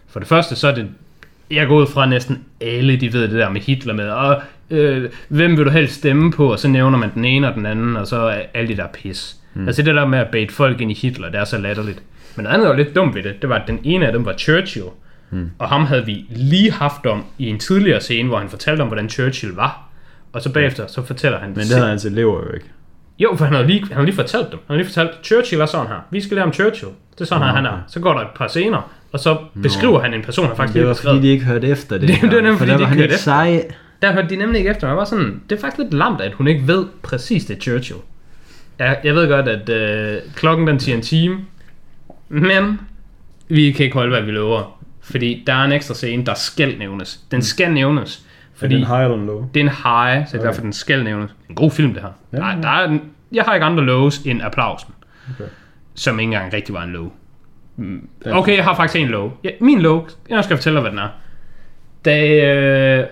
For 0.07 0.19
det 0.19 0.27
første, 0.27 0.55
så 0.55 0.67
er 0.67 0.75
det, 0.75 0.87
jeg 1.51 1.67
går 1.67 1.81
ud 1.81 1.87
fra 1.87 2.05
næsten 2.05 2.39
alle, 2.61 2.95
de 2.95 3.13
ved 3.13 3.21
det 3.21 3.31
der 3.31 3.49
med 3.49 3.61
Hitler 3.61 3.93
med, 3.93 4.09
og 4.09 4.41
øh, 4.69 5.09
hvem 5.27 5.57
vil 5.57 5.65
du 5.65 5.69
helst 5.69 5.93
stemme 5.93 6.31
på, 6.31 6.51
og 6.51 6.59
så 6.59 6.67
nævner 6.67 6.97
man 6.97 7.09
den 7.15 7.25
ene 7.25 7.47
og 7.49 7.55
den 7.55 7.65
anden, 7.65 7.97
og 7.97 8.07
så 8.07 8.17
er 8.17 8.41
alle 8.53 8.67
de 8.67 8.77
der 8.77 8.87
pis. 8.87 9.35
Hmm. 9.53 9.67
Altså 9.67 9.81
det 9.81 9.95
der 9.95 10.05
med 10.07 10.19
at 10.19 10.27
bait 10.31 10.51
folk 10.51 10.81
ind 10.81 10.91
i 10.91 10.93
Hitler, 11.01 11.29
det 11.29 11.39
er 11.39 11.43
så 11.45 11.57
latterligt. 11.57 12.03
Men 12.35 12.43
noget 12.43 12.55
andet 12.55 12.69
var 12.69 12.75
lidt 12.75 12.95
dumt 12.95 13.15
ved 13.15 13.23
det, 13.23 13.41
det 13.41 13.49
var, 13.49 13.55
at 13.55 13.67
den 13.67 13.79
ene 13.83 14.05
af 14.07 14.13
dem 14.13 14.25
var 14.25 14.33
Churchill, 14.37 14.85
hmm. 15.29 15.49
og 15.59 15.69
ham 15.69 15.85
havde 15.85 16.05
vi 16.05 16.25
lige 16.29 16.71
haft 16.71 17.05
om 17.05 17.23
i 17.37 17.47
en 17.47 17.59
tidligere 17.59 18.01
scene, 18.01 18.27
hvor 18.29 18.37
han 18.39 18.49
fortalte 18.49 18.81
om, 18.81 18.87
hvordan 18.87 19.09
Churchill 19.09 19.53
var. 19.53 19.87
Og 20.33 20.41
så 20.41 20.53
bagefter, 20.53 20.87
så 20.87 21.05
fortæller 21.05 21.39
han... 21.39 21.49
Men 21.49 21.59
det 21.59 21.75
havde 21.75 21.87
hans 21.87 22.05
elever 22.05 22.39
jo 22.47 22.53
ikke. 22.53 22.65
Jo, 23.19 23.35
for 23.37 23.45
han 23.45 23.53
har 23.53 23.63
lige, 23.63 23.85
han 23.87 23.95
har 23.97 24.03
lige 24.03 24.15
fortalt 24.15 24.51
dem. 24.51 24.59
Han 24.67 24.67
har 24.67 24.75
lige 24.75 24.85
fortalt, 24.85 25.09
Churchill 25.23 25.61
er 25.61 25.65
sådan 25.65 25.87
her. 25.87 25.95
Vi 26.11 26.21
skal 26.21 26.35
lære 26.35 26.45
om 26.45 26.53
Churchill. 26.53 26.91
Det 27.13 27.21
er 27.21 27.25
sådan 27.25 27.43
her, 27.47 27.53
han 27.53 27.65
er. 27.65 27.83
Så 27.87 27.99
går 27.99 28.13
der 28.13 28.19
et 28.21 28.27
par 28.35 28.47
scener, 28.47 28.91
og 29.11 29.19
så 29.19 29.37
beskriver 29.63 29.99
han 30.01 30.13
en 30.13 30.21
person, 30.21 30.47
han 30.47 30.55
faktisk 30.55 30.73
Det 30.73 30.81
lige 30.81 30.87
var 30.87 30.93
fordi, 30.93 31.21
de 31.21 31.27
ikke 31.27 31.45
hørte 31.45 31.67
efter 31.67 31.97
det. 31.97 32.07
Det- 32.07 32.21
det 32.21 32.31
var 32.31 32.35
nemlig, 32.35 32.51
for 32.51 32.57
fordi 32.57 32.71
der 32.71 32.77
de 32.77 32.81
var 32.81 32.87
han 32.89 32.97
ikke 32.97 33.03
ikke 33.03 33.17
sej. 33.17 33.65
Der 34.01 34.13
hørte 34.13 34.29
de 34.29 34.35
nemlig 34.35 34.59
ikke 34.59 34.69
efter. 34.71 34.87
Jeg 34.87 34.97
var 34.97 35.03
sådan, 35.05 35.41
det 35.49 35.55
er 35.57 35.61
faktisk 35.61 35.77
lidt 35.77 35.93
lamt, 35.93 36.21
at 36.21 36.33
hun 36.33 36.47
ikke 36.47 36.67
ved 36.67 36.85
præcis 37.03 37.45
det 37.45 37.55
er 37.57 37.61
Churchill. 37.61 37.99
Jeg, 38.85 38.97
jeg 39.03 39.15
ved 39.15 39.27
godt, 39.27 39.47
at 39.47 39.69
øh, 39.69 40.21
klokken 40.35 40.67
den 40.67 40.79
siger 40.79 40.95
en 40.95 41.01
time, 41.01 41.37
men 42.29 42.79
vi 43.49 43.71
kan 43.71 43.83
ikke 43.85 43.93
holde, 43.97 44.09
hvad 44.09 44.21
vi 44.21 44.31
lover. 44.31 44.81
Fordi 45.01 45.43
der 45.47 45.53
er 45.53 45.63
en 45.63 45.71
ekstra 45.71 45.93
scene, 45.93 46.25
der 46.25 46.33
skal 46.33 46.77
nævnes. 46.77 47.19
Den 47.31 47.41
skal 47.41 47.71
nævnes. 47.71 48.25
Fordi... 48.53 48.73
Er 48.73 48.77
det 48.79 48.85
en 48.87 48.91
high 48.95 49.03
eller 49.03 49.17
en 49.17 49.25
low? 49.25 49.49
det 49.53 49.59
er 49.59 49.63
en 49.63 49.69
high, 49.69 50.27
så 50.27 50.37
Okay. 50.37 50.45
derfor, 50.47 50.61
den 50.61 50.73
skal 50.73 51.03
nævnes. 51.03 51.31
En 51.49 51.55
god 51.55 51.71
film, 51.71 51.93
det 51.93 52.01
her. 52.01 52.09
Ja, 52.33 52.47
Ja. 52.47 52.55
Der, 52.55 52.61
der 52.61 52.69
er 52.69 52.87
en, 52.87 53.01
jeg 53.31 53.43
har 53.43 53.53
ikke 53.53 53.65
andre 53.65 53.83
lows 53.85 54.17
end 54.17 54.41
applausen, 54.43 54.93
Okay. 55.35 55.49
som 55.95 56.19
ikke 56.19 56.27
engang 56.27 56.53
rigtig 56.53 56.73
var 56.75 56.83
en 56.83 56.91
low. 56.91 57.11
Mm, 57.77 58.07
Okay, 58.25 58.55
jeg 58.55 58.63
har 58.63 58.75
faktisk 58.75 59.01
en 59.01 59.07
low. 59.07 59.31
Ja, 59.43 59.49
min 59.61 59.81
low, 59.81 60.07
jeg 60.29 60.43
skal 60.43 60.57
fortælle 60.57 60.75
dig, 60.75 60.81
hvad 60.81 60.91
den 60.91 60.99
er. 60.99 61.07
Da 62.05 62.45
øh, 62.45 63.05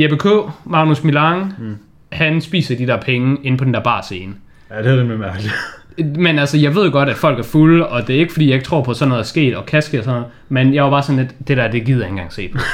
Jeppe 0.00 0.16
K., 0.16 0.24
Magnus 0.64 1.04
Milang, 1.04 1.54
mm. 1.58 1.76
han 2.12 2.40
spiser 2.40 2.76
de 2.76 2.86
der 2.86 3.00
penge 3.00 3.36
inde 3.42 3.58
på 3.58 3.64
den 3.64 3.74
der 3.74 3.80
bar 3.80 4.02
scene. 4.02 4.34
Ja, 4.70 4.78
det 4.78 4.86
er 4.86 4.96
lidt 5.04 5.18
mærkeligt. 5.20 5.54
Men 6.24 6.38
altså, 6.38 6.58
jeg 6.58 6.74
ved 6.74 6.90
godt, 6.90 7.08
at 7.08 7.16
folk 7.16 7.38
er 7.38 7.42
fulde, 7.42 7.86
og 7.88 8.06
det 8.06 8.16
er 8.16 8.20
ikke, 8.20 8.32
fordi 8.32 8.46
jeg 8.46 8.54
ikke 8.54 8.66
tror 8.66 8.82
på, 8.82 8.90
at 8.90 8.96
sådan 8.96 9.08
noget 9.08 9.22
er 9.22 9.26
sket, 9.26 9.56
og 9.56 9.66
kan 9.66 9.82
ske 9.82 9.98
og 9.98 10.04
sådan 10.04 10.20
noget. 10.20 10.32
Men 10.48 10.74
jeg 10.74 10.84
var 10.84 10.90
bare 10.90 11.02
sådan 11.02 11.16
lidt, 11.16 11.48
det 11.48 11.56
der, 11.56 11.68
det 11.70 11.84
gider 11.84 11.98
jeg 11.98 12.06
ikke 12.06 12.12
engang 12.12 12.32
se 12.32 12.48
på. 12.48 12.58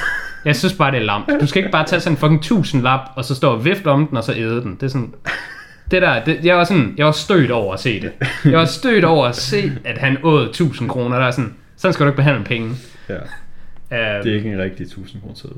Jeg 0.44 0.56
synes 0.56 0.74
bare, 0.74 0.90
det 0.90 0.98
er 0.98 1.02
lamt. 1.04 1.30
Du 1.40 1.46
skal 1.46 1.60
ikke 1.60 1.72
bare 1.72 1.86
tage 1.86 2.00
sådan 2.00 2.12
en 2.12 2.16
fucking 2.16 2.42
tusind 2.42 2.82
lap, 2.82 3.00
og 3.16 3.24
så 3.24 3.34
stå 3.34 3.50
og 3.50 3.64
vifte 3.64 3.86
om 3.86 4.06
den, 4.06 4.16
og 4.16 4.24
så 4.24 4.32
æde 4.32 4.60
den. 4.62 4.74
Det 4.74 4.82
er 4.82 4.88
sådan... 4.88 5.14
Det 5.90 6.02
der, 6.02 6.24
det, 6.24 6.44
jeg 6.44 6.56
var 6.56 6.64
sådan, 6.64 6.94
jeg 6.96 7.06
var 7.06 7.12
stødt 7.12 7.50
over 7.50 7.74
at 7.74 7.80
se 7.80 8.00
det. 8.00 8.12
Jeg 8.44 8.58
var 8.58 8.64
stødt 8.64 9.04
over 9.04 9.26
at 9.26 9.36
se, 9.36 9.72
at 9.84 9.98
han 9.98 10.18
åd 10.22 10.46
1000 10.48 10.88
kroner. 10.88 11.18
Der 11.18 11.26
er 11.26 11.30
sådan, 11.30 11.54
sådan 11.76 11.92
skal 11.92 12.06
du 12.06 12.10
ikke 12.10 12.16
behandle 12.16 12.44
penge. 12.44 12.74
Ja, 13.08 13.14
Uh, 13.90 13.96
det 14.24 14.32
er 14.32 14.34
ikke 14.36 14.52
en 14.52 14.58
rigtig 14.58 14.84
1000 14.84 15.22
kroner 15.22 15.34
tid. 15.34 15.48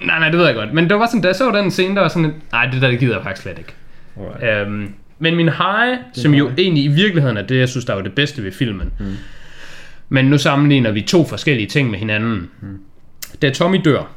nej, 0.00 0.18
nej, 0.18 0.28
det 0.28 0.38
ved 0.38 0.46
jeg 0.46 0.54
godt. 0.54 0.72
Men 0.74 0.88
det 0.90 0.98
var 0.98 1.06
sådan, 1.06 1.20
da 1.20 1.28
jeg 1.28 1.36
så 1.36 1.50
den 1.50 1.70
scene, 1.70 1.94
der 1.94 2.00
var 2.00 2.08
sådan, 2.08 2.34
nej, 2.52 2.66
det 2.66 2.82
der, 2.82 2.90
det 2.90 2.98
gider 2.98 3.14
jeg 3.14 3.22
faktisk 3.22 3.42
slet 3.42 3.58
ikke. 3.58 3.74
Alright. 4.16 4.68
Um, 4.68 4.94
men 5.18 5.36
min 5.36 5.48
high, 5.48 5.98
som 6.12 6.34
jo 6.34 6.50
egentlig 6.58 6.84
i 6.84 6.88
virkeligheden 6.88 7.36
er 7.36 7.42
det, 7.42 7.58
jeg 7.58 7.68
synes, 7.68 7.84
der 7.84 7.94
var 7.94 8.02
det 8.02 8.14
bedste 8.14 8.44
ved 8.44 8.52
filmen. 8.52 8.92
Mm. 9.00 9.16
Men 10.08 10.24
nu 10.24 10.38
sammenligner 10.38 10.90
vi 10.90 11.02
to 11.02 11.24
forskellige 11.24 11.66
ting 11.66 11.90
med 11.90 11.98
hinanden. 11.98 12.50
Mm. 12.60 12.80
Da 13.42 13.50
Tommy 13.50 13.80
dør, 13.84 14.10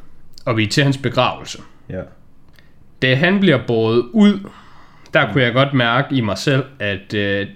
og 0.45 0.58
vi 0.58 0.64
er 0.64 0.68
til 0.68 0.84
hans 0.84 0.97
begravelse. 0.97 1.62
Ja. 1.89 2.02
Da 3.02 3.16
han 3.16 3.39
bliver 3.39 3.60
båret 3.68 4.06
ud, 4.12 4.39
der 5.14 5.32
kunne 5.32 5.43
jeg 5.43 5.54
godt 5.54 5.74
mærke 5.74 6.16
i 6.16 6.22
mig 6.22 6.38
selv, 6.38 6.64
at 6.80 7.14
øh, 7.14 7.47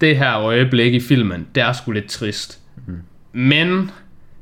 det 0.00 0.16
her 0.16 0.38
øjeblik 0.38 0.94
i 0.94 1.00
filmen, 1.00 1.46
det 1.54 1.62
er 1.62 1.72
sgu 1.72 1.92
lidt 1.92 2.08
trist. 2.08 2.60
Mm. 2.86 2.98
Men 3.32 3.90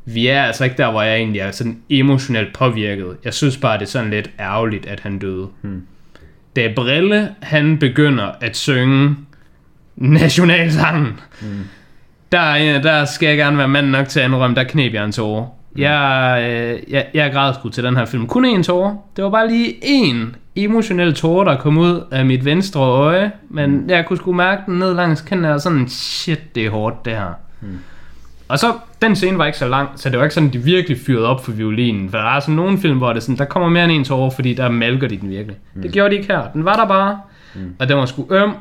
vi 0.04 0.26
er 0.26 0.42
altså 0.42 0.64
ikke 0.64 0.76
der, 0.76 0.90
hvor 0.90 1.02
jeg 1.02 1.16
egentlig 1.16 1.40
er 1.40 1.50
sådan 1.50 1.82
emotionelt 1.90 2.54
påvirket. 2.54 3.16
Jeg 3.24 3.34
synes 3.34 3.56
bare, 3.56 3.78
det 3.78 3.82
er 3.82 3.90
sådan 3.90 4.10
lidt 4.10 4.30
ærgerligt, 4.40 4.86
at 4.86 5.00
han 5.00 5.18
døde. 5.18 5.48
Mm. 5.62 5.82
Da 6.56 6.72
Brille, 6.76 7.28
han 7.42 7.78
begynder 7.78 8.32
at 8.40 8.56
synge 8.56 9.16
nationalsangen, 9.96 11.20
mm. 11.40 11.46
der, 12.32 12.80
der 12.82 13.04
skal 13.04 13.28
jeg 13.28 13.36
gerne 13.36 13.58
være 13.58 13.68
mand 13.68 13.86
nok 13.86 14.08
til 14.08 14.20
at 14.20 14.26
indrømme, 14.26 14.56
der 14.56 14.64
knep 14.64 14.94
jeg 14.94 15.04
en 15.04 15.12
tårer. 15.12 15.44
Mm. 15.44 15.80
Jeg, 15.80 16.38
øh, 16.50 16.92
jeg, 16.92 17.06
jeg 17.14 17.32
græd 17.32 17.54
sgu 17.54 17.68
til 17.68 17.84
den 17.84 17.96
her 17.96 18.04
film. 18.04 18.26
Kun 18.26 18.44
én 18.58 18.62
tårer. 18.62 18.96
Det 19.16 19.24
var 19.24 19.30
bare 19.30 19.48
lige 19.48 19.74
én 19.84 20.36
emotionel 20.56 21.14
tårer, 21.14 21.44
der 21.44 21.56
kom 21.56 21.78
ud 21.78 22.04
af 22.10 22.26
mit 22.26 22.44
venstre 22.44 22.80
øje. 22.80 23.30
Men 23.50 23.70
mm. 23.70 23.90
jeg 23.90 24.06
kunne 24.06 24.16
sgu 24.16 24.32
mærke 24.32 24.62
den 24.66 24.78
ned 24.78 24.94
langs 24.94 25.20
kinden, 25.20 25.44
og 25.44 25.60
sådan, 25.60 25.88
shit, 25.88 26.54
det 26.54 26.66
er 26.66 26.70
hårdt, 26.70 27.04
det 27.04 27.12
her. 27.12 27.32
Mm. 27.60 27.78
Og 28.48 28.58
så, 28.58 28.72
den 29.02 29.16
scene 29.16 29.38
var 29.38 29.46
ikke 29.46 29.58
så 29.58 29.68
lang, 29.68 29.88
så 29.96 30.10
det 30.10 30.18
var 30.18 30.24
ikke 30.24 30.34
sådan, 30.34 30.52
de 30.52 30.58
virkelig 30.58 30.98
fyrede 31.06 31.26
op 31.26 31.44
for 31.44 31.52
violinen. 31.52 32.10
For 32.10 32.18
der 32.18 32.36
er 32.36 32.40
sådan 32.40 32.54
nogle 32.54 32.78
film, 32.78 32.98
hvor 32.98 33.12
det 33.12 33.22
sådan, 33.22 33.38
der 33.38 33.44
kommer 33.44 33.68
mere 33.68 33.84
end 33.84 33.92
en 33.92 34.04
tårer, 34.04 34.30
fordi 34.30 34.54
der 34.54 34.70
malker 34.70 35.08
de 35.08 35.16
den 35.16 35.30
virkelig. 35.30 35.56
Mm. 35.74 35.82
Det 35.82 35.92
gjorde 35.92 36.10
de 36.10 36.16
ikke 36.16 36.32
her. 36.32 36.50
Den 36.52 36.64
var 36.64 36.76
der 36.76 36.86
bare, 36.86 37.20
mm. 37.54 37.74
og 37.78 37.88
den 37.88 37.96
var 37.96 38.06
sgu 38.06 38.26
øm. 38.30 38.52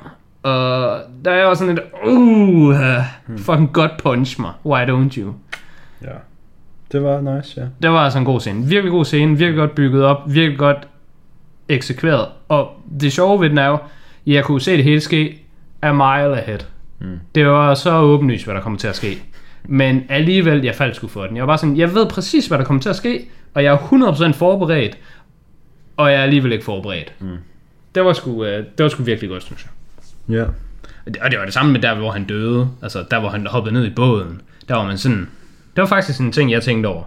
Og 0.43 0.99
der 1.25 1.31
er 1.31 1.45
også 1.45 1.59
sådan 1.59 1.75
lidt, 1.75 1.85
uh, 2.07 2.69
uh 2.69 3.37
fucking 3.37 3.73
godt 3.73 3.91
punch 4.03 4.41
mig. 4.41 4.51
Why 4.65 4.89
don't 4.89 5.17
you? 5.17 5.33
Ja. 6.01 6.07
Det 6.91 7.03
var 7.03 7.35
nice, 7.35 7.61
ja. 7.61 7.65
Det 7.81 7.91
var 7.91 7.99
altså 7.99 8.19
en 8.19 8.25
god 8.25 8.39
scene. 8.39 8.65
Virkelig 8.65 8.91
god 8.91 9.05
scene, 9.05 9.37
virkelig 9.37 9.57
godt 9.57 9.75
bygget 9.75 10.03
op, 10.03 10.33
virkelig 10.33 10.59
godt 10.59 10.87
eksekveret. 11.69 12.27
Og 12.49 12.71
det 12.99 13.13
sjove 13.13 13.41
ved 13.41 13.49
den 13.49 13.57
er 13.57 13.67
jo, 13.67 13.77
jeg 14.25 14.43
kunne 14.43 14.61
se 14.61 14.77
det 14.77 14.83
hele 14.83 15.01
ske 15.01 15.41
a 15.81 15.91
mile 15.91 16.41
ahead. 16.41 16.59
Mm. 16.99 17.19
Det 17.35 17.47
var 17.47 17.73
så 17.73 17.97
åbenlyst, 17.97 18.45
hvad 18.45 18.55
der 18.55 18.61
kommer 18.61 18.79
til 18.79 18.87
at 18.87 18.95
ske. 18.95 19.21
Men 19.67 20.03
alligevel, 20.09 20.61
jeg 20.63 20.75
faldt 20.75 20.95
sgu 20.95 21.07
for 21.07 21.25
den. 21.27 21.35
Jeg 21.35 21.41
var 21.41 21.47
bare 21.47 21.57
sådan, 21.57 21.77
jeg 21.77 21.93
ved 21.95 22.05
præcis, 22.09 22.47
hvad 22.47 22.57
der 22.57 22.63
kommer 22.65 22.81
til 22.81 22.89
at 22.89 22.95
ske, 22.95 23.29
og 23.53 23.63
jeg 23.63 23.73
er 23.73 23.77
100% 23.77 24.31
forberedt, 24.33 24.97
og 25.97 26.11
jeg 26.11 26.19
er 26.19 26.23
alligevel 26.23 26.51
ikke 26.51 26.65
forberedt. 26.65 27.13
Mm. 27.19 27.27
Det, 27.95 28.05
var 28.05 28.13
sgu, 28.13 28.45
øh, 28.45 28.57
det 28.77 28.83
var 28.83 28.89
sgu 28.89 29.03
virkelig 29.03 29.29
godt, 29.29 29.43
synes 29.43 29.65
jeg. 29.65 30.35
Ja. 30.37 30.43
Og 31.05 31.13
det- 31.13 31.17
Og 31.21 31.31
det 31.31 31.39
var 31.39 31.45
det 31.45 31.53
samme 31.53 31.71
med 31.71 31.81
der, 31.81 31.95
hvor 31.95 32.11
han 32.11 32.23
døde. 32.23 32.69
Altså, 32.81 33.05
der 33.11 33.19
hvor 33.19 33.29
han 33.29 33.47
hoppede 33.47 33.73
ned 33.73 33.85
i 33.85 33.89
båden. 33.89 34.41
Der 34.69 34.75
var 34.75 34.85
man 34.85 34.97
sådan... 34.97 35.29
Det 35.75 35.81
var 35.81 35.85
faktisk 35.87 36.19
en 36.19 36.31
ting, 36.31 36.51
jeg 36.51 36.61
tænkte 36.63 36.87
over. 36.87 37.03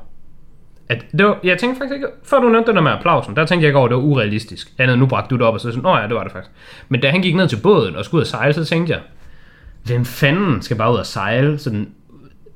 At 0.89 1.05
det 1.19 1.27
var, 1.27 1.39
jeg 1.45 1.59
tænkte 1.59 1.79
faktisk 1.79 1.95
ikke... 1.95 2.07
Før 2.25 2.39
du 2.41 2.49
nævnte 2.49 2.67
det 2.67 2.75
der 2.75 2.81
med 2.83 2.91
applausen, 2.93 3.37
der 3.37 3.47
tænkte 3.47 3.63
jeg 3.65 3.69
ikke 3.69 3.79
over, 3.79 3.87
at 3.87 3.91
det 3.91 3.97
var 3.97 4.03
urealistisk. 4.03 4.73
Andet, 4.79 4.99
nu 4.99 5.07
bragte 5.07 5.31
du 5.31 5.37
det 5.37 5.43
op, 5.47 5.55
og 5.55 5.61
så 5.61 5.71
sådan, 5.71 5.87
åh 5.87 5.99
ja, 6.03 6.07
det 6.07 6.15
var 6.15 6.23
det 6.23 6.33
faktisk. 6.33 6.51
Men 6.89 7.01
da 7.01 7.11
han 7.11 7.23
gik 7.23 7.35
ned 7.37 7.49
til 7.49 7.57
båden 7.63 7.97
og 7.97 8.05
skulle 8.05 8.19
ud 8.19 8.23
og 8.23 8.27
sejle, 8.27 8.53
så 8.55 8.65
tænkte 8.65 8.93
jeg, 8.93 9.01
hvem 9.85 10.05
fanden 10.05 10.63
skal 10.63 10.77
bare 10.77 10.93
ud 10.93 10.97
og 10.97 11.07
sejle 11.07 11.59
sådan 11.59 11.89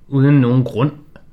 uden 0.08 0.40
nogen 0.40 0.64
grund? 0.64 0.90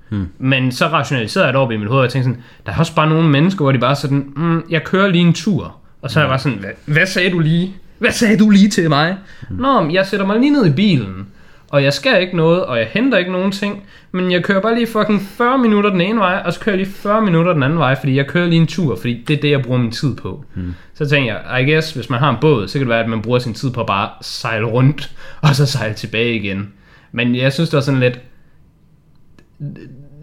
Hmm. 0.10 0.28
Men 0.38 0.72
så 0.72 0.88
rationaliserede 0.88 1.46
jeg 1.46 1.54
det 1.54 1.62
op 1.62 1.72
i 1.72 1.78
mit 1.78 1.88
hoved, 1.88 2.00
og 2.00 2.04
jeg 2.04 2.12
tænkte 2.12 2.30
sådan, 2.30 2.44
der 2.66 2.72
er 2.72 2.80
også 2.80 2.96
bare 2.96 3.10
nogle 3.10 3.30
mennesker, 3.30 3.66
hvor 3.66 3.72
de 3.72 3.80
bare 3.80 3.96
sådan, 3.96 4.34
mm, 4.36 4.64
jeg 4.70 4.84
kører 4.84 5.08
lige 5.08 5.28
en 5.28 5.34
tur. 5.34 5.76
Og 6.02 6.12
så 6.12 6.20
er 6.20 6.24
jeg 6.24 6.30
bare 6.30 6.40
sådan, 6.40 6.58
hvad, 6.58 6.70
hvad 6.86 7.06
sagde 7.06 7.32
du 7.32 7.40
lige? 7.40 7.76
Hvad 7.98 8.12
sagde 8.12 8.38
du 8.38 8.50
lige 8.50 8.70
til 8.70 8.90
mig? 8.90 9.18
Hmm. 9.50 9.58
Nå, 9.58 9.90
jeg 9.90 10.06
sætter 10.06 10.26
mig 10.26 10.40
lige 10.40 10.52
ned 10.52 10.66
i 10.66 10.72
bilen, 10.72 11.28
og 11.70 11.84
jeg 11.84 11.94
skal 11.94 12.22
ikke 12.22 12.38
noget, 12.38 12.66
og 12.66 12.78
jeg 12.78 12.88
henter 12.94 13.18
ikke 13.18 13.32
nogen 13.32 13.52
ting, 13.52 13.84
men 14.12 14.32
jeg 14.32 14.44
kører 14.44 14.62
bare 14.62 14.76
lige 14.76 14.88
fucking 14.88 15.22
40 15.22 15.58
minutter 15.58 15.90
den 15.90 16.02
ene 16.02 16.20
vej, 16.20 16.42
og 16.46 16.54
så 16.54 16.60
kører 16.60 16.76
jeg 16.76 16.86
lige 16.86 16.96
40 16.96 17.22
minutter 17.22 17.54
den 17.54 17.64
anden 17.64 17.80
vej, 17.80 17.96
fordi 18.00 18.16
jeg 18.16 18.28
kører 18.28 18.48
lige 18.48 18.62
en 18.62 18.68
tur, 18.68 18.96
fordi 18.96 19.24
det 19.28 19.38
er 19.38 19.42
det, 19.42 19.52
jeg 19.52 19.62
bruger 19.62 19.80
min 19.80 19.92
tid 19.92 20.16
på. 20.16 20.46
Hmm. 20.54 20.74
Så 20.94 21.10
tænker 21.10 21.34
jeg, 21.34 21.62
I 21.62 21.72
guess, 21.72 21.92
hvis 21.92 22.10
man 22.10 22.20
har 22.20 22.30
en 22.30 22.38
båd, 22.42 22.68
så 22.68 22.74
kan 22.74 22.82
det 22.82 22.90
være, 22.90 23.04
at 23.04 23.10
man 23.10 23.22
bruger 23.22 23.40
sin 23.40 23.54
tid 23.54 23.72
på 23.72 23.82
at 23.82 23.88
bare 23.88 24.10
sejle 24.22 24.66
rundt, 24.66 25.12
og 25.42 25.56
så 25.56 25.66
sejle 25.66 25.94
tilbage 25.94 26.36
igen. 26.36 26.72
Men 27.12 27.36
jeg 27.36 27.54
synes, 27.54 27.70
det 27.70 27.78
var 27.78 27.82
sådan 27.82 28.00
lidt, 28.00 28.20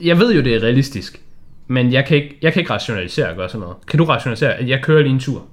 jeg 0.03 0.19
ved 0.19 0.35
jo, 0.35 0.43
det 0.43 0.55
er 0.55 0.63
realistisk, 0.63 1.21
men 1.67 1.93
jeg 1.93 2.05
kan 2.07 2.17
ikke, 2.17 2.39
jeg 2.43 2.53
kan 2.53 2.61
ikke 2.61 2.73
rationalisere 2.73 3.29
at 3.29 3.37
gøre 3.37 3.49
sådan 3.49 3.61
noget. 3.61 3.77
Kan 3.87 3.99
du 3.99 4.05
rationalisere, 4.05 4.55
at 4.55 4.69
jeg 4.69 4.83
kører 4.83 5.03
lige 5.03 5.13
en 5.13 5.21
tur? 5.21 5.45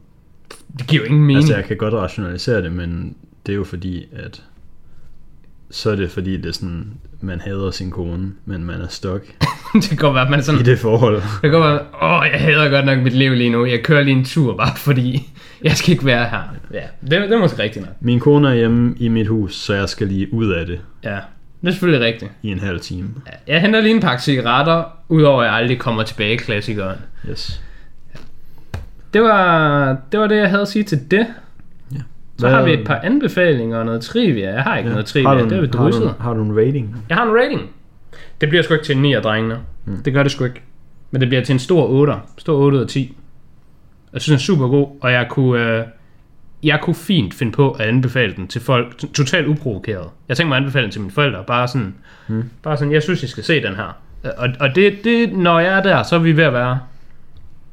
Det 0.79 0.87
giver 0.87 1.01
jo 1.01 1.07
ingen 1.07 1.21
mening. 1.21 1.37
Altså, 1.37 1.55
jeg 1.55 1.65
kan 1.65 1.77
godt 1.77 1.93
rationalisere 1.93 2.61
det, 2.61 2.71
men 2.71 3.15
det 3.45 3.51
er 3.51 3.55
jo 3.55 3.63
fordi, 3.63 4.05
at 4.13 4.43
så 5.69 5.91
er 5.91 5.95
det 5.95 6.11
fordi, 6.11 6.37
det 6.37 6.45
er 6.45 6.51
sådan, 6.51 6.87
man 7.21 7.41
hader 7.41 7.71
sin 7.71 7.91
kone, 7.91 8.31
men 8.45 8.63
man 8.63 8.81
er 8.81 8.87
stok 8.87 9.21
det 9.81 9.89
kan 9.89 9.97
godt 9.97 10.13
være, 10.13 10.23
at 10.23 10.29
man 10.29 10.39
er 10.39 10.43
sådan, 10.43 10.61
i 10.61 10.63
det 10.63 10.79
forhold. 10.79 11.15
det 11.15 11.41
kan 11.41 11.51
godt 11.51 11.63
være, 11.63 11.79
åh, 12.01 12.25
jeg 12.31 12.41
hader 12.41 12.69
godt 12.69 12.85
nok 12.85 12.99
mit 12.99 13.13
liv 13.13 13.33
lige 13.33 13.49
nu. 13.49 13.65
Jeg 13.65 13.83
kører 13.83 14.03
lige 14.03 14.17
en 14.17 14.25
tur, 14.25 14.57
bare 14.57 14.77
fordi 14.77 15.29
jeg 15.63 15.71
skal 15.71 15.91
ikke 15.91 16.05
være 16.05 16.29
her. 16.29 16.41
Ja, 16.73 16.83
det, 17.01 17.11
det 17.11 17.31
er 17.31 17.39
måske 17.39 17.63
rigtigt 17.63 17.85
nok. 17.85 17.95
Min 17.99 18.19
kone 18.19 18.49
er 18.49 18.53
hjemme 18.53 18.95
i 18.97 19.07
mit 19.07 19.27
hus, 19.27 19.55
så 19.55 19.73
jeg 19.73 19.89
skal 19.89 20.07
lige 20.07 20.33
ud 20.33 20.49
af 20.49 20.65
det 20.65 20.81
Ja, 21.03 21.19
det 21.63 21.69
er 21.69 21.71
selvfølgelig 21.73 22.05
rigtigt. 22.07 22.31
i 22.41 22.51
en 22.51 22.59
halv 22.59 22.79
time. 22.79 23.09
Jeg 23.47 23.61
henter 23.61 23.81
lige 23.81 23.95
en 23.95 24.01
pakke 24.01 24.23
cigaretter, 24.23 24.83
udover 25.09 25.41
at 25.41 25.47
jeg 25.47 25.55
aldrig 25.55 25.79
kommer 25.79 26.03
tilbage 26.03 26.37
klassikeren. 26.37 26.97
Yes. 27.29 27.61
Det 29.13 29.21
var, 29.21 29.97
det 30.11 30.19
var 30.19 30.27
det, 30.27 30.37
jeg 30.37 30.49
havde 30.49 30.61
at 30.61 30.67
sige 30.67 30.83
til 30.83 31.11
det. 31.11 31.27
Ja. 31.91 31.97
Så 32.37 32.49
har 32.49 32.63
vi 32.63 32.73
et 32.73 32.85
par 32.85 32.99
anbefalinger 33.03 33.77
og 33.77 33.85
noget 33.85 34.01
trivia. 34.01 34.53
Jeg 34.53 34.63
har 34.63 34.77
ikke 34.77 34.87
ja. 34.87 34.93
noget 34.93 35.05
trivia, 35.05 35.27
har 35.29 35.35
du, 35.35 35.43
en, 35.43 35.49
det 35.49 35.57
er 35.57 35.61
vi 35.61 35.67
har, 35.67 35.71
du, 35.71 35.83
drysset. 35.83 36.13
har 36.19 36.33
du 36.33 36.43
en 36.43 36.57
rating? 36.57 37.05
Jeg 37.09 37.17
har 37.17 37.23
en 37.25 37.35
rating. 37.35 37.61
Det 38.41 38.49
bliver 38.49 38.63
sgu 38.63 38.73
ikke 38.73 38.85
til 38.85 38.95
en 38.95 39.01
9 39.01 39.13
af 39.13 39.21
drengene. 39.21 39.59
Mm. 39.85 40.03
Det 40.03 40.13
gør 40.13 40.23
det 40.23 40.31
sgu 40.31 40.43
ikke. 40.43 40.61
Men 41.11 41.21
det 41.21 41.29
bliver 41.29 41.43
til 41.43 41.53
en 41.53 41.59
stor 41.59 41.87
8. 41.87 42.13
Stor 42.37 42.57
8 42.57 42.77
ud 42.77 42.81
af 42.81 42.87
10. 42.87 43.17
Jeg 44.13 44.21
synes, 44.21 44.25
den 44.25 44.55
er 44.55 44.55
super 44.55 44.67
god, 44.67 44.87
og 45.01 45.11
jeg 45.11 45.27
kunne, 45.29 45.77
øh, 45.77 45.85
jeg 46.63 46.79
kunne 46.81 46.95
fint 46.95 47.33
finde 47.33 47.51
på 47.51 47.71
at 47.71 47.85
anbefale 47.85 48.33
den 48.35 48.47
til 48.47 48.61
folk, 48.61 48.97
totalt 49.13 49.47
uprovokeret. 49.47 50.09
Jeg 50.29 50.37
tænker 50.37 50.47
mig 50.49 50.55
at 50.55 50.61
anbefale 50.61 50.83
den 50.83 50.91
til 50.91 51.01
mine 51.01 51.11
forældre, 51.11 51.43
bare 51.47 51.67
sådan, 51.67 51.95
mm. 52.27 52.43
bare 52.63 52.77
sådan, 52.77 52.93
jeg 52.93 53.03
synes, 53.03 53.23
I 53.23 53.27
skal 53.27 53.43
se 53.43 53.63
den 53.63 53.75
her. 53.75 53.97
Og, 54.37 54.49
og 54.59 54.75
det, 54.75 55.03
det, 55.03 55.33
når 55.37 55.59
jeg 55.59 55.77
er 55.77 55.83
der, 55.83 56.03
så 56.03 56.15
er 56.15 56.19
vi 56.19 56.37
ved 56.37 56.43
at 56.43 56.53
være 56.53 56.79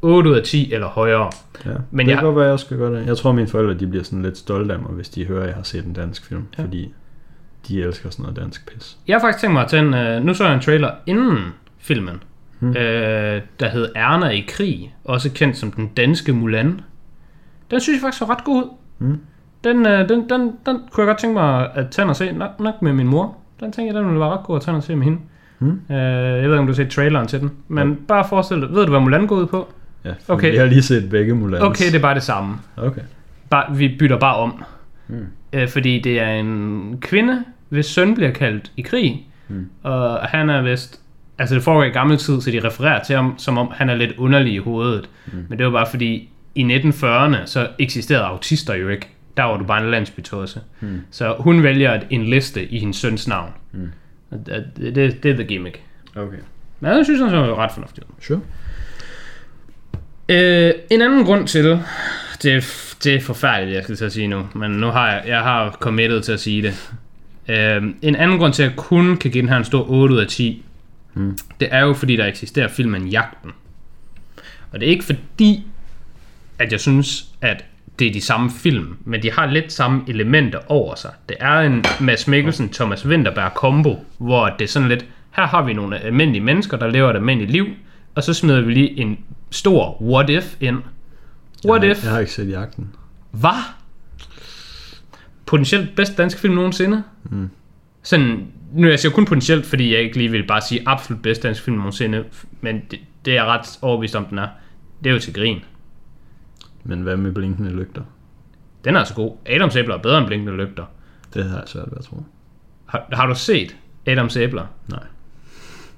8 0.02 0.30
ud 0.30 0.34
af 0.36 0.42
10 0.42 0.72
eller 0.72 0.86
højere. 0.88 1.30
Ja. 1.66 1.70
Men 1.90 2.06
det 2.06 2.10
jeg- 2.10 2.18
kan 2.18 2.26
godt 2.26 2.36
være, 2.36 2.48
jeg 2.48 2.58
skal 2.60 2.76
gøre 2.76 3.00
det. 3.00 3.06
Jeg 3.06 3.16
tror, 3.16 3.32
mine 3.32 3.48
forældre 3.48 3.74
de 3.74 3.86
bliver 3.86 4.04
sådan 4.04 4.22
lidt 4.22 4.38
stolte 4.38 4.74
af 4.74 4.80
mig, 4.80 4.90
hvis 4.90 5.08
de 5.08 5.24
hører, 5.26 5.40
at 5.42 5.46
jeg 5.46 5.54
har 5.56 5.62
set 5.62 5.84
en 5.84 5.92
dansk 5.92 6.26
film. 6.26 6.46
Ja. 6.58 6.62
Fordi 6.62 6.92
de 7.68 7.82
elsker 7.82 8.10
sådan 8.10 8.22
noget 8.22 8.36
dansk 8.36 8.72
pis. 8.72 8.96
Jeg 9.08 9.14
har 9.16 9.20
faktisk 9.20 9.40
tænkt 9.40 9.52
mig 9.52 9.62
at 9.62 9.68
tage 9.70 9.82
en, 9.82 9.94
øh, 9.94 10.24
nu 10.24 10.34
så 10.34 10.44
jeg 10.44 10.54
en 10.54 10.60
trailer 10.60 10.90
inden 11.06 11.38
filmen, 11.78 12.22
hmm. 12.58 12.68
øh, 12.76 13.40
der 13.60 13.68
hed 13.68 13.88
Erna 13.94 14.28
i 14.28 14.44
krig, 14.48 14.94
også 15.04 15.30
kendt 15.30 15.56
som 15.56 15.72
den 15.72 15.86
danske 15.96 16.32
Mulan. 16.32 16.80
Den 17.70 17.80
synes 17.80 17.96
jeg 17.96 18.00
faktisk 18.00 18.18
så 18.18 18.24
ret 18.24 18.44
god 18.44 18.62
ud. 18.62 18.68
Hmm. 19.00 19.18
Den, 19.64 19.86
øh, 19.86 20.08
den, 20.08 20.28
den, 20.28 20.40
den 20.66 20.78
kunne 20.90 21.02
jeg 21.02 21.06
godt 21.06 21.18
tænke 21.18 21.34
mig 21.34 21.68
at 21.74 21.90
tage 21.90 22.08
og 22.08 22.16
se, 22.16 22.32
nok, 22.32 22.60
nok 22.60 22.82
med 22.82 22.92
min 22.92 23.06
mor. 23.06 23.36
Den 23.60 23.72
tænker 23.72 23.92
jeg, 23.92 24.00
den 24.00 24.06
ville 24.08 24.20
være 24.20 24.30
ret 24.30 24.44
god 24.44 24.56
at 24.56 24.62
tage 24.62 24.76
og 24.76 24.82
se 24.82 24.96
med 24.96 25.04
hende. 25.04 25.18
Hmm. 25.58 25.80
Øh, 25.90 25.96
jeg 25.96 26.34
ved 26.36 26.42
ikke, 26.44 26.58
om 26.58 26.66
du 26.66 26.72
har 26.72 26.76
set 26.76 26.90
traileren 26.90 27.26
til 27.26 27.40
den. 27.40 27.50
Men 27.68 27.88
Ja. 27.88 27.94
bare 28.08 28.24
forestil 28.28 28.60
dig, 28.60 28.68
ved 28.70 28.84
du, 28.84 28.90
hvad 28.90 29.00
Mulan 29.00 29.26
går 29.26 29.36
ud 29.36 29.46
på? 29.46 29.68
Ja, 30.04 30.10
Okay. 30.10 30.16
okay. 30.28 30.54
Jeg 30.54 30.62
har 30.62 30.68
lige 30.68 30.82
set 30.82 31.10
begge 31.10 31.34
Mulans. 31.34 31.62
Okay, 31.64 31.84
det 31.86 31.94
er 31.94 32.00
bare 32.02 32.14
det 32.14 32.22
samme. 32.22 32.54
Okay. 32.76 33.00
Bare, 33.50 33.76
vi 33.76 33.96
bytter 33.98 34.18
bare 34.18 34.36
om. 34.36 34.64
Hmm. 35.06 35.26
Øh, 35.52 35.68
fordi 35.68 36.00
det 36.00 36.20
er 36.20 36.28
en 36.30 36.98
kvinde, 37.00 37.44
hvis 37.68 37.86
søn 37.86 38.14
bliver 38.14 38.30
kaldt 38.30 38.72
i 38.76 38.82
krig. 38.82 39.26
Hmm. 39.48 39.66
Og 39.82 40.18
han 40.22 40.50
er 40.50 40.62
vist... 40.62 41.00
Altså 41.38 41.54
det 41.54 41.62
foregår 41.64 41.82
i 41.84 41.88
gammel 41.88 42.16
tid, 42.18 42.40
så 42.40 42.50
de 42.50 42.60
refererer 42.64 43.02
til 43.02 43.16
ham, 43.16 43.34
som 43.38 43.58
om 43.58 43.68
han 43.74 43.88
er 43.90 43.94
lidt 43.94 44.12
underlig 44.18 44.52
i 44.54 44.58
hovedet. 44.58 45.08
Hmm. 45.32 45.44
Men 45.48 45.58
det 45.58 45.66
var 45.66 45.72
bare 45.72 45.86
fordi, 45.90 46.28
i 46.54 46.64
1940'erne, 46.76 47.36
så 47.46 47.68
eksisterede 47.78 48.24
autister 48.24 48.74
jo 48.74 48.88
ikke. 48.88 49.08
Der 49.36 49.42
var 49.42 49.56
du 49.56 49.64
bare 49.64 49.84
en 49.84 49.90
landsbytåse. 49.90 50.60
Hmm. 50.80 51.00
Så 51.10 51.36
hun 51.38 51.62
vælger 51.62 51.90
at 51.90 52.06
enliste 52.10 52.64
i 52.66 52.78
hendes 52.78 52.96
søns 52.96 53.28
navn. 53.28 53.52
Og 54.30 54.38
Det, 54.46 54.64
det, 54.94 55.22
det 55.22 55.30
er 55.30 55.34
the 55.34 55.44
gimmick. 55.44 55.80
Okay. 56.16 56.36
Men 56.80 56.90
jeg 56.96 57.04
synes, 57.04 57.20
han 57.20 57.30
så 57.30 57.56
ret 57.56 57.72
fornuftigt. 57.72 58.06
Sure. 58.20 58.40
Øh, 60.28 60.72
en 60.90 61.02
anden 61.02 61.24
grund 61.24 61.46
til, 61.48 61.64
det 62.42 62.54
er, 62.54 62.60
det 63.04 63.14
er 63.14 63.20
forfærdeligt, 63.20 63.74
jeg 63.76 63.82
skal 63.84 63.96
til 63.96 64.04
at 64.04 64.12
sige 64.12 64.26
nu, 64.28 64.48
men 64.54 64.70
nu 64.70 64.86
har 64.86 65.10
jeg, 65.12 65.22
jeg 65.26 65.40
har 65.40 65.70
committed 65.80 66.20
til 66.22 66.32
at 66.32 66.40
sige 66.40 66.62
det. 66.62 66.90
Øh, 67.48 67.82
en 68.02 68.16
anden 68.16 68.38
grund 68.38 68.52
til, 68.52 68.62
at 68.62 68.68
jeg 68.68 68.76
kun 68.76 69.16
kan 69.16 69.30
give 69.30 69.42
den 69.42 69.48
her 69.48 69.56
en 69.56 69.64
stor 69.64 69.90
8 69.90 70.14
ud 70.14 70.20
af 70.20 70.26
10, 70.26 70.64
Mm. 71.14 71.38
det 71.60 71.68
er 71.70 71.80
jo 71.80 71.94
fordi, 71.94 72.16
der 72.16 72.26
eksisterer 72.26 72.68
filmen 72.68 73.08
Jagten. 73.08 73.50
Og 74.72 74.80
det 74.80 74.86
er 74.86 74.90
ikke 74.90 75.04
fordi, 75.04 75.66
at 76.60 76.72
jeg 76.72 76.80
synes, 76.80 77.24
at 77.40 77.64
det 77.98 78.06
er 78.06 78.12
de 78.12 78.20
samme 78.20 78.50
film, 78.50 78.96
men 79.04 79.22
de 79.22 79.30
har 79.32 79.46
lidt 79.46 79.72
samme 79.72 80.02
elementer 80.08 80.58
over 80.66 80.94
sig. 80.94 81.10
Det 81.28 81.36
er 81.40 81.60
en 81.60 81.84
Mads 82.00 82.28
Mikkelsen, 82.28 82.68
Thomas 82.68 83.06
Winterberg 83.06 83.54
kombo, 83.54 84.04
hvor 84.18 84.48
det 84.48 84.64
er 84.64 84.68
sådan 84.68 84.88
lidt, 84.88 85.06
her 85.30 85.46
har 85.46 85.62
vi 85.62 85.72
nogle 85.72 85.98
almindelige 85.98 86.44
mennesker, 86.44 86.76
der 86.76 86.88
lever 86.88 87.10
et 87.10 87.16
almindeligt 87.16 87.50
liv, 87.50 87.66
og 88.14 88.22
så 88.22 88.34
smider 88.34 88.60
vi 88.60 88.72
lige 88.72 88.98
en 89.00 89.18
stor 89.50 90.02
what 90.02 90.30
if 90.30 90.56
ind. 90.60 90.76
What 91.64 91.82
jeg 91.82 91.88
har, 91.88 91.94
if? 91.94 92.04
Jeg 92.04 92.12
har 92.12 92.18
ikke 92.18 92.32
set 92.32 92.50
jagten. 92.50 92.90
Hvad? 93.30 93.62
Potentielt 95.46 95.96
bedste 95.96 96.16
danske 96.16 96.40
film 96.40 96.54
nogensinde? 96.54 97.02
Mm. 97.24 97.50
Sådan, 98.02 98.46
nu 98.72 98.88
jeg 98.88 98.98
siger 98.98 99.12
kun 99.12 99.24
potentielt, 99.24 99.66
fordi 99.66 99.92
jeg 99.92 100.00
ikke 100.00 100.16
lige 100.16 100.30
vil 100.30 100.46
bare 100.46 100.60
sige 100.60 100.82
absolut 100.86 101.22
bedste 101.22 101.48
danske 101.48 101.64
film 101.64 101.76
nogensinde, 101.76 102.24
men 102.60 102.82
det, 102.90 102.98
det 103.24 103.30
er 103.30 103.34
jeg 103.34 103.44
ret 103.44 103.78
overbevist 103.82 104.16
om, 104.16 104.24
den 104.24 104.38
er. 104.38 104.48
Det 105.04 105.10
er 105.10 105.14
jo 105.14 105.20
til 105.20 105.34
grin. 105.34 105.60
Men 106.84 107.00
hvad 107.02 107.16
med 107.16 107.32
blinkende 107.32 107.70
lygter? 107.70 108.02
Den 108.84 108.96
er 108.96 109.04
så 109.04 109.14
god. 109.14 109.36
Adams 109.46 109.76
æbler 109.76 109.94
er 109.94 109.98
bedre 109.98 110.18
end 110.18 110.26
blinkende 110.26 110.56
lygter. 110.56 110.84
Det 111.34 111.44
har 111.44 111.58
jeg 111.58 111.68
svært 111.68 111.86
ved 111.90 111.98
at 111.98 112.04
tro. 112.04 112.24
Har, 112.86 113.08
har 113.12 113.26
du 113.26 113.34
set 113.34 113.76
Adams 114.06 114.36
æbler? 114.36 114.66
Nej. 114.88 115.02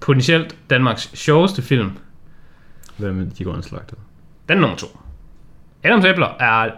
Potentielt 0.00 0.56
Danmarks 0.70 1.10
sjoveste 1.14 1.62
film. 1.62 1.90
Hvad 2.96 3.12
med 3.12 3.26
de 3.26 3.44
grønne 3.44 3.62
slagter? 3.62 3.96
Den 4.48 4.56
er 4.56 4.60
nummer 4.60 4.76
to. 4.76 4.86
Adams 5.82 6.04
æbler 6.04 6.36
er 6.40 6.70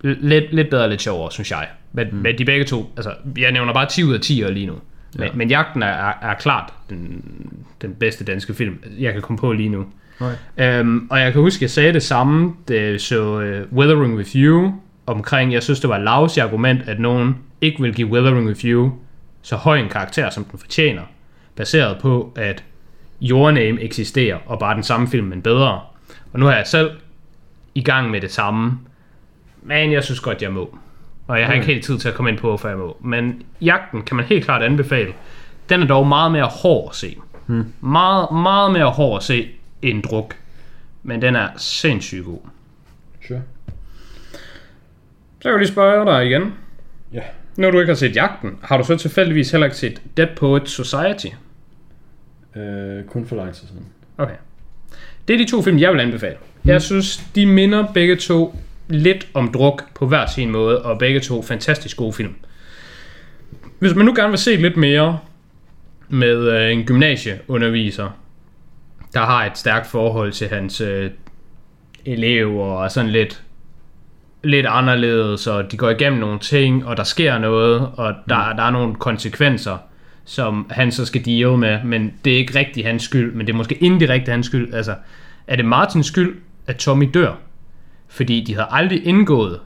lidt, 0.00 0.52
lidt 0.54 0.70
bedre 0.70 0.88
lidt 0.88 1.02
sjovere, 1.02 1.32
synes 1.32 1.50
jeg. 1.50 1.68
Men, 1.92 2.08
mm. 2.12 2.16
men 2.16 2.38
de 2.38 2.44
begge 2.44 2.64
to, 2.64 2.92
altså 2.96 3.14
jeg 3.38 3.52
nævner 3.52 3.72
bare 3.72 3.86
10 3.88 4.04
ud 4.04 4.14
af 4.14 4.20
10 4.20 4.32
lige 4.32 4.66
nu. 4.66 4.78
Men, 5.14 5.26
Ja. 5.26 5.32
men 5.34 5.50
Jagten 5.50 5.82
er, 5.82 5.86
er, 5.86 6.12
er 6.22 6.34
klart 6.34 6.72
den, 6.90 7.22
den 7.82 7.94
bedste 7.94 8.24
danske 8.24 8.54
film, 8.54 8.78
jeg 8.98 9.12
kan 9.12 9.22
komme 9.22 9.38
på 9.38 9.52
lige 9.52 9.68
nu. 9.68 9.86
Okay. 10.20 10.80
Øhm, 10.80 11.06
og 11.10 11.20
jeg 11.20 11.32
kan 11.32 11.42
huske, 11.42 11.62
jeg 11.62 11.70
sagde 11.70 11.92
det 11.92 12.02
samme, 12.02 12.54
jeg 12.68 13.00
så 13.00 13.34
uh, 13.34 13.78
Weathering 13.78 14.16
With 14.16 14.36
You, 14.36 14.72
omkring, 15.06 15.52
jeg 15.52 15.62
synes, 15.62 15.80
det 15.80 15.90
var 15.90 15.96
et 15.96 16.04
lavs 16.04 16.38
argument, 16.38 16.88
at 16.88 17.00
nogen 17.00 17.36
ikke 17.60 17.82
vil 17.82 17.94
give 17.94 18.08
Weathering 18.08 18.46
With 18.46 18.64
You 18.64 18.92
så 19.42 19.56
høj 19.56 19.78
en 19.78 19.88
karakter, 19.88 20.30
som 20.30 20.44
den 20.44 20.58
fortjener, 20.58 21.02
baseret 21.56 21.98
på, 22.00 22.32
at 22.36 22.64
Your 23.22 23.50
Name 23.50 23.82
eksisterer, 23.82 24.38
og 24.46 24.58
bare 24.58 24.74
den 24.74 24.82
samme 24.82 25.08
film, 25.08 25.26
men 25.26 25.42
bedre. 25.42 25.80
Og 26.32 26.40
nu 26.40 26.46
er 26.46 26.52
jeg 26.52 26.66
selv 26.66 26.90
i 27.74 27.82
gang 27.82 28.10
med 28.10 28.20
det 28.20 28.32
samme, 28.32 28.78
men 29.62 29.92
jeg 29.92 30.04
synes 30.04 30.20
godt, 30.20 30.42
jeg 30.42 30.52
må. 30.52 30.78
Og 31.26 31.38
jeg 31.38 31.46
har 31.46 31.54
ikke 31.54 31.66
helt 31.66 31.84
tid 31.84 31.98
til 31.98 32.08
at 32.08 32.14
komme 32.14 32.30
ind 32.30 32.38
på, 32.38 32.48
hvorfor 32.48 32.68
jeg 32.68 32.78
må. 32.78 32.96
Men 33.00 33.42
Jagten 33.60 34.02
kan 34.02 34.16
man 34.16 34.24
helt 34.24 34.44
klart 34.44 34.62
anbefale. 34.62 35.12
Den 35.68 35.82
er 35.82 35.86
dog 35.86 36.06
meget 36.06 36.32
mere 36.32 36.44
hård 36.44 36.88
at 36.90 36.96
se. 36.96 37.16
Hmm. 37.46 37.72
Meget, 37.80 38.28
meget 38.32 38.72
mere 38.72 38.90
hård 38.90 39.16
at 39.16 39.22
se 39.22 39.48
end 39.86 40.02
druk. 40.02 40.36
Men 41.02 41.22
den 41.22 41.36
er 41.36 41.48
sindssygt 41.56 42.24
god. 42.24 42.40
Sure. 43.28 43.42
Så 45.38 45.42
kan 45.42 45.50
jeg 45.50 45.58
lige 45.58 45.68
spørge 45.68 46.06
dig 46.06 46.26
igen. 46.26 46.54
Ja. 47.12 47.22
Når 47.56 47.70
du 47.70 47.80
ikke 47.80 47.90
har 47.90 47.96
set 47.96 48.16
Jagten, 48.16 48.58
har 48.62 48.78
du 48.78 48.84
så 48.84 48.96
tilfældigvis 48.96 49.50
heller 49.50 49.66
ikke 49.66 49.76
set 49.76 50.02
Dead 50.16 50.28
Poets 50.36 50.70
Society? 50.72 51.26
Øh, 52.56 53.04
kun 53.04 53.26
for 53.26 53.36
lang 53.36 53.54
tid 53.54 53.68
siden. 53.68 53.86
Okay. 54.18 54.34
Det 55.28 55.34
er 55.34 55.38
de 55.38 55.50
to 55.50 55.62
film, 55.62 55.78
jeg 55.78 55.92
vil 55.92 56.00
anbefale. 56.00 56.36
Jeg 56.64 56.82
synes, 56.82 57.16
de 57.34 57.46
minder 57.46 57.92
begge 57.92 58.16
to 58.16 58.58
lidt 58.88 59.28
om 59.34 59.52
druk 59.52 59.94
på 59.94 60.06
hver 60.06 60.26
sin 60.26 60.50
måde, 60.50 60.82
og 60.82 60.98
begge 60.98 61.20
to 61.20 61.42
fantastisk 61.42 61.96
gode 61.96 62.12
film. 62.12 62.34
Hvis 63.78 63.94
man 63.94 64.06
nu 64.06 64.14
gerne 64.14 64.28
vil 64.28 64.38
se 64.38 64.56
lidt 64.56 64.76
mere 64.76 65.18
med 66.08 66.52
øh, 66.52 66.72
en 66.72 66.84
gymnasieunderviser, 66.84 68.10
der 69.16 69.22
har 69.22 69.44
et 69.44 69.58
stærkt 69.58 69.86
forhold 69.86 70.32
til 70.32 70.48
hans 70.48 70.80
øh, 70.80 71.10
elever, 72.04 72.64
og 72.64 72.84
er 72.84 72.88
sådan 72.88 73.10
lidt, 73.10 73.42
lidt 74.42 74.66
anderledes, 74.66 75.46
og 75.46 75.72
de 75.72 75.76
går 75.76 75.90
igennem 75.90 76.20
nogle 76.20 76.38
ting, 76.38 76.86
og 76.86 76.96
der 76.96 77.04
sker 77.04 77.38
noget, 77.38 77.90
og 77.96 78.14
der, 78.28 78.52
der 78.56 78.62
er 78.62 78.70
nogle 78.70 78.94
konsekvenser, 78.94 79.78
som 80.24 80.66
han 80.70 80.92
så 80.92 81.06
skal 81.06 81.24
deal 81.24 81.58
med, 81.58 81.84
men 81.84 82.14
det 82.24 82.32
er 82.32 82.36
ikke 82.36 82.58
rigtig 82.58 82.86
hans 82.86 83.02
skyld, 83.02 83.32
men 83.32 83.46
det 83.46 83.52
er 83.52 83.56
måske 83.56 83.74
indirekte 83.74 84.30
hans 84.30 84.46
skyld. 84.46 84.74
Altså, 84.74 84.94
er 85.46 85.56
det 85.56 85.64
Martins 85.64 86.06
skyld, 86.06 86.36
at 86.66 86.76
Tommy 86.76 87.10
dør? 87.14 87.32
Fordi 88.08 88.44
de 88.46 88.54
havde 88.54 88.68
aldrig 88.70 89.06
indgået 89.06 89.60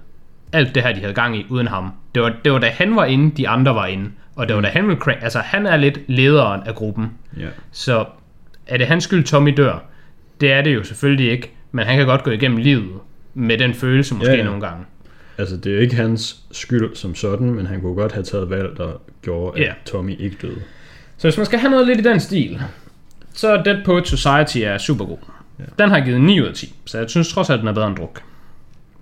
alt 0.53 0.75
det 0.75 0.83
her, 0.83 0.93
de 0.93 1.01
havde 1.01 1.15
gang 1.15 1.37
i, 1.37 1.47
uden 1.49 1.69
ham. 1.69 1.93
Det 2.15 2.23
var, 2.23 2.33
det 2.45 2.53
var 2.53 2.59
da 2.59 2.71
han 2.71 2.97
var 2.97 3.05
inde, 3.05 3.37
de 3.37 3.49
andre 3.49 3.75
var 3.75 3.87
inde. 3.87 4.11
Og 4.37 4.49
det 4.49 4.57
var 4.57 4.63
da 4.63 4.68
han 4.68 4.87
ville 4.87 5.01
crank, 5.01 5.22
altså 5.22 5.39
han 5.39 5.67
er 5.67 5.77
lidt 5.77 5.99
lederen 6.07 6.61
af 6.67 6.75
gruppen. 6.75 7.11
Ja. 7.39 7.47
Så 7.72 8.05
er 8.71 8.76
det 8.76 8.87
hans 8.87 9.05
skyld, 9.05 9.25
Tommy 9.25 9.55
dør? 9.57 9.84
Det 10.41 10.53
er 10.53 10.63
det 10.63 10.75
jo 10.75 10.84
selvfølgelig 10.84 11.30
ikke, 11.30 11.51
men 11.72 11.87
han 11.87 11.97
kan 11.97 12.07
godt 12.07 12.22
gå 12.22 12.30
igennem 12.30 12.59
livet 12.59 12.91
med 13.34 13.59
den 13.59 13.75
følelse 13.75 14.14
måske 14.14 14.30
Ja, 14.30 14.38
ja, 14.38 14.45
nogle 14.45 14.61
gange. 14.61 14.84
Altså, 15.38 15.57
det 15.57 15.67
er 15.67 15.75
jo 15.75 15.80
ikke 15.80 15.97
hans 15.97 16.37
skyld 16.53 16.95
som 16.97 17.14
sådan, 17.14 17.51
men 17.51 17.67
han 17.67 17.80
kunne 17.80 17.95
godt 17.95 18.13
have 18.13 18.25
taget 18.25 18.51
valg, 18.51 18.76
der 18.76 18.92
gjorde, 19.22 19.61
at 19.61 19.67
Ja. 19.67 19.72
Tommy 19.87 20.21
ikke 20.21 20.37
døde. 20.42 20.63
Så 21.17 21.29
hvis 21.29 21.37
man 21.37 21.47
skal 21.47 21.59
have 21.59 21.71
noget 21.71 21.87
lidt 21.87 21.99
i 21.99 22.03
den 22.03 22.21
stil, 22.21 22.61
så 23.33 23.49
er 23.57 23.63
Dead 23.63 23.84
Poet 23.84 24.09
Society 24.09 24.59
er 24.59 24.79
super 24.79 25.05
god. 25.05 25.18
Ja. 25.59 25.64
Den 25.79 25.91
har 25.91 26.01
givet 26.01 26.21
9 26.21 26.41
ud 26.41 26.47
af 26.47 26.55
10, 26.55 26.75
så 26.84 26.99
jeg 26.99 27.11
synes 27.11 27.33
trods 27.33 27.51
alt, 27.51 27.61
den 27.61 27.68
er 27.68 27.72
bedre 27.72 27.87
end 27.88 27.97
druk. 27.97 28.22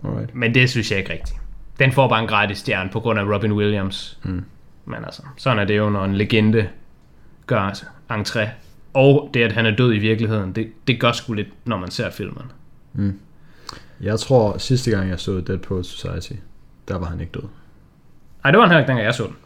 Alright. 0.05 0.35
Men 0.35 0.55
det 0.55 0.71
synes 0.71 0.91
jeg 0.91 0.99
ikke 0.99 1.13
rigtigt. 1.13 1.37
Den 1.79 1.93
får 1.93 2.09
bare 2.09 2.21
en 2.21 2.29
gratis 2.29 2.59
stjerne 2.59 2.91
på 2.91 3.01
grund 3.01 3.19
af 3.19 3.25
Robin 3.35 3.53
Williams. 3.53 4.19
Mm. 4.23 4.45
Men 4.85 5.05
altså, 5.05 5.23
sådan 5.37 5.59
er 5.59 5.65
det 5.65 5.77
jo, 5.77 5.91
når 5.91 6.05
en 6.05 6.15
legende 6.15 6.69
gør 7.47 7.71
entré. 8.11 8.49
Og 8.95 9.31
det, 9.35 9.43
at 9.43 9.53
han 9.53 9.67
er 9.67 9.71
død 9.77 9.95
i 9.95 9.99
virkeligheden, 9.99 10.53
det, 10.53 10.69
det 10.87 11.01
gør 11.01 11.13
sgu 11.13 11.33
lidt, 11.33 11.49
når 11.65 11.79
man 11.79 11.91
ser 11.91 12.11
filmen. 12.11 12.43
Jeg 14.01 14.21
tror, 14.21 14.59
sidste 14.59 14.91
gang 14.91 15.11
jeg 15.11 15.21
så 15.21 15.41
Dead 15.47 15.59
Poets 15.59 15.89
Society, 15.89 16.33
der 16.89 16.99
var 16.99 17.07
han 17.07 17.21
ikke 17.21 17.33
død. 17.33 17.49
Ej, 18.45 18.51
det 18.51 18.59
var 18.59 18.65
han 18.65 18.71
heller 18.71 18.81
ikke, 18.81 18.89
dengang 18.89 19.07
jeg 19.07 19.15
så 19.15 19.25
den. 19.27 19.37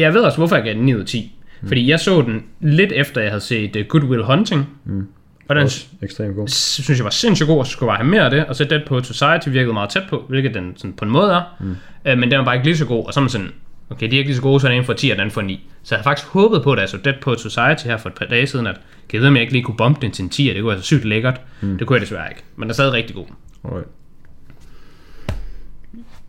Jeg 0.00 0.14
ved 0.14 0.20
også, 0.20 0.38
hvorfor 0.38 0.56
jeg 0.56 0.64
gav 0.64 0.74
den 0.74 0.82
9 0.84 0.94
ud 0.94 1.00
af 1.00 1.06
10. 1.06 1.38
Mm. 1.60 1.68
Fordi 1.68 1.90
jeg 1.90 2.00
så 2.00 2.22
den 2.22 2.44
lidt 2.60 2.92
efter, 2.92 3.20
jeg 3.20 3.30
havde 3.30 3.40
set 3.40 3.76
uh, 3.76 3.82
Good 3.82 4.02
Will 4.04 4.24
Hunting. 4.24 4.68
Mm. 4.84 5.06
Og 5.48 5.54
den 5.56 5.64
Også 5.64 5.86
ekstremt 6.02 6.36
god. 6.36 6.48
synes 6.48 6.98
jeg 6.98 7.04
var 7.04 7.10
sindssygt 7.10 7.46
god, 7.46 7.58
og 7.58 7.66
så 7.66 7.72
skulle 7.72 7.88
bare 7.88 7.96
have 7.96 8.08
mere 8.08 8.22
af 8.24 8.30
det. 8.30 8.46
Og 8.46 8.56
så 8.56 8.64
Dead 8.64 8.80
Poet 8.86 9.06
Society 9.06 9.48
virkede 9.48 9.72
meget 9.72 9.90
tæt 9.90 10.02
på, 10.10 10.24
hvilket 10.28 10.54
den 10.54 10.72
sådan 10.76 10.92
på 10.92 11.04
en 11.04 11.10
måde 11.10 11.32
er. 11.32 11.42
Mm. 11.60 11.70
Uh, 12.12 12.18
men 12.18 12.30
den 12.30 12.38
var 12.38 12.44
bare 12.44 12.54
ikke 12.54 12.66
lige 12.66 12.76
så 12.76 12.86
god. 12.86 13.06
Og 13.06 13.14
så 13.14 13.20
er 13.20 13.22
man 13.22 13.30
sådan, 13.30 13.52
okay, 13.90 14.10
de 14.10 14.14
er 14.14 14.18
ikke 14.18 14.28
lige 14.28 14.36
så 14.36 14.42
gode, 14.42 14.60
så 14.60 14.68
den 14.68 14.76
ene 14.76 14.84
får 14.84 14.92
10, 14.92 15.10
og 15.10 15.18
den 15.18 15.30
får 15.30 15.42
9. 15.42 15.68
Så 15.82 15.94
jeg 15.94 15.98
havde 15.98 16.04
faktisk 16.04 16.28
håbet 16.28 16.62
på, 16.62 16.74
da 16.74 16.80
jeg 16.80 16.88
så 16.88 16.96
Dead 16.96 17.14
Poet 17.22 17.40
Society 17.40 17.84
her 17.84 17.96
for 17.96 18.08
et 18.08 18.14
par 18.14 18.26
dage 18.26 18.46
siden, 18.46 18.66
at 18.66 18.80
jeg 19.12 19.20
ved, 19.20 19.28
om 19.28 19.34
jeg 19.34 19.40
ikke 19.40 19.52
lige 19.52 19.64
kunne 19.64 19.76
bombe 19.76 20.00
den 20.00 20.10
til 20.10 20.22
en 20.22 20.28
10, 20.28 20.44
det 20.44 20.54
kunne 20.54 20.68
være 20.68 20.78
så 20.78 20.84
sygt 20.84 21.04
lækkert. 21.04 21.40
Mm. 21.60 21.78
Det 21.78 21.86
kunne 21.86 21.94
jeg 21.94 22.00
desværre 22.00 22.30
ikke. 22.30 22.42
Men 22.56 22.62
den 22.62 22.70
er 22.70 22.74
stadig 22.74 22.92
rigtig 22.92 23.16
god. 23.16 23.26
Alright. 23.64 23.88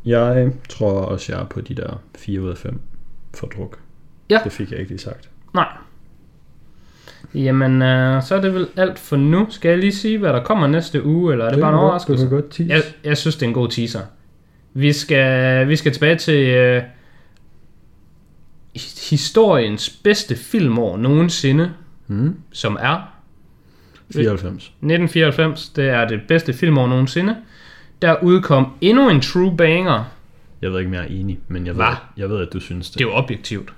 Jeg 0.06 0.52
tror 0.70 0.92
også, 0.92 1.34
jeg 1.34 1.42
er 1.42 1.46
på 1.46 1.62
de 1.62 1.76
der 1.76 2.02
4 2.18 2.42
ud 2.42 2.50
af 2.50 2.58
5 2.58 2.82
for 3.34 3.48
druk. 3.48 3.80
Ja. 4.30 4.40
Det 4.44 4.52
fik 4.52 4.72
jeg 4.72 4.80
ikke 4.80 4.92
lige 4.92 5.00
sagt. 5.00 5.30
Nej. 5.54 5.68
Jamen, 7.34 7.82
øh, 7.82 8.24
så 8.24 8.36
er 8.36 8.42
det 8.42 8.54
vel 8.54 8.68
alt 8.78 9.00
for 9.00 9.16
nu. 9.16 9.48
Skal 9.50 9.70
jeg 9.70 9.78
lige 9.78 9.94
sige, 9.94 10.18
hvad 10.18 10.34
der 10.34 10.44
kommer 10.44 10.68
næste 10.68 11.06
uge, 11.06 11.32
eller 11.32 11.46
er 11.46 11.50
det, 11.50 11.56
det 11.56 11.62
bare 11.62 11.74
en 11.74 11.80
overraskelse? 11.80 12.24
Kan 12.24 12.36
godt 12.36 12.52
tease. 12.52 12.74
Jeg, 12.74 12.82
jeg 13.04 13.18
synes, 13.18 13.36
det 13.36 13.44
er 13.44 13.48
en 13.48 13.54
god 13.54 13.70
teaser. 13.70 14.00
Vi 14.74 14.94
skal, 14.94 15.68
vi 15.68 15.76
skal 15.76 15.92
tilbage 15.92 16.16
til 16.16 16.48
øh, 16.48 16.84
historiens 19.10 19.90
bedste 20.04 20.36
filmår 20.36 20.98
nogensinde, 20.98 21.72
Mm. 22.08 22.36
som 22.52 22.78
er 22.82 23.14
94. 24.14 24.64
1994. 24.64 25.70
Det 25.70 25.90
er 25.90 26.08
det 26.08 26.22
bedste 26.28 26.54
filmår 26.54 26.88
nogensinde. 26.88 27.36
Der 28.02 28.16
udkom 28.24 28.68
endnu 28.82 29.10
en 29.10 29.22
true 29.22 29.58
banger 29.58 30.04
Jeg 30.62 30.72
ved 30.72 30.80
ikke, 30.80 30.88
om 30.90 30.94
jeg 30.94 31.02
er 31.04 31.08
enig, 31.08 31.40
men 31.48 31.66
jeg 31.66 31.74
ved, 31.76 31.84
Hva? 31.84 31.96
jeg 32.18 32.30
ved 32.30 32.42
at 32.42 32.54
du 32.54 32.60
synes 32.60 32.90
det. 32.90 33.00
Det 33.00 33.06
er 33.06 33.10
jo 33.10 33.16
objektivt. 33.16 33.74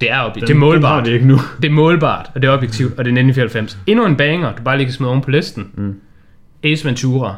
Det 0.00 0.10
er, 0.10 0.20
obje- 0.30 0.34
Den- 0.34 0.40
det 0.48 0.50
er 0.50 0.54
målbart. 0.54 1.06
vi 1.06 1.10
ikke 1.12 1.26
nu. 1.26 1.36
Det 1.62 1.68
er 1.68 1.72
målbart, 1.72 2.30
og 2.34 2.42
det 2.42 2.48
er 2.48 2.52
objektivt, 2.52 2.90
og 2.98 3.04
det 3.04 3.10
er 3.10 3.14
1994. 3.14 3.78
Endnu 3.86 4.06
en 4.06 4.16
banger, 4.16 4.56
du 4.56 4.62
bare 4.62 4.76
lige 4.76 4.86
kan 4.86 4.92
smide 4.94 5.10
oven 5.10 5.22
på 5.22 5.30
listen. 5.30 5.70
Mm. 5.74 6.00
Ace 6.64 6.84
Ventura. 6.84 7.36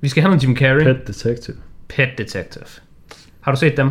Vi 0.00 0.08
skal 0.08 0.20
have 0.22 0.30
noget 0.30 0.42
Jim 0.44 0.56
Carrey. 0.56 0.84
Pet 0.84 1.06
Detective. 1.06 1.56
Pet 1.88 2.08
Detective. 2.18 2.64
Har 3.40 3.52
du 3.52 3.58
set 3.58 3.76
dem? 3.76 3.90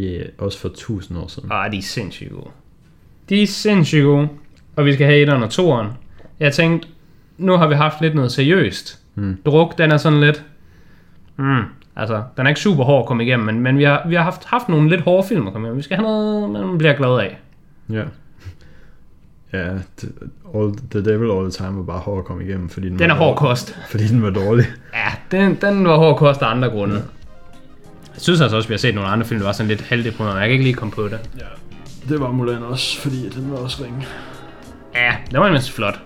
Ja, 0.00 0.22
også 0.38 0.58
for 0.58 0.68
tusind 0.68 1.18
år 1.18 1.26
siden. 1.28 1.48
Ah, 1.52 1.72
de 1.72 1.78
er 1.78 1.82
sindssygt 1.82 2.30
gode. 2.30 2.48
De 3.28 3.42
er 3.42 3.46
sindssygt 3.46 4.04
gode. 4.04 4.28
Og 4.76 4.84
vi 4.84 4.92
skal 4.92 5.06
have 5.06 5.18
etteren 5.20 5.42
og 5.42 5.50
toeren. 5.50 5.88
Jeg 6.40 6.52
tænkte, 6.52 6.88
nu 7.38 7.56
har 7.56 7.66
vi 7.66 7.74
haft 7.74 8.00
lidt 8.00 8.14
noget 8.14 8.32
seriøst. 8.32 8.98
Mm. 9.14 9.36
Druk, 9.46 9.78
den 9.78 9.92
er 9.92 9.96
sådan 9.96 10.20
lidt... 10.20 10.44
Mm, 11.36 11.62
altså, 11.96 12.22
den 12.36 12.46
er 12.46 12.48
ikke 12.48 12.60
super 12.60 12.84
hård 12.84 13.00
at 13.02 13.06
komme 13.06 13.24
igennem, 13.24 13.46
men, 13.46 13.60
men 13.60 13.78
vi 13.78 13.84
har, 13.84 14.02
vi 14.08 14.14
har 14.14 14.22
haft, 14.22 14.44
haft 14.44 14.68
nogle 14.68 14.88
lidt 14.90 15.00
hårde 15.00 15.28
film 15.28 15.46
at 15.46 15.52
komme 15.52 15.66
igennem. 15.66 15.76
Vi 15.78 15.82
skal 15.82 15.96
have 15.96 16.08
noget, 16.08 16.50
man 16.50 16.78
bliver 16.78 16.94
glad 16.94 17.18
af. 17.18 17.38
Ja. 17.90 18.02
Ja, 19.52 19.68
the, 19.98 20.08
all, 20.54 20.74
the 20.90 21.04
Devil 21.04 21.30
All 21.30 21.50
The 21.50 21.50
Time 21.50 21.76
var 21.76 21.82
bare 21.82 21.98
hård 21.98 22.18
at 22.18 22.24
komme 22.24 22.44
igennem, 22.44 22.68
fordi 22.68 22.88
den, 22.88 22.98
Den 22.98 23.10
er 23.10 23.14
var 23.14 23.24
hård 23.24 23.36
kost. 23.36 23.78
Fordi 23.88 24.04
den 24.08 24.22
var 24.22 24.30
dårlig. 24.30 24.64
Ja, 24.94 25.38
den, 25.38 25.54
den 25.54 25.84
var 25.88 25.96
hård 25.96 26.18
kost 26.18 26.42
af 26.42 26.46
andre 26.46 26.68
grunde. 26.68 27.02
Jeg 28.14 28.22
synes 28.22 28.40
altså 28.40 28.56
også, 28.56 28.66
at 28.66 28.70
vi 28.70 28.74
har 28.74 28.78
set 28.78 28.94
nogle 28.94 29.10
andre 29.10 29.26
film, 29.26 29.40
der 29.40 29.46
var 29.46 29.52
sådan 29.52 29.68
lidt 29.68 29.80
halvdeprimerende. 29.80 30.40
Jeg 30.40 30.48
kan 30.48 30.52
ikke 30.52 30.64
lige 30.64 30.74
komme 30.74 30.92
på 30.92 31.04
det. 31.04 31.18
Ja. 31.38 31.44
Det 32.08 32.20
var 32.20 32.30
Mulan 32.30 32.62
også, 32.62 33.00
fordi 33.00 33.28
den 33.28 33.50
var 33.52 33.56
også 33.58 33.84
ringe. 33.84 34.06
Ja, 34.94 35.14
det 35.30 35.40
var 35.40 35.48
imens 35.48 35.70
flot. 35.70 36.00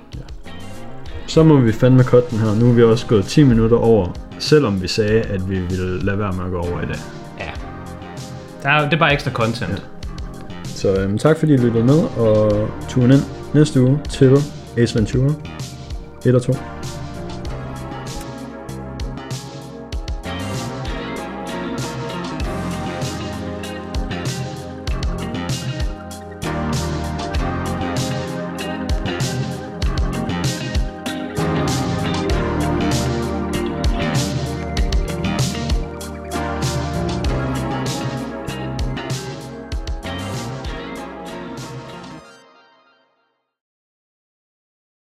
Så 1.27 1.43
må 1.43 1.57
vi 1.57 1.73
fandme 1.73 2.03
cut 2.05 2.31
den 2.31 2.39
her. 2.39 2.55
Nu 2.55 2.69
er 2.69 2.73
vi 2.73 2.83
også 2.83 3.07
gået 3.07 3.25
10 3.25 3.43
minutter 3.43 3.77
over, 3.77 4.09
selvom 4.39 4.83
vi 4.83 4.89
sagde, 4.89 5.23
at 5.23 5.51
vi 5.51 5.59
ville 5.59 6.05
lade 6.05 6.19
være 6.19 6.33
med 6.33 6.45
at 6.45 6.51
gå 6.51 6.59
over 6.59 6.83
i 6.83 6.87
dag. 6.87 6.97
Ja. 7.39 7.51
Der 8.63 8.69
er, 8.69 8.85
det 8.85 8.93
er 8.93 8.99
bare 8.99 9.13
ekstra 9.13 9.31
content. 9.31 9.71
Ja. 9.71 9.77
Så 10.65 10.95
øhm, 10.95 11.19
tak 11.19 11.39
fordi 11.39 11.55
I 11.55 11.57
lyttede 11.57 11.85
med, 11.85 11.99
og 12.17 12.69
tune 12.89 13.15
ind 13.15 13.23
næste 13.55 13.81
uge 13.83 14.01
til 14.09 14.37
Ace 14.79 14.99
Ventura 14.99 15.33
1 16.27 16.35
og 16.35 16.43
2. 16.43 16.53